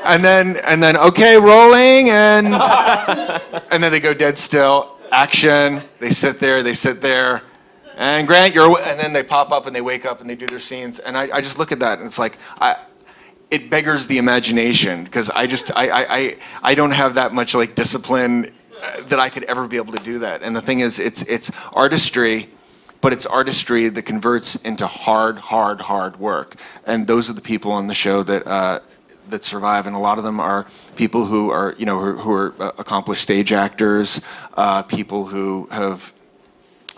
And 0.05 0.23
then, 0.23 0.57
and 0.63 0.81
then, 0.81 0.95
okay, 0.95 1.37
rolling, 1.37 2.09
and 2.09 2.47
and 3.71 3.83
then 3.83 3.91
they 3.91 3.99
go 3.99 4.13
dead 4.13 4.37
still. 4.37 4.97
Action. 5.11 5.81
They 5.99 6.11
sit 6.11 6.39
there. 6.39 6.63
They 6.63 6.73
sit 6.73 7.01
there. 7.01 7.41
And 7.97 8.27
Grant, 8.27 8.53
you're, 8.53 8.79
and 8.81 8.99
then 8.99 9.11
they 9.11 9.23
pop 9.23 9.51
up 9.51 9.65
and 9.65 9.75
they 9.75 9.81
wake 9.81 10.05
up 10.05 10.21
and 10.21 10.29
they 10.29 10.35
do 10.35 10.45
their 10.45 10.59
scenes. 10.59 10.99
And 10.99 11.17
I, 11.17 11.29
I 11.33 11.41
just 11.41 11.57
look 11.57 11.71
at 11.71 11.79
that 11.79 11.97
and 11.97 12.05
it's 12.05 12.19
like, 12.19 12.37
I, 12.61 12.77
it 13.49 13.69
beggars 13.69 14.07
the 14.07 14.17
imagination 14.17 15.03
because 15.03 15.29
I 15.29 15.47
just 15.47 15.71
I, 15.75 15.89
I, 15.89 16.05
I, 16.17 16.37
I 16.63 16.75
don't 16.75 16.91
have 16.91 17.15
that 17.15 17.33
much 17.33 17.55
like 17.55 17.75
discipline 17.75 18.51
uh, 18.81 19.01
that 19.03 19.19
I 19.19 19.29
could 19.29 19.43
ever 19.43 19.67
be 19.67 19.77
able 19.77 19.93
to 19.93 20.03
do 20.03 20.19
that. 20.19 20.43
And 20.43 20.55
the 20.55 20.61
thing 20.61 20.79
is, 20.79 20.99
it's 20.99 21.21
it's 21.23 21.51
artistry, 21.73 22.49
but 23.01 23.13
it's 23.13 23.25
artistry 23.25 23.89
that 23.89 24.03
converts 24.03 24.55
into 24.57 24.85
hard, 24.87 25.37
hard, 25.37 25.81
hard 25.81 26.19
work. 26.19 26.55
And 26.85 27.07
those 27.07 27.29
are 27.29 27.33
the 27.33 27.41
people 27.41 27.71
on 27.71 27.87
the 27.87 27.93
show 27.93 28.23
that. 28.23 28.45
Uh, 28.45 28.79
that 29.29 29.43
survive, 29.43 29.87
and 29.87 29.93
a 29.93 29.99
lot 29.99 30.17
of 30.17 30.23
them 30.23 30.39
are 30.39 30.65
people 30.95 31.25
who 31.25 31.49
are, 31.49 31.75
you 31.77 31.85
know, 31.85 31.99
who, 31.99 32.13
who 32.13 32.31
are 32.31 32.53
uh, 32.61 32.71
accomplished 32.77 33.21
stage 33.21 33.51
actors, 33.51 34.21
uh, 34.53 34.83
people 34.83 35.25
who 35.25 35.67
have 35.69 36.13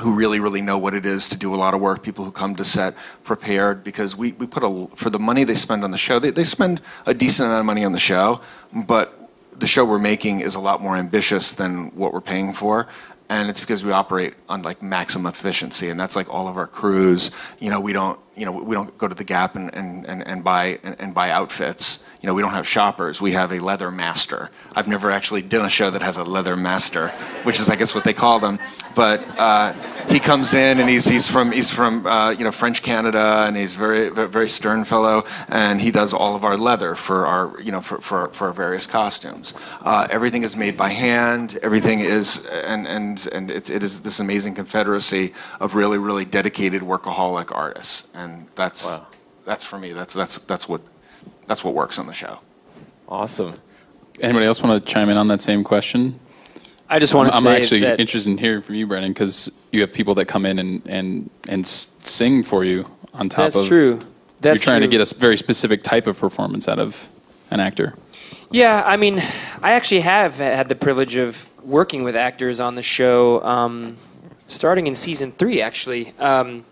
who 0.02 0.14
really, 0.14 0.40
really 0.40 0.62
know 0.62 0.78
what 0.78 0.94
it 0.94 1.06
is 1.06 1.28
to 1.30 1.38
do 1.38 1.54
a 1.54 1.58
lot 1.58 1.74
of 1.74 1.82
work, 1.82 2.04
people 2.04 2.24
who 2.24 2.32
come 2.32 2.56
to 2.56 2.66
set 2.66 2.96
prepared, 3.24 3.84
because 3.84 4.16
we, 4.16 4.32
we 4.34 4.48
put 4.48 4.64
a, 4.64 4.88
for 4.96 5.10
the 5.10 5.20
money 5.20 5.44
they 5.44 5.56
spend 5.56 5.84
on 5.84 5.92
the 5.92 5.98
show, 5.98 6.20
they, 6.20 6.32
they 6.32 6.44
spend 6.44 6.82
a 7.06 7.14
decent 7.14 7.48
amount 7.48 7.60
of 7.60 7.66
money 7.66 7.84
on 7.84 7.92
the 7.92 8.00
show, 8.00 8.42
but 8.74 9.14
the 9.52 9.68
show 9.68 9.84
we're 9.84 10.00
making 10.00 10.40
is 10.40 10.56
a 10.56 10.60
lot 10.60 10.82
more 10.82 10.96
ambitious 10.96 11.54
than 11.54 11.88
what 11.96 12.14
we're 12.14 12.22
paying 12.22 12.54
for. 12.54 12.88
And 13.32 13.50
it's 13.50 13.60
because 13.60 13.86
we 13.86 13.92
operate 13.92 14.34
on 14.48 14.64
like 14.64 14.82
maximum 14.82 15.28
efficiency, 15.28 15.90
and 15.90 16.00
that's 16.00 16.16
like 16.16 16.34
all 16.34 16.48
of 16.48 16.58
our 16.58 16.66
crews. 16.66 17.30
You 17.60 17.70
know, 17.70 17.80
we 17.80 17.94
don't, 17.94 18.20
you 18.40 18.46
know, 18.46 18.52
we 18.52 18.74
don't 18.74 18.98
go 18.98 19.08
to 19.08 19.16
the 19.16 19.24
Gap 19.24 19.56
and, 19.56 19.74
and, 19.76 20.06
and, 20.08 20.26
and 20.26 20.44
buy 20.44 20.80
and, 20.84 20.96
and 21.00 21.14
buy 21.14 21.32
outfits. 21.32 22.04
You 22.22 22.28
know, 22.28 22.34
we 22.34 22.42
don't 22.42 22.52
have 22.52 22.68
shoppers. 22.68 23.22
We 23.22 23.34
have 23.34 23.52
a 23.52 23.60
leather 23.60 23.92
master. 23.92 24.50
I've 24.76 24.88
never 24.88 25.12
actually 25.12 25.42
done 25.42 25.66
a 25.66 25.70
show 25.70 25.90
that 25.92 26.02
has 26.02 26.18
a 26.18 26.24
leather 26.24 26.56
master, 26.56 27.10
which 27.44 27.60
is, 27.60 27.70
I 27.70 27.76
guess, 27.76 27.94
what 27.94 28.04
they 28.04 28.14
call 28.14 28.40
them. 28.40 28.60
But 28.96 29.24
uh, 29.38 29.74
he 30.10 30.20
comes 30.20 30.54
in 30.54 30.80
and 30.80 30.90
he's 30.90 31.06
he's 31.06 31.28
from 31.28 31.52
he's 31.52 31.70
from 31.70 32.06
uh, 32.06 32.32
you 32.32 32.44
know 32.44 32.52
French 32.52 32.82
Canada 32.82 33.46
and 33.48 33.56
he's 33.56 33.76
very 33.76 34.10
very 34.10 34.50
stern 34.50 34.84
fellow 34.84 35.24
and 35.48 35.80
he 35.80 35.92
does 35.92 36.14
all 36.14 36.36
of 36.36 36.44
our 36.44 36.58
leather 36.58 36.96
for 36.96 37.28
our 37.28 37.62
you 37.62 37.72
know 37.72 37.82
for 37.82 38.02
for, 38.02 38.30
for 38.30 38.48
our 38.48 38.54
various 38.54 38.88
costumes. 38.88 39.54
Uh, 39.82 40.08
everything 40.10 40.44
is 40.44 40.58
made 40.58 40.76
by 40.76 40.90
hand. 40.90 41.60
Everything 41.62 42.00
is 42.00 42.46
and 42.48 42.88
and 42.88 43.28
and 43.32 43.52
it's, 43.52 43.70
it 43.70 43.84
is 43.84 44.02
this 44.02 44.20
amazing 44.20 44.56
confederacy 44.56 45.34
of 45.60 45.76
really 45.76 45.98
really 45.98 46.26
dedicated 46.26 46.82
workaholic 46.82 47.56
artists 47.56 48.08
and 48.14 48.29
that's 48.56 48.86
Wow. 48.86 49.08
that's 49.46 49.64
for 49.64 49.78
me 49.78 49.94
that's 49.94 50.14
that's 50.14 50.40
that's 50.40 50.68
what 50.68 50.82
that's 51.48 51.64
what 51.64 51.74
works 51.74 51.98
on 52.00 52.08
the 52.08 52.14
show. 52.14 52.40
Awesome. 53.08 53.54
Anybody 54.22 54.46
else 54.46 54.62
want 54.62 54.80
to 54.80 54.94
chime 54.94 55.10
in 55.10 55.18
on 55.18 55.28
that 55.28 55.42
same 55.42 55.64
question? 55.64 56.20
I 56.90 57.00
just 57.00 57.14
want 57.14 57.30
to 57.30 57.36
I'm 57.36 57.44
say 57.44 57.56
actually 57.56 57.80
that 57.82 58.00
interested 58.00 58.30
in 58.32 58.38
hearing 58.38 58.62
from 58.62 58.76
you, 58.76 58.88
Brendan, 58.88 59.14
because 59.14 59.52
you 59.72 59.82
have 59.82 59.94
people 59.94 60.16
that 60.16 60.26
come 60.26 60.46
in 60.46 60.58
and, 60.60 60.82
and, 60.88 61.30
and 61.48 61.66
sing 61.66 62.42
for 62.44 62.64
you 62.66 62.86
on 63.14 63.30
top 63.30 63.46
that's 63.46 63.56
of. 63.58 63.68
true. 63.68 64.00
That's 64.42 64.60
you're 64.60 64.72
trying 64.72 64.82
true. 64.82 64.88
to 64.90 64.98
get 64.98 65.12
a 65.12 65.16
very 65.16 65.38
specific 65.38 65.84
type 65.84 66.08
of 66.08 66.18
performance 66.18 66.68
out 66.68 66.80
of 66.80 67.08
an 67.52 67.60
actor. 67.60 67.94
Yeah, 68.52 68.82
I 68.86 68.98
mean, 68.98 69.20
I 69.62 69.74
actually 69.74 70.02
have 70.02 70.38
had 70.38 70.68
the 70.70 70.76
privilege 70.76 71.16
of 71.16 71.48
working 71.64 72.04
with 72.04 72.16
actors 72.16 72.60
on 72.60 72.74
the 72.76 72.82
show, 72.82 73.44
um, 73.44 73.96
starting 74.48 74.88
in 74.88 74.96
season 74.96 75.32
three, 75.32 75.62
actually. 75.62 76.14
Um, 76.20 76.66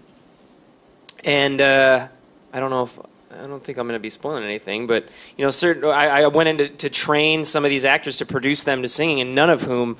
and 1.23 1.61
uh, 1.61 2.07
I 2.53 2.59
don't 2.59 2.69
know 2.69 2.83
if 2.83 2.99
I 3.31 3.45
don't 3.45 3.63
think 3.63 3.77
I'm 3.77 3.87
going 3.87 3.99
to 3.99 4.01
be 4.01 4.09
spoiling 4.09 4.43
anything, 4.43 4.87
but 4.87 5.07
you 5.37 5.45
know, 5.45 5.51
certain 5.51 5.85
I, 5.85 6.21
I 6.21 6.27
went 6.27 6.49
in 6.49 6.57
to, 6.57 6.69
to 6.69 6.89
train 6.89 7.43
some 7.43 7.65
of 7.65 7.69
these 7.69 7.85
actors 7.85 8.17
to 8.17 8.25
produce 8.25 8.63
them 8.63 8.81
to 8.81 8.87
singing, 8.87 9.21
and 9.21 9.35
none 9.35 9.49
of 9.49 9.63
whom 9.63 9.97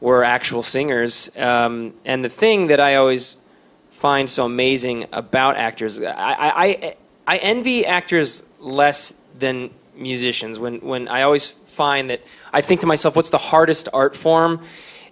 were 0.00 0.24
actual 0.24 0.62
singers. 0.62 1.34
Um, 1.36 1.94
and 2.04 2.24
the 2.24 2.28
thing 2.28 2.68
that 2.68 2.80
I 2.80 2.96
always 2.96 3.38
find 3.90 4.28
so 4.30 4.46
amazing 4.46 5.06
about 5.12 5.56
actors, 5.56 6.02
I, 6.02 6.12
I, 6.16 6.96
I, 7.26 7.36
envy 7.38 7.84
actors 7.84 8.48
less 8.58 9.20
than 9.38 9.70
musicians. 9.94 10.58
When 10.58 10.80
when 10.80 11.08
I 11.08 11.22
always 11.22 11.48
find 11.48 12.10
that 12.10 12.22
I 12.52 12.60
think 12.60 12.80
to 12.82 12.86
myself, 12.86 13.16
what's 13.16 13.30
the 13.30 13.38
hardest 13.38 13.88
art 13.92 14.14
form? 14.16 14.62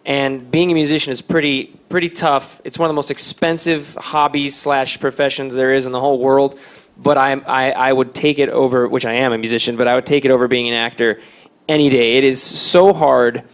And 0.05 0.51
being 0.51 0.71
a 0.71 0.75
musician 0.75 1.11
is 1.11 1.21
pretty 1.21 1.67
pretty 1.89 2.09
tough. 2.09 2.61
It's 2.65 2.79
one 2.79 2.87
of 2.87 2.91
the 2.91 2.97
most 2.97 3.11
expensive 3.11 3.95
hobbies 3.95 4.55
slash 4.57 5.01
professions 5.01 5.55
there 5.55 5.73
is 5.73 5.87
in 5.87 5.93
the 5.93 6.01
whole 6.01 6.21
world. 6.21 6.59
But 6.97 7.19
I, 7.19 7.33
I 7.33 7.71
I 7.73 7.93
would 7.93 8.15
take 8.15 8.39
it 8.39 8.49
over, 8.49 8.89
which 8.89 9.05
I 9.05 9.13
am 9.13 9.33
a 9.33 9.39
musician, 9.39 9.77
but 9.77 9.87
I 9.87 9.95
would 9.95 10.07
take 10.07 10.25
it 10.25 10.31
over 10.31 10.49
being 10.49 10.69
an 10.69 10.75
actor 10.75 11.21
any 11.69 11.91
day. 11.91 12.17
It 12.17 12.25
is 12.25 12.43
so 12.43 12.93
hard 12.93 13.45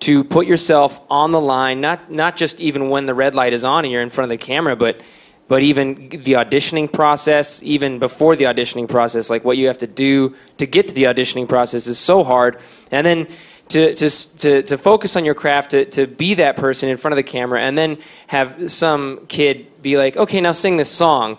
to 0.00 0.24
put 0.24 0.46
yourself 0.46 1.00
on 1.08 1.30
the 1.30 1.40
line, 1.40 1.80
not 1.80 2.10
not 2.10 2.36
just 2.36 2.60
even 2.60 2.90
when 2.90 3.06
the 3.06 3.14
red 3.14 3.34
light 3.34 3.52
is 3.52 3.64
on 3.64 3.84
and 3.84 3.92
you're 3.92 4.02
in 4.02 4.10
front 4.10 4.30
of 4.30 4.38
the 4.38 4.44
camera, 4.44 4.76
but 4.76 5.00
but 5.48 5.62
even 5.62 6.08
the 6.08 6.32
auditioning 6.34 6.90
process, 6.90 7.62
even 7.62 7.98
before 7.98 8.36
the 8.36 8.44
auditioning 8.44 8.88
process, 8.88 9.28
like 9.28 9.44
what 9.44 9.58
you 9.58 9.66
have 9.66 9.78
to 9.78 9.86
do 9.86 10.34
to 10.56 10.66
get 10.66 10.88
to 10.88 10.94
the 10.94 11.04
auditioning 11.04 11.48
process 11.48 11.86
is 11.86 11.98
so 11.98 12.24
hard. 12.24 12.58
And 12.90 13.06
then 13.06 13.28
to 13.72 13.94
to 13.94 14.62
to, 14.62 14.78
focus 14.78 15.16
on 15.16 15.24
your 15.24 15.34
craft, 15.34 15.72
to, 15.72 15.84
to 15.86 16.06
be 16.06 16.34
that 16.34 16.56
person 16.56 16.88
in 16.88 16.96
front 16.96 17.12
of 17.12 17.16
the 17.16 17.22
camera, 17.22 17.60
and 17.60 17.76
then 17.76 17.98
have 18.26 18.70
some 18.70 19.26
kid 19.26 19.82
be 19.82 19.96
like, 19.96 20.16
okay, 20.16 20.40
now 20.40 20.52
sing 20.52 20.76
this 20.76 20.90
song. 20.90 21.38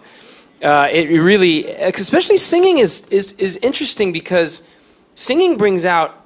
Uh, 0.62 0.88
it 0.92 1.10
really, 1.10 1.68
especially 1.68 2.38
singing, 2.38 2.78
is 2.78 3.08
is 3.08 3.34
is 3.34 3.58
interesting 3.58 4.14
because 4.14 4.68
singing 5.16 5.58
brings 5.58 5.86
out 5.86 6.26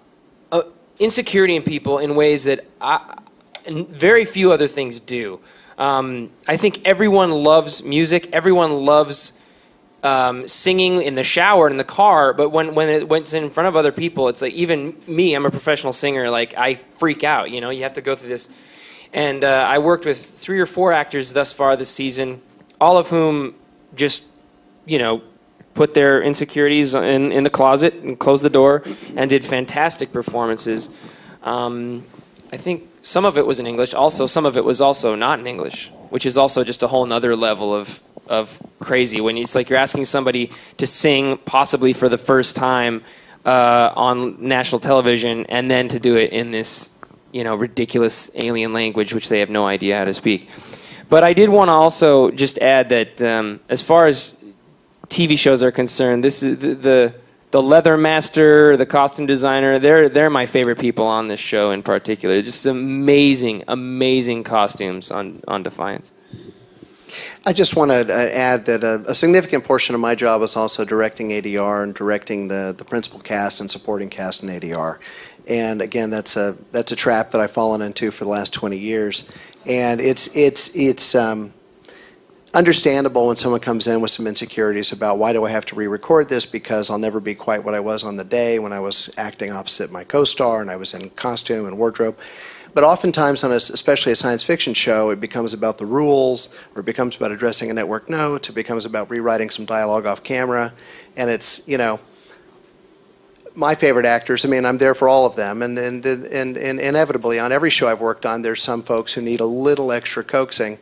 uh, 0.52 0.62
insecurity 1.00 1.56
in 1.56 1.64
people 1.64 2.00
in 2.00 2.16
ways 2.16 2.44
that 2.46 2.66
I, 2.80 3.18
very 3.70 4.26
few 4.26 4.52
other 4.52 4.68
things 4.68 5.00
do. 5.00 5.40
Um, 5.78 6.32
I 6.48 6.58
think 6.58 6.88
everyone 6.88 7.32
loves 7.32 7.84
music. 7.84 8.30
Everyone 8.34 8.72
loves 8.72 9.38
um, 10.08 10.48
singing 10.48 11.02
in 11.02 11.16
the 11.16 11.24
shower 11.24 11.70
in 11.70 11.78
the 11.78 11.84
car. 11.84 12.34
But 12.34 12.50
when 12.50 12.76
when, 12.76 12.90
it, 12.90 13.10
when 13.10 13.22
it's 13.22 13.34
in 13.34 13.50
front 13.50 13.68
of 13.68 13.76
other 13.76 13.92
people, 13.92 14.30
it's 14.30 14.42
like 14.42 14.54
even 14.54 14.96
me. 15.08 15.34
I'm 15.34 15.46
a 15.46 15.52
professional 15.52 15.94
singer. 15.94 16.30
Like 16.30 16.58
I 16.58 16.76
freak 16.76 17.24
out. 17.24 17.52
You 17.52 17.62
know, 17.62 17.70
you 17.70 17.84
have 17.84 17.94
to 17.94 18.02
go 18.02 18.16
through 18.16 18.30
this. 18.30 18.50
And 19.14 19.44
uh, 19.44 19.66
I 19.68 19.80
worked 19.80 20.06
with 20.06 20.20
three 20.24 20.60
or 20.60 20.66
four 20.66 20.92
actors 20.94 21.34
thus 21.34 21.54
far 21.54 21.76
this 21.76 21.90
season, 21.90 22.42
all 22.80 22.98
of 22.98 23.10
whom 23.10 23.56
just 23.96 24.24
you 24.86 25.00
know 25.00 25.22
put 25.74 25.94
their 25.94 26.22
insecurities 26.22 26.96
in, 26.96 27.32
in 27.32 27.44
the 27.44 27.50
closet 27.50 27.94
and 27.96 28.18
closed 28.18 28.44
the 28.44 28.50
door 28.50 28.84
and 29.16 29.30
did 29.30 29.44
fantastic 29.44 30.12
performances. 30.12 30.90
Um, 31.44 32.04
I 32.52 32.58
think 32.58 32.90
some 33.04 33.26
of 33.26 33.38
it 33.38 33.46
was 33.46 33.60
in 33.60 33.68
English. 33.68 33.94
Also, 33.94 34.26
some 34.26 34.46
of 34.46 34.58
it 34.58 34.66
was 34.66 34.82
also 34.82 35.16
not 35.16 35.40
in 35.40 35.46
English, 35.46 35.92
which 36.10 36.26
is 36.26 36.38
also 36.38 36.64
just 36.64 36.82
a 36.82 36.88
whole 36.88 37.06
nother 37.06 37.36
level 37.36 37.76
of 37.76 38.02
of 38.30 38.62
crazy. 38.80 39.22
When 39.22 39.38
it's 39.38 39.56
like 39.56 39.70
you're 39.70 39.80
asking 39.80 40.06
somebody 40.06 40.52
to 40.78 40.88
sing, 40.88 41.38
possibly 41.46 41.94
for 41.94 42.10
the 42.10 42.18
first 42.18 42.56
time 42.56 43.02
uh, 43.46 43.92
on 43.96 44.36
national 44.46 44.80
television, 44.80 45.46
and 45.48 45.70
then 45.70 45.88
to 45.90 46.00
do 46.00 46.18
it 46.18 46.32
in 46.32 46.52
this, 46.52 46.90
you 47.32 47.44
know, 47.44 47.56
ridiculous 47.56 48.32
alien 48.36 48.74
language, 48.74 49.14
which 49.14 49.30
they 49.30 49.40
have 49.40 49.50
no 49.50 49.66
idea 49.66 49.98
how 49.98 50.06
to 50.06 50.14
speak. 50.14 50.50
But 51.10 51.24
I 51.24 51.34
did 51.34 51.50
want 51.50 51.70
to 51.70 51.74
also 51.74 52.32
just 52.32 52.58
add 52.60 52.90
that 52.90 53.22
um, 53.22 53.60
as 53.70 53.82
far 53.82 54.08
as 54.08 54.44
TV 55.08 55.38
shows 55.40 55.64
are 55.64 55.72
concerned, 55.72 56.24
this 56.24 56.44
is 56.44 56.58
the, 56.60 56.74
the 56.74 57.16
the 57.52 57.62
leather 57.62 57.98
master, 57.98 58.76
the 58.76 58.86
costume 58.86 59.26
designer. 59.26 59.80
They're 59.80 60.10
they're 60.10 60.30
my 60.30 60.46
favorite 60.46 60.80
people 60.80 61.06
on 61.06 61.28
this 61.28 61.40
show 61.40 61.72
in 61.72 61.82
particular. 61.82 62.42
Just 62.42 62.66
amazing, 62.66 63.64
amazing 63.68 64.44
costumes 64.44 65.12
on 65.12 65.42
on 65.48 65.64
Defiance. 65.64 66.14
I 67.46 67.54
just 67.54 67.76
want 67.76 67.92
to 67.92 68.14
uh, 68.14 68.30
add 68.34 68.66
that 68.66 68.84
a, 68.84 69.04
a 69.08 69.16
significant 69.16 69.64
portion 69.64 69.96
of 69.96 70.02
my 70.02 70.16
job 70.16 70.42
is 70.42 70.56
also 70.56 70.86
directing 70.86 71.30
ADR 71.30 71.84
and 71.84 71.94
directing 71.94 72.48
the, 72.48 72.74
the 72.78 72.86
principal 72.86 73.20
cast 73.20 73.62
and 73.62 73.70
supporting 73.70 74.10
cast 74.10 74.44
in 74.44 74.50
ADR. 74.50 75.00
And 75.48 75.82
again, 75.82 76.10
that's 76.10 76.36
a 76.36 76.58
that's 76.72 76.92
a 76.92 76.96
trap 76.96 77.32
that 77.32 77.40
I've 77.40 77.52
fallen 77.52 77.82
into 77.82 78.12
for 78.12 78.26
the 78.26 78.30
last 78.30 78.54
20 78.54 78.78
years. 78.78 79.32
And 79.66 80.02
it's 80.02 80.36
it's 80.36 80.76
it's 80.76 81.16
um, 81.16 81.54
understandable 82.54 83.28
when 83.28 83.36
someone 83.38 83.62
comes 83.62 83.88
in 83.88 84.02
with 84.02 84.12
some 84.12 84.28
insecurities 84.28 84.92
about 84.92 85.18
why 85.18 85.32
do 85.32 85.46
I 85.46 85.52
have 85.52 85.66
to 85.68 85.76
re-record 85.76 86.28
this 86.28 86.46
because 86.46 86.90
I'll 86.90 86.98
never 86.98 87.20
be 87.20 87.36
quite 87.36 87.64
what 87.64 87.74
I 87.74 87.80
was 87.80 88.04
on 88.04 88.18
the 88.18 88.24
day 88.24 88.60
when 88.60 88.74
I 88.74 88.80
was 88.80 89.14
acting 89.18 89.52
opposite 89.52 89.92
my 89.92 90.04
co-star 90.04 90.62
and 90.62 90.70
I 90.70 90.76
was 90.76 90.94
in 90.94 91.10
costume 91.12 91.66
and 91.66 91.78
wardrobe. 91.78 92.18
But 92.74 92.84
oftentimes 92.84 93.44
on 93.44 93.52
a, 93.52 93.56
especially 93.56 94.12
a 94.12 94.16
science 94.16 94.44
fiction 94.44 94.74
show, 94.74 95.10
it 95.10 95.20
becomes 95.20 95.54
about 95.54 95.78
the 95.78 95.86
rules, 95.86 96.54
or 96.76 96.82
it 96.82 96.86
becomes 96.86 97.16
about 97.16 97.32
addressing 97.32 97.72
a 97.72 97.74
network 97.74 98.10
note, 98.10 98.50
it 98.50 98.54
becomes 98.54 98.86
about 98.86 99.10
rewriting 99.10 99.50
some 99.50 99.66
dialogue 99.66 100.06
off 100.06 100.24
camera, 100.24 100.74
and 101.16 101.30
it's 101.30 101.68
you 101.68 101.78
know 101.78 102.00
my 103.58 103.74
favorite 103.74 104.06
actors. 104.06 104.46
I 104.46 104.50
mean, 104.50 104.66
I'm 104.66 104.78
there 104.78 104.94
for 104.94 105.10
all 105.10 105.26
of 105.26 105.36
them, 105.36 105.62
and 105.64 105.78
and 105.78 106.06
and, 106.06 106.58
and 106.58 106.80
inevitably 106.80 107.40
on 107.40 107.52
every 107.52 107.72
show 107.72 107.88
I've 107.88 108.00
worked 108.00 108.26
on, 108.26 108.44
there's 108.44 108.62
some 108.62 108.84
folks 108.84 109.14
who 109.14 109.22
need 109.22 109.40
a 109.40 109.46
little 109.46 109.92
extra 109.92 110.24
coaxing, 110.24 110.78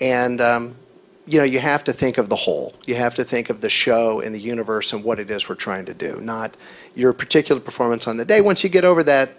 and 0.00 0.40
um, 0.40 0.76
you 1.26 1.38
know 1.38 1.44
you 1.44 1.58
have 1.58 1.82
to 1.84 1.92
think 1.92 2.18
of 2.18 2.28
the 2.28 2.36
whole. 2.36 2.74
You 2.86 2.94
have 2.94 3.16
to 3.16 3.24
think 3.24 3.50
of 3.50 3.60
the 3.60 3.68
show 3.68 4.20
and 4.20 4.32
the 4.32 4.38
universe 4.38 4.92
and 4.92 5.02
what 5.02 5.18
it 5.18 5.30
is 5.30 5.48
we're 5.48 5.56
trying 5.56 5.84
to 5.86 5.94
do, 5.94 6.20
not 6.20 6.56
your 6.94 7.12
particular 7.12 7.60
performance 7.60 8.06
on 8.06 8.16
the 8.16 8.24
day. 8.24 8.40
Once 8.40 8.62
you 8.62 8.70
get 8.70 8.84
over 8.84 9.02
that, 9.02 9.30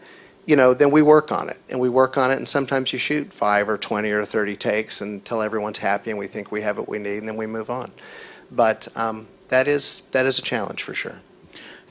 you 0.45 0.55
know, 0.55 0.73
then 0.73 0.91
we 0.91 1.01
work 1.01 1.31
on 1.31 1.49
it, 1.49 1.57
and 1.69 1.79
we 1.79 1.89
work 1.89 2.17
on 2.17 2.31
it, 2.31 2.37
and 2.37 2.47
sometimes 2.47 2.91
you 2.91 2.99
shoot 2.99 3.31
five 3.31 3.69
or 3.69 3.77
twenty 3.77 4.11
or 4.11 4.25
thirty 4.25 4.55
takes 4.55 5.01
until 5.01 5.41
everyone's 5.41 5.77
happy 5.77 6.09
and 6.09 6.19
we 6.19 6.27
think 6.27 6.51
we 6.51 6.61
have 6.61 6.77
what 6.77 6.89
we 6.89 6.99
need, 6.99 7.17
and 7.17 7.27
then 7.27 7.37
we 7.37 7.47
move 7.47 7.69
on. 7.69 7.91
But 8.51 8.87
um, 8.95 9.27
that 9.47 9.67
is 9.67 10.03
that 10.11 10.25
is 10.25 10.39
a 10.39 10.41
challenge 10.41 10.83
for 10.83 10.93
sure. 10.93 11.19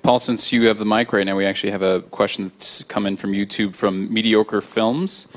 Paul, 0.02 0.18
since 0.18 0.52
you 0.52 0.66
have 0.66 0.78
the 0.78 0.84
mic 0.84 1.12
right 1.12 1.24
now, 1.24 1.36
we 1.36 1.46
actually 1.46 1.70
have 1.70 1.82
a 1.82 2.02
question 2.02 2.48
that's 2.48 2.82
come 2.84 3.06
in 3.06 3.16
from 3.16 3.32
YouTube 3.32 3.76
from 3.76 4.12
Mediocre 4.12 4.60
Films, 4.60 5.28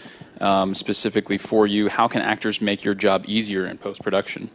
um, 0.42 0.74
specifically 0.74 1.38
for 1.38 1.68
you. 1.68 1.88
How 1.88 2.08
can 2.08 2.22
actors 2.22 2.62
make 2.62 2.84
your 2.84 2.96
job 2.96 3.26
easier 3.28 3.66
in 3.66 3.78
post 3.78 4.02
production? 4.02 4.50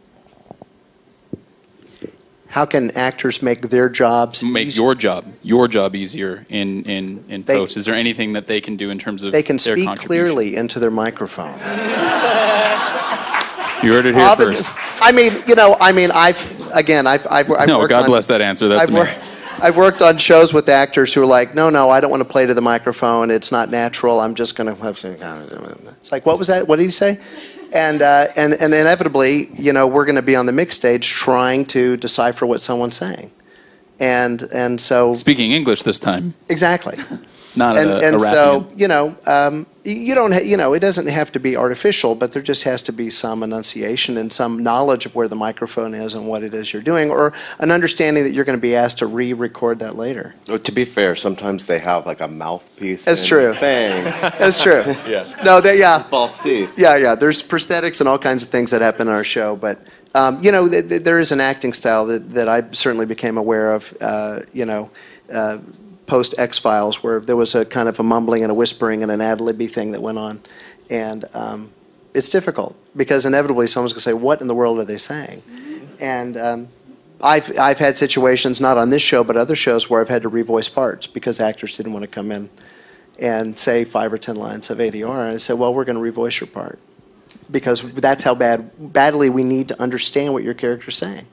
How 2.51 2.65
can 2.65 2.91
actors 2.91 3.41
make 3.41 3.61
their 3.69 3.87
jobs 3.89 4.43
Make 4.43 4.67
easier? 4.67 4.83
your 4.83 4.95
job 4.95 5.25
your 5.41 5.67
job 5.67 5.95
easier 5.95 6.45
in 6.49 6.83
in, 6.83 7.23
in 7.29 7.41
They- 7.43 7.57
post. 7.57 7.77
Is 7.77 7.85
there 7.85 7.95
anything 7.95 8.33
that 8.33 8.47
they 8.47 8.59
can 8.61 8.75
do 8.77 8.89
in 8.89 8.99
terms 8.99 9.23
of 9.23 9.31
They 9.31 9.41
can 9.43 9.57
their 9.57 9.77
speak 9.77 9.97
clearly 9.97 10.55
into 10.57 10.79
their 10.79 10.91
microphone. 10.91 11.57
You 13.83 13.93
heard 13.93 14.05
it 14.05 14.13
here 14.13 14.23
Often- 14.23 14.45
first. 14.45 14.67
I 15.01 15.11
mean, 15.11 15.33
you 15.47 15.55
know, 15.55 15.75
I 15.79 15.91
mean, 15.91 16.11
I've 16.13 16.39
again, 16.75 17.07
I've 17.07 17.25
I've, 17.31 17.49
I've 17.51 17.67
No, 17.67 17.79
worked 17.79 17.89
God 17.89 18.03
on, 18.03 18.09
bless 18.09 18.27
that 18.27 18.39
answer. 18.39 18.67
That's 18.67 18.83
I've 18.83 18.89
amazing. 18.89 19.19
worked, 19.19 19.33
I've 19.63 19.77
worked 19.77 20.01
on 20.03 20.17
shows 20.19 20.53
with 20.53 20.69
actors 20.69 21.13
who 21.15 21.23
are 21.23 21.25
like, 21.25 21.55
no, 21.55 21.71
no, 21.71 21.89
I 21.89 21.99
don't 21.99 22.11
want 22.11 22.21
to 22.21 22.29
play 22.29 22.45
to 22.45 22.53
the 22.53 22.61
microphone. 22.61 23.31
It's 23.31 23.51
not 23.51 23.71
natural. 23.71 24.19
I'm 24.19 24.35
just 24.35 24.55
going 24.55 24.67
to 24.75 24.79
have 24.83 24.99
some 24.99 25.17
kind 25.17 25.41
of. 25.51 25.87
It's 25.97 26.11
like, 26.11 26.27
what 26.27 26.37
was 26.37 26.45
that? 26.47 26.67
What 26.67 26.75
did 26.75 26.83
he 26.85 26.91
say? 26.91 27.19
And, 27.71 28.01
uh, 28.01 28.27
and, 28.35 28.53
and 28.53 28.73
inevitably, 28.73 29.49
you 29.53 29.73
know, 29.73 29.87
we're 29.87 30.05
going 30.05 30.15
to 30.15 30.21
be 30.21 30.35
on 30.35 30.45
the 30.45 30.51
mix 30.51 30.75
stage 30.75 31.09
trying 31.09 31.65
to 31.67 31.97
decipher 31.97 32.45
what 32.45 32.61
someone's 32.61 32.97
saying. 32.97 33.31
And, 33.99 34.41
and 34.53 34.81
so, 34.81 35.13
Speaking 35.15 35.51
English 35.51 35.83
this 35.83 35.99
time, 35.99 36.33
exactly. 36.49 36.97
Not 37.55 37.77
and, 37.77 37.89
a, 37.89 37.99
and 38.07 38.15
a 38.15 38.19
so 38.19 38.67
you 38.77 38.87
know 38.87 39.15
um, 39.27 39.65
you 39.83 40.15
don't 40.15 40.31
ha- 40.31 40.39
you 40.39 40.55
know 40.55 40.73
it 40.73 40.79
doesn't 40.79 41.07
have 41.07 41.31
to 41.31 41.39
be 41.39 41.57
artificial 41.57 42.15
but 42.15 42.31
there 42.31 42.41
just 42.41 42.63
has 42.63 42.81
to 42.81 42.93
be 42.93 43.09
some 43.09 43.43
enunciation 43.43 44.17
and 44.17 44.31
some 44.31 44.61
knowledge 44.63 45.05
of 45.05 45.13
where 45.15 45.27
the 45.27 45.35
microphone 45.35 45.93
is 45.93 46.13
and 46.13 46.27
what 46.27 46.43
it 46.43 46.53
is 46.53 46.71
you're 46.71 46.81
doing 46.81 47.09
or 47.11 47.33
an 47.59 47.71
understanding 47.71 48.23
that 48.23 48.31
you're 48.31 48.45
going 48.45 48.57
to 48.57 48.61
be 48.61 48.75
asked 48.75 48.99
to 48.99 49.05
re-record 49.05 49.79
that 49.79 49.95
later 49.97 50.33
Well, 50.47 50.59
to 50.59 50.71
be 50.71 50.85
fair, 50.85 51.15
sometimes 51.15 51.65
they 51.65 51.79
have 51.79 52.05
like 52.05 52.21
a 52.21 52.27
mouthpiece. 52.27 53.03
That's 53.05 53.25
true. 53.25 53.53
Fangs, 53.55 54.21
that's 54.39 54.61
true 54.63 54.83
Yeah. 55.07 55.25
no 55.43 55.59
that 55.61 55.77
yeah 55.77 56.03
false 56.03 56.41
teeth. 56.41 56.73
yeah 56.77 56.95
yeah 56.95 57.15
there's 57.15 57.41
prosthetics 57.43 57.99
and 57.99 58.07
all 58.07 58.19
kinds 58.19 58.43
of 58.43 58.49
things 58.49 58.71
that 58.71 58.81
happen 58.81 59.07
in 59.07 59.13
our 59.13 59.23
show 59.25 59.55
but 59.55 59.79
um, 60.13 60.39
you 60.41 60.51
know 60.51 60.67
th- 60.69 60.87
th- 60.89 61.03
there 61.03 61.19
is 61.19 61.31
an 61.31 61.39
acting 61.41 61.73
style 61.73 62.05
that, 62.05 62.29
that 62.31 62.47
i 62.49 62.61
certainly 62.71 63.05
became 63.05 63.37
aware 63.37 63.73
of 63.73 63.97
uh, 64.01 64.39
you 64.53 64.65
know 64.65 64.89
uh, 65.33 65.57
post 66.11 66.35
X 66.37 66.57
Files, 66.57 67.01
where 67.01 67.21
there 67.21 67.37
was 67.37 67.55
a 67.55 67.63
kind 67.63 67.87
of 67.87 67.97
a 67.97 68.03
mumbling 68.03 68.43
and 68.43 68.51
a 68.51 68.53
whispering 68.53 69.01
and 69.01 69.09
an 69.09 69.21
ad 69.21 69.39
libby 69.39 69.67
thing 69.67 69.93
that 69.93 70.01
went 70.01 70.17
on, 70.17 70.41
and 70.89 71.23
um, 71.33 71.71
it's 72.13 72.27
difficult 72.27 72.75
because 72.97 73.25
inevitably 73.25 73.65
someone's 73.65 73.93
going 73.93 73.99
to 73.99 74.09
say, 74.09 74.13
"What 74.13 74.41
in 74.41 74.47
the 74.47 74.53
world 74.53 74.77
are 74.79 74.83
they 74.83 74.97
saying?" 74.97 75.41
And 76.01 76.35
um, 76.35 76.67
I've 77.23 77.57
I've 77.57 77.79
had 77.79 77.95
situations 77.95 78.59
not 78.59 78.77
on 78.77 78.89
this 78.89 79.01
show 79.01 79.23
but 79.23 79.37
other 79.37 79.55
shows 79.55 79.89
where 79.89 80.01
I've 80.01 80.09
had 80.09 80.23
to 80.23 80.29
revoice 80.29 80.69
parts 80.73 81.07
because 81.07 81.39
actors 81.39 81.77
didn't 81.77 81.93
want 81.93 82.03
to 82.03 82.11
come 82.11 82.29
in 82.29 82.49
and 83.17 83.57
say 83.57 83.85
five 83.85 84.11
or 84.11 84.17
ten 84.17 84.35
lines 84.35 84.69
of 84.69 84.79
ADR, 84.79 85.27
and 85.27 85.35
I 85.35 85.37
said, 85.37 85.57
"Well, 85.57 85.73
we're 85.73 85.85
going 85.85 86.03
to 86.03 86.11
revoice 86.11 86.41
your 86.41 86.47
part." 86.47 86.77
Because 87.49 87.93
that's 87.93 88.23
how 88.23 88.35
bad 88.35 88.69
badly 88.77 89.29
we 89.29 89.43
need 89.45 89.69
to 89.69 89.81
understand 89.81 90.33
what 90.33 90.43
your 90.43 90.55
character's 90.55 90.97
saying. 90.97 91.25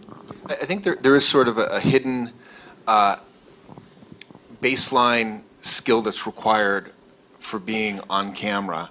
I 0.46 0.52
I 0.52 0.66
think 0.68 0.84
there, 0.84 0.98
there 1.02 1.16
is 1.16 1.26
sort 1.26 1.48
of 1.48 1.58
a, 1.58 1.64
a 1.64 1.80
hidden 1.80 2.30
uh, 2.86 3.16
baseline 4.62 5.42
skill 5.60 6.02
that's 6.02 6.26
required 6.26 6.92
for 7.38 7.58
being 7.58 8.00
on 8.10 8.32
camera 8.32 8.90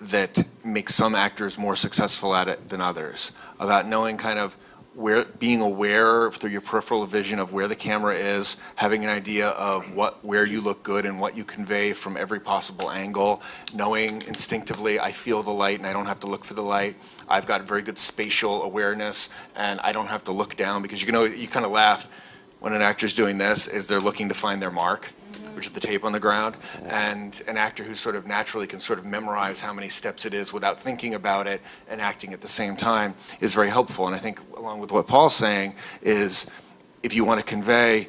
that 0.00 0.38
makes 0.64 0.94
some 0.94 1.14
actors 1.14 1.58
more 1.58 1.74
successful 1.74 2.34
at 2.34 2.48
it 2.48 2.68
than 2.68 2.80
others. 2.80 3.36
About 3.58 3.86
knowing 3.86 4.16
kind 4.16 4.38
of 4.38 4.56
where, 4.94 5.24
being 5.24 5.60
aware 5.60 6.30
through 6.30 6.50
your 6.50 6.60
peripheral 6.60 7.06
vision 7.06 7.38
of 7.38 7.52
where 7.52 7.68
the 7.68 7.76
camera 7.76 8.14
is, 8.14 8.60
having 8.74 9.04
an 9.04 9.10
idea 9.10 9.48
of 9.50 9.94
what, 9.94 10.24
where 10.24 10.44
you 10.44 10.60
look 10.60 10.82
good 10.82 11.06
and 11.06 11.20
what 11.20 11.36
you 11.36 11.44
convey 11.44 11.92
from 11.92 12.16
every 12.16 12.40
possible 12.40 12.90
angle, 12.90 13.40
knowing 13.74 14.22
instinctively, 14.26 14.98
I 14.98 15.12
feel 15.12 15.42
the 15.42 15.52
light 15.52 15.78
and 15.78 15.86
I 15.86 15.92
don't 15.92 16.06
have 16.06 16.20
to 16.20 16.26
look 16.26 16.44
for 16.44 16.54
the 16.54 16.62
light. 16.62 16.96
I've 17.28 17.46
got 17.46 17.62
very 17.62 17.82
good 17.82 17.98
spatial 17.98 18.62
awareness 18.62 19.30
and 19.54 19.78
I 19.80 19.92
don't 19.92 20.08
have 20.08 20.24
to 20.24 20.32
look 20.32 20.56
down 20.56 20.82
because 20.82 21.02
you 21.02 21.12
know, 21.12 21.24
you 21.24 21.46
kind 21.46 21.64
of 21.64 21.70
laugh 21.70 22.08
when 22.60 22.72
an 22.72 22.82
actor's 22.82 23.14
doing 23.14 23.38
this 23.38 23.66
is 23.66 23.86
they're 23.86 24.00
looking 24.00 24.28
to 24.28 24.34
find 24.34 24.60
their 24.60 24.70
mark, 24.70 25.12
which 25.54 25.66
is 25.66 25.72
the 25.72 25.80
tape 25.80 26.04
on 26.04 26.12
the 26.12 26.20
ground. 26.20 26.56
And 26.86 27.40
an 27.48 27.56
actor 27.56 27.84
who 27.84 27.94
sort 27.94 28.16
of 28.16 28.26
naturally 28.26 28.66
can 28.66 28.80
sort 28.80 28.98
of 28.98 29.04
memorize 29.04 29.60
how 29.60 29.72
many 29.72 29.88
steps 29.88 30.26
it 30.26 30.34
is 30.34 30.52
without 30.52 30.80
thinking 30.80 31.14
about 31.14 31.46
it 31.46 31.60
and 31.88 32.00
acting 32.00 32.32
at 32.32 32.40
the 32.40 32.48
same 32.48 32.76
time 32.76 33.14
is 33.40 33.54
very 33.54 33.68
helpful. 33.68 34.06
And 34.06 34.14
I 34.14 34.18
think 34.18 34.40
along 34.56 34.80
with 34.80 34.92
what 34.92 35.06
Paul's 35.06 35.36
saying 35.36 35.74
is 36.02 36.50
if 37.02 37.14
you 37.14 37.24
want 37.24 37.40
to 37.40 37.46
convey, 37.46 38.08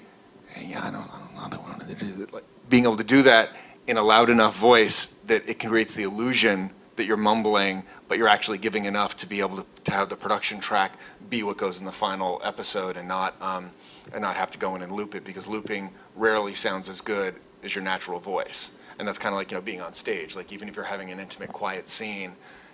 hey, 0.50 0.68
yeah, 0.72 0.88
I 0.88 0.92
don't, 0.92 1.10
I 1.10 1.20
don't 1.20 1.36
know, 1.36 1.42
I 1.44 1.50
don't 1.50 1.88
to 1.90 2.06
do 2.06 2.12
that. 2.14 2.34
Like, 2.34 2.44
being 2.70 2.84
able 2.84 2.98
to 2.98 3.04
do 3.04 3.24
that 3.24 3.56
in 3.88 3.98
a 3.98 4.04
loud 4.04 4.30
enough 4.30 4.58
voice 4.58 5.08
that 5.26 5.48
it 5.50 5.60
creates 5.60 5.96
the 5.96 6.04
illusion 6.04 6.72
that 6.96 7.06
you're 7.06 7.18
mumbling, 7.18 7.84
but 8.08 8.18
you're 8.18 8.28
actually 8.28 8.58
giving 8.58 8.86
enough 8.86 9.16
to 9.18 9.26
be 9.26 9.40
able 9.40 9.58
to, 9.58 9.66
to 9.86 9.92
have 9.92 10.10
the 10.10 10.16
production 10.16 10.60
track 10.60 11.00
be 11.30 11.44
what 11.44 11.58
goes 11.58 11.80
in 11.80 11.86
the 11.86 11.92
final 11.92 12.42
episode 12.44 12.98
and 12.98 13.08
not 13.08 13.42
um, 13.42 13.72
and 14.14 14.22
not 14.22 14.36
have 14.36 14.52
to 14.52 14.60
go 14.60 14.76
in 14.76 14.82
and 14.82 14.92
loop 14.92 15.16
it 15.16 15.24
because 15.24 15.48
looping 15.48 15.92
rarely 16.16 16.54
sounds 16.54 16.90
as 16.90 17.02
good 17.02 17.36
as 17.64 17.76
your 17.76 17.84
natural 17.84 18.20
voice. 18.20 18.72
And 18.98 19.08
that's 19.08 19.18
kind 19.18 19.34
of 19.34 19.38
like 19.38 19.52
you 19.52 19.58
know 19.58 19.62
being 19.62 19.82
on 19.82 19.94
stage. 19.94 20.36
Like 20.36 20.52
even 20.52 20.68
if 20.68 20.76
you're 20.76 20.86
having 20.86 21.12
an 21.12 21.20
intimate, 21.20 21.52
quiet 21.52 21.88
scene, 21.88 22.34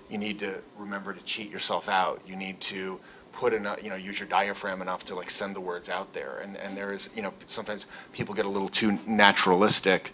you 0.09 0.17
need 0.17 0.39
to 0.39 0.61
remember 0.77 1.13
to 1.13 1.23
cheat 1.23 1.51
yourself 1.51 1.87
out. 1.89 2.21
You 2.25 2.35
need 2.35 2.59
to 2.61 2.99
put 3.31 3.53
enough, 3.53 3.83
you 3.83 3.89
know, 3.89 3.95
use 3.95 4.19
your 4.19 4.29
diaphragm 4.29 4.81
enough 4.81 5.03
to 5.05 5.15
like 5.15 5.29
send 5.29 5.55
the 5.55 5.61
words 5.61 5.89
out 5.89 6.13
there. 6.13 6.39
And 6.41 6.57
and 6.57 6.75
there 6.75 6.93
is, 6.93 7.09
you 7.15 7.21
know, 7.21 7.33
sometimes 7.47 7.87
people 8.13 8.33
get 8.33 8.45
a 8.45 8.49
little 8.49 8.67
too 8.67 8.99
naturalistic 9.05 10.13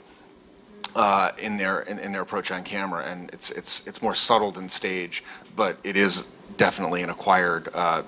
uh, 0.95 1.31
in 1.37 1.57
their 1.57 1.81
in, 1.81 1.99
in 1.99 2.11
their 2.11 2.21
approach 2.21 2.51
on 2.51 2.63
camera, 2.63 3.05
and 3.05 3.29
it's 3.31 3.51
it's 3.51 3.85
it's 3.87 4.01
more 4.01 4.15
subtle 4.15 4.51
than 4.51 4.67
stage, 4.69 5.23
but 5.55 5.79
it 5.83 5.95
is 5.95 6.27
definitely 6.57 7.01
an 7.01 7.09
acquired, 7.09 7.69
uh, 7.73 8.03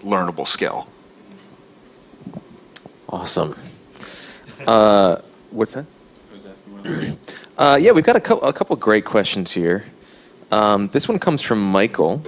learnable 0.00 0.46
skill. 0.46 0.88
Awesome. 3.14 3.54
Uh, 4.66 5.18
what's 5.52 5.74
that? 5.74 5.86
Uh, 7.56 7.78
yeah, 7.80 7.92
we've 7.92 8.02
got 8.02 8.16
a, 8.16 8.20
cou- 8.20 8.38
a 8.38 8.52
couple 8.52 8.74
great 8.74 9.04
questions 9.04 9.52
here. 9.52 9.84
Um, 10.50 10.88
this 10.88 11.08
one 11.08 11.20
comes 11.20 11.40
from 11.40 11.62
Michael 11.62 12.24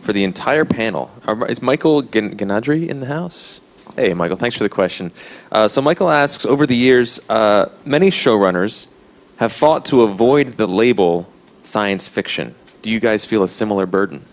for 0.00 0.12
the 0.12 0.24
entire 0.24 0.64
panel. 0.64 1.12
Is 1.48 1.62
Michael 1.62 2.02
Gan- 2.02 2.36
Ganadri 2.36 2.88
in 2.88 2.98
the 2.98 3.06
house? 3.06 3.60
Hey, 3.94 4.12
Michael, 4.12 4.36
thanks 4.36 4.56
for 4.56 4.64
the 4.64 4.68
question. 4.68 5.12
Uh, 5.52 5.68
so, 5.68 5.80
Michael 5.80 6.10
asks 6.10 6.44
Over 6.44 6.66
the 6.66 6.74
years, 6.74 7.20
uh, 7.28 7.66
many 7.84 8.10
showrunners 8.10 8.88
have 9.36 9.52
fought 9.52 9.84
to 9.84 10.02
avoid 10.02 10.54
the 10.54 10.66
label 10.66 11.32
science 11.62 12.08
fiction. 12.08 12.56
Do 12.82 12.90
you 12.90 12.98
guys 12.98 13.24
feel 13.24 13.44
a 13.44 13.48
similar 13.48 13.86
burden 13.86 14.24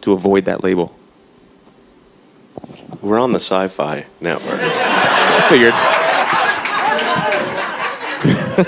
to 0.00 0.14
avoid 0.14 0.46
that 0.46 0.64
label? 0.64 0.97
We're 3.00 3.18
on 3.20 3.32
the 3.32 3.38
Syfy 3.38 4.04
Network. 4.20 4.58
I 4.60 5.46
figured. 5.48 5.74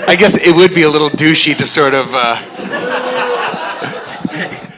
I 0.07 0.15
guess 0.15 0.35
it 0.35 0.55
would 0.55 0.73
be 0.73 0.83
a 0.83 0.89
little 0.89 1.09
douchey 1.09 1.55
to 1.57 1.65
sort 1.67 1.93
of 1.93 2.07
uh, 2.11 2.37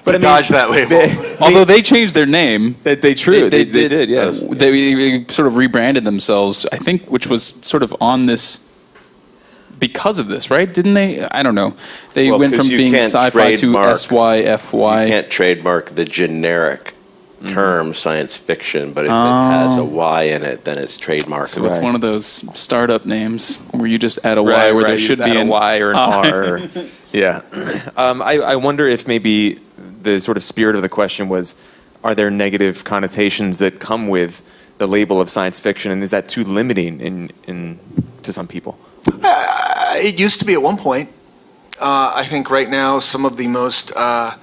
to 0.06 0.18
dodge 0.20 0.50
that 0.50 0.70
label. 0.72 1.02
Although 1.40 1.66
they 1.66 1.82
changed 1.84 2.16
their 2.16 2.26
name, 2.26 2.76
They, 2.84 2.96
they 2.96 3.14
true. 3.14 3.50
They, 3.50 3.64
they, 3.64 3.88
did, 3.88 4.10
yes. 4.10 4.42
they 4.44 5.26
sort 5.28 5.48
of 5.48 5.56
rebranded 5.56 6.04
themselves. 6.04 6.66
I 6.72 6.78
think, 6.78 7.12
which 7.12 7.28
was 7.28 7.44
sort 7.64 7.84
of 7.84 7.96
on 8.02 8.26
this 8.26 8.66
because 9.80 10.18
of 10.18 10.28
this, 10.30 10.50
right? 10.50 10.72
Didn't 10.74 10.94
they? 10.96 11.24
I 11.26 11.44
don't 11.44 11.56
know. 11.56 11.76
They 12.14 12.30
Well, 12.32 12.40
went 12.40 12.54
'cause 12.56 12.62
from 12.68 12.76
being 12.76 12.96
sci-fi 12.96 13.52
to 13.56 13.58
trademark- 13.58 13.98
SYFY. 13.98 15.04
You 15.04 15.10
can't 15.12 15.30
trademark 15.30 15.92
the 15.96 16.06
generic. 16.06 16.94
Term 17.50 17.94
science 17.94 18.38
fiction, 18.38 18.94
but 18.94 19.06
if 19.06 19.12
it 19.12 19.14
has 19.14 19.78
a 19.78 19.84
Y 19.84 20.24
in 20.24 20.44
it, 20.44 20.64
then 20.66 20.78
it's 20.78 20.98
trademarked. 20.98 21.50
So 21.50 21.66
it's 21.66 21.78
Right. 21.78 21.84
one 21.84 21.96
of 21.96 22.02
those 22.02 22.26
startup 22.58 23.06
names 23.06 23.58
where 23.72 23.88
you 23.88 23.98
just 23.98 24.20
add 24.26 24.38
a 24.38 24.44
Y 24.44 24.52
right, 24.52 24.72
where 24.74 24.76
right, 24.76 24.82
there 24.84 24.92
you 24.94 24.98
should 24.98 25.18
just 25.18 25.26
be 25.26 25.32
add 25.32 25.38
an 25.38 25.48
a 25.48 25.52
Y 25.52 25.78
or 25.80 25.90
an 25.92 25.96
R. 25.98 26.44
or- 26.56 26.60
yeah. 27.14 27.42
Um, 27.98 28.22
I, 28.22 28.34
I 28.40 28.56
wonder 28.56 28.88
if 28.88 29.08
maybe 29.08 29.60
the 30.02 30.20
sort 30.20 30.38
of 30.38 30.44
spirit 30.44 30.76
of 30.76 30.82
the 30.82 30.90
question 30.90 31.30
was, 31.30 31.56
are 32.04 32.16
there 32.16 32.30
negative 32.32 32.84
connotations 32.84 33.60
that 33.60 33.80
come 33.80 34.08
with 34.08 34.42
the 34.78 34.88
label 34.88 35.22
of 35.22 35.30
science 35.30 35.60
fiction, 35.60 35.92
and 35.92 36.02
is 36.04 36.10
that 36.10 36.28
too 36.28 36.44
limiting 36.44 37.00
in, 37.00 37.32
in 37.48 37.80
to 38.24 38.34
some 38.34 38.48
people? 38.48 38.78
Uh, 39.24 39.94
It 39.98 40.20
used 40.20 40.40
to 40.40 40.46
be 40.46 40.54
at 40.54 40.62
one 40.62 40.78
point. 40.78 41.10
Uh, 41.80 42.14
I 42.16 42.26
think 42.26 42.50
right 42.50 42.70
now 42.70 43.00
some 43.00 43.26
of 43.26 43.38
the 43.38 43.48
most 43.48 43.92
uh, 43.96 44.36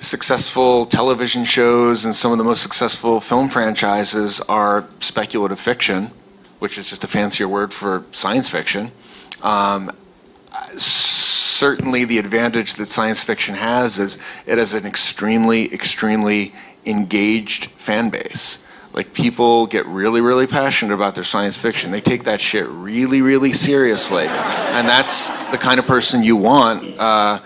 successful 0.00 0.84
television 0.84 1.44
shows 1.44 2.04
and 2.04 2.14
some 2.14 2.32
of 2.32 2.38
the 2.38 2.44
most 2.44 2.62
successful 2.62 3.20
film 3.20 3.48
franchises 3.48 4.40
are 4.42 4.86
speculative 5.00 5.58
fiction, 5.58 6.10
which 6.58 6.78
is 6.78 6.88
just 6.88 7.04
a 7.04 7.08
fancier 7.08 7.48
word 7.48 7.72
for 7.72 8.04
science 8.12 8.48
fiction. 8.48 8.90
Um, 9.42 9.90
certainly, 10.74 12.04
the 12.04 12.18
advantage 12.18 12.74
that 12.74 12.86
science 12.86 13.22
fiction 13.22 13.54
has 13.54 13.98
is 13.98 14.18
it 14.46 14.58
has 14.58 14.72
an 14.72 14.86
extremely, 14.86 15.72
extremely 15.72 16.52
engaged 16.86 17.66
fan 17.66 18.10
base. 18.10 18.64
Like 18.92 19.12
people 19.12 19.66
get 19.66 19.86
really, 19.86 20.20
really 20.20 20.46
passionate 20.46 20.94
about 20.94 21.14
their 21.14 21.24
science 21.24 21.56
fiction. 21.56 21.90
They 21.90 22.00
take 22.00 22.24
that 22.24 22.40
shit 22.40 22.66
really, 22.68 23.20
really 23.22 23.52
seriously, 23.52 24.26
and 24.26 24.88
that's 24.88 25.28
the 25.50 25.58
kind 25.58 25.78
of 25.78 25.86
person 25.86 26.22
you 26.22 26.36
want 26.36 26.98
uh, 26.98 27.40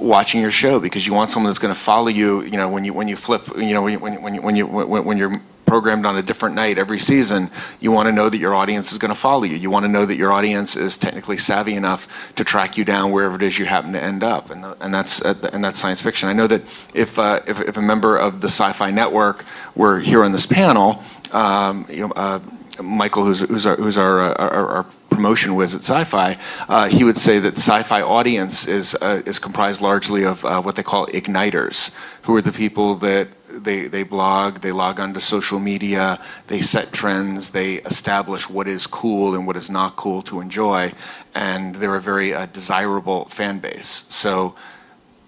watching 0.00 0.40
your 0.40 0.50
show 0.50 0.80
because 0.80 1.06
you 1.06 1.14
want 1.14 1.30
someone 1.30 1.50
that's 1.50 1.58
going 1.58 1.74
to 1.74 1.80
follow 1.80 2.08
you. 2.08 2.42
You 2.42 2.56
know, 2.56 2.68
when 2.68 2.84
you 2.84 2.92
when 2.92 3.08
you 3.08 3.16
flip, 3.16 3.46
you 3.56 3.72
know, 3.72 3.82
when 3.82 3.92
you, 3.92 3.98
when 3.98 4.12
you, 4.12 4.20
when 4.20 4.34
you, 4.34 4.42
when 4.42 4.56
you 4.56 4.66
when, 4.66 5.04
when 5.04 5.18
you're 5.18 5.40
programmed 5.66 6.04
on 6.04 6.16
a 6.16 6.22
different 6.22 6.56
night 6.56 6.78
every 6.78 6.98
season, 6.98 7.48
you 7.78 7.92
want 7.92 8.08
to 8.08 8.12
know 8.12 8.28
that 8.28 8.38
your 8.38 8.54
audience 8.54 8.90
is 8.90 8.98
going 8.98 9.10
to 9.10 9.20
follow 9.20 9.44
you. 9.44 9.56
You 9.56 9.70
want 9.70 9.84
to 9.84 9.88
know 9.88 10.04
that 10.04 10.16
your 10.16 10.32
audience 10.32 10.74
is 10.74 10.98
technically 10.98 11.36
savvy 11.36 11.74
enough 11.74 12.34
to 12.34 12.42
track 12.42 12.76
you 12.76 12.84
down 12.84 13.12
wherever 13.12 13.36
it 13.36 13.42
is 13.42 13.56
you 13.56 13.66
happen 13.66 13.92
to 13.92 14.02
end 14.02 14.24
up, 14.24 14.50
and, 14.50 14.64
and 14.80 14.92
that's 14.92 15.24
uh, 15.24 15.34
and 15.52 15.62
that's 15.62 15.78
science 15.78 16.02
fiction. 16.02 16.28
I 16.28 16.32
know 16.32 16.48
that 16.48 16.62
if, 16.94 17.18
uh, 17.18 17.40
if 17.46 17.60
if 17.60 17.76
a 17.76 17.82
member 17.82 18.16
of 18.16 18.40
the 18.40 18.48
Syfy 18.48 18.92
Network 18.92 19.44
were 19.76 20.00
here 20.00 20.24
on 20.24 20.32
this 20.32 20.46
panel, 20.46 21.02
um, 21.32 21.86
you 21.88 22.00
know. 22.00 22.12
Uh, 22.16 22.40
Michael, 22.82 23.24
who's, 23.24 23.40
who's 23.40 23.66
our, 23.66 23.76
who's 23.76 23.98
our, 23.98 24.20
uh, 24.20 24.34
our, 24.34 24.68
our 24.68 24.86
promotion 25.20 25.54
whiz 25.54 25.74
at 25.74 25.82
Syfy, 25.82 26.38
uh, 26.70 26.88
he 26.88 27.04
would 27.04 27.18
say 27.18 27.38
that 27.40 27.56
Syfy 27.56 28.00
audience 28.00 28.66
is 28.66 28.96
uh, 29.02 29.20
is 29.26 29.38
comprised 29.38 29.82
largely 29.82 30.24
of 30.24 30.42
uh, 30.46 30.62
what 30.62 30.76
they 30.76 30.82
call 30.82 31.06
igniters, 31.08 31.94
who 32.22 32.34
are 32.36 32.40
the 32.40 32.52
people 32.52 32.94
that 33.06 33.28
they, 33.52 33.86
they 33.86 34.02
blog, 34.02 34.60
they 34.60 34.72
log 34.72 34.98
onto 34.98 35.20
social 35.20 35.58
media, 35.58 36.18
they 36.46 36.62
set 36.62 36.92
trends, 36.92 37.50
they 37.50 37.74
establish 37.92 38.48
what 38.48 38.66
is 38.66 38.86
cool 38.86 39.34
and 39.34 39.46
what 39.46 39.56
is 39.56 39.68
not 39.68 39.96
cool 39.96 40.22
to 40.22 40.40
enjoy, 40.40 40.90
and 41.34 41.74
they're 41.74 41.96
a 41.96 42.00
very 42.00 42.32
uh, 42.32 42.46
desirable 42.46 43.26
fan 43.26 43.58
base. 43.58 44.06
So 44.08 44.54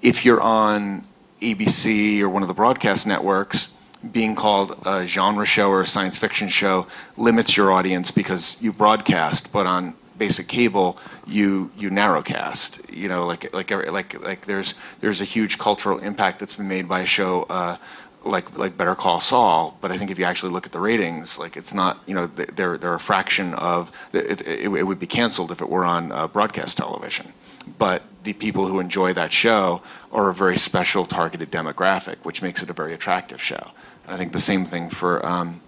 if 0.01 0.25
you're 0.25 0.41
on 0.41 1.07
ABC 1.43 2.21
or 2.21 2.31
one 2.31 2.41
of 2.41 2.49
the 2.49 2.55
broadcast 2.55 3.07
networks, 3.07 3.75
being 4.11 4.35
called 4.35 4.77
a 4.85 5.07
genre 5.07 5.47
show 5.47 5.71
or 5.71 5.83
a 5.83 5.87
science 5.87 6.19
fiction 6.19 6.49
show 6.49 6.87
limits 7.17 7.57
your 7.57 7.73
audience 7.73 8.11
because 8.11 8.61
you 8.61 8.73
broadcast, 8.73 9.53
but 9.53 9.67
on 9.67 9.95
basic 10.19 10.47
cable 10.49 10.99
you 11.27 11.71
you 11.77 11.91
narrowcast. 11.91 12.95
You 12.95 13.09
know, 13.09 13.27
like 13.27 13.53
like 13.55 13.71
like 13.71 14.23
like 14.23 14.47
there's 14.47 14.75
there's 15.01 15.21
a 15.21 15.25
huge 15.25 15.59
cultural 15.59 15.99
impact 15.99 16.39
that's 16.41 16.55
been 16.55 16.69
made 16.69 16.89
by 16.89 17.01
a 17.01 17.07
show. 17.07 17.45
Uh, 17.49 17.77
like 18.25 18.57
like 18.57 18.77
Better 18.77 18.95
Call 18.95 19.19
Saul, 19.19 19.77
but 19.81 19.91
I 19.91 19.97
think 19.99 20.11
if 20.11 20.19
you 20.19 20.25
actually 20.25 20.53
look 20.53 20.65
at 20.65 20.73
the 20.73 20.79
ratings, 20.79 21.39
like 21.41 21.57
it's 21.57 21.75
not 21.75 22.01
you 22.07 22.15
know 22.15 22.27
they're 22.27 22.79
they're 22.79 22.95
a 22.95 23.01
fraction 23.01 23.55
of 23.55 23.91
it, 24.13 24.41
it, 24.47 24.69
it 24.69 24.87
would 24.87 25.01
be 25.01 25.07
canceled 25.07 25.51
if 25.51 25.61
it 25.61 25.69
were 25.69 25.85
on 25.85 26.13
uh, 26.13 26.29
broadcast 26.29 26.77
television. 26.77 27.33
But 27.79 28.03
the 28.23 28.33
people 28.33 28.67
who 28.67 28.81
enjoy 28.81 29.13
that 29.15 29.33
show 29.33 29.83
are 30.13 30.29
a 30.29 30.35
very 30.35 30.57
special 30.57 31.05
targeted 31.05 31.51
demographic, 31.51 32.19
which 32.23 32.43
makes 32.43 32.63
it 32.63 32.71
a 32.71 32.73
very 32.73 32.93
attractive 32.93 33.43
show. 33.43 33.73
And 34.13 34.19
I 34.19 34.19
think 34.19 34.35
the 34.35 34.41
same 34.41 34.67
thing 34.67 34.91
for 34.91 35.25
um, 35.25 35.63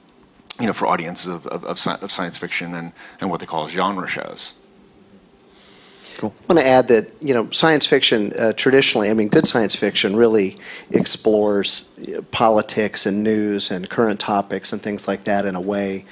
you 0.60 0.66
know 0.66 0.74
for 0.74 0.86
audiences 0.86 1.32
of, 1.32 1.46
of, 1.46 1.64
of, 1.64 1.78
sci- 1.78 1.96
of 2.02 2.12
science 2.12 2.36
fiction 2.36 2.74
and, 2.74 2.92
and 3.18 3.30
what 3.30 3.40
they 3.40 3.46
call 3.46 3.66
genre 3.68 4.06
shows. 4.06 4.52
Cool. 6.18 6.34
I 6.42 6.52
want 6.52 6.60
to 6.60 6.66
add 6.66 6.88
that 6.88 7.10
you 7.22 7.32
know 7.32 7.50
science 7.52 7.86
fiction 7.86 8.34
uh, 8.38 8.52
traditionally, 8.52 9.08
I 9.08 9.14
mean, 9.14 9.28
good 9.28 9.46
science 9.46 9.74
fiction 9.74 10.14
really 10.14 10.58
explores 10.90 11.90
you 11.96 12.20
politics 12.32 13.06
and 13.06 13.22
news 13.22 13.70
and 13.70 13.88
current 13.88 14.20
topics 14.20 14.74
and 14.74 14.82
things 14.82 15.08
like 15.08 15.24
that 15.24 15.46
in 15.46 15.54
a 15.54 15.60
way 15.62 16.04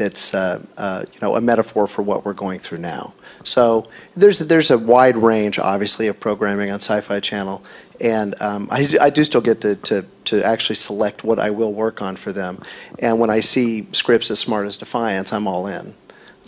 that's 0.00 0.34
uh, 0.34 0.64
uh, 0.78 1.04
you 1.12 1.20
know 1.20 1.36
a 1.36 1.40
metaphor 1.40 1.86
for 1.86 2.02
what 2.02 2.24
we're 2.24 2.40
going 2.46 2.58
through 2.58 2.78
now. 2.78 3.12
So 3.44 3.88
there's 4.16 4.38
there's 4.38 4.70
a 4.70 4.78
wide 4.78 5.16
range, 5.16 5.58
obviously, 5.58 6.08
of 6.08 6.18
programming 6.18 6.70
on 6.70 6.78
Syfy 6.78 7.22
Channel, 7.22 7.62
and 8.00 8.40
um, 8.40 8.66
I, 8.70 8.88
I 9.00 9.10
do 9.10 9.22
still 9.24 9.42
get 9.42 9.60
to, 9.60 9.76
to 9.76 10.06
to 10.24 10.42
actually 10.42 10.76
select 10.76 11.22
what 11.22 11.38
I 11.38 11.50
will 11.50 11.72
work 11.72 12.00
on 12.00 12.16
for 12.16 12.32
them. 12.32 12.62
And 12.98 13.20
when 13.20 13.30
I 13.30 13.40
see 13.40 13.86
scripts 13.92 14.30
as 14.30 14.38
smart 14.38 14.66
as 14.66 14.76
Defiance, 14.76 15.32
I'm 15.32 15.46
all 15.46 15.66
in. 15.66 15.94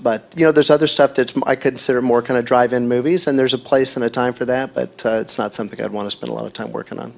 But 0.03 0.33
you 0.37 0.45
know, 0.47 0.53
there's 0.53 0.70
other 0.70 0.87
stuff 0.87 1.15
that 1.15 1.33
I 1.47 1.55
consider 1.55 2.01
more 2.03 2.23
kind 2.23 2.39
of 2.39 2.45
drive-in 2.45 2.89
movies, 2.89 3.27
and 3.27 3.39
there's 3.39 3.55
a 3.55 3.59
place 3.59 3.97
and 3.97 4.05
a 4.05 4.11
time 4.11 4.33
for 4.33 4.47
that. 4.47 4.74
But 4.74 5.05
uh, 5.05 5.20
it's 5.20 5.37
not 5.39 5.55
something 5.55 5.81
I'd 5.81 5.93
want 5.93 6.11
to 6.11 6.16
spend 6.16 6.31
a 6.31 6.35
lot 6.35 6.47
of 6.47 6.53
time 6.53 6.73
working 6.73 6.99
on. 6.99 7.12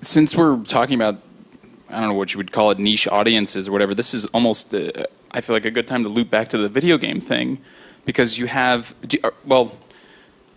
Since 0.00 0.34
we're 0.34 0.56
talking 0.64 0.96
about, 0.96 1.16
I 1.90 2.00
don't 2.00 2.08
know 2.08 2.14
what 2.14 2.32
you 2.32 2.38
would 2.38 2.50
call 2.50 2.72
it, 2.72 2.78
niche 2.78 3.06
audiences 3.06 3.68
or 3.68 3.72
whatever, 3.72 3.94
this 3.94 4.14
is 4.14 4.24
almost, 4.26 4.74
uh, 4.74 4.90
I 5.34 5.40
feel 5.40 5.56
like 5.56 5.64
a 5.64 5.70
good 5.70 5.88
time 5.88 6.02
to 6.02 6.08
loop 6.08 6.30
back 6.30 6.48
to 6.48 6.58
the 6.58 6.68
video 6.68 6.98
game 6.98 7.20
thing, 7.20 7.58
because 8.04 8.38
you 8.38 8.46
have, 8.46 8.94
uh, 9.24 9.30
well, 9.46 9.72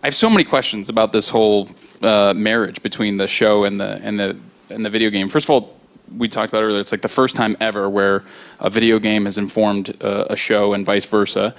I 0.02 0.08
have 0.08 0.14
so 0.14 0.28
many 0.28 0.44
questions 0.44 0.88
about 0.88 1.12
this 1.12 1.30
whole 1.30 1.68
uh, 2.02 2.34
marriage 2.36 2.82
between 2.82 3.16
the 3.16 3.26
show 3.26 3.64
and 3.64 3.80
the 3.80 4.00
and 4.02 4.20
the 4.20 4.36
and 4.68 4.84
the 4.84 4.90
video 4.90 5.10
game. 5.10 5.28
First 5.28 5.46
of 5.46 5.50
all, 5.50 5.76
we 6.16 6.28
talked 6.28 6.52
about 6.52 6.62
earlier, 6.62 6.80
it's 6.80 6.92
like 6.92 7.02
the 7.02 7.08
first 7.08 7.34
time 7.34 7.56
ever 7.60 7.88
where 7.88 8.24
a 8.60 8.70
video 8.70 8.98
game 8.98 9.24
has 9.24 9.38
informed 9.38 9.96
uh, 10.02 10.26
a 10.28 10.36
show 10.36 10.74
and 10.74 10.84
vice 10.84 11.04
versa. 11.06 11.54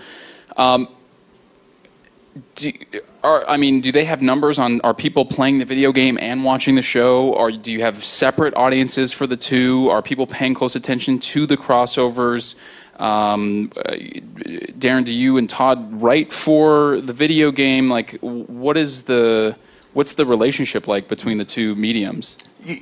Um, 0.56 0.88
do, 2.56 2.72
are, 3.24 3.48
I 3.50 3.58
mean, 3.58 3.82
do 3.82 3.92
they 3.92 4.06
have 4.06 4.22
numbers 4.22 4.60
on 4.60 4.80
are 4.82 4.94
people 4.94 5.26
playing 5.26 5.58
the 5.58 5.66
video 5.66 5.92
game 5.92 6.18
and 6.22 6.44
watching 6.44 6.76
the 6.76 6.82
show? 6.82 7.34
Or 7.34 7.52
do 7.52 7.72
you 7.72 7.82
have 7.82 7.96
separate 7.96 8.56
audiences 8.56 9.12
for 9.12 9.26
the 9.26 9.38
two? 9.38 9.90
Are 9.90 10.02
people 10.02 10.28
paying 10.28 10.54
close 10.54 10.76
attention 10.76 11.20
to 11.20 11.46
the 11.46 11.58
crossovers? 11.58 12.56
Um, 13.00 13.70
Darren, 13.70 15.06
do 15.06 15.14
you 15.14 15.38
and 15.38 15.50
Todd 15.50 16.02
write 16.02 16.32
for 16.32 17.00
the 17.02 17.14
video 17.14 17.52
game? 17.52 17.90
Like, 17.90 18.18
what 18.22 18.78
is 18.78 19.04
the 19.04 19.56
what's 19.94 20.14
the 20.14 20.26
relationship 20.26 20.88
like 20.88 21.08
between 21.08 21.38
the 21.38 21.46
two 21.46 21.76
mediums? 21.76 22.38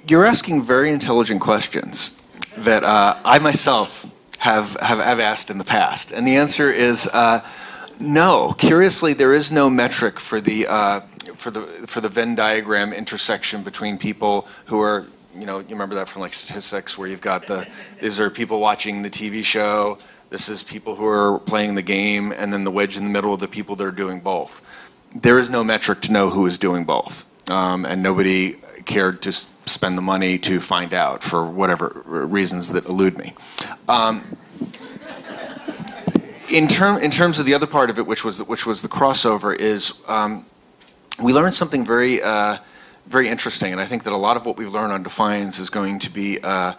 You're 0.08 0.26
asking 0.26 0.64
very 0.64 0.92
intelligent 0.92 1.42
questions 1.42 2.20
that 2.58 2.84
uh, 2.84 3.20
I 3.24 3.40
myself 3.40 4.06
have, 4.40 4.78
have, 4.82 5.00
have 5.00 5.20
asked 5.20 5.50
in 5.50 5.58
the 5.58 5.64
past. 5.64 6.12
And 6.12 6.28
the 6.28 6.36
answer 6.36 6.72
is 6.72 7.08
uh, 7.08 7.46
no. 8.00 8.54
Curiously, 8.58 9.14
there 9.14 9.34
is 9.34 9.52
no 9.52 9.70
metric 9.70 10.20
for 10.20 10.42
the, 10.42 10.68
uh, 10.68 11.00
for, 11.36 11.52
the, 11.52 11.62
for 11.62 12.02
the 12.02 12.10
Venn 12.10 12.36
diagram 12.36 12.94
intersection 12.94 13.64
between 13.64 13.98
people 13.98 14.48
who 14.66 14.82
are, 14.82 15.08
you 15.38 15.46
know, 15.46 15.60
you 15.60 15.70
remember 15.70 15.96
that 15.96 16.08
from 16.08 16.22
like 16.22 16.34
statistics 16.34 16.98
where 16.98 17.08
you've 17.08 17.22
got 17.22 17.48
the, 17.48 17.68
these 18.02 18.20
are 18.20 18.30
people 18.30 18.60
watching 18.60 19.02
the 19.02 19.10
TV 19.10 19.44
show, 19.44 19.98
this 20.30 20.50
is 20.50 20.64
people 20.64 20.96
who 20.96 21.06
are 21.06 21.40
playing 21.40 21.76
the 21.76 21.82
game, 21.82 22.32
and 22.32 22.52
then 22.52 22.64
the 22.64 22.72
wedge 22.72 22.98
in 22.98 23.04
the 23.04 23.10
middle 23.10 23.34
of 23.34 23.40
the 23.40 23.48
people 23.48 23.76
that 23.76 23.86
are 23.86 23.92
doing 23.92 24.20
both. 24.20 24.62
There 25.14 25.40
is 25.40 25.50
no 25.50 25.64
metric 25.64 26.02
to 26.02 26.12
know 26.12 26.30
who 26.30 26.46
is 26.46 26.58
doing 26.58 26.86
both. 26.86 27.30
Um, 27.50 27.86
and 27.86 28.02
nobody 28.02 28.56
cared 28.86 29.22
to 29.24 29.32
spend 29.32 29.98
the 29.98 30.02
money 30.02 30.38
to 30.40 30.60
find 30.60 30.94
out 30.94 31.24
for 31.24 31.46
whatever 31.46 32.02
reasons 32.06 32.70
that 32.70 32.86
elude 32.86 33.18
me. 33.18 33.34
Um, 33.88 34.24
in, 36.50 36.68
term, 36.68 36.98
in 36.98 37.12
terms 37.12 37.40
of 37.40 37.46
the 37.46 37.54
other 37.54 37.68
part 37.68 37.90
of 37.90 38.00
it, 38.00 38.08
which 38.08 38.26
was, 38.26 38.42
which 38.44 38.66
was 38.66 38.82
the 38.82 38.88
crossover, 38.88 39.56
is 39.56 39.94
um, 40.08 40.46
we 41.22 41.34
learned 41.34 41.54
something 41.54 41.86
very, 41.86 42.22
uh, 42.22 42.58
very 43.08 43.30
interesting, 43.30 43.72
and 43.72 43.82
I 43.82 43.86
think 43.86 44.04
that 44.04 44.14
a 44.14 44.18
lot 44.18 44.38
of 44.38 44.46
what 44.46 44.58
we've 44.58 44.74
learned 44.74 44.92
on 44.92 45.04
Defiance 45.04 45.60
is 45.60 45.70
going 45.70 46.00
to 46.00 46.10
be 46.10 46.40
uh, 46.44 46.74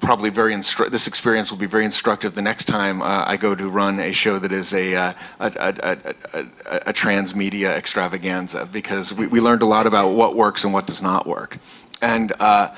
probably 0.00 0.30
very 0.30 0.52
instru- 0.52 0.90
this 0.90 1.06
experience 1.06 1.50
will 1.50 1.58
be 1.58 1.66
very 1.66 1.84
instructive 1.84 2.34
the 2.34 2.42
next 2.42 2.64
time 2.64 3.02
uh, 3.02 3.24
I 3.26 3.36
go 3.36 3.54
to 3.54 3.68
run 3.68 4.00
a 4.00 4.12
show 4.12 4.38
that 4.38 4.52
is 4.52 4.72
a, 4.72 4.94
uh, 4.94 5.12
a, 5.40 5.46
a, 5.56 6.14
a, 6.34 6.44
a, 6.88 6.92
transmedia 6.92 7.70
extravaganza 7.76 8.66
because 8.66 9.12
we, 9.12 9.26
we 9.26 9.40
learned 9.40 9.62
a 9.62 9.66
lot 9.66 9.86
about 9.86 10.10
what 10.10 10.34
works 10.34 10.64
and 10.64 10.72
what 10.72 10.86
does 10.86 11.02
not 11.02 11.26
work. 11.26 11.58
And 12.00 12.32
uh, 12.40 12.74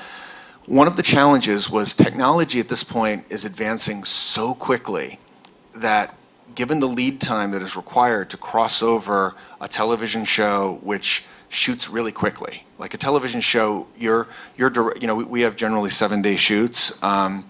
one 0.65 0.87
of 0.87 0.97
the 0.97 1.03
challenges 1.03 1.69
was 1.69 1.93
technology 1.93 2.59
at 2.59 2.69
this 2.69 2.83
point 2.83 3.25
is 3.29 3.45
advancing 3.45 4.03
so 4.03 4.53
quickly 4.53 5.19
that 5.75 6.15
given 6.53 6.79
the 6.79 6.87
lead 6.87 7.21
time 7.21 7.51
that 7.51 7.61
is 7.61 7.75
required 7.75 8.29
to 8.31 8.37
cross 8.37 8.81
over 8.81 9.35
a 9.61 9.67
television 9.67 10.25
show 10.25 10.79
which 10.81 11.25
shoots 11.55 11.89
really 11.89 12.11
quickly. 12.11 12.65
Like 12.77 12.93
a 12.93 12.97
television 12.97 13.41
show, 13.41 13.87
you're, 13.97 14.27
you're 14.57 14.71
you 14.99 15.07
know, 15.07 15.15
we, 15.15 15.41
have 15.41 15.55
generally 15.55 15.89
seven 15.89 16.21
day 16.21 16.35
shoots. 16.35 17.01
Um, 17.01 17.45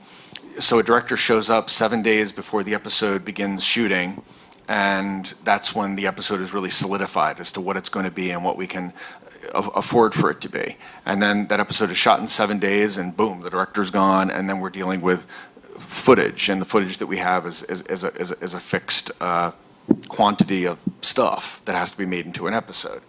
so 0.59 0.79
a 0.79 0.83
director 0.83 1.17
shows 1.17 1.49
up 1.49 1.69
seven 1.69 2.01
days 2.01 2.31
before 2.31 2.63
the 2.63 2.73
episode 2.73 3.25
begins 3.25 3.63
shooting, 3.63 4.21
and 4.69 5.33
that's 5.43 5.75
when 5.75 5.95
the 5.95 6.07
episode 6.07 6.39
is 6.39 6.53
really 6.53 6.69
solidified 6.69 7.39
as 7.39 7.51
to 7.53 7.61
what 7.61 7.75
it's 7.75 7.89
going 7.89 8.05
to 8.05 8.11
be 8.11 8.31
and 8.31 8.45
what 8.45 8.57
we 8.57 8.67
can 8.67 8.93
afford 9.53 10.13
for 10.13 10.31
it 10.31 10.41
to 10.41 10.49
be. 10.49 10.77
And 11.05 11.21
then 11.21 11.47
that 11.47 11.59
episode 11.59 11.89
is 11.89 11.97
shot 11.97 12.19
in 12.19 12.27
seven 12.27 12.59
days, 12.59 12.97
and 12.97 13.15
boom, 13.15 13.41
the 13.41 13.49
director's 13.49 13.89
gone, 13.89 14.31
and 14.31 14.49
then 14.49 14.59
we're 14.59 14.69
dealing 14.69 15.01
with 15.01 15.27
footage, 15.77 16.47
and 16.49 16.61
the 16.61 16.65
footage 16.65 16.97
that 16.97 17.07
we 17.07 17.17
have 17.17 17.45
is, 17.45 17.63
is, 17.63 17.81
is, 17.83 18.03
a, 18.03 18.13
is 18.15 18.53
a, 18.53 18.57
a 18.57 18.59
fixed 18.59 19.11
uh, 19.19 19.51
quantity 20.07 20.65
of 20.65 20.79
stuff 21.01 21.61
that 21.65 21.75
has 21.75 21.91
to 21.91 21.97
be 21.97 22.05
made 22.05 22.25
into 22.25 22.47
an 22.47 22.53
episode 22.53 23.01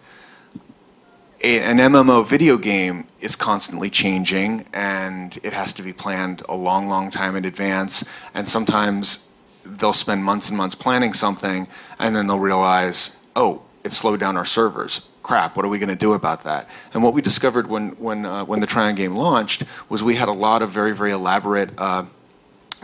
a, 1.43 1.61
an 1.61 1.77
MMO 1.77 2.25
video 2.25 2.57
game 2.57 3.05
is 3.19 3.35
constantly 3.35 3.89
changing 3.89 4.65
and 4.73 5.37
it 5.43 5.53
has 5.53 5.73
to 5.73 5.83
be 5.83 5.93
planned 5.93 6.41
a 6.49 6.55
long, 6.55 6.87
long 6.87 7.09
time 7.09 7.35
in 7.35 7.45
advance. 7.45 8.03
And 8.33 8.47
sometimes 8.47 9.29
they'll 9.63 9.93
spend 9.93 10.23
months 10.23 10.49
and 10.49 10.57
months 10.57 10.75
planning 10.75 11.13
something 11.13 11.67
and 11.99 12.15
then 12.15 12.27
they'll 12.27 12.39
realize, 12.39 13.21
oh, 13.35 13.61
it 13.83 13.91
slowed 13.91 14.19
down 14.19 14.37
our 14.37 14.45
servers. 14.45 15.07
Crap, 15.21 15.55
what 15.55 15.65
are 15.65 15.69
we 15.69 15.77
going 15.77 15.89
to 15.89 15.95
do 15.95 16.13
about 16.13 16.43
that? 16.43 16.69
And 16.93 17.03
what 17.03 17.13
we 17.13 17.21
discovered 17.21 17.67
when, 17.67 17.89
when, 17.97 18.25
uh, 18.25 18.45
when 18.45 18.59
the 18.59 18.67
Trion 18.67 18.95
game 18.95 19.15
launched 19.15 19.63
was 19.89 20.03
we 20.03 20.15
had 20.15 20.29
a 20.29 20.33
lot 20.33 20.61
of 20.61 20.69
very, 20.69 20.95
very 20.95 21.11
elaborate 21.11 21.69
uh, 21.77 22.05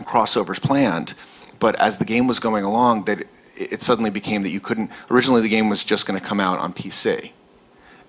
crossovers 0.02 0.62
planned. 0.62 1.14
But 1.58 1.80
as 1.80 1.98
the 1.98 2.04
game 2.04 2.26
was 2.26 2.38
going 2.38 2.64
along, 2.64 3.06
that 3.06 3.26
it 3.56 3.80
suddenly 3.80 4.10
became 4.10 4.42
that 4.42 4.50
you 4.50 4.60
couldn't. 4.60 4.90
Originally, 5.10 5.40
the 5.40 5.48
game 5.48 5.70
was 5.70 5.82
just 5.82 6.06
going 6.06 6.20
to 6.20 6.24
come 6.24 6.40
out 6.40 6.58
on 6.58 6.72
PC 6.72 7.32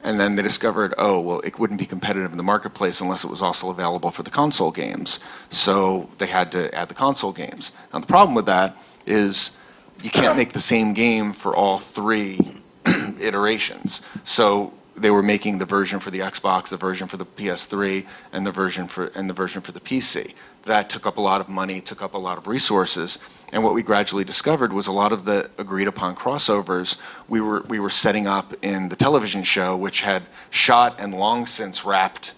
and 0.06 0.20
then 0.20 0.36
they 0.36 0.44
discovered, 0.44 0.94
oh, 1.00 1.20
well, 1.20 1.40
it 1.40 1.58
wouldn't 1.58 1.80
be 1.80 1.86
competitive 1.88 2.32
in 2.32 2.38
the 2.38 2.44
marketplace 2.44 3.02
unless 3.02 3.24
it 3.24 3.30
was 3.30 3.42
also 3.42 3.72
available 3.72 4.12
for 4.12 4.22
the 4.22 4.30
console 4.30 4.72
games. 4.72 5.20
So 5.50 6.10
they 6.20 6.28
had 6.28 6.52
to 6.52 6.74
add 6.76 6.90
the 6.90 6.94
console 6.94 7.34
games. 7.34 7.72
Now, 7.92 8.00
the 8.00 8.08
problem 8.08 8.36
with 8.36 8.46
that 8.46 8.78
is 9.08 9.58
you 10.04 10.12
can't 10.12 10.38
make 10.38 10.54
the 10.54 10.60
same 10.60 10.94
game 10.94 11.34
for 11.34 11.56
all 11.56 11.80
three 11.80 12.40
iterations. 13.20 14.02
So 14.24 14.74
they 14.96 15.12
were 15.12 15.24
making 15.24 15.58
the 15.58 15.66
version 15.66 16.00
for 16.00 16.10
the 16.10 16.20
Xbox, 16.20 16.70
the 16.70 16.78
version 16.78 17.08
for 17.08 17.18
the 17.18 17.26
PS3, 17.26 18.08
and 18.32 18.46
the 18.46 18.52
version 18.52 18.88
for 18.88 19.08
and 19.08 19.30
the 19.30 19.34
version 19.34 19.62
for 19.62 19.72
the 19.72 19.80
PC. 19.80 20.34
That 20.64 20.90
took 20.90 21.06
up 21.06 21.18
a 21.18 21.22
lot 21.22 21.42
of 21.42 21.50
money, 21.50 21.82
took 21.82 22.02
up 22.02 22.14
a 22.14 22.18
lot 22.18 22.38
of 22.38 22.48
resources, 22.48 23.20
and 23.52 23.64
what 23.64 23.74
we 23.74 23.84
gradually 23.84 24.24
discovered 24.24 24.72
was 24.72 24.88
a 24.88 24.92
lot 24.92 25.12
of 25.12 25.26
the 25.26 25.50
agreed 25.58 25.88
upon 25.88 26.16
crossovers 26.16 27.00
we 27.28 27.42
were 27.42 27.62
we 27.68 27.80
were 27.80 27.90
setting 27.90 28.26
up 28.26 28.54
in 28.62 28.90
the 28.90 28.96
television 28.96 29.44
show, 29.44 29.76
which 29.76 30.02
had 30.02 30.24
shot 30.50 31.00
and 31.00 31.14
long 31.14 31.46
since 31.46 31.86
wrapped, 31.86 32.34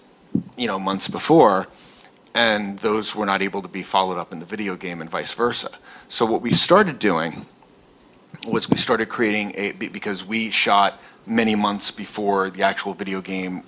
you 0.56 0.66
know, 0.66 0.78
months 0.78 1.08
before, 1.08 1.68
and 2.34 2.78
those 2.80 3.14
were 3.14 3.26
not 3.26 3.40
able 3.40 3.62
to 3.62 3.68
be 3.68 3.82
followed 3.82 4.18
up 4.18 4.32
in 4.32 4.40
the 4.40 4.46
video 4.46 4.74
game 4.74 5.00
and 5.00 5.08
vice 5.08 5.32
versa. 5.32 5.70
So 6.08 6.26
what 6.26 6.42
we 6.42 6.52
started 6.52 6.98
doing 6.98 7.46
was 8.46 8.68
we 8.68 8.76
started 8.76 9.08
creating 9.08 9.52
a 9.56 9.72
because 9.72 10.24
we 10.24 10.50
shot 10.50 11.00
many 11.28 11.54
months 11.54 11.90
before 11.90 12.50
the 12.50 12.62
actual 12.62 12.94
video 12.94 13.20
game 13.20 13.62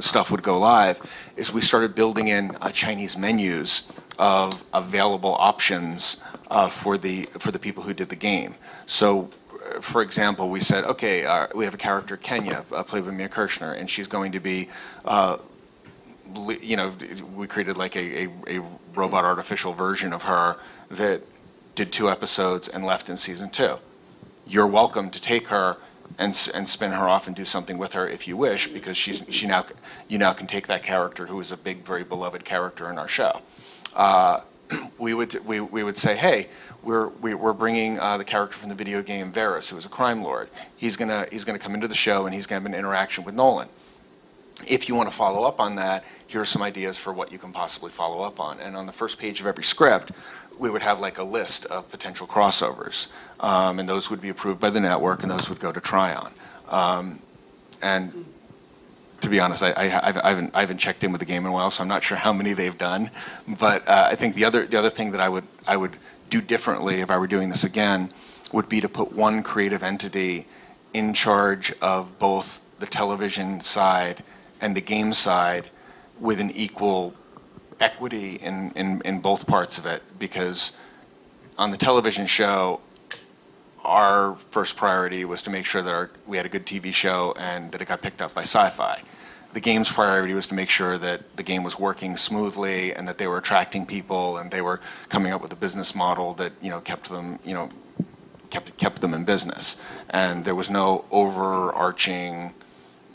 stuff 0.00 0.30
would 0.30 0.42
go 0.42 0.58
live 0.58 1.00
is 1.36 1.52
we 1.52 1.60
started 1.60 1.94
building 1.94 2.28
in 2.28 2.50
uh, 2.60 2.70
Chinese 2.70 3.16
menus 3.16 3.90
of 4.18 4.64
available 4.74 5.34
options 5.38 6.22
uh, 6.50 6.68
for 6.68 6.98
the 6.98 7.22
for 7.38 7.50
the 7.50 7.58
people 7.58 7.82
who 7.82 7.94
did 7.94 8.08
the 8.08 8.16
game. 8.16 8.54
So, 8.86 9.30
for 9.80 10.02
example, 10.02 10.48
we 10.48 10.60
said, 10.60 10.84
okay, 10.84 11.24
uh, 11.24 11.46
we 11.54 11.64
have 11.64 11.74
a 11.74 11.78
character 11.78 12.16
Kenya 12.16 12.64
uh, 12.72 12.82
played 12.82 13.04
by 13.04 13.12
Mia 13.12 13.28
Kirshner, 13.28 13.78
and 13.78 13.88
she's 13.88 14.08
going 14.08 14.32
to 14.32 14.40
be. 14.40 14.68
Uh, 15.04 15.38
you 16.60 16.76
know, 16.76 16.92
we 17.36 17.46
created 17.46 17.76
like 17.76 17.94
a, 17.94 18.24
a, 18.24 18.58
a 18.58 18.62
robot 18.94 19.24
artificial 19.24 19.72
version 19.72 20.12
of 20.12 20.24
her 20.24 20.56
that 20.90 21.22
did 21.76 21.92
two 21.92 22.10
episodes 22.10 22.66
and 22.66 22.84
left 22.84 23.08
in 23.08 23.16
season 23.16 23.48
two 23.48 23.78
you're 24.48 24.66
welcome 24.66 25.10
to 25.10 25.20
take 25.20 25.48
her 25.48 25.76
and, 26.18 26.50
and 26.54 26.68
spin 26.68 26.92
her 26.92 27.08
off 27.08 27.26
and 27.26 27.34
do 27.36 27.44
something 27.44 27.78
with 27.78 27.92
her 27.92 28.06
if 28.08 28.26
you 28.28 28.36
wish, 28.36 28.68
because 28.68 28.96
she's, 28.96 29.24
she 29.28 29.46
now, 29.46 29.64
you 30.08 30.18
now 30.18 30.32
can 30.32 30.46
take 30.46 30.66
that 30.68 30.82
character 30.82 31.26
who 31.26 31.40
is 31.40 31.52
a 31.52 31.56
big, 31.56 31.84
very 31.84 32.04
beloved 32.04 32.44
character 32.44 32.90
in 32.90 32.98
our 32.98 33.08
show. 33.08 33.40
Uh, 33.94 34.40
we 34.98 35.14
would, 35.14 35.34
we, 35.46 35.60
we 35.60 35.82
would 35.84 35.96
say, 35.96 36.16
hey, 36.16 36.48
we're, 36.82 37.08
we- 37.08 37.34
we're 37.34 37.52
bringing 37.52 37.98
uh, 37.98 38.16
the 38.16 38.24
character 38.24 38.56
from 38.56 38.68
the 38.68 38.74
video 38.74 39.02
game 39.02 39.32
Varys, 39.32 39.68
who 39.68 39.76
is 39.76 39.86
a 39.86 39.88
crime 39.88 40.22
lord. 40.22 40.48
He's 40.76 40.96
gonna, 40.96 41.26
he's 41.30 41.44
gonna 41.44 41.58
come 41.58 41.74
into 41.74 41.88
the 41.88 41.94
show 41.94 42.26
and 42.26 42.34
he's 42.34 42.46
gonna 42.46 42.60
have 42.60 42.66
an 42.66 42.78
interaction 42.78 43.24
with 43.24 43.34
Nolan. 43.34 43.68
If 44.66 44.88
you 44.88 44.94
want 44.94 45.10
to 45.10 45.14
follow 45.14 45.44
up 45.44 45.60
on 45.60 45.74
that, 45.76 46.04
here 46.28 46.40
are 46.40 46.44
some 46.46 46.62
ideas 46.62 46.96
for 46.96 47.12
what 47.12 47.30
you 47.30 47.38
can 47.38 47.52
possibly 47.52 47.90
follow 47.90 48.22
up 48.22 48.40
on. 48.40 48.58
And 48.58 48.74
on 48.74 48.86
the 48.86 48.92
first 48.92 49.18
page 49.18 49.40
of 49.40 49.46
every 49.46 49.62
script, 49.64 50.12
we 50.58 50.70
would 50.70 50.82
have 50.82 51.00
like 51.00 51.18
a 51.18 51.22
list 51.22 51.66
of 51.66 51.90
potential 51.90 52.26
crossovers. 52.26 53.08
Um, 53.40 53.78
and 53.78 53.88
those 53.88 54.10
would 54.10 54.20
be 54.20 54.30
approved 54.30 54.60
by 54.60 54.70
the 54.70 54.80
network 54.80 55.22
and 55.22 55.30
those 55.30 55.48
would 55.48 55.60
go 55.60 55.72
to 55.72 55.80
Trion. 55.80 56.32
Um, 56.68 57.20
and 57.82 58.24
to 59.20 59.28
be 59.28 59.40
honest, 59.40 59.62
I, 59.62 59.70
I, 59.70 59.84
I, 59.84 60.28
haven't, 60.28 60.54
I 60.54 60.60
haven't 60.60 60.78
checked 60.78 61.04
in 61.04 61.12
with 61.12 61.20
the 61.20 61.26
game 61.26 61.42
in 61.42 61.48
a 61.48 61.52
while, 61.52 61.70
so 61.70 61.82
I'm 61.82 61.88
not 61.88 62.02
sure 62.02 62.16
how 62.16 62.32
many 62.32 62.52
they've 62.52 62.76
done. 62.76 63.10
But 63.58 63.86
uh, 63.88 64.08
I 64.10 64.14
think 64.14 64.34
the 64.34 64.44
other, 64.44 64.66
the 64.66 64.78
other 64.78 64.90
thing 64.90 65.12
that 65.12 65.20
I 65.20 65.28
would, 65.28 65.44
I 65.66 65.76
would 65.76 65.96
do 66.30 66.40
differently 66.40 67.00
if 67.00 67.10
I 67.10 67.18
were 67.18 67.26
doing 67.26 67.50
this 67.50 67.64
again 67.64 68.10
would 68.52 68.68
be 68.68 68.80
to 68.80 68.88
put 68.88 69.12
one 69.12 69.42
creative 69.42 69.82
entity 69.82 70.46
in 70.92 71.12
charge 71.12 71.74
of 71.82 72.18
both 72.18 72.60
the 72.78 72.86
television 72.86 73.60
side 73.60 74.22
and 74.60 74.76
the 74.76 74.80
game 74.80 75.12
side 75.12 75.68
with 76.20 76.40
an 76.40 76.50
equal 76.52 77.14
equity 77.80 78.36
in, 78.36 78.70
in, 78.72 79.02
in 79.04 79.20
both 79.20 79.46
parts 79.46 79.78
of 79.78 79.86
it 79.86 80.02
because 80.18 80.76
on 81.58 81.70
the 81.70 81.76
television 81.76 82.26
show, 82.26 82.80
our 83.84 84.34
first 84.50 84.76
priority 84.76 85.24
was 85.24 85.42
to 85.42 85.50
make 85.50 85.64
sure 85.64 85.82
that 85.82 85.94
our, 85.94 86.10
we 86.26 86.36
had 86.36 86.44
a 86.46 86.48
good 86.48 86.66
TV 86.66 86.92
show 86.92 87.34
and 87.38 87.72
that 87.72 87.80
it 87.80 87.86
got 87.86 88.02
picked 88.02 88.20
up 88.20 88.34
by 88.34 88.42
sci-fi. 88.42 89.00
The 89.52 89.60
game's 89.60 89.90
priority 89.90 90.34
was 90.34 90.48
to 90.48 90.54
make 90.54 90.68
sure 90.68 90.98
that 90.98 91.36
the 91.36 91.42
game 91.42 91.62
was 91.62 91.78
working 91.78 92.16
smoothly 92.16 92.92
and 92.92 93.08
that 93.08 93.16
they 93.16 93.26
were 93.26 93.38
attracting 93.38 93.86
people 93.86 94.38
and 94.38 94.50
they 94.50 94.60
were 94.60 94.80
coming 95.08 95.32
up 95.32 95.40
with 95.40 95.52
a 95.52 95.56
business 95.56 95.94
model 95.94 96.34
that 96.34 96.52
you 96.60 96.68
know 96.68 96.80
kept 96.80 97.08
them 97.08 97.38
you 97.42 97.54
know 97.54 97.70
kept 98.50 98.76
kept 98.76 99.00
them 99.00 99.14
in 99.14 99.24
business. 99.24 99.76
And 100.10 100.44
there 100.44 100.54
was 100.54 100.68
no 100.68 101.06
overarching 101.10 102.52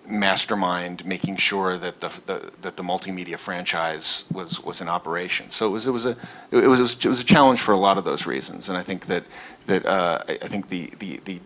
mastermind 0.06 1.06
making 1.06 1.38
sure 1.38 1.78
that 1.78 2.00
the, 2.02 2.10
the 2.26 2.52
that 2.62 2.76
the 2.76 2.84
multimedia 2.84 3.38
franchise 3.38 4.26
was 4.32 4.62
was 4.64 4.82
in 4.82 4.90
operation. 4.90 5.50
So 5.50 5.68
it 5.68 5.72
was 5.72 5.88
it 5.88 5.92
was 5.92 6.06
a 6.06 6.18
it 6.52 6.68
was 6.68 6.80
it 6.80 7.06
was 7.06 7.22
a 7.22 7.26
challenge 7.26 7.60
for 7.60 7.72
a 7.72 7.78
lot 7.78 7.98
of 7.98 8.06
those 8.06 8.26
reasons, 8.26 8.70
and 8.70 8.78
I 8.78 8.84
think 8.84 9.06
that 9.08 9.24
that 9.68 9.86
uh, 9.86 10.20
I 10.28 10.48
think 10.48 10.70
the 10.70 10.92
the 11.00 11.18
the 11.26 11.40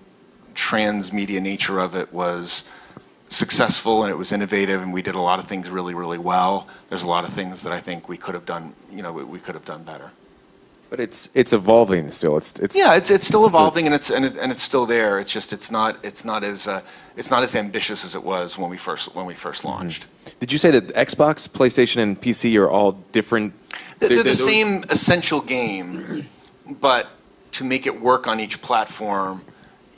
transmedia 0.55 1.41
nature 1.41 1.79
of 1.79 1.95
it 1.95 2.11
was 2.13 2.67
successful 3.27 4.03
and 4.03 4.11
it 4.11 4.15
was 4.15 4.31
innovative 4.31 4.81
and 4.81 4.93
we 4.93 5.01
did 5.01 5.15
a 5.15 5.21
lot 5.21 5.39
of 5.39 5.47
things 5.47 5.69
really 5.69 5.93
really 5.93 6.17
well. 6.17 6.67
There's 6.89 7.03
a 7.03 7.07
lot 7.07 7.25
of 7.25 7.33
things 7.33 7.63
that 7.63 7.73
I 7.73 7.81
think 7.81 8.07
we 8.07 8.17
could 8.17 8.35
have 8.35 8.45
done 8.45 8.73
you 8.91 9.01
know 9.01 9.11
we, 9.11 9.23
we 9.23 9.39
could 9.39 9.55
have 9.55 9.65
done 9.65 9.83
better. 9.83 10.11
But 10.95 11.03
it's 11.03 11.29
it's 11.33 11.51
evolving 11.51 12.09
still. 12.09 12.37
It's 12.37 12.57
it's 12.57 12.73
Yeah, 12.77 12.95
it's 12.95 13.09
it's 13.11 13.27
still 13.27 13.45
evolving 13.45 13.85
it's- 13.85 14.09
and 14.09 14.23
it's 14.23 14.31
and, 14.31 14.37
it, 14.37 14.41
and 14.41 14.49
it's 14.49 14.61
still 14.61 14.85
there. 14.85 15.19
It's 15.19 15.33
just 15.33 15.51
it's 15.51 15.69
not 15.69 15.97
it's 16.05 16.23
not 16.23 16.41
as 16.45 16.67
uh, 16.69 16.79
it's 17.17 17.29
not 17.29 17.43
as 17.43 17.53
ambitious 17.53 18.05
as 18.05 18.15
it 18.15 18.23
was 18.23 18.57
when 18.57 18.69
we 18.69 18.77
first 18.77 19.13
when 19.13 19.25
we 19.25 19.33
first 19.33 19.63
Mm-hmm. 19.63 19.71
launched. 19.77 20.07
Did 20.39 20.53
you 20.53 20.57
say 20.57 20.71
that 20.71 20.87
Xbox, 20.95 21.49
PlayStation, 21.49 22.01
and 22.01 22.21
PC 22.21 22.57
are 22.57 22.69
all 22.69 22.93
different? 23.11 23.51
They're, 23.99 24.07
they're 24.07 24.17
the 24.19 24.23
those- 24.23 24.45
same 24.45 24.85
essential 24.89 25.41
game, 25.41 26.25
but 26.79 27.09
to 27.51 27.65
make 27.65 27.85
it 27.87 27.99
work 27.99 28.25
on 28.25 28.39
each 28.39 28.61
platform, 28.61 29.41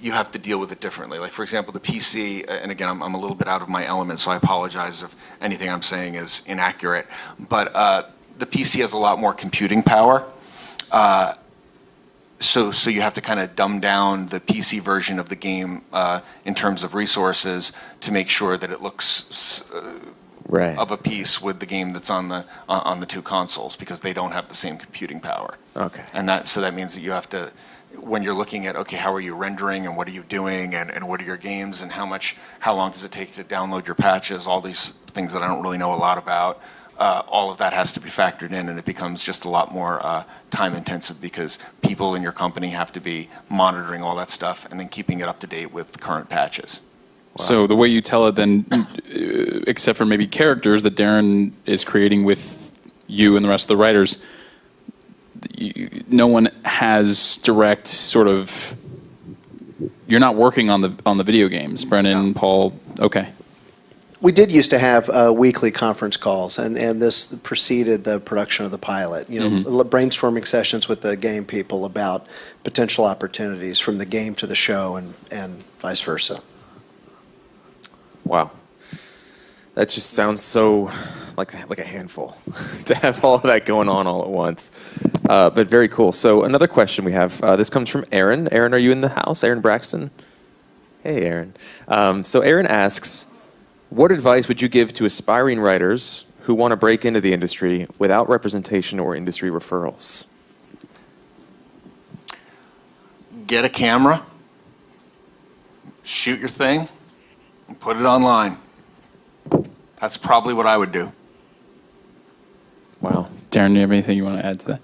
you 0.01 0.11
have 0.13 0.29
to 0.31 0.39
deal 0.39 0.59
with 0.59 0.71
it 0.71 0.79
differently. 0.79 1.19
Like 1.19 1.31
for 1.31 1.43
example, 1.43 1.73
the 1.73 1.79
PC, 1.79 2.43
uh, 2.49 2.53
and 2.53 2.71
again, 2.71 2.89
I'm, 2.89 3.03
I'm 3.03 3.13
a 3.13 3.19
little 3.19 3.35
bit 3.35 3.47
out 3.47 3.61
of 3.61 3.69
my 3.69 3.85
element, 3.85 4.19
so 4.19 4.31
I 4.31 4.35
apologize 4.37 5.03
if 5.03 5.13
anything 5.41 5.69
I'm 5.69 5.83
saying 5.83 6.15
is 6.15 6.41
inaccurate. 6.47 7.05
But 7.37 7.69
uh, 7.75 8.03
the 8.39 8.47
PC 8.47 8.81
has 8.81 8.93
a 8.93 8.97
lot 8.97 9.19
more 9.19 9.35
computing 9.35 9.83
power. 9.83 10.25
Uh, 10.91 11.33
so, 12.39 12.71
so 12.71 12.89
you 12.89 13.01
have 13.01 13.15
to 13.15 13.21
kind 13.21 13.39
of 13.39 13.55
dumb 13.55 13.79
down 13.79 14.27
the 14.27 14.39
PC 14.39 14.79
version 14.79 15.17
of 15.17 15.29
the 15.29 15.35
game 15.35 15.81
uh, 15.91 16.21
in 16.45 16.53
terms 16.53 16.83
of 16.83 16.93
resources 16.93 17.73
to 18.01 18.11
make 18.11 18.29
sure 18.29 18.57
that 18.57 18.71
it 18.71 18.81
looks 18.81 19.69
uh, 19.71 19.99
Right. 20.49 20.77
of 20.77 20.91
a 20.91 20.97
piece 20.97 21.41
with 21.41 21.59
the 21.59 21.65
game 21.65 21.91
that's 21.91 22.09
on 22.09 22.29
the 22.29 22.45
on 22.69 22.81
on 22.83 22.99
the 23.01 23.05
two 23.05 23.21
consoles 23.21 23.75
because 23.75 23.99
they 23.99 24.13
don't 24.13 24.31
have 24.31 24.47
the 24.47 24.55
same 24.55 24.77
computing 24.77 25.19
power. 25.19 25.57
Okay. 25.75 26.05
And 26.13 26.29
that 26.29 26.47
so 26.47 26.61
that 26.61 26.73
means 26.73 26.95
that 26.95 27.01
you 27.01 27.11
have 27.11 27.27
to 27.31 27.51
when 27.99 28.23
you're 28.23 28.33
looking 28.33 28.65
at 28.65 28.77
okay 28.77 28.95
how 28.95 29.13
are 29.13 29.19
you 29.19 29.35
rendering 29.35 29.85
and 29.85 29.97
what 29.97 30.07
are 30.07 30.11
you 30.11 30.23
doing 30.23 30.73
and, 30.73 30.89
and 30.89 31.05
what 31.05 31.19
are 31.19 31.25
your 31.25 31.35
games 31.35 31.81
and 31.81 31.91
how 31.91 32.05
much 32.05 32.37
how 32.59 32.73
long 32.73 32.91
does 32.91 33.03
it 33.03 33.11
take 33.11 33.33
to 33.33 33.43
download 33.43 33.87
your 33.87 33.95
patches 33.95 34.47
all 34.47 34.61
these 34.61 34.91
things 35.07 35.33
that 35.33 35.41
I 35.41 35.47
don't 35.47 35.61
really 35.61 35.77
know 35.77 35.93
a 35.93 35.99
lot 35.99 36.17
about. 36.17 36.61
Uh, 36.97 37.21
all 37.27 37.51
of 37.51 37.59
that 37.59 37.73
has 37.73 37.91
to 37.91 37.99
be 37.99 38.09
factored 38.09 38.51
in, 38.51 38.69
and 38.69 38.79
it 38.79 38.85
becomes 38.85 39.21
just 39.21 39.45
a 39.45 39.49
lot 39.49 39.71
more 39.71 40.03
uh, 40.05 40.23
time 40.49 40.73
intensive 40.73 41.21
because 41.21 41.59
people 41.81 42.15
in 42.15 42.23
your 42.23 42.31
company 42.31 42.69
have 42.69 42.91
to 42.91 42.99
be 42.99 43.29
monitoring 43.49 44.01
all 44.01 44.15
that 44.15 44.29
stuff 44.29 44.65
and 44.71 44.79
then 44.79 44.89
keeping 44.89 45.19
it 45.19 45.27
up 45.27 45.39
to 45.39 45.47
date 45.47 45.71
with 45.71 45.91
the 45.91 45.99
current 45.99 46.27
patches. 46.27 46.81
So 47.37 47.67
the 47.67 47.75
way 47.75 47.87
you 47.87 48.01
tell 48.01 48.27
it, 48.27 48.35
then, 48.35 48.65
uh, 48.71 49.61
except 49.67 49.97
for 49.97 50.05
maybe 50.05 50.27
characters 50.27 50.83
that 50.83 50.95
Darren 50.95 51.53
is 51.65 51.83
creating 51.83 52.25
with 52.25 52.77
you 53.07 53.35
and 53.35 53.45
the 53.45 53.49
rest 53.49 53.65
of 53.65 53.69
the 53.69 53.77
writers, 53.77 54.23
you, 55.55 56.03
no 56.07 56.27
one 56.27 56.49
has 56.65 57.37
direct 57.37 57.87
sort 57.87 58.27
of. 58.27 58.75
You're 60.07 60.19
not 60.19 60.35
working 60.35 60.69
on 60.69 60.81
the 60.81 60.95
on 61.05 61.17
the 61.17 61.23
video 61.23 61.47
games, 61.47 61.85
Brendan, 61.85 62.33
Paul. 62.33 62.79
Okay, 62.99 63.29
We 64.19 64.31
did 64.31 64.51
used 64.51 64.71
to 64.71 64.79
have 64.79 65.09
uh, 65.09 65.31
weekly 65.35 65.69
conference 65.69 66.17
calls, 66.17 66.57
and, 66.57 66.75
and 66.75 66.99
this 66.99 67.35
preceded 67.35 68.03
the 68.03 68.19
production 68.19 68.65
of 68.65 68.71
the 68.71 68.77
pilot. 68.79 69.29
You 69.29 69.39
know, 69.47 69.69
l- 69.69 69.85
brainstorming 69.85 70.47
sessions 70.47 70.87
with 70.87 71.01
the 71.01 71.15
game 71.15 71.45
people 71.45 71.85
about 71.85 72.25
potential 72.63 73.05
opportunities 73.05 73.79
from 73.79 73.99
the 73.99 74.05
game 74.05 74.33
to 74.35 74.47
the 74.47 74.55
show, 74.55 74.95
and, 74.95 75.13
and 75.29 75.61
vice 75.79 76.01
versa. 76.01 76.41
Wow. 78.25 78.49
That 79.75 79.89
just 79.89 80.09
sounds 80.09 80.41
so 80.41 80.89
like 81.37 81.53
like 81.69 81.77
a 81.77 81.85
handful 81.85 82.35
to 82.85 82.95
have 82.95 83.23
all 83.23 83.35
of 83.35 83.43
that 83.43 83.67
going 83.67 83.87
on 83.87 84.07
all 84.07 84.23
at 84.23 84.29
once. 84.29 84.71
Uh, 85.29 85.51
but 85.51 85.67
very 85.67 85.87
cool. 85.87 86.11
So 86.11 86.43
another 86.43 86.67
question 86.67 87.05
we 87.05 87.11
have. 87.11 87.39
Uh, 87.41 87.55
this 87.55 87.69
comes 87.69 87.87
from 87.87 88.03
Aaron. 88.11 88.51
Aaron, 88.51 88.73
are 88.73 88.79
you 88.79 88.91
in 88.91 89.01
the 89.01 89.09
house? 89.09 89.43
Aaron 89.43 89.61
Braxton. 89.61 90.09
Hey, 91.03 91.25
Aaron. 91.25 91.53
Um, 91.87 92.23
so 92.23 92.41
Aaron 92.41 92.65
asks, 92.65 93.27
what 93.89 94.11
advice 94.11 94.47
would 94.47 94.61
you 94.61 94.69
give 94.69 94.93
to 94.93 95.05
aspiring 95.05 95.59
writers 95.59 96.25
who 96.41 96.53
want 96.53 96.71
to 96.71 96.77
break 96.77 97.05
into 97.05 97.21
the 97.21 97.33
industry 97.33 97.87
without 97.99 98.29
representation 98.29 98.99
or 98.99 99.15
industry 99.15 99.49
referrals? 99.49 100.25
get 103.47 103.63
a 103.63 103.69
camera, 103.69 104.21
shoot 106.03 106.39
your 106.39 106.49
thing, 106.49 106.87
and 107.67 107.79
put 107.79 107.97
it 107.97 108.03
online. 108.03 108.57
That's 109.99 110.17
probably 110.17 110.53
what 110.53 110.67
I 110.67 110.77
would 110.77 110.91
do. 110.91 111.11
Wow. 113.01 113.29
Darren, 113.49 113.69
do 113.69 113.75
you 113.75 113.81
have 113.81 113.91
anything 113.91 114.17
you 114.17 114.25
want 114.25 114.39
to 114.39 114.45
add 114.45 114.59
to 114.59 114.65
that? 114.67 114.81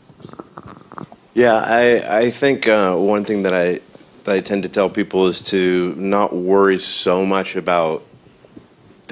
Yeah, 1.34 1.56
I 1.56 2.20
I 2.20 2.30
think 2.30 2.68
uh, 2.68 2.96
one 2.96 3.26
thing 3.26 3.44
that 3.44 3.54
I 3.54 3.82
that 4.24 4.36
I 4.36 4.40
tend 4.40 4.64
to 4.64 4.70
tell 4.70 4.90
people 4.90 5.28
is 5.28 5.42
to 5.42 5.94
not 5.98 6.34
worry 6.34 6.78
so 6.78 7.26
much 7.26 7.56
about 7.56 8.04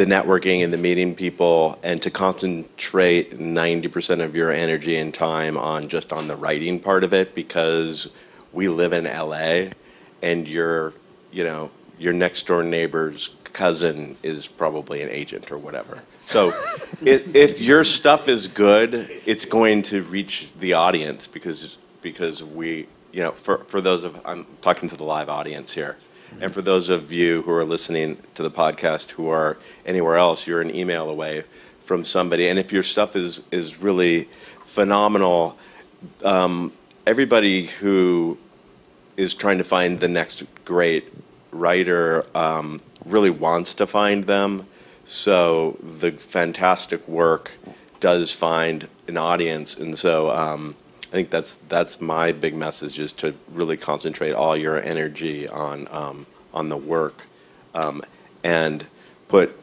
the 0.01 0.07
networking 0.07 0.63
and 0.63 0.73
the 0.73 0.77
meeting 0.77 1.13
people 1.13 1.77
and 1.83 2.01
to 2.01 2.09
concentrate 2.09 3.37
90% 3.37 4.23
of 4.23 4.35
your 4.35 4.49
energy 4.49 4.95
and 4.95 5.13
time 5.13 5.55
on 5.59 5.87
just 5.87 6.11
on 6.11 6.27
the 6.27 6.35
writing 6.35 6.79
part 6.79 7.03
of 7.03 7.13
it 7.13 7.35
because 7.35 8.11
we 8.51 8.67
live 8.67 8.93
in 8.93 9.03
LA 9.03 9.69
and 10.23 10.47
your 10.47 10.93
you 11.31 11.43
know 11.43 11.69
your 11.99 12.13
next 12.13 12.47
door 12.47 12.63
neighbor's 12.63 13.29
cousin 13.43 14.17
is 14.23 14.47
probably 14.47 15.03
an 15.03 15.09
agent 15.09 15.51
or 15.51 15.59
whatever. 15.59 15.99
So 16.25 16.47
if, 17.05 17.35
if 17.35 17.61
your 17.61 17.83
stuff 17.83 18.27
is 18.27 18.47
good 18.47 18.95
it's 19.27 19.45
going 19.45 19.83
to 19.83 20.01
reach 20.01 20.51
the 20.53 20.73
audience 20.73 21.27
because 21.27 21.77
because 22.01 22.43
we 22.43 22.87
you 23.11 23.21
know 23.21 23.33
for, 23.33 23.59
for 23.65 23.81
those 23.81 24.03
of 24.03 24.19
i'm 24.25 24.47
talking 24.61 24.89
to 24.89 24.97
the 24.97 25.03
live 25.03 25.29
audience 25.29 25.73
here 25.73 25.95
and 26.39 26.53
for 26.53 26.61
those 26.61 26.89
of 26.89 27.11
you 27.11 27.41
who 27.41 27.51
are 27.51 27.65
listening 27.65 28.17
to 28.35 28.43
the 28.43 28.51
podcast 28.51 29.11
who 29.11 29.29
are 29.29 29.57
anywhere 29.85 30.17
else, 30.17 30.47
you're 30.47 30.61
an 30.61 30.73
email 30.75 31.09
away 31.09 31.43
from 31.81 32.05
somebody. 32.05 32.47
And 32.47 32.57
if 32.57 32.71
your 32.71 32.83
stuff 32.83 33.15
is 33.15 33.43
is 33.51 33.81
really 33.81 34.29
phenomenal, 34.63 35.57
um, 36.23 36.71
everybody 37.05 37.65
who 37.65 38.37
is 39.17 39.33
trying 39.33 39.57
to 39.57 39.63
find 39.63 39.99
the 39.99 40.07
next 40.07 40.43
great 40.63 41.11
writer 41.51 42.25
um, 42.35 42.81
really 43.05 43.29
wants 43.29 43.73
to 43.75 43.85
find 43.85 44.23
them. 44.25 44.65
So 45.03 45.77
the 45.81 46.11
fantastic 46.11 47.05
work 47.07 47.51
does 47.99 48.33
find 48.33 48.87
an 49.07 49.17
audience, 49.17 49.75
and 49.75 49.97
so 49.97 50.31
um, 50.31 50.75
I 51.11 51.13
think 51.13 51.29
that's 51.29 51.55
that's 51.55 51.99
my 51.99 52.31
big 52.31 52.55
message 52.55 52.97
is 52.97 53.11
to 53.13 53.35
really 53.51 53.75
concentrate 53.75 54.31
all 54.31 54.55
your 54.55 54.81
energy 54.81 55.47
on 55.47 55.87
um, 55.91 56.25
on 56.53 56.69
the 56.69 56.77
work, 56.77 57.27
um, 57.75 58.01
and 58.45 58.85
put 59.27 59.59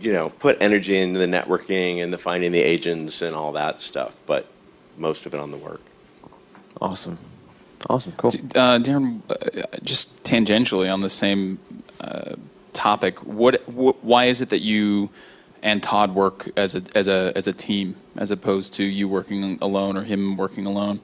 you 0.00 0.12
know 0.12 0.30
put 0.30 0.60
energy 0.60 0.98
into 0.98 1.20
the 1.20 1.26
networking 1.26 2.02
and 2.02 2.12
the 2.12 2.18
finding 2.18 2.50
the 2.50 2.62
agents 2.62 3.22
and 3.22 3.36
all 3.36 3.52
that 3.52 3.80
stuff, 3.80 4.20
but 4.26 4.46
most 4.96 5.26
of 5.26 5.34
it 5.34 5.40
on 5.40 5.52
the 5.52 5.56
work. 5.58 5.80
Awesome. 6.80 7.18
Awesome. 7.88 8.12
Cool. 8.16 8.30
Uh, 8.54 8.78
Darren, 8.78 9.20
uh, 9.30 9.66
just 9.82 10.22
tangentially 10.24 10.92
on 10.92 11.00
the 11.00 11.10
same 11.10 11.58
uh, 12.00 12.34
topic, 12.72 13.18
what, 13.24 13.56
wh- 13.62 14.02
why 14.04 14.24
is 14.24 14.40
it 14.40 14.48
that 14.50 14.60
you 14.60 15.10
and 15.64 15.82
Todd 15.82 16.14
work 16.14 16.48
as 16.56 16.76
a 16.76 16.82
as 16.94 17.08
a 17.08 17.32
as 17.34 17.48
a 17.48 17.52
team 17.52 17.96
as 18.16 18.30
opposed 18.30 18.74
to 18.74 18.84
you 18.84 19.08
working 19.08 19.58
alone 19.60 19.96
or 19.96 20.04
him 20.04 20.36
working 20.36 20.66
alone? 20.66 21.00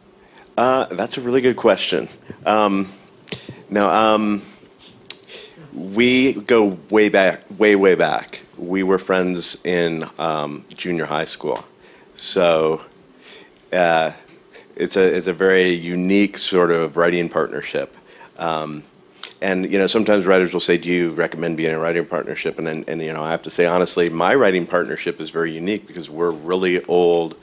Uh, 0.57 0.85
that's 0.85 1.17
a 1.17 1.21
really 1.21 1.41
good 1.41 1.57
question. 1.57 2.09
Um, 2.45 2.89
um, 3.75 4.43
we 5.73 6.35
go 6.35 6.79
way 6.91 7.09
back, 7.09 7.43
way 7.59 7.75
way 7.75 7.95
back. 7.95 8.43
We 8.59 8.83
were 8.83 8.99
friends 8.99 9.65
in 9.65 10.05
um, 10.19 10.67
junior 10.75 11.07
high 11.07 11.25
school, 11.25 11.65
so 12.13 12.83
uh, 13.73 14.13
it's 14.77 14.97
a 14.97 15.17
it's 15.17 15.27
a 15.27 15.33
very 15.33 15.71
unique 15.71 16.37
sort 16.37 16.71
of 16.71 16.99
writing 16.99 17.31
partnership. 17.31 17.97
Um, 18.37 18.85
and 19.43 19.71
you 19.71 19.79
know, 19.79 19.87
sometimes 19.87 20.27
writers 20.27 20.53
will 20.53 20.61
say, 20.61 20.77
"Do 20.79 20.89
you 20.91 21.11
recommend 21.11 21.57
being 21.57 21.71
in 21.71 21.77
a 21.77 21.79
writing 21.79 22.05
partnership?" 22.07 22.59
And 22.59 22.67
then, 22.67 22.85
and 22.89 23.03
you 23.03 23.13
know, 23.13 23.23
I 23.23 23.31
have 23.31 23.43
to 23.43 23.51
say 23.51 23.67
honestly, 23.67 24.11
my 24.11 24.35
writing 24.35 24.67
partnership 24.67 25.21
is 25.21 25.31
very 25.31 25.53
unique 25.53 25.87
because 25.87 26.11
we're 26.11 26.31
really 26.31 26.85
old 26.85 27.37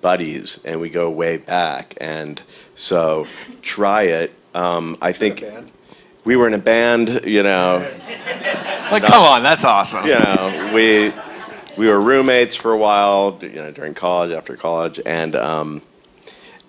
buddies 0.00 0.60
and 0.64 0.80
we 0.80 0.88
go 0.90 1.10
way 1.10 1.36
back. 1.36 1.94
And 2.00 2.40
so, 2.74 3.26
try 3.62 4.02
it. 4.04 4.34
Um, 4.54 4.96
I 5.02 5.12
think 5.12 5.44
we 6.24 6.36
were 6.36 6.46
in 6.46 6.54
a 6.54 6.58
band. 6.58 7.20
You 7.24 7.42
know, 7.42 7.88
Like, 8.90 9.02
come 9.04 9.22
on, 9.22 9.42
that's 9.42 9.64
awesome. 9.64 10.04
you 10.06 10.18
know, 10.18 10.70
we 10.74 11.12
we 11.76 11.86
were 11.88 12.00
roommates 12.00 12.54
for 12.56 12.72
a 12.72 12.78
while. 12.78 13.38
You 13.42 13.48
know, 13.50 13.70
during 13.72 13.94
college, 13.94 14.30
after 14.30 14.56
college, 14.56 15.00
and 15.04 15.34
um, 15.34 15.82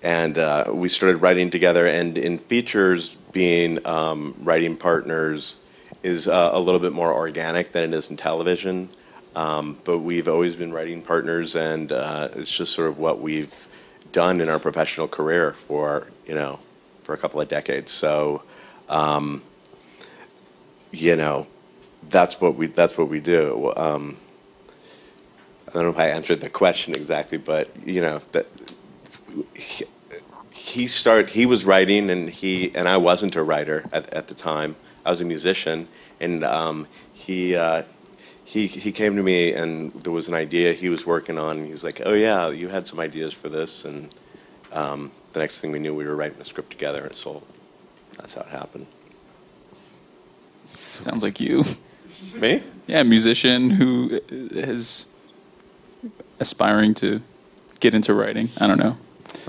and 0.02 0.38
uh, 0.38 0.64
we 0.72 0.88
started 0.88 1.18
writing 1.18 1.50
together. 1.50 1.86
And 1.86 2.18
in 2.18 2.38
features, 2.38 3.16
being 3.32 3.84
um, 3.86 4.34
writing 4.42 4.76
partners 4.76 5.58
is 6.02 6.28
uh, 6.28 6.50
a 6.52 6.60
little 6.60 6.80
bit 6.80 6.92
more 6.92 7.12
organic 7.12 7.72
than 7.72 7.84
it 7.84 7.96
is 7.96 8.10
in 8.10 8.16
television. 8.16 8.88
Um, 9.34 9.78
but 9.84 9.98
we've 9.98 10.28
always 10.28 10.56
been 10.56 10.72
writing 10.72 11.00
partners, 11.02 11.56
and 11.56 11.90
uh, 11.90 12.28
it's 12.34 12.54
just 12.54 12.72
sort 12.74 12.88
of 12.88 12.98
what 12.98 13.20
we've 13.20 13.66
done 14.12 14.40
in 14.40 14.48
our 14.48 14.58
professional 14.58 15.08
career 15.08 15.52
for 15.52 16.06
you 16.26 16.34
know 16.34 16.58
for 17.02 17.14
a 17.14 17.18
couple 17.18 17.40
of 17.40 17.48
decades. 17.48 17.90
So, 17.90 18.42
um, 18.88 19.42
you 20.92 21.16
know, 21.16 21.46
that's 22.10 22.40
what 22.40 22.56
we 22.56 22.66
that's 22.66 22.98
what 22.98 23.08
we 23.08 23.20
do. 23.20 23.72
Um, 23.76 24.18
I 25.68 25.72
don't 25.72 25.84
know 25.84 25.90
if 25.90 25.98
I 25.98 26.08
answered 26.08 26.42
the 26.42 26.50
question 26.50 26.94
exactly, 26.94 27.38
but 27.38 27.70
you 27.86 28.02
know 28.02 28.20
that 28.32 28.46
he, 30.72 30.86
started. 30.86 31.30
He 31.30 31.46
was 31.46 31.64
writing, 31.64 32.10
and 32.10 32.28
he 32.28 32.74
and 32.74 32.88
I 32.88 32.96
wasn't 32.96 33.36
a 33.36 33.42
writer 33.42 33.84
at, 33.92 34.12
at 34.12 34.28
the 34.28 34.34
time. 34.34 34.76
I 35.04 35.10
was 35.10 35.20
a 35.20 35.24
musician, 35.24 35.88
and 36.20 36.44
um, 36.44 36.86
he. 37.12 37.56
Uh, 37.56 37.82
he, 38.44 38.66
he 38.66 38.92
came 38.92 39.16
to 39.16 39.22
me 39.22 39.54
and 39.54 39.94
there 39.94 40.12
was 40.12 40.28
an 40.28 40.34
idea 40.34 40.74
he 40.74 40.90
was 40.90 41.06
working 41.06 41.38
on. 41.38 41.56
And 41.58 41.66
he's 41.66 41.82
like, 41.82 42.02
"Oh 42.04 42.12
yeah, 42.12 42.50
you 42.50 42.68
had 42.68 42.86
some 42.86 43.00
ideas 43.00 43.32
for 43.32 43.48
this." 43.48 43.86
And 43.86 44.14
um, 44.72 45.10
the 45.32 45.40
next 45.40 45.60
thing 45.60 45.72
we 45.72 45.78
knew, 45.78 45.94
we 45.94 46.04
were 46.04 46.14
writing 46.14 46.38
a 46.38 46.44
script 46.44 46.70
together. 46.70 47.04
And 47.06 47.14
So 47.14 47.42
that's 48.18 48.34
how 48.34 48.42
it 48.42 48.48
happened. 48.48 48.86
Sounds 50.66 51.22
like 51.22 51.40
you. 51.40 51.64
Me? 52.34 52.62
Yeah, 52.86 53.02
musician 53.02 53.70
who 53.70 54.20
is 54.28 55.06
aspiring 56.38 56.94
to 56.94 57.22
get 57.80 57.94
into 57.94 58.14
writing. 58.14 58.50
I 58.58 58.66
don't 58.66 58.78
know. 58.78 58.96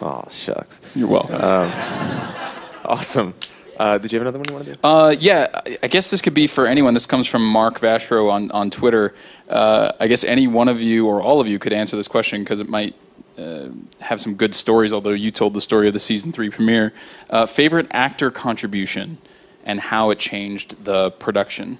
Oh 0.02 0.24
shucks. 0.30 0.96
You're 0.96 1.08
welcome. 1.08 1.72
Awesome. 2.86 3.34
Uh, 3.78 3.98
did 3.98 4.12
you 4.12 4.20
have 4.20 4.28
another 4.28 4.40
one 4.40 4.46
you 4.50 4.54
want 4.56 4.66
to 4.66 4.74
do? 4.74 4.80
Uh, 4.84 5.16
yeah, 5.18 5.48
I- 5.66 5.78
I 5.84 5.88
guess 5.88 6.12
this 6.12 6.22
could 6.22 6.34
be 6.34 6.48
for 6.48 6.68
anyone. 6.68 6.94
This 6.94 7.06
comes 7.06 7.28
from 7.28 7.46
Mark 7.48 7.80
Vashro 7.80 8.30
on, 8.30 8.52
on 8.52 8.70
Twitter. 8.70 9.16
Uh, 9.48 9.94
I 10.02 10.08
guess 10.08 10.26
any 10.26 10.48
one 10.48 10.68
of 10.68 10.82
you 10.82 11.08
or 11.08 11.22
all 11.22 11.40
of 11.40 11.48
you 11.48 11.60
could 11.60 11.72
answer 11.72 11.96
this 11.96 12.10
question 12.10 12.44
because 12.44 12.60
it 12.60 12.68
might 12.68 12.94
uh, 13.38 13.70
have 14.02 14.20
some 14.20 14.36
good 14.36 14.54
stories, 14.54 14.92
although 14.92 15.12
you 15.12 15.32
told 15.32 15.54
the 15.54 15.62
story 15.62 15.88
of 15.88 15.94
the 15.94 16.00
season 16.00 16.34
three 16.34 16.50
premiere. 16.50 16.92
Uh, 17.30 17.46
favorite 17.46 17.88
actor 17.92 18.30
contribution 18.30 19.18
and 19.64 19.80
how 19.80 20.10
it 20.10 20.20
changed 20.20 20.84
the 20.84 21.10
production, 21.12 21.78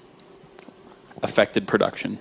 affected 1.22 1.68
production. 1.68 2.18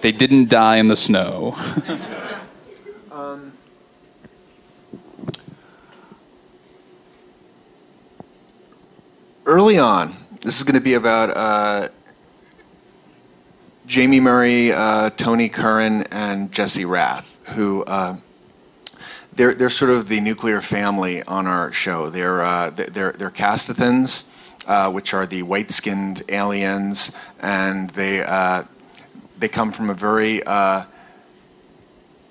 They 0.00 0.12
didn't 0.12 0.48
die 0.48 0.76
in 0.76 0.88
the 0.88 0.96
snow. 0.96 1.56
early 9.48 9.78
on, 9.78 10.14
this 10.42 10.58
is 10.58 10.62
going 10.62 10.74
to 10.74 10.80
be 10.80 10.92
about 10.92 11.30
uh, 11.34 11.88
Jamie 13.86 14.20
Murray, 14.20 14.70
uh, 14.70 15.08
Tony 15.10 15.48
Curran, 15.48 16.02
and 16.12 16.52
Jesse 16.52 16.84
Rath, 16.84 17.38
who 17.54 17.82
uh, 17.84 18.18
they're 19.32 19.54
they're 19.54 19.70
sort 19.70 19.90
of 19.90 20.08
the 20.08 20.20
nuclear 20.20 20.60
family 20.60 21.22
on 21.22 21.46
our 21.46 21.72
show. 21.72 22.10
They're 22.10 22.42
uh, 22.42 22.70
they're 22.70 23.12
they're 23.12 23.30
Castithans, 23.30 24.28
uh, 24.68 24.92
which 24.92 25.14
are 25.14 25.26
the 25.26 25.42
white-skinned 25.42 26.22
aliens, 26.28 27.16
and 27.40 27.88
they 27.90 28.22
uh, 28.22 28.64
they 29.38 29.48
come 29.48 29.72
from 29.72 29.90
a 29.90 29.94
very 29.94 30.42
uh, 30.44 30.84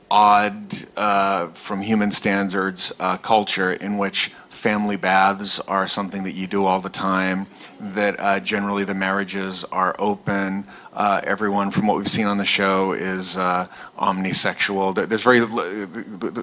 odd, 0.09 0.73
uh, 0.95 1.47
from 1.47 1.81
human 1.81 2.11
standards, 2.11 2.93
uh, 2.99 3.17
culture 3.17 3.73
in 3.73 3.97
which 3.97 4.29
family 4.49 4.97
baths 4.97 5.59
are 5.61 5.85
something 5.87 6.23
that 6.23 6.33
you 6.33 6.47
do 6.47 6.65
all 6.65 6.81
the 6.81 6.89
time. 6.89 7.45
That 7.79 8.19
uh, 8.19 8.39
generally 8.39 8.83
the 8.83 8.95
marriages 8.95 9.63
are 9.65 9.95
open. 9.99 10.65
Uh, 10.93 11.21
everyone, 11.23 11.69
from 11.69 11.85
what 11.85 11.97
we've 11.97 12.07
seen 12.07 12.25
on 12.25 12.39
the 12.39 12.45
show, 12.45 12.91
is 12.93 13.37
uh, 13.37 13.67
omnisexual. 13.99 15.07
There's 15.07 15.23
very 15.23 15.41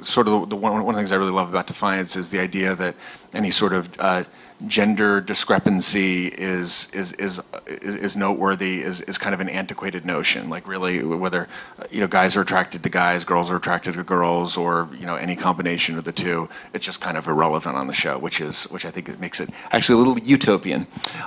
sort 0.04 0.28
of 0.28 0.48
the 0.48 0.56
one, 0.56 0.72
one 0.74 0.80
of 0.80 0.86
the 0.86 1.00
things 1.00 1.10
I 1.10 1.16
really 1.16 1.32
love 1.32 1.48
about 1.48 1.66
Defiance 1.66 2.14
is 2.14 2.30
the 2.30 2.38
idea 2.38 2.76
that 2.76 2.94
any 3.32 3.50
sort 3.50 3.72
of 3.72 3.90
gender 4.66 5.20
discrepancy 5.20 6.28
is 6.28 6.90
is 6.94 7.12
is 7.14 7.42
is, 7.66 8.16
noteworthy 8.16 8.80
is, 8.80 9.00
is 9.02 9.18
kind 9.18 9.34
of 9.34 9.40
an 9.40 9.48
antiquated 9.48 10.06
notion 10.06 10.48
like 10.48 10.66
really 10.68 11.02
whether 11.02 11.48
you 11.90 12.00
know 12.00 12.06
guys 12.06 12.36
are 12.36 12.42
attracted 12.42 12.82
to 12.82 12.88
guys 12.88 13.24
girls 13.24 13.50
are 13.50 13.56
attracted 13.56 13.94
to 13.94 14.04
girls 14.04 14.56
or 14.56 14.88
you 14.98 15.06
know 15.06 15.16
any 15.16 15.34
combination 15.34 15.98
of 15.98 16.04
the 16.04 16.12
two 16.12 16.48
it's 16.72 16.86
just 16.86 17.00
kind 17.00 17.18
of 17.18 17.26
irrelevant 17.26 17.76
on 17.76 17.88
the 17.88 17.92
show 17.92 18.16
which 18.16 18.40
is 18.40 18.64
which 18.64 18.86
I 18.86 18.90
think 18.90 19.08
it 19.08 19.18
makes 19.20 19.40
it 19.40 19.50
actually 19.72 19.96
a 19.96 19.98
little 19.98 20.18
utopian. 20.24 20.86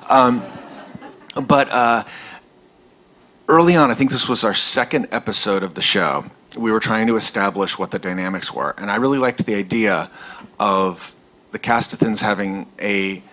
Um, 0.10 0.42
but 1.46 1.70
uh, 1.70 2.06
early 3.50 3.76
on 3.76 3.92
I 3.92 3.94
think 3.94 4.10
this 4.10 4.30
was 4.30 4.46
our 4.46 4.54
second 4.54 5.10
episode 5.12 5.64
of 5.64 5.74
the 5.74 5.82
show 5.82 6.24
we 6.58 6.72
were 6.72 6.80
trying 6.80 7.08
to 7.08 7.18
establish 7.18 7.78
what 7.78 7.92
the 7.92 8.00
dynamics 8.00 8.54
were 8.54 8.74
and 8.78 8.90
I 8.90 8.96
really 8.96 9.20
liked 9.20 9.46
the 9.46 9.56
idea 9.56 10.10
of 10.60 11.14
the 11.52 11.60
Castithans 11.60 12.22
having 12.22 12.68
a 12.80 13.24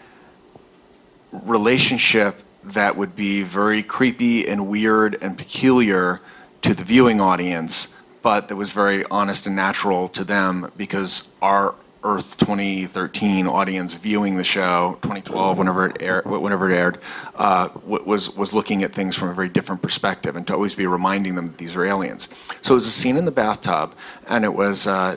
relationship 1.33 2.43
that 2.63 2.97
would 2.97 3.15
be 3.15 3.43
very 3.43 3.83
creepy 3.83 4.49
and 4.49 4.69
weird 4.69 5.19
and 5.21 5.37
peculiar 5.37 6.21
to 6.63 6.75
the 6.75 6.85
viewing 6.85 7.21
audience, 7.21 7.95
but 8.23 8.49
that 8.49 8.57
was 8.57 8.73
very 8.73 9.05
honest 9.11 9.47
and 9.47 9.55
natural 9.55 10.09
to 10.09 10.25
them 10.25 10.71
because 10.77 11.29
our 11.43 11.75
Earth 12.05 12.37
2013 12.37 13.47
audience 13.47 13.95
viewing 13.95 14.37
the 14.37 14.45
show, 14.45 14.99
2012, 15.03 15.59
whenever 15.59 15.87
it 15.87 15.97
aired, 16.01 16.27
whenever 16.27 16.71
it 16.71 16.77
aired, 16.77 16.99
uh, 17.35 17.71
was 17.87 18.35
was 18.37 18.53
looking 18.53 18.83
at 18.83 18.93
things 18.93 19.17
from 19.17 19.29
a 19.31 19.35
very 19.35 19.49
different 19.49 19.81
perspective, 19.81 20.37
and 20.37 20.47
to 20.47 20.53
always 20.53 20.75
be 20.75 20.87
reminding 20.87 21.35
them 21.35 21.49
that 21.49 21.59
these 21.59 21.75
are 21.77 21.85
aliens. 21.85 22.29
So 22.61 22.75
it 22.75 22.77
was 22.77 22.87
a 22.87 22.91
scene 22.91 23.17
in 23.17 23.25
the 23.25 23.33
bathtub, 23.33 23.95
and 24.29 24.45
it 24.45 24.53
was. 24.53 24.87
Uh, 24.87 25.17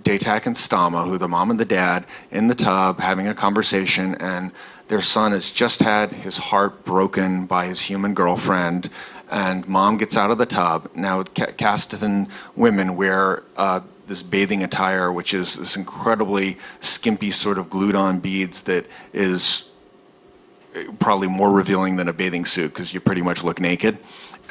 Datak 0.00 0.46
and 0.46 0.56
Stahma, 0.56 1.04
who 1.04 1.18
the 1.18 1.28
mom 1.28 1.50
and 1.50 1.60
the 1.60 1.64
dad, 1.64 2.06
in 2.30 2.48
the 2.48 2.54
tub 2.54 2.98
having 2.98 3.28
a 3.28 3.34
conversation, 3.34 4.14
and 4.16 4.52
their 4.88 5.00
son 5.00 5.32
has 5.32 5.50
just 5.50 5.82
had 5.82 6.12
his 6.12 6.36
heart 6.36 6.84
broken 6.84 7.46
by 7.46 7.66
his 7.66 7.82
human 7.82 8.14
girlfriend, 8.14 8.88
and 9.30 9.66
mom 9.68 9.96
gets 9.96 10.16
out 10.16 10.30
of 10.30 10.38
the 10.38 10.46
tub. 10.46 10.90
Now, 10.94 11.22
Castithan 11.22 12.30
women 12.56 12.96
wear 12.96 13.42
uh, 13.56 13.80
this 14.06 14.22
bathing 14.22 14.62
attire, 14.62 15.12
which 15.12 15.32
is 15.32 15.56
this 15.56 15.76
incredibly 15.76 16.58
skimpy 16.80 17.30
sort 17.30 17.58
of 17.58 17.70
glued 17.70 17.94
on 17.94 18.18
beads 18.18 18.62
that 18.62 18.86
is 19.12 19.64
probably 20.98 21.28
more 21.28 21.50
revealing 21.50 21.96
than 21.96 22.08
a 22.08 22.12
bathing 22.12 22.44
suit 22.44 22.68
because 22.68 22.94
you 22.94 23.00
pretty 23.00 23.22
much 23.22 23.44
look 23.44 23.60
naked. 23.60 23.98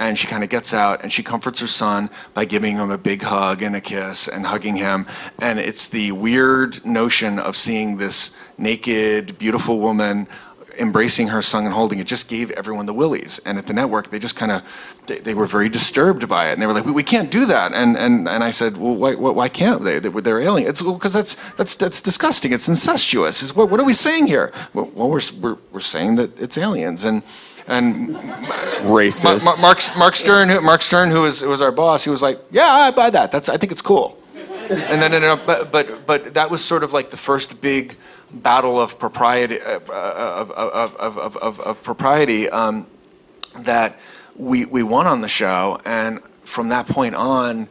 And 0.02 0.18
she 0.18 0.26
kind 0.26 0.44
of 0.44 0.50
gets 0.50 0.74
out 0.74 1.04
and 1.04 1.14
she 1.14 1.22
comforts 1.22 1.60
her 1.60 1.68
son 1.68 2.10
by 2.34 2.46
giving 2.46 2.76
him 2.76 2.90
a 2.90 2.98
big 2.98 3.22
hug 3.22 3.62
and 3.62 3.76
a 3.76 3.82
kiss 3.82 4.28
and 4.28 4.48
hugging 4.48 4.76
him. 4.76 5.06
And 5.38 5.60
it's 5.60 5.90
the 5.90 6.12
weird 6.12 6.84
notion 6.84 7.38
of 7.38 7.56
seeing 7.56 7.98
this 7.98 8.36
naked, 8.58 9.38
beautiful 9.38 9.80
woman 9.80 10.28
embracing 10.80 11.28
her 11.28 11.44
son 11.44 11.66
and 11.66 11.74
holding 11.74 12.00
it 12.00 12.08
just 12.08 12.30
gave 12.30 12.50
everyone 12.52 12.88
the 12.88 12.94
willies. 12.96 13.40
And 13.46 13.60
at 13.60 13.68
the 13.68 13.74
network, 13.74 14.10
they 14.10 14.18
just 14.18 14.36
kind 14.36 14.52
of, 14.52 14.64
they, 15.06 15.20
they, 15.20 15.36
were 15.36 15.46
very 15.46 15.70
disturbed 15.70 16.28
by 16.28 16.50
it. 16.50 16.54
And 16.54 16.62
they 16.64 16.66
were 16.66 16.74
like, 16.74 16.86
we, 16.86 16.94
we 16.94 17.04
can't 17.04 17.30
do 17.30 17.46
that. 17.46 17.72
And, 17.72 17.96
and, 17.96 18.28
and 18.28 18.44
I 18.44 18.50
said, 18.50 18.78
well, 18.78 18.96
why, 18.96 19.14
why 19.14 19.50
can't 19.50 19.84
they? 19.84 20.00
They're 20.00 20.40
alien. 20.40 20.68
It's 20.68 20.82
because 20.82 21.14
well, 21.14 21.22
that's, 21.22 21.36
that's, 21.58 21.76
that's 21.76 22.02
disgusting. 22.02 22.54
It's 22.54 22.68
incestuous. 22.68 23.44
It's, 23.44 23.56
what, 23.56 23.70
what 23.70 23.80
are 23.80 23.86
we 23.86 23.94
saying 23.94 24.26
here? 24.26 24.52
Well, 24.74 24.86
we're, 24.96 25.22
we're, 25.40 25.58
we're 25.72 25.80
saying 25.80 26.16
that 26.16 26.40
it's 26.42 26.58
aliens. 26.58 27.04
And, 27.04 27.22
and 27.68 28.10
racist. 28.86 29.62
Mark, 29.62 29.80
Mark 29.98 30.16
Stern, 30.16 30.50
who, 30.50 30.62
Mark 30.62 30.82
Stern, 30.82 31.10
who 31.10 31.22
was, 31.22 31.44
was 31.44 31.62
our 31.62 31.72
boss, 31.72 32.04
he 32.04 32.10
was 32.10 32.22
like, 32.22 32.40
yeah, 32.52 32.68
I 32.68 32.92
buy 32.92 33.10
that. 33.10 33.32
That's, 33.32 33.50
I 33.50 33.58
think 33.58 33.72
it's 33.72 33.82
cool. 33.82 34.18
and 34.70 35.02
then, 35.02 35.40
but, 35.46 35.72
but, 35.72 36.06
but 36.06 36.34
that 36.34 36.50
was 36.50 36.64
sort 36.64 36.84
of 36.84 36.94
like 36.94 37.10
the 37.10 37.18
first 37.18 37.62
big 37.62 37.96
battle 38.34 38.80
of 38.80 38.98
propriety 38.98 39.60
uh, 39.60 39.80
of, 39.80 40.52
of, 40.52 41.18
of, 41.18 41.38
of, 41.38 41.60
of 41.60 41.84
propriety 41.84 42.50
um, 42.50 42.88
that 43.60 44.00
we, 44.36 44.66
we 44.66 44.84
won 44.84 45.08
on 45.08 45.22
the 45.22 45.28
show 45.28 45.78
and 45.86 46.22
from 46.24 46.70
that 46.70 46.88
point 46.88 47.16
on 47.16 47.68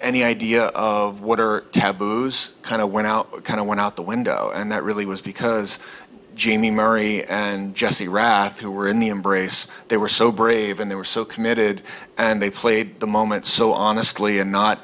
any 0.00 0.22
idea 0.22 0.64
of 0.66 1.22
what 1.22 1.40
are 1.40 1.62
taboos 1.72 2.54
kind 2.62 2.82
of 2.82 2.90
went 2.90 3.06
out 3.06 3.44
kind 3.44 3.60
of 3.60 3.66
went 3.66 3.80
out 3.80 3.96
the 3.96 4.02
window 4.02 4.50
and 4.54 4.72
that 4.72 4.82
really 4.82 5.06
was 5.06 5.22
because 5.22 5.78
Jaime 6.42 6.70
Murray 6.70 7.24
and 7.24 7.74
Jesse 7.74 8.08
Rath, 8.08 8.60
who 8.60 8.70
were 8.70 8.88
in 8.88 9.00
the 9.00 9.08
embrace, 9.08 9.66
they 9.88 9.96
were 9.96 10.08
so 10.08 10.32
brave 10.32 10.80
and 10.80 10.90
they 10.90 10.94
were 10.94 11.04
so 11.04 11.24
committed, 11.24 11.82
and 12.16 12.40
they 12.40 12.50
played 12.50 13.00
the 13.00 13.06
moment 13.06 13.46
so 13.46 13.72
honestly 13.72 14.38
and 14.38 14.50
not 14.50 14.82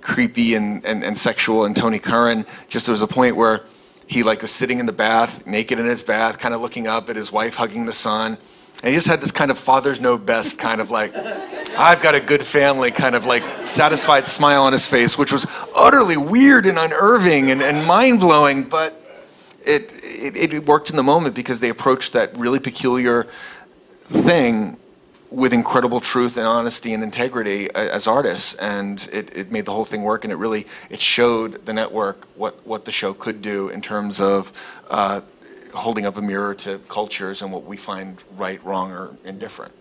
creepy 0.00 0.54
and, 0.54 0.84
and, 0.84 1.02
and 1.02 1.16
sexual. 1.16 1.64
And 1.64 1.74
Tony 1.74 1.98
Curran, 1.98 2.46
just 2.68 2.86
there 2.86 2.92
was 2.92 3.02
a 3.02 3.06
point 3.06 3.36
where 3.36 3.62
he 4.06 4.22
like 4.22 4.42
was 4.42 4.50
sitting 4.50 4.78
in 4.78 4.86
the 4.86 4.92
bath, 4.92 5.46
naked 5.46 5.78
in 5.78 5.86
his 5.86 6.02
bath, 6.02 6.38
kind 6.38 6.54
of 6.54 6.60
looking 6.60 6.86
up 6.86 7.08
at 7.08 7.16
his 7.16 7.32
wife 7.32 7.56
hugging 7.56 7.86
the 7.86 7.92
son. 7.92 8.38
And 8.82 8.90
he 8.90 8.94
just 8.94 9.06
had 9.06 9.20
this 9.22 9.32
kind 9.32 9.50
of 9.50 9.58
fathers 9.58 10.00
know 10.00 10.18
best 10.18 10.58
kind 10.58 10.80
of 10.80 10.90
like, 10.90 11.16
I've 11.78 12.02
got 12.02 12.14
a 12.14 12.20
good 12.20 12.42
family 12.42 12.90
kind 12.90 13.14
of 13.14 13.24
like 13.24 13.42
satisfied 13.66 14.28
smile 14.28 14.64
on 14.64 14.74
his 14.74 14.86
face, 14.86 15.16
which 15.16 15.32
was 15.32 15.46
utterly 15.74 16.18
weird 16.18 16.66
and 16.66 16.78
unnerving 16.78 17.50
and, 17.50 17.62
and 17.62 17.86
mind 17.86 18.20
blowing, 18.20 18.64
but 18.64 19.00
it, 19.64 19.90
it, 20.14 20.52
it 20.52 20.66
worked 20.66 20.90
in 20.90 20.96
the 20.96 21.02
moment 21.02 21.34
because 21.34 21.60
they 21.60 21.68
approached 21.68 22.12
that 22.12 22.36
really 22.38 22.58
peculiar 22.58 23.24
thing 24.06 24.76
with 25.30 25.52
incredible 25.52 26.00
truth 26.00 26.36
and 26.36 26.46
honesty 26.46 26.94
and 26.94 27.02
integrity 27.02 27.68
as 27.74 28.06
artists 28.06 28.54
and 28.54 29.08
it, 29.12 29.36
it 29.36 29.50
made 29.50 29.64
the 29.64 29.72
whole 29.72 29.84
thing 29.84 30.02
work 30.02 30.24
and 30.24 30.32
it 30.32 30.36
really 30.36 30.66
it 30.90 31.00
showed 31.00 31.64
the 31.66 31.72
network 31.72 32.26
what, 32.36 32.64
what 32.66 32.84
the 32.84 32.92
show 32.92 33.12
could 33.12 33.42
do 33.42 33.68
in 33.68 33.80
terms 33.80 34.20
of 34.20 34.52
uh, 34.90 35.20
holding 35.74 36.06
up 36.06 36.16
a 36.16 36.22
mirror 36.22 36.54
to 36.54 36.78
cultures 36.88 37.42
and 37.42 37.50
what 37.52 37.64
we 37.64 37.76
find 37.76 38.22
right 38.36 38.62
wrong 38.64 38.92
or 38.92 39.16
indifferent 39.24 39.74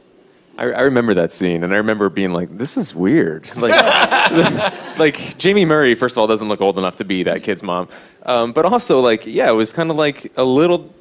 I, 0.58 0.66
I, 0.66 0.82
remember 0.82 1.16
that 1.16 1.32
scene, 1.32 1.64
and 1.64 1.74
I 1.74 1.78
remember 1.78 2.10
being 2.10 2.32
like, 2.32 2.58
"This 2.58 2.78
is 2.78 2.94
weird." 2.94 3.50
Like, 3.58 3.72
like 5.00 5.42
Jaime 5.42 5.66
Murray, 5.66 5.96
first 5.96 6.16
of 6.16 6.22
all, 6.22 6.28
doesn't 6.28 6.50
look 6.50 6.62
old 6.62 6.78
enough 6.78 6.98
to 6.98 7.06
be 7.06 7.24
that 7.24 7.44
kid's 7.44 7.64
mom, 7.64 7.88
um, 8.26 8.52
but 8.52 8.66
also 8.66 9.00
like, 9.00 9.26
yeah, 9.26 9.50
it 9.50 9.54
was 9.54 9.72
kind 9.72 9.90
of 9.90 9.98
like 9.98 10.32
a 10.38 10.44
little 10.44 10.94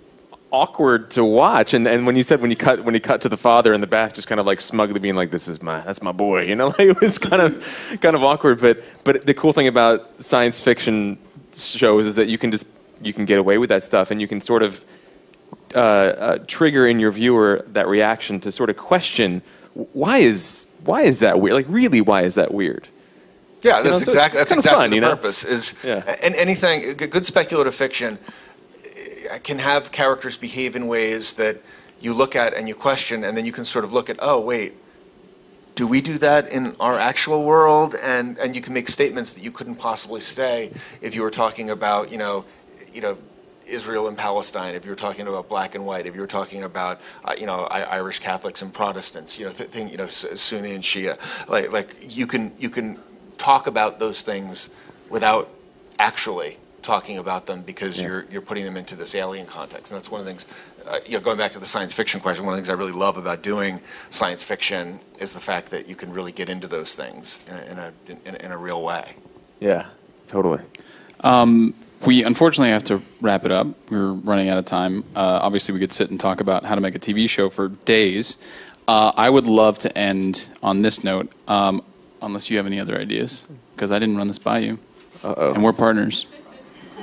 awkward 0.53 1.11
to 1.13 1.25
watch. 1.25 1.75
And 1.75 1.89
and 1.89 2.07
when 2.07 2.15
you 2.15 2.23
said 2.23 2.41
when 2.41 2.51
you 2.51 2.57
cut 2.57 2.85
when 2.85 2.95
you 2.95 3.01
cut 3.01 3.21
to 3.23 3.29
the 3.29 3.37
father 3.37 3.73
in 3.73 3.81
the 3.81 3.87
bath, 3.87 4.15
just 4.15 4.29
kind 4.29 4.39
of 4.41 4.47
like 4.47 4.61
smugly 4.61 5.01
being 5.01 5.17
like, 5.17 5.31
"This 5.31 5.49
is 5.49 5.61
my 5.63 5.81
that's 5.81 6.03
my 6.03 6.13
boy," 6.13 6.43
you 6.43 6.55
know, 6.55 6.69
like 6.79 6.81
it 6.81 7.01
was 7.01 7.19
kind 7.19 7.43
of 7.43 7.99
kind 8.01 8.15
of 8.15 8.23
awkward. 8.23 8.61
But 8.61 8.85
but 9.03 9.27
the 9.27 9.35
cool 9.35 9.53
thing 9.53 9.67
about 9.67 10.23
science 10.23 10.61
fiction 10.61 11.19
shows 11.57 12.07
is 12.07 12.17
that 12.17 12.29
you 12.29 12.39
can 12.39 12.51
just 12.51 12.67
you 13.01 13.13
can 13.13 13.25
get 13.25 13.39
away 13.39 13.59
with 13.59 13.71
that 13.71 13.83
stuff, 13.83 14.11
and 14.11 14.21
you 14.21 14.29
can 14.29 14.41
sort 14.41 14.63
of 14.63 14.85
uh, 15.75 15.79
uh, 15.79 16.39
trigger 16.47 16.87
in 16.87 17.01
your 17.01 17.11
viewer 17.11 17.65
that 17.69 17.89
reaction 17.89 18.41
to 18.41 18.53
sort 18.53 18.71
of 18.71 18.77
question 18.77 19.43
why 19.75 20.19
is 20.19 20.69
why 20.85 21.03
is 21.03 21.21
that 21.21 21.41
weird? 21.41 21.55
Like 21.55 21.67
really, 21.69 22.01
why 22.01 22.23
is 22.23 22.35
that 22.35 22.53
weird? 22.53 22.89
Yeah, 23.63 23.81
that's 23.81 23.85
you 23.85 23.91
know, 23.91 23.99
so 23.99 24.13
exactly 24.13 24.39
that's 24.39 24.53
exactly 24.53 24.83
fun, 24.83 24.91
the 24.91 24.97
you 24.97 25.01
know? 25.01 25.11
purpose. 25.17 25.45
Is 25.45 25.75
yeah. 25.83 26.17
and 26.23 26.35
anything 26.35 26.97
good 26.97 27.25
speculative 27.25 27.75
fiction 27.75 28.19
can 29.43 29.59
have 29.59 29.93
characters 29.93 30.37
behave 30.37 30.77
in 30.77 30.87
ways 30.87 31.35
that 31.35 31.61
you 32.01 32.13
look 32.13 32.37
at 32.37 32.55
and 32.55 32.69
you 32.69 32.75
question, 32.75 33.25
and 33.25 33.37
then 33.37 33.47
you 33.47 33.53
can 33.53 33.65
sort 33.65 33.85
of 33.85 33.93
look 33.93 34.11
at, 34.11 34.17
oh, 34.21 34.41
wait, 34.41 34.75
do 35.75 35.87
we 35.87 36.01
do 36.01 36.19
that 36.19 36.49
in 36.51 36.75
our 36.81 36.99
actual 36.99 37.45
world? 37.45 37.95
And, 37.95 38.37
and 38.39 38.55
you 38.55 38.61
can 38.61 38.75
make 38.75 38.89
statements 38.89 39.33
that 39.33 39.43
you 39.43 39.53
couldn't 39.53 39.77
possibly 39.77 40.21
say 40.21 40.73
if 41.01 41.15
you 41.15 41.23
were 41.23 41.31
talking 41.31 41.71
about, 41.71 42.11
you 42.11 42.19
know, 42.19 42.45
you 42.93 43.01
know, 43.01 43.17
Israel 43.67 44.09
and 44.09 44.17
Palestine, 44.17 44.75
if 44.75 44.85
you're 44.85 44.95
talking 44.95 45.27
about 45.27 45.49
black 45.49 45.75
and 45.75 45.85
white, 45.85 46.07
if 46.07 46.15
you're 46.15 46.27
talking 46.27 46.63
about, 46.63 47.01
uh, 47.25 47.35
you 47.39 47.47
know, 47.47 47.65
I, 47.71 47.83
Irish 47.83 48.19
Catholics 48.19 48.63
and 48.63 48.73
Protestants, 48.73 49.39
you 49.39 49.47
know, 49.47 49.53
th- 49.53 49.71
thing, 49.71 49.89
you 49.89 49.97
know, 49.97 50.09
Sunni 50.09 50.75
and 50.75 50.85
Shia, 50.85 51.19
like, 51.49 51.73
like 51.73 52.17
you 52.17 52.27
can 52.27 52.53
you 52.59 52.71
can 52.71 52.99
talk 53.39 53.67
about 53.67 53.99
those 53.99 54.23
things 54.23 54.71
without 55.09 55.49
actually 55.99 56.57
talking 56.83 57.19
about 57.19 57.47
them 57.47 57.63
because 57.63 58.01
yeah. 58.01 58.09
you're 58.09 58.27
you're 58.31 58.43
putting 58.43 58.65
them 58.65 58.77
into 58.77 58.97
this 58.97 59.15
alien 59.15 59.47
context, 59.47 59.93
and 59.93 59.99
that's 59.99 60.11
one 60.11 60.21
of 60.21 60.27
the 60.27 60.33
things. 60.33 60.47
Uh, 60.87 60.99
you 61.07 61.13
know, 61.13 61.21
going 61.21 61.39
back 61.39 61.53
to 61.53 61.61
the 61.61 61.67
science 61.67 61.95
fiction 61.95 62.21
question, 62.21 62.45
one 62.45 62.55
of 62.55 62.57
the 62.57 62.61
things 62.61 62.71
I 62.71 62.75
really 62.75 62.93
love 62.93 63.17
about 63.17 63.43
doing 63.43 63.81
science 64.11 64.43
fiction 64.43 64.99
is 65.21 65.33
the 65.33 65.41
fact 65.41 65.71
that 65.71 65.89
you 65.89 65.95
can 65.95 66.13
really 66.13 66.33
get 66.33 66.49
into 66.49 66.67
those 66.67 66.95
things 66.95 67.41
in 67.49 67.55
a 67.57 67.63
in 67.71 67.79
a, 67.79 67.93
in, 68.29 68.37
in 68.37 68.53
a 68.53 68.59
real 68.59 68.83
way. 68.83 69.15
Yeah, 69.61 69.87
totally. 70.27 70.61
Um, 71.21 71.75
we 72.07 72.25
unfortunately 72.25 72.71
have 72.71 72.85
to 72.85 73.01
wrap 73.21 73.45
it 73.45 73.51
up. 73.51 73.67
We're 73.91 74.13
running 74.13 74.49
out 74.49 74.59
of 74.59 74.65
time. 74.65 75.05
Uh, 75.15 75.41
obviously, 75.43 75.73
we 75.75 75.81
could 75.81 75.93
sit 75.93 76.11
and 76.11 76.19
talk 76.19 76.41
about 76.41 76.65
how 76.65 76.75
to 76.75 76.81
make 76.81 76.95
a 76.95 76.99
TV 76.99 77.29
show 77.29 77.49
for 77.51 77.69
days. 77.69 78.37
Uh, 78.89 79.13
I 79.17 79.31
would 79.31 79.47
love 79.47 79.79
to 79.81 79.97
end 79.97 80.49
on 80.63 80.83
this 80.83 81.05
note, 81.05 81.33
um, 81.47 81.83
unless 82.21 82.51
you 82.51 82.57
have 82.57 82.67
any 82.67 82.81
other 82.81 82.99
ideas, 82.99 83.49
because 83.75 83.93
I 83.93 83.99
didn't 83.99 84.17
run 84.17 84.29
this 84.29 84.39
by 84.39 84.59
you, 84.59 84.79
Uh-oh. 85.23 85.55
and 85.55 85.63
we're 85.63 85.73
partners. 85.73 86.27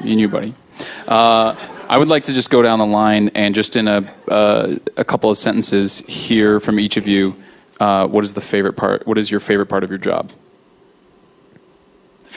Me 0.04 0.12
and 0.12 0.20
you, 0.20 0.28
buddy. 0.28 0.54
Uh, 1.08 1.56
I 1.90 1.98
would 1.98 2.08
like 2.08 2.24
to 2.24 2.34
just 2.34 2.50
go 2.50 2.62
down 2.62 2.80
the 2.80 2.86
line 2.86 3.30
and 3.36 3.56
just 3.56 3.76
in 3.76 3.88
a, 3.88 4.14
uh, 4.28 4.76
a 4.96 5.04
couple 5.04 5.30
of 5.30 5.38
sentences 5.38 6.00
hear 6.00 6.60
from 6.60 6.80
each 6.80 6.98
of 6.98 7.08
you 7.08 7.36
uh, 7.80 8.08
what 8.08 8.24
is 8.24 8.34
the 8.34 8.42
favorite 8.42 8.74
part, 8.74 9.08
what 9.08 9.18
is 9.18 9.32
your 9.32 9.40
favorite 9.40 9.68
part 9.68 9.84
of 9.84 9.90
your 9.90 9.98
job? 9.98 10.32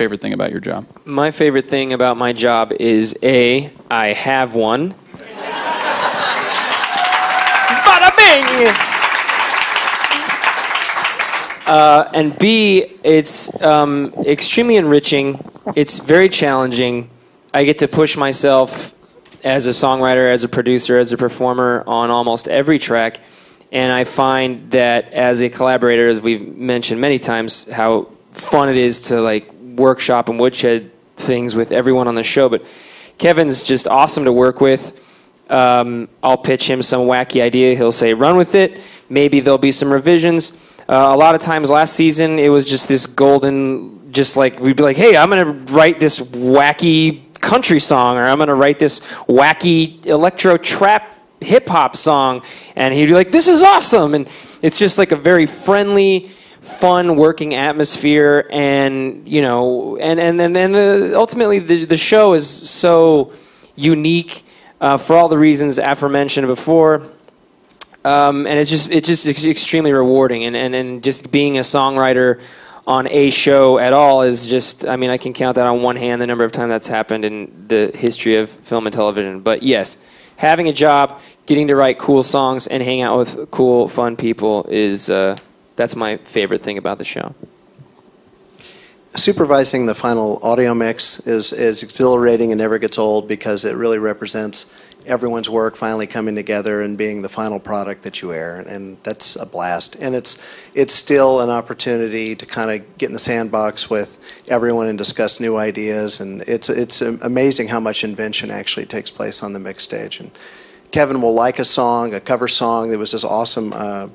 Favorite 0.02 0.20
thing 0.20 0.32
about 0.32 0.50
your 0.50 0.58
job? 0.58 0.84
My 1.04 1.30
favorite 1.30 1.68
thing 1.68 1.92
about 1.92 2.16
my 2.16 2.32
job 2.32 2.72
is 2.72 3.16
A, 3.22 3.70
I 3.88 4.08
have 4.08 4.56
one. 4.56 4.94
Bada 7.84 8.10
bing! 8.16 8.74
Uh, 11.68 12.10
and 12.12 12.36
B, 12.36 12.86
it's 13.04 13.62
um, 13.62 14.12
extremely 14.26 14.74
enriching. 14.74 15.38
It's 15.76 16.00
very 16.00 16.28
challenging. 16.28 17.08
I 17.54 17.62
get 17.62 17.78
to 17.78 17.86
push 17.86 18.16
myself 18.16 18.96
as 19.44 19.68
a 19.68 19.70
songwriter, 19.70 20.32
as 20.32 20.42
a 20.42 20.48
producer, 20.48 20.98
as 20.98 21.12
a 21.12 21.16
performer 21.16 21.84
on 21.86 22.10
almost 22.10 22.48
every 22.48 22.80
track. 22.80 23.20
And 23.70 23.92
I 23.92 24.02
find 24.02 24.68
that 24.72 25.12
as 25.12 25.42
a 25.42 25.48
collaborator, 25.48 26.08
as 26.08 26.20
we've 26.20 26.56
mentioned 26.56 27.00
many 27.00 27.20
times, 27.20 27.70
how 27.70 28.08
fun 28.32 28.68
it 28.68 28.76
is 28.76 29.02
to 29.02 29.20
like 29.20 29.51
workshop 29.76 30.28
and 30.28 30.38
woodshed 30.38 30.90
things 31.16 31.54
with 31.54 31.72
everyone 31.72 32.08
on 32.08 32.14
the 32.14 32.22
show. 32.22 32.48
But 32.48 32.64
Kevin's 33.18 33.62
just 33.62 33.86
awesome 33.86 34.24
to 34.24 34.32
work 34.32 34.60
with. 34.60 34.98
Um, 35.50 36.08
I'll 36.22 36.38
pitch 36.38 36.68
him 36.68 36.82
some 36.82 37.06
wacky 37.06 37.42
idea. 37.42 37.76
He'll 37.76 37.92
say, 37.92 38.14
run 38.14 38.36
with 38.36 38.54
it. 38.54 38.80
Maybe 39.08 39.40
there'll 39.40 39.58
be 39.58 39.72
some 39.72 39.92
revisions. 39.92 40.58
Uh, 40.88 41.10
a 41.12 41.16
lot 41.16 41.34
of 41.34 41.40
times 41.40 41.70
last 41.70 41.94
season, 41.94 42.38
it 42.38 42.48
was 42.48 42.64
just 42.64 42.88
this 42.88 43.06
golden, 43.06 44.12
just 44.12 44.36
like, 44.36 44.58
we'd 44.58 44.76
be 44.76 44.82
like, 44.82 44.96
hey, 44.96 45.16
I'm 45.16 45.30
going 45.30 45.44
to 45.44 45.72
write 45.72 46.00
this 46.00 46.20
wacky 46.20 47.32
country 47.34 47.80
song, 47.80 48.16
or 48.16 48.24
I'm 48.24 48.38
going 48.38 48.48
to 48.48 48.54
write 48.54 48.78
this 48.78 49.00
wacky 49.28 50.04
electro 50.06 50.56
trap 50.56 51.16
hip 51.40 51.68
hop 51.68 51.96
song. 51.96 52.42
And 52.76 52.94
he'd 52.94 53.06
be 53.06 53.14
like, 53.14 53.30
this 53.30 53.48
is 53.48 53.62
awesome. 53.62 54.14
And 54.14 54.28
it's 54.62 54.78
just 54.78 54.98
like 54.98 55.12
a 55.12 55.16
very 55.16 55.46
friendly, 55.46 56.30
fun 56.62 57.16
working 57.16 57.54
atmosphere. 57.54 58.48
And, 58.50 59.28
you 59.28 59.42
know, 59.42 59.96
and, 59.98 60.18
and, 60.18 60.40
and 60.40 60.56
then 60.56 60.72
the, 60.72 61.12
ultimately 61.14 61.58
the, 61.58 61.84
the 61.84 61.96
show 61.96 62.32
is 62.32 62.48
so 62.48 63.32
unique 63.76 64.42
uh, 64.80 64.98
for 64.98 65.16
all 65.16 65.28
the 65.28 65.38
reasons 65.38 65.78
aforementioned 65.78 66.46
before. 66.46 67.02
Um, 68.04 68.46
and 68.48 68.58
it's 68.58 68.68
just 68.68 68.90
it's 68.90 69.06
just 69.06 69.26
extremely 69.26 69.92
rewarding, 69.92 70.42
and, 70.42 70.56
and, 70.56 70.74
and 70.74 71.04
just 71.04 71.30
being 71.30 71.58
a 71.58 71.60
songwriter 71.60 72.40
on 72.84 73.06
a 73.08 73.30
show 73.30 73.78
at 73.78 73.92
all 73.92 74.22
is 74.22 74.44
just 74.44 74.84
I 74.84 74.96
mean 74.96 75.08
I 75.08 75.18
can 75.18 75.32
count 75.32 75.54
that 75.54 75.66
on 75.66 75.82
one 75.82 75.94
hand 75.94 76.20
the 76.20 76.26
number 76.26 76.42
of 76.42 76.50
times 76.50 76.70
that's 76.70 76.88
happened 76.88 77.24
in 77.24 77.68
the 77.68 77.92
history 77.94 78.36
of 78.36 78.50
film 78.50 78.88
and 78.88 78.92
television. 78.92 79.38
But 79.38 79.62
yes, 79.62 80.02
having 80.36 80.66
a 80.66 80.72
job, 80.72 81.20
getting 81.46 81.68
to 81.68 81.76
write 81.76 81.98
cool 81.98 82.24
songs, 82.24 82.66
and 82.66 82.82
hang 82.82 83.02
out 83.02 83.18
with 83.18 83.52
cool, 83.52 83.86
fun 83.86 84.16
people 84.16 84.66
is 84.68 85.08
uh, 85.08 85.36
that's 85.76 85.96
my 85.96 86.16
favorite 86.18 86.62
thing 86.62 86.78
about 86.78 86.98
the 86.98 87.04
show. 87.04 87.34
Supervising 89.14 89.86
the 89.86 89.94
final 89.94 90.38
audio 90.42 90.72
mix 90.72 91.26
is, 91.26 91.52
is 91.52 91.82
exhilarating 91.82 92.50
and 92.50 92.58
never 92.58 92.78
gets 92.78 92.98
old 92.98 93.28
because 93.28 93.64
it 93.64 93.76
really 93.76 93.98
represents 93.98 94.72
everyone's 95.06 95.50
work 95.50 95.76
finally 95.76 96.06
coming 96.06 96.34
together 96.34 96.82
and 96.82 96.96
being 96.96 97.22
the 97.22 97.28
final 97.28 97.58
product 97.58 98.02
that 98.02 98.22
you 98.22 98.32
air, 98.32 98.60
and 98.60 98.96
that's 99.02 99.36
a 99.36 99.46
blast. 99.46 99.96
And 99.96 100.14
it's 100.14 100.42
it's 100.74 100.94
still 100.94 101.40
an 101.40 101.50
opportunity 101.50 102.34
to 102.34 102.46
kind 102.46 102.70
of 102.70 102.98
get 102.98 103.06
in 103.06 103.12
the 103.12 103.18
sandbox 103.18 103.90
with 103.90 104.18
everyone 104.48 104.86
and 104.86 104.98
discuss 104.98 105.40
new 105.40 105.56
ideas, 105.56 106.20
and 106.20 106.42
it's 106.42 106.68
it's 106.68 107.00
amazing 107.02 107.68
how 107.68 107.80
much 107.80 108.04
invention 108.04 108.50
actually 108.50 108.86
takes 108.86 109.10
place 109.10 109.42
on 109.42 109.52
the 109.52 109.58
mix 109.58 109.84
stage. 109.84 110.20
And 110.20 110.30
Kevin 110.90 111.20
will 111.20 111.34
like 111.34 111.58
a 111.58 111.64
song, 111.64 112.14
a 112.14 112.20
cover 112.20 112.48
song. 112.48 112.90
There 112.90 112.98
was 112.98 113.12
this 113.12 113.24
awesome, 113.24 113.72
uh, 113.72 114.08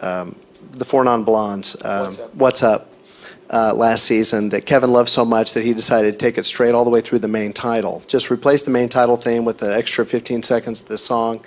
um, 0.00 0.36
the 0.80 0.84
Four 0.84 1.04
Non 1.04 1.22
Blondes. 1.22 1.76
Um, 1.84 2.02
What's 2.02 2.18
Up? 2.18 2.34
What's 2.34 2.62
up? 2.62 2.90
uh, 3.50 3.74
last 3.74 4.04
season 4.04 4.48
that 4.50 4.64
Kevin 4.64 4.92
loved 4.92 5.08
so 5.08 5.24
much 5.24 5.54
that 5.54 5.64
he 5.64 5.74
decided 5.74 6.18
to 6.18 6.24
take 6.24 6.38
it 6.38 6.46
straight 6.46 6.72
all 6.72 6.84
the 6.84 6.90
way 6.90 7.00
through 7.00 7.18
the 7.18 7.28
main 7.28 7.52
title. 7.52 8.02
Just 8.06 8.30
replace 8.30 8.62
the 8.62 8.70
main 8.70 8.88
title 8.88 9.16
theme 9.16 9.44
with 9.44 9.62
an 9.62 9.72
extra 9.72 10.06
15 10.06 10.42
seconds 10.42 10.80
of 10.80 10.88
the 10.88 10.98
song. 10.98 11.44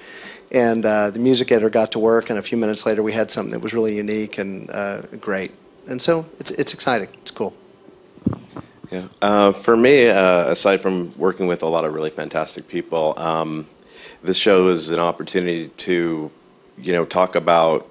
And 0.52 0.86
uh, 0.86 1.10
the 1.10 1.20
music 1.20 1.52
editor 1.52 1.70
got 1.70 1.94
to 1.94 2.00
work, 2.00 2.30
and 2.30 2.38
a 2.38 2.42
few 2.42 2.58
minutes 2.58 2.86
later, 2.86 3.02
we 3.02 3.14
had 3.14 3.32
something 3.32 3.52
that 3.54 3.60
was 3.60 3.74
really 3.74 3.96
unique 3.96 4.38
and 4.38 4.70
uh, 4.70 5.02
great. 5.20 5.52
And 5.88 6.02
so 6.02 6.28
it's, 6.40 6.52
it's 6.52 6.74
exciting. 6.74 7.08
It's 7.22 7.32
cool. 7.32 7.56
Yeah. 8.92 9.08
Uh, 9.22 9.52
for 9.52 9.76
me, 9.76 10.10
uh, 10.10 10.52
aside 10.52 10.80
from 10.82 11.18
working 11.18 11.48
with 11.48 11.64
a 11.64 11.68
lot 11.68 11.86
of 11.86 11.94
really 11.94 12.12
fantastic 12.12 12.68
people, 12.68 13.18
um, 13.18 13.66
this 14.22 14.38
show 14.38 14.68
is 14.68 14.92
an 14.92 15.00
opportunity 15.00 15.70
to, 15.70 16.30
you 16.78 16.94
know, 16.94 17.06
talk 17.06 17.36
about, 17.36 17.88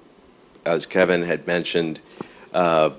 as 0.65 0.85
Kevin 0.85 1.23
had 1.23 1.47
mentioned, 1.47 2.01
uh, 2.53 2.91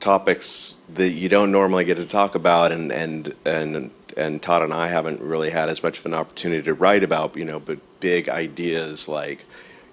topics 0.00 0.76
that 0.94 1.10
you 1.10 1.28
don't 1.28 1.50
normally 1.50 1.84
get 1.84 1.96
to 1.96 2.06
talk 2.06 2.34
about, 2.34 2.72
and 2.72 2.92
and 2.92 3.34
and 3.44 3.90
and 4.16 4.42
Todd 4.42 4.62
and 4.62 4.74
I 4.74 4.88
haven't 4.88 5.20
really 5.20 5.50
had 5.50 5.68
as 5.68 5.82
much 5.82 5.98
of 5.98 6.06
an 6.06 6.14
opportunity 6.14 6.62
to 6.62 6.74
write 6.74 7.02
about, 7.02 7.36
you 7.36 7.44
know, 7.44 7.60
but 7.60 7.78
big 8.00 8.28
ideas 8.28 9.08
like, 9.08 9.44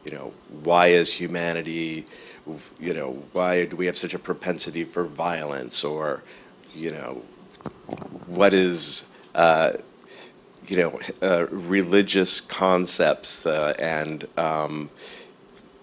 you 0.03 0.11
know, 0.11 0.33
why 0.63 0.87
is 0.87 1.13
humanity, 1.13 2.05
you 2.79 2.93
know, 2.93 3.23
why 3.31 3.65
do 3.65 3.75
we 3.75 3.85
have 3.85 3.97
such 3.97 4.13
a 4.13 4.19
propensity 4.19 4.83
for 4.83 5.05
violence, 5.05 5.83
or, 5.83 6.23
you 6.75 6.91
know, 6.91 7.21
what 8.25 8.53
is, 8.53 9.05
uh, 9.35 9.73
you 10.67 10.77
know, 10.77 10.99
uh, 11.21 11.45
religious 11.49 12.41
concepts 12.41 13.45
uh, 13.45 13.73
and, 13.79 14.27
um, 14.37 14.89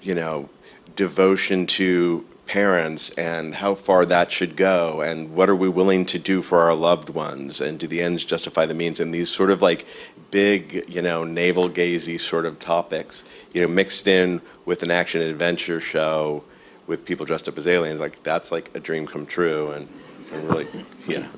you 0.03 0.15
know, 0.15 0.49
devotion 0.97 1.66
to 1.66 2.27
parents 2.47 3.10
and 3.10 3.56
how 3.56 3.74
far 3.74 4.05
that 4.05 4.31
should 4.31 4.56
go 4.56 5.01
and 5.01 5.35
what 5.35 5.51
are 5.51 5.56
we 5.56 5.68
willing 5.68 6.06
to 6.06 6.18
do 6.18 6.40
for 6.40 6.60
our 6.60 6.74
loved 6.74 7.09
ones 7.09 7.60
and 7.60 7.81
do 7.81 7.89
the 7.89 8.01
ends 8.01 8.24
justify 8.24 8.64
the 8.64 8.74
means 8.74 9.01
and 9.01 9.12
these 9.12 9.28
sort 9.28 9.51
of 9.51 9.60
like 9.60 9.85
big 10.31 10.85
you 10.89 11.02
know 11.02 11.24
navel 11.24 11.68
gazy 11.68 12.20
sort 12.20 12.47
of 12.47 12.60
topics 12.60 13.24
you 13.52 13.60
know 13.60 13.66
mixed 13.66 14.06
in 14.06 14.40
with 14.64 14.85
an 14.85 14.93
action 14.93 15.20
adventure 15.23 15.81
show 15.81 16.44
with 16.86 17.05
people 17.05 17.27
dressed 17.27 17.48
up 17.48 17.59
as 17.59 17.66
aliens 17.66 17.98
like 17.98 18.23
that's 18.23 18.52
like 18.52 18.70
a 18.77 18.78
dream 18.78 19.09
come 19.09 19.27
true 19.27 19.73
and 19.73 19.89
i'm 20.32 20.47
really 20.47 20.68
you 21.09 21.18
know 21.18 21.28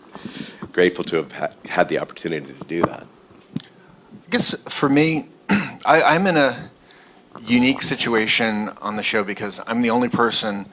grateful 0.73 1.05
to 1.05 1.17
have 1.17 1.33
ha- 1.33 1.51
had 1.67 1.89
the 1.89 1.99
opportunity 1.99 2.53
to 2.53 2.65
do 2.65 2.83
that. 2.83 3.05
I 3.61 4.31
guess 4.31 4.55
for 4.69 4.89
me, 4.89 5.29
I, 5.51 6.03
I'm 6.03 6.27
in 6.27 6.37
a 6.37 6.71
unique 7.47 7.83
situation 7.83 8.71
on 8.81 8.97
the 8.97 9.03
show 9.03 9.25
because 9.25 9.61
I'm 9.67 9.83
the 9.83 9.91
only 9.91 10.09
person, 10.09 10.67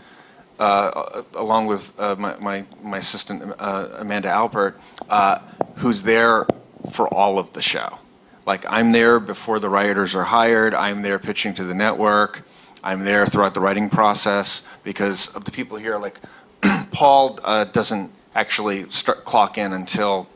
uh, 0.60 1.24
along 1.34 1.68
with 1.68 2.00
uh, 2.00 2.16
my, 2.18 2.38
my, 2.40 2.66
my 2.82 2.98
assistant 2.98 3.54
uh, 3.60 3.90
Amanda 3.98 4.30
Alpert, 4.30 4.76
uh, 5.10 5.40
who's 5.78 6.04
there 6.04 6.46
for 6.92 7.08
all 7.14 7.40
of 7.40 7.54
the 7.54 7.62
show. 7.62 8.00
Like 8.46 8.66
I'm 8.70 8.92
there 8.92 9.20
before 9.20 9.60
the 9.60 9.70
writers 9.70 10.16
are 10.16 10.24
hired. 10.24 10.74
I'm 10.74 11.02
there 11.02 11.20
pitching 11.20 11.54
to 11.56 11.64
the 11.64 11.74
network. 11.74 12.44
I'm 12.84 13.04
there 13.04 13.26
throughout 13.26 13.56
the 13.56 13.62
writing 13.62 13.90
process 13.90 14.68
because 14.84 15.36
of 15.36 15.46
the 15.46 15.52
people 15.52 15.78
here. 15.78 15.98
Like 15.98 16.20
Paul 16.92 17.40
uh, 17.44 17.66
doesn't 17.66 18.12
actually 18.36 18.90
start 18.92 19.26
clock 19.26 19.58
in 19.58 19.74
until 19.74 20.28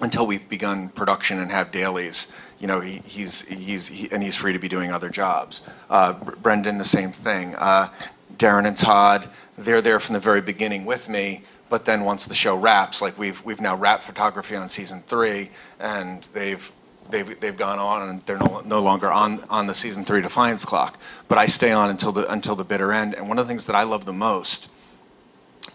until 0.00 0.26
we've 0.26 0.48
begun 0.48 0.88
production 0.90 1.40
and 1.40 1.50
have 1.50 1.72
dailies. 1.72 2.30
You 2.60 2.66
know, 2.66 2.80
he, 2.80 3.02
he's 3.04 3.46
he's 3.46 3.86
he, 3.86 4.10
and 4.10 4.22
he's 4.22 4.36
free 4.36 4.52
to 4.52 4.58
be 4.58 4.68
doing 4.68 4.92
other 4.92 5.08
jobs. 5.08 5.62
Uh, 5.88 6.12
Brendan, 6.12 6.78
the 6.78 6.84
same 6.84 7.12
thing. 7.12 7.54
Uh, 7.54 7.88
Darren 8.36 8.66
and 8.66 8.76
Todd, 8.76 9.28
they're 9.56 9.80
there 9.80 10.00
from 10.00 10.14
the 10.14 10.20
very 10.20 10.40
beginning 10.40 10.84
with 10.84 11.08
me. 11.08 11.44
But 11.70 11.84
then 11.84 12.04
once 12.04 12.24
the 12.24 12.34
show 12.34 12.56
wraps, 12.56 13.00
like 13.02 13.18
we've 13.18 13.44
we've 13.44 13.60
now 13.60 13.76
wrapped 13.76 14.02
photography 14.02 14.56
on 14.56 14.68
season 14.68 15.02
three, 15.06 15.50
and 15.78 16.24
they've 16.32 16.72
they've 17.10 17.38
they've 17.40 17.56
gone 17.56 17.78
on 17.78 18.08
and 18.08 18.22
they're 18.22 18.38
no, 18.38 18.62
no 18.64 18.80
longer 18.80 19.10
on 19.12 19.44
on 19.50 19.66
the 19.66 19.74
season 19.74 20.04
three 20.04 20.22
defiance 20.22 20.64
clock. 20.64 20.98
But 21.28 21.38
I 21.38 21.46
stay 21.46 21.72
on 21.72 21.90
until 21.90 22.12
the 22.12 22.30
until 22.30 22.56
the 22.56 22.64
bitter 22.64 22.92
end. 22.92 23.14
And 23.14 23.28
one 23.28 23.38
of 23.38 23.46
the 23.46 23.50
things 23.50 23.66
that 23.66 23.76
I 23.76 23.84
love 23.84 24.04
the 24.04 24.12
most 24.12 24.68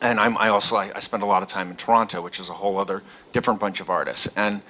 and 0.04 0.20
I'm, 0.20 0.38
I 0.38 0.50
also 0.50 0.76
I, 0.76 0.92
I 0.96 1.00
spend 1.00 1.24
a 1.24 1.26
lot 1.26 1.42
of 1.42 1.50
time 1.50 1.70
in 1.70 1.76
Toronto, 1.78 2.22
which 2.22 2.40
is 2.40 2.50
a 2.50 2.54
whole 2.54 2.78
other 2.78 3.02
different 3.32 3.60
bunch 3.60 3.80
of 3.80 3.90
artists. 3.90 4.28
And 4.36 4.62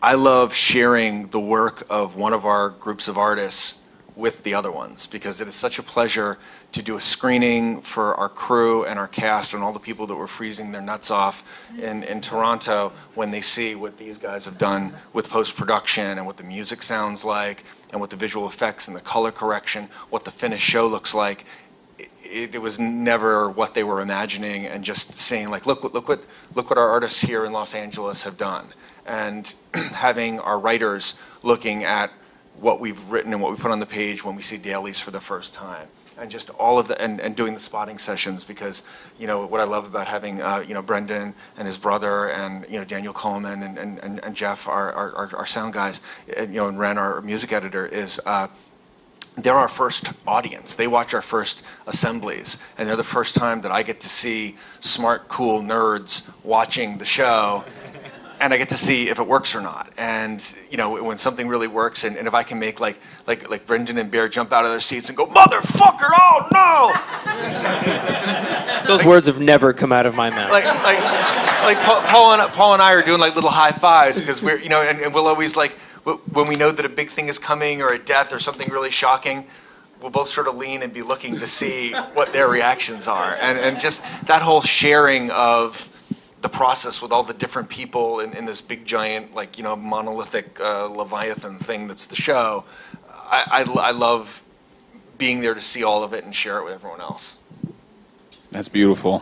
I 0.00 0.14
love 0.14 0.54
sharing 0.54 1.26
the 1.26 1.40
work 1.40 1.84
of 1.90 2.14
one 2.14 2.32
of 2.32 2.46
our 2.46 2.70
groups 2.70 3.08
of 3.08 3.18
artists 3.18 3.80
with 4.14 4.44
the 4.44 4.54
other 4.54 4.70
ones 4.70 5.08
because 5.08 5.40
it 5.40 5.48
is 5.48 5.56
such 5.56 5.80
a 5.80 5.82
pleasure 5.82 6.38
to 6.70 6.82
do 6.82 6.96
a 6.96 7.00
screening 7.00 7.80
for 7.80 8.14
our 8.14 8.28
crew 8.28 8.84
and 8.84 8.96
our 8.96 9.08
cast 9.08 9.54
and 9.54 9.62
all 9.62 9.72
the 9.72 9.80
people 9.80 10.06
that 10.06 10.14
were 10.14 10.28
freezing 10.28 10.70
their 10.70 10.80
nuts 10.82 11.10
off 11.10 11.68
in, 11.80 12.04
in 12.04 12.20
Toronto 12.20 12.92
when 13.16 13.32
they 13.32 13.40
see 13.40 13.74
what 13.74 13.98
these 13.98 14.18
guys 14.18 14.44
have 14.44 14.56
done 14.56 14.92
with 15.14 15.28
post 15.28 15.56
production 15.56 16.16
and 16.16 16.24
what 16.24 16.36
the 16.36 16.44
music 16.44 16.84
sounds 16.84 17.24
like 17.24 17.64
and 17.90 18.00
what 18.00 18.10
the 18.10 18.16
visual 18.16 18.46
effects 18.46 18.86
and 18.86 18.96
the 18.96 19.00
color 19.00 19.32
correction, 19.32 19.88
what 20.10 20.24
the 20.24 20.30
finished 20.30 20.64
show 20.64 20.86
looks 20.86 21.12
like. 21.12 21.44
It, 22.22 22.54
it 22.54 22.62
was 22.62 22.78
never 22.78 23.50
what 23.50 23.74
they 23.74 23.82
were 23.82 24.00
imagining 24.00 24.66
and 24.66 24.84
just 24.84 25.14
saying 25.14 25.50
like 25.50 25.66
look 25.66 25.82
look 25.82 26.06
what 26.06 26.24
look 26.54 26.70
what 26.70 26.78
our 26.78 26.88
artists 26.88 27.20
here 27.20 27.44
in 27.44 27.52
Los 27.52 27.74
Angeles 27.74 28.22
have 28.22 28.36
done. 28.36 28.66
And 29.04 29.52
having 29.92 30.40
our 30.40 30.58
writers 30.58 31.18
looking 31.42 31.84
at 31.84 32.10
what 32.60 32.80
we've 32.80 33.02
written 33.04 33.32
and 33.32 33.40
what 33.40 33.50
we 33.52 33.56
put 33.56 33.70
on 33.70 33.78
the 33.80 33.86
page 33.86 34.24
when 34.24 34.34
we 34.34 34.42
see 34.42 34.56
dailies 34.56 34.98
for 34.98 35.10
the 35.12 35.20
first 35.20 35.54
time 35.54 35.86
and 36.18 36.30
just 36.30 36.50
all 36.50 36.78
of 36.78 36.88
the 36.88 37.00
and, 37.00 37.20
and 37.20 37.36
doing 37.36 37.54
the 37.54 37.60
spotting 37.60 37.98
sessions 37.98 38.44
because 38.44 38.82
you 39.18 39.26
know 39.26 39.46
what 39.46 39.60
I 39.60 39.64
love 39.64 39.86
about 39.86 40.08
having 40.08 40.42
uh, 40.42 40.64
you 40.66 40.74
know 40.74 40.82
Brendan 40.82 41.34
and 41.56 41.66
his 41.66 41.78
brother 41.78 42.30
and 42.30 42.66
you 42.68 42.78
know 42.78 42.84
Daniel 42.84 43.12
Coleman 43.12 43.62
and, 43.62 43.78
and, 43.78 44.24
and, 44.24 44.34
Jeff 44.34 44.68
our, 44.68 44.92
our- 44.92 45.36
our 45.36 45.46
sound 45.46 45.72
guys 45.74 46.00
and 46.36 46.52
you 46.52 46.60
know 46.60 46.68
and 46.68 46.78
Ren 46.78 46.98
our 46.98 47.20
music 47.22 47.52
editor 47.52 47.86
is 47.86 48.20
uh, 48.26 48.48
they're 49.36 49.54
our 49.54 49.68
first 49.68 50.12
audience. 50.26 50.74
They 50.74 50.88
watch 50.88 51.14
our 51.14 51.22
first 51.22 51.62
assemblies, 51.86 52.58
and 52.76 52.88
they're 52.88 52.96
the 52.96 53.04
first 53.04 53.36
time 53.36 53.60
that 53.60 53.70
I 53.70 53.84
get 53.84 54.00
to 54.00 54.08
see 54.08 54.56
smart, 54.80 55.28
cool 55.28 55.62
nerds 55.62 56.28
watching 56.42 56.98
the 56.98 57.04
show, 57.04 57.64
and 58.40 58.52
I 58.52 58.58
get 58.58 58.70
to 58.70 58.76
see 58.76 59.08
if 59.08 59.18
it 59.18 59.26
works 59.26 59.54
or 59.54 59.60
not. 59.60 59.92
And 59.96 60.42
you 60.70 60.76
know, 60.76 61.02
when 61.02 61.16
something 61.16 61.48
really 61.48 61.68
works, 61.68 62.04
and, 62.04 62.16
and 62.16 62.26
if 62.26 62.34
I 62.34 62.42
can 62.42 62.58
make 62.58 62.80
like 62.80 63.00
like 63.26 63.48
like 63.48 63.66
Brendan 63.66 63.98
and 63.98 64.10
Bear 64.10 64.28
jump 64.28 64.52
out 64.52 64.64
of 64.64 64.70
their 64.70 64.80
seats 64.80 65.08
and 65.08 65.16
go, 65.16 65.26
"Motherfucker! 65.26 66.10
Oh 66.18 66.48
no!" 66.52 66.92
Those 68.86 69.04
words 69.04 69.26
have 69.26 69.40
never 69.40 69.72
come 69.72 69.92
out 69.92 70.06
of 70.06 70.14
my 70.14 70.30
mouth. 70.30 70.50
like 70.50 70.64
like 70.64 71.02
like 71.64 71.84
Paul, 71.84 72.00
Paul 72.02 72.40
and 72.40 72.52
Paul 72.52 72.74
and 72.74 72.82
I 72.82 72.94
are 72.94 73.02
doing 73.02 73.20
like 73.20 73.34
little 73.34 73.50
high 73.50 73.72
fives 73.72 74.20
because 74.20 74.42
we're 74.42 74.58
you 74.58 74.68
know 74.68 74.80
and, 74.80 75.00
and 75.00 75.14
we'll 75.14 75.26
always 75.26 75.56
like 75.56 75.76
when 76.32 76.48
we 76.48 76.56
know 76.56 76.70
that 76.70 76.84
a 76.84 76.88
big 76.88 77.10
thing 77.10 77.28
is 77.28 77.38
coming 77.38 77.82
or 77.82 77.92
a 77.92 77.98
death 77.98 78.32
or 78.32 78.38
something 78.38 78.68
really 78.70 78.90
shocking, 78.90 79.46
we'll 80.00 80.10
both 80.10 80.28
sort 80.28 80.48
of 80.48 80.56
lean 80.56 80.82
and 80.82 80.92
be 80.92 81.02
looking 81.02 81.36
to 81.36 81.46
see 81.46 81.92
what 82.14 82.32
their 82.32 82.48
reactions 82.48 83.08
are. 83.08 83.36
And, 83.40 83.58
and 83.58 83.80
just 83.80 84.02
that 84.26 84.42
whole 84.42 84.62
sharing 84.62 85.30
of 85.30 85.74
the 86.40 86.48
process 86.48 87.02
with 87.02 87.12
all 87.12 87.22
the 87.22 87.34
different 87.34 87.68
people 87.68 88.20
in, 88.20 88.32
in 88.34 88.44
this 88.44 88.60
big 88.60 88.84
giant, 88.84 89.34
like, 89.34 89.58
you 89.58 89.64
know, 89.64 89.74
monolithic 89.74 90.60
uh, 90.60 90.86
Leviathan 90.86 91.58
thing 91.58 91.88
that's 91.88 92.06
the 92.06 92.16
show. 92.16 92.64
I, 93.10 93.64
I, 93.66 93.88
I 93.88 93.90
love 93.90 94.44
being 95.18 95.40
there 95.40 95.54
to 95.54 95.60
see 95.60 95.82
all 95.82 96.04
of 96.04 96.12
it 96.12 96.24
and 96.24 96.34
share 96.34 96.58
it 96.58 96.64
with 96.64 96.74
everyone 96.74 97.00
else. 97.00 97.38
That's 98.50 98.68
beautiful. 98.68 99.18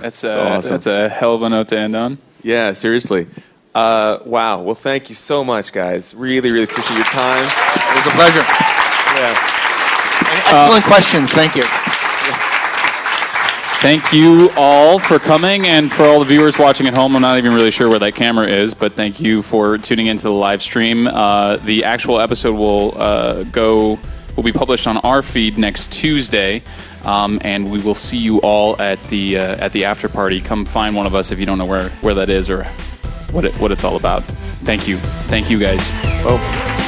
That's, 0.00 0.24
uh, 0.24 0.56
awesome. 0.56 0.70
that's 0.72 0.86
a 0.86 1.08
hell 1.08 1.34
of 1.34 1.42
a 1.42 1.48
note 1.48 1.68
to 1.68 1.78
end 1.78 1.94
on. 1.96 2.18
Yeah, 2.42 2.72
seriously. 2.72 3.26
Uh, 3.74 4.18
wow. 4.26 4.60
Well, 4.60 4.74
thank 4.74 5.08
you 5.08 5.14
so 5.14 5.44
much, 5.44 5.72
guys. 5.72 6.14
Really, 6.14 6.50
really 6.50 6.64
appreciate 6.64 6.96
your 6.96 7.04
time. 7.06 7.44
It 7.44 7.94
was 7.94 8.06
a 8.06 8.10
pleasure. 8.10 8.42
Yeah. 9.14 9.34
And 10.18 10.54
excellent 10.54 10.84
questions. 10.84 11.32
Thank 11.32 11.54
you. 11.54 11.64
Thank 13.80 14.12
you 14.12 14.50
all 14.56 14.98
for 14.98 15.20
coming 15.20 15.66
and 15.68 15.90
for 15.90 16.02
all 16.02 16.18
the 16.18 16.24
viewers 16.24 16.58
watching 16.58 16.88
at 16.88 16.96
home. 16.96 17.14
I'm 17.14 17.22
not 17.22 17.38
even 17.38 17.54
really 17.54 17.70
sure 17.70 17.88
where 17.88 18.00
that 18.00 18.16
camera 18.16 18.48
is, 18.48 18.74
but 18.74 18.94
thank 18.94 19.20
you 19.20 19.40
for 19.40 19.78
tuning 19.78 20.08
into 20.08 20.24
the 20.24 20.32
live 20.32 20.62
stream. 20.62 21.06
Uh, 21.06 21.58
the 21.58 21.84
actual 21.84 22.18
episode 22.18 22.56
will 22.56 23.00
uh, 23.00 23.44
go 23.44 23.96
will 24.34 24.42
be 24.42 24.52
published 24.52 24.88
on 24.88 24.96
our 24.98 25.22
feed 25.22 25.58
next 25.58 25.92
Tuesday, 25.92 26.64
um, 27.04 27.38
and 27.42 27.70
we 27.70 27.80
will 27.80 27.94
see 27.94 28.16
you 28.16 28.38
all 28.38 28.80
at 28.82 29.00
the 29.04 29.38
uh, 29.38 29.64
at 29.64 29.70
the 29.70 29.84
after 29.84 30.08
party. 30.08 30.40
Come 30.40 30.64
find 30.64 30.96
one 30.96 31.06
of 31.06 31.14
us 31.14 31.30
if 31.30 31.38
you 31.38 31.46
don't 31.46 31.58
know 31.58 31.64
where, 31.64 31.88
where 32.00 32.14
that 32.14 32.30
is 32.30 32.50
or 32.50 32.64
what 33.30 33.44
it, 33.44 33.54
what 33.60 33.70
it's 33.70 33.84
all 33.84 33.94
about. 33.94 34.24
Thank 34.64 34.88
you, 34.88 34.98
thank 35.28 35.50
you 35.50 35.60
guys. 35.60 36.87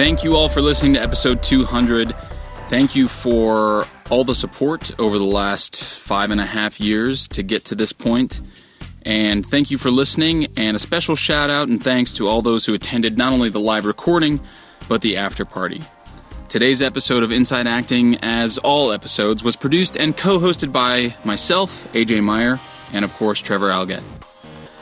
Thank 0.00 0.24
you 0.24 0.34
all 0.34 0.48
for 0.48 0.62
listening 0.62 0.94
to 0.94 1.02
episode 1.02 1.42
200. 1.42 2.16
Thank 2.68 2.96
you 2.96 3.06
for 3.06 3.86
all 4.08 4.24
the 4.24 4.34
support 4.34 4.98
over 4.98 5.18
the 5.18 5.24
last 5.24 5.84
five 5.84 6.30
and 6.30 6.40
a 6.40 6.46
half 6.46 6.80
years 6.80 7.28
to 7.28 7.42
get 7.42 7.66
to 7.66 7.74
this 7.74 7.92
point. 7.92 8.40
And 9.02 9.44
thank 9.44 9.70
you 9.70 9.76
for 9.76 9.90
listening. 9.90 10.46
And 10.56 10.74
a 10.74 10.78
special 10.78 11.16
shout 11.16 11.50
out 11.50 11.68
and 11.68 11.84
thanks 11.84 12.14
to 12.14 12.28
all 12.28 12.40
those 12.40 12.64
who 12.64 12.72
attended 12.72 13.18
not 13.18 13.34
only 13.34 13.50
the 13.50 13.60
live 13.60 13.84
recording, 13.84 14.40
but 14.88 15.02
the 15.02 15.18
after 15.18 15.44
party. 15.44 15.82
Today's 16.48 16.80
episode 16.80 17.22
of 17.22 17.30
Inside 17.30 17.66
Acting, 17.66 18.16
as 18.22 18.56
all 18.56 18.92
episodes, 18.92 19.44
was 19.44 19.54
produced 19.54 19.98
and 19.98 20.16
co 20.16 20.38
hosted 20.38 20.72
by 20.72 21.14
myself, 21.26 21.92
AJ 21.92 22.22
Meyer, 22.24 22.58
and 22.94 23.04
of 23.04 23.12
course, 23.12 23.38
Trevor 23.38 23.68
Algatt. 23.68 24.19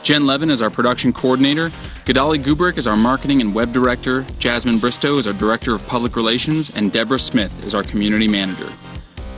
Jen 0.08 0.24
Levin 0.24 0.48
is 0.48 0.62
our 0.62 0.70
production 0.70 1.12
coordinator. 1.12 1.68
Gadali 2.06 2.42
Gubrick 2.42 2.78
is 2.78 2.86
our 2.86 2.96
marketing 2.96 3.42
and 3.42 3.54
web 3.54 3.74
director. 3.74 4.24
Jasmine 4.38 4.78
Bristow 4.78 5.18
is 5.18 5.26
our 5.26 5.34
director 5.34 5.74
of 5.74 5.86
public 5.86 6.16
relations. 6.16 6.74
And 6.74 6.90
Deborah 6.90 7.18
Smith 7.18 7.62
is 7.62 7.74
our 7.74 7.82
community 7.82 8.26
manager. 8.26 8.72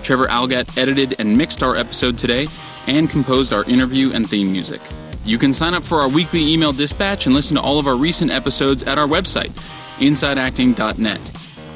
Trevor 0.04 0.28
Algatt 0.28 0.78
edited 0.78 1.16
and 1.18 1.36
mixed 1.36 1.64
our 1.64 1.74
episode 1.74 2.16
today 2.16 2.46
and 2.86 3.10
composed 3.10 3.52
our 3.52 3.64
interview 3.64 4.12
and 4.12 4.30
theme 4.30 4.52
music. 4.52 4.80
You 5.24 5.38
can 5.38 5.52
sign 5.52 5.74
up 5.74 5.82
for 5.82 6.02
our 6.02 6.08
weekly 6.08 6.52
email 6.52 6.70
dispatch 6.70 7.26
and 7.26 7.34
listen 7.34 7.56
to 7.56 7.60
all 7.60 7.80
of 7.80 7.88
our 7.88 7.96
recent 7.96 8.30
episodes 8.30 8.84
at 8.84 8.96
our 8.96 9.08
website, 9.08 9.50
insideacting.net. 9.98 11.20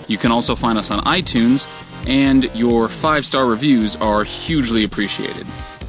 You 0.07 0.19
can 0.19 0.31
also 0.31 0.55
find 0.55 0.79
us 0.79 0.93
on 0.93 1.01
iTunes, 1.01 1.67
and 2.07 2.45
your 2.55 2.89
five 2.89 3.25
star 3.25 3.47
reviews 3.47 3.97
are 3.97 4.23
hugely 4.23 4.85
appreciated. 4.85 5.49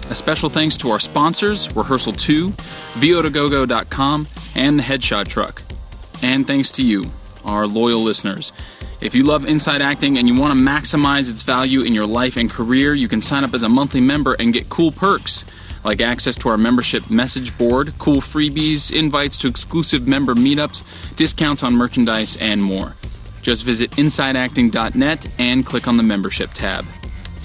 A 0.09 0.15
special 0.15 0.49
thanks 0.49 0.77
to 0.77 0.89
our 0.91 0.99
sponsors, 0.99 1.73
Rehearsal 1.75 2.13
2, 2.13 2.49
VO2GoGo.com, 2.49 4.27
and 4.55 4.79
the 4.79 4.83
Headshot 4.83 5.27
Truck. 5.27 5.63
And 6.21 6.45
thanks 6.45 6.71
to 6.73 6.83
you, 6.83 7.11
our 7.43 7.65
loyal 7.65 8.01
listeners. 8.01 8.53
If 9.01 9.15
you 9.15 9.23
love 9.23 9.45
Inside 9.45 9.81
Acting 9.81 10.17
and 10.17 10.27
you 10.27 10.35
want 10.35 10.57
to 10.57 10.63
maximize 10.63 11.29
its 11.29 11.43
value 11.43 11.81
in 11.81 11.93
your 11.93 12.05
life 12.05 12.37
and 12.37 12.49
career, 12.49 12.93
you 12.93 13.07
can 13.07 13.19
sign 13.19 13.43
up 13.43 13.53
as 13.53 13.63
a 13.63 13.69
monthly 13.69 14.01
member 14.01 14.35
and 14.39 14.53
get 14.53 14.69
cool 14.69 14.91
perks 14.91 15.43
like 15.85 16.01
access 16.01 16.35
to 16.37 16.49
our 16.49 16.57
membership 16.57 17.09
message 17.09 17.55
board, 17.57 17.93
cool 17.99 18.17
freebies, 18.17 18.91
invites 18.91 19.37
to 19.37 19.47
exclusive 19.47 20.07
member 20.07 20.33
meetups, 20.33 20.83
discounts 21.15 21.61
on 21.63 21.75
merchandise, 21.75 22.35
and 22.37 22.61
more. 22.63 22.95
Just 23.43 23.63
visit 23.63 23.91
InsideActing.net 23.91 25.27
and 25.37 25.63
click 25.65 25.87
on 25.87 25.97
the 25.97 26.03
membership 26.03 26.49
tab. 26.53 26.85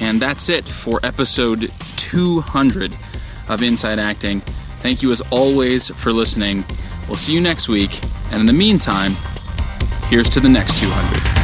And 0.01 0.20
that's 0.20 0.48
it 0.48 0.68
for 0.68 0.98
episode 1.02 1.70
200 1.97 2.97
of 3.48 3.62
Inside 3.62 3.98
Acting. 3.98 4.40
Thank 4.81 5.02
you 5.02 5.12
as 5.12 5.20
always 5.31 5.89
for 5.89 6.12
listening. 6.12 6.64
We'll 7.06 7.16
see 7.16 7.35
you 7.35 7.40
next 7.40 7.68
week. 7.68 8.01
And 8.32 8.40
in 8.40 8.47
the 8.47 8.52
meantime, 8.52 9.12
here's 10.09 10.31
to 10.31 10.40
the 10.40 10.48
next 10.48 10.81
200. 10.81 11.39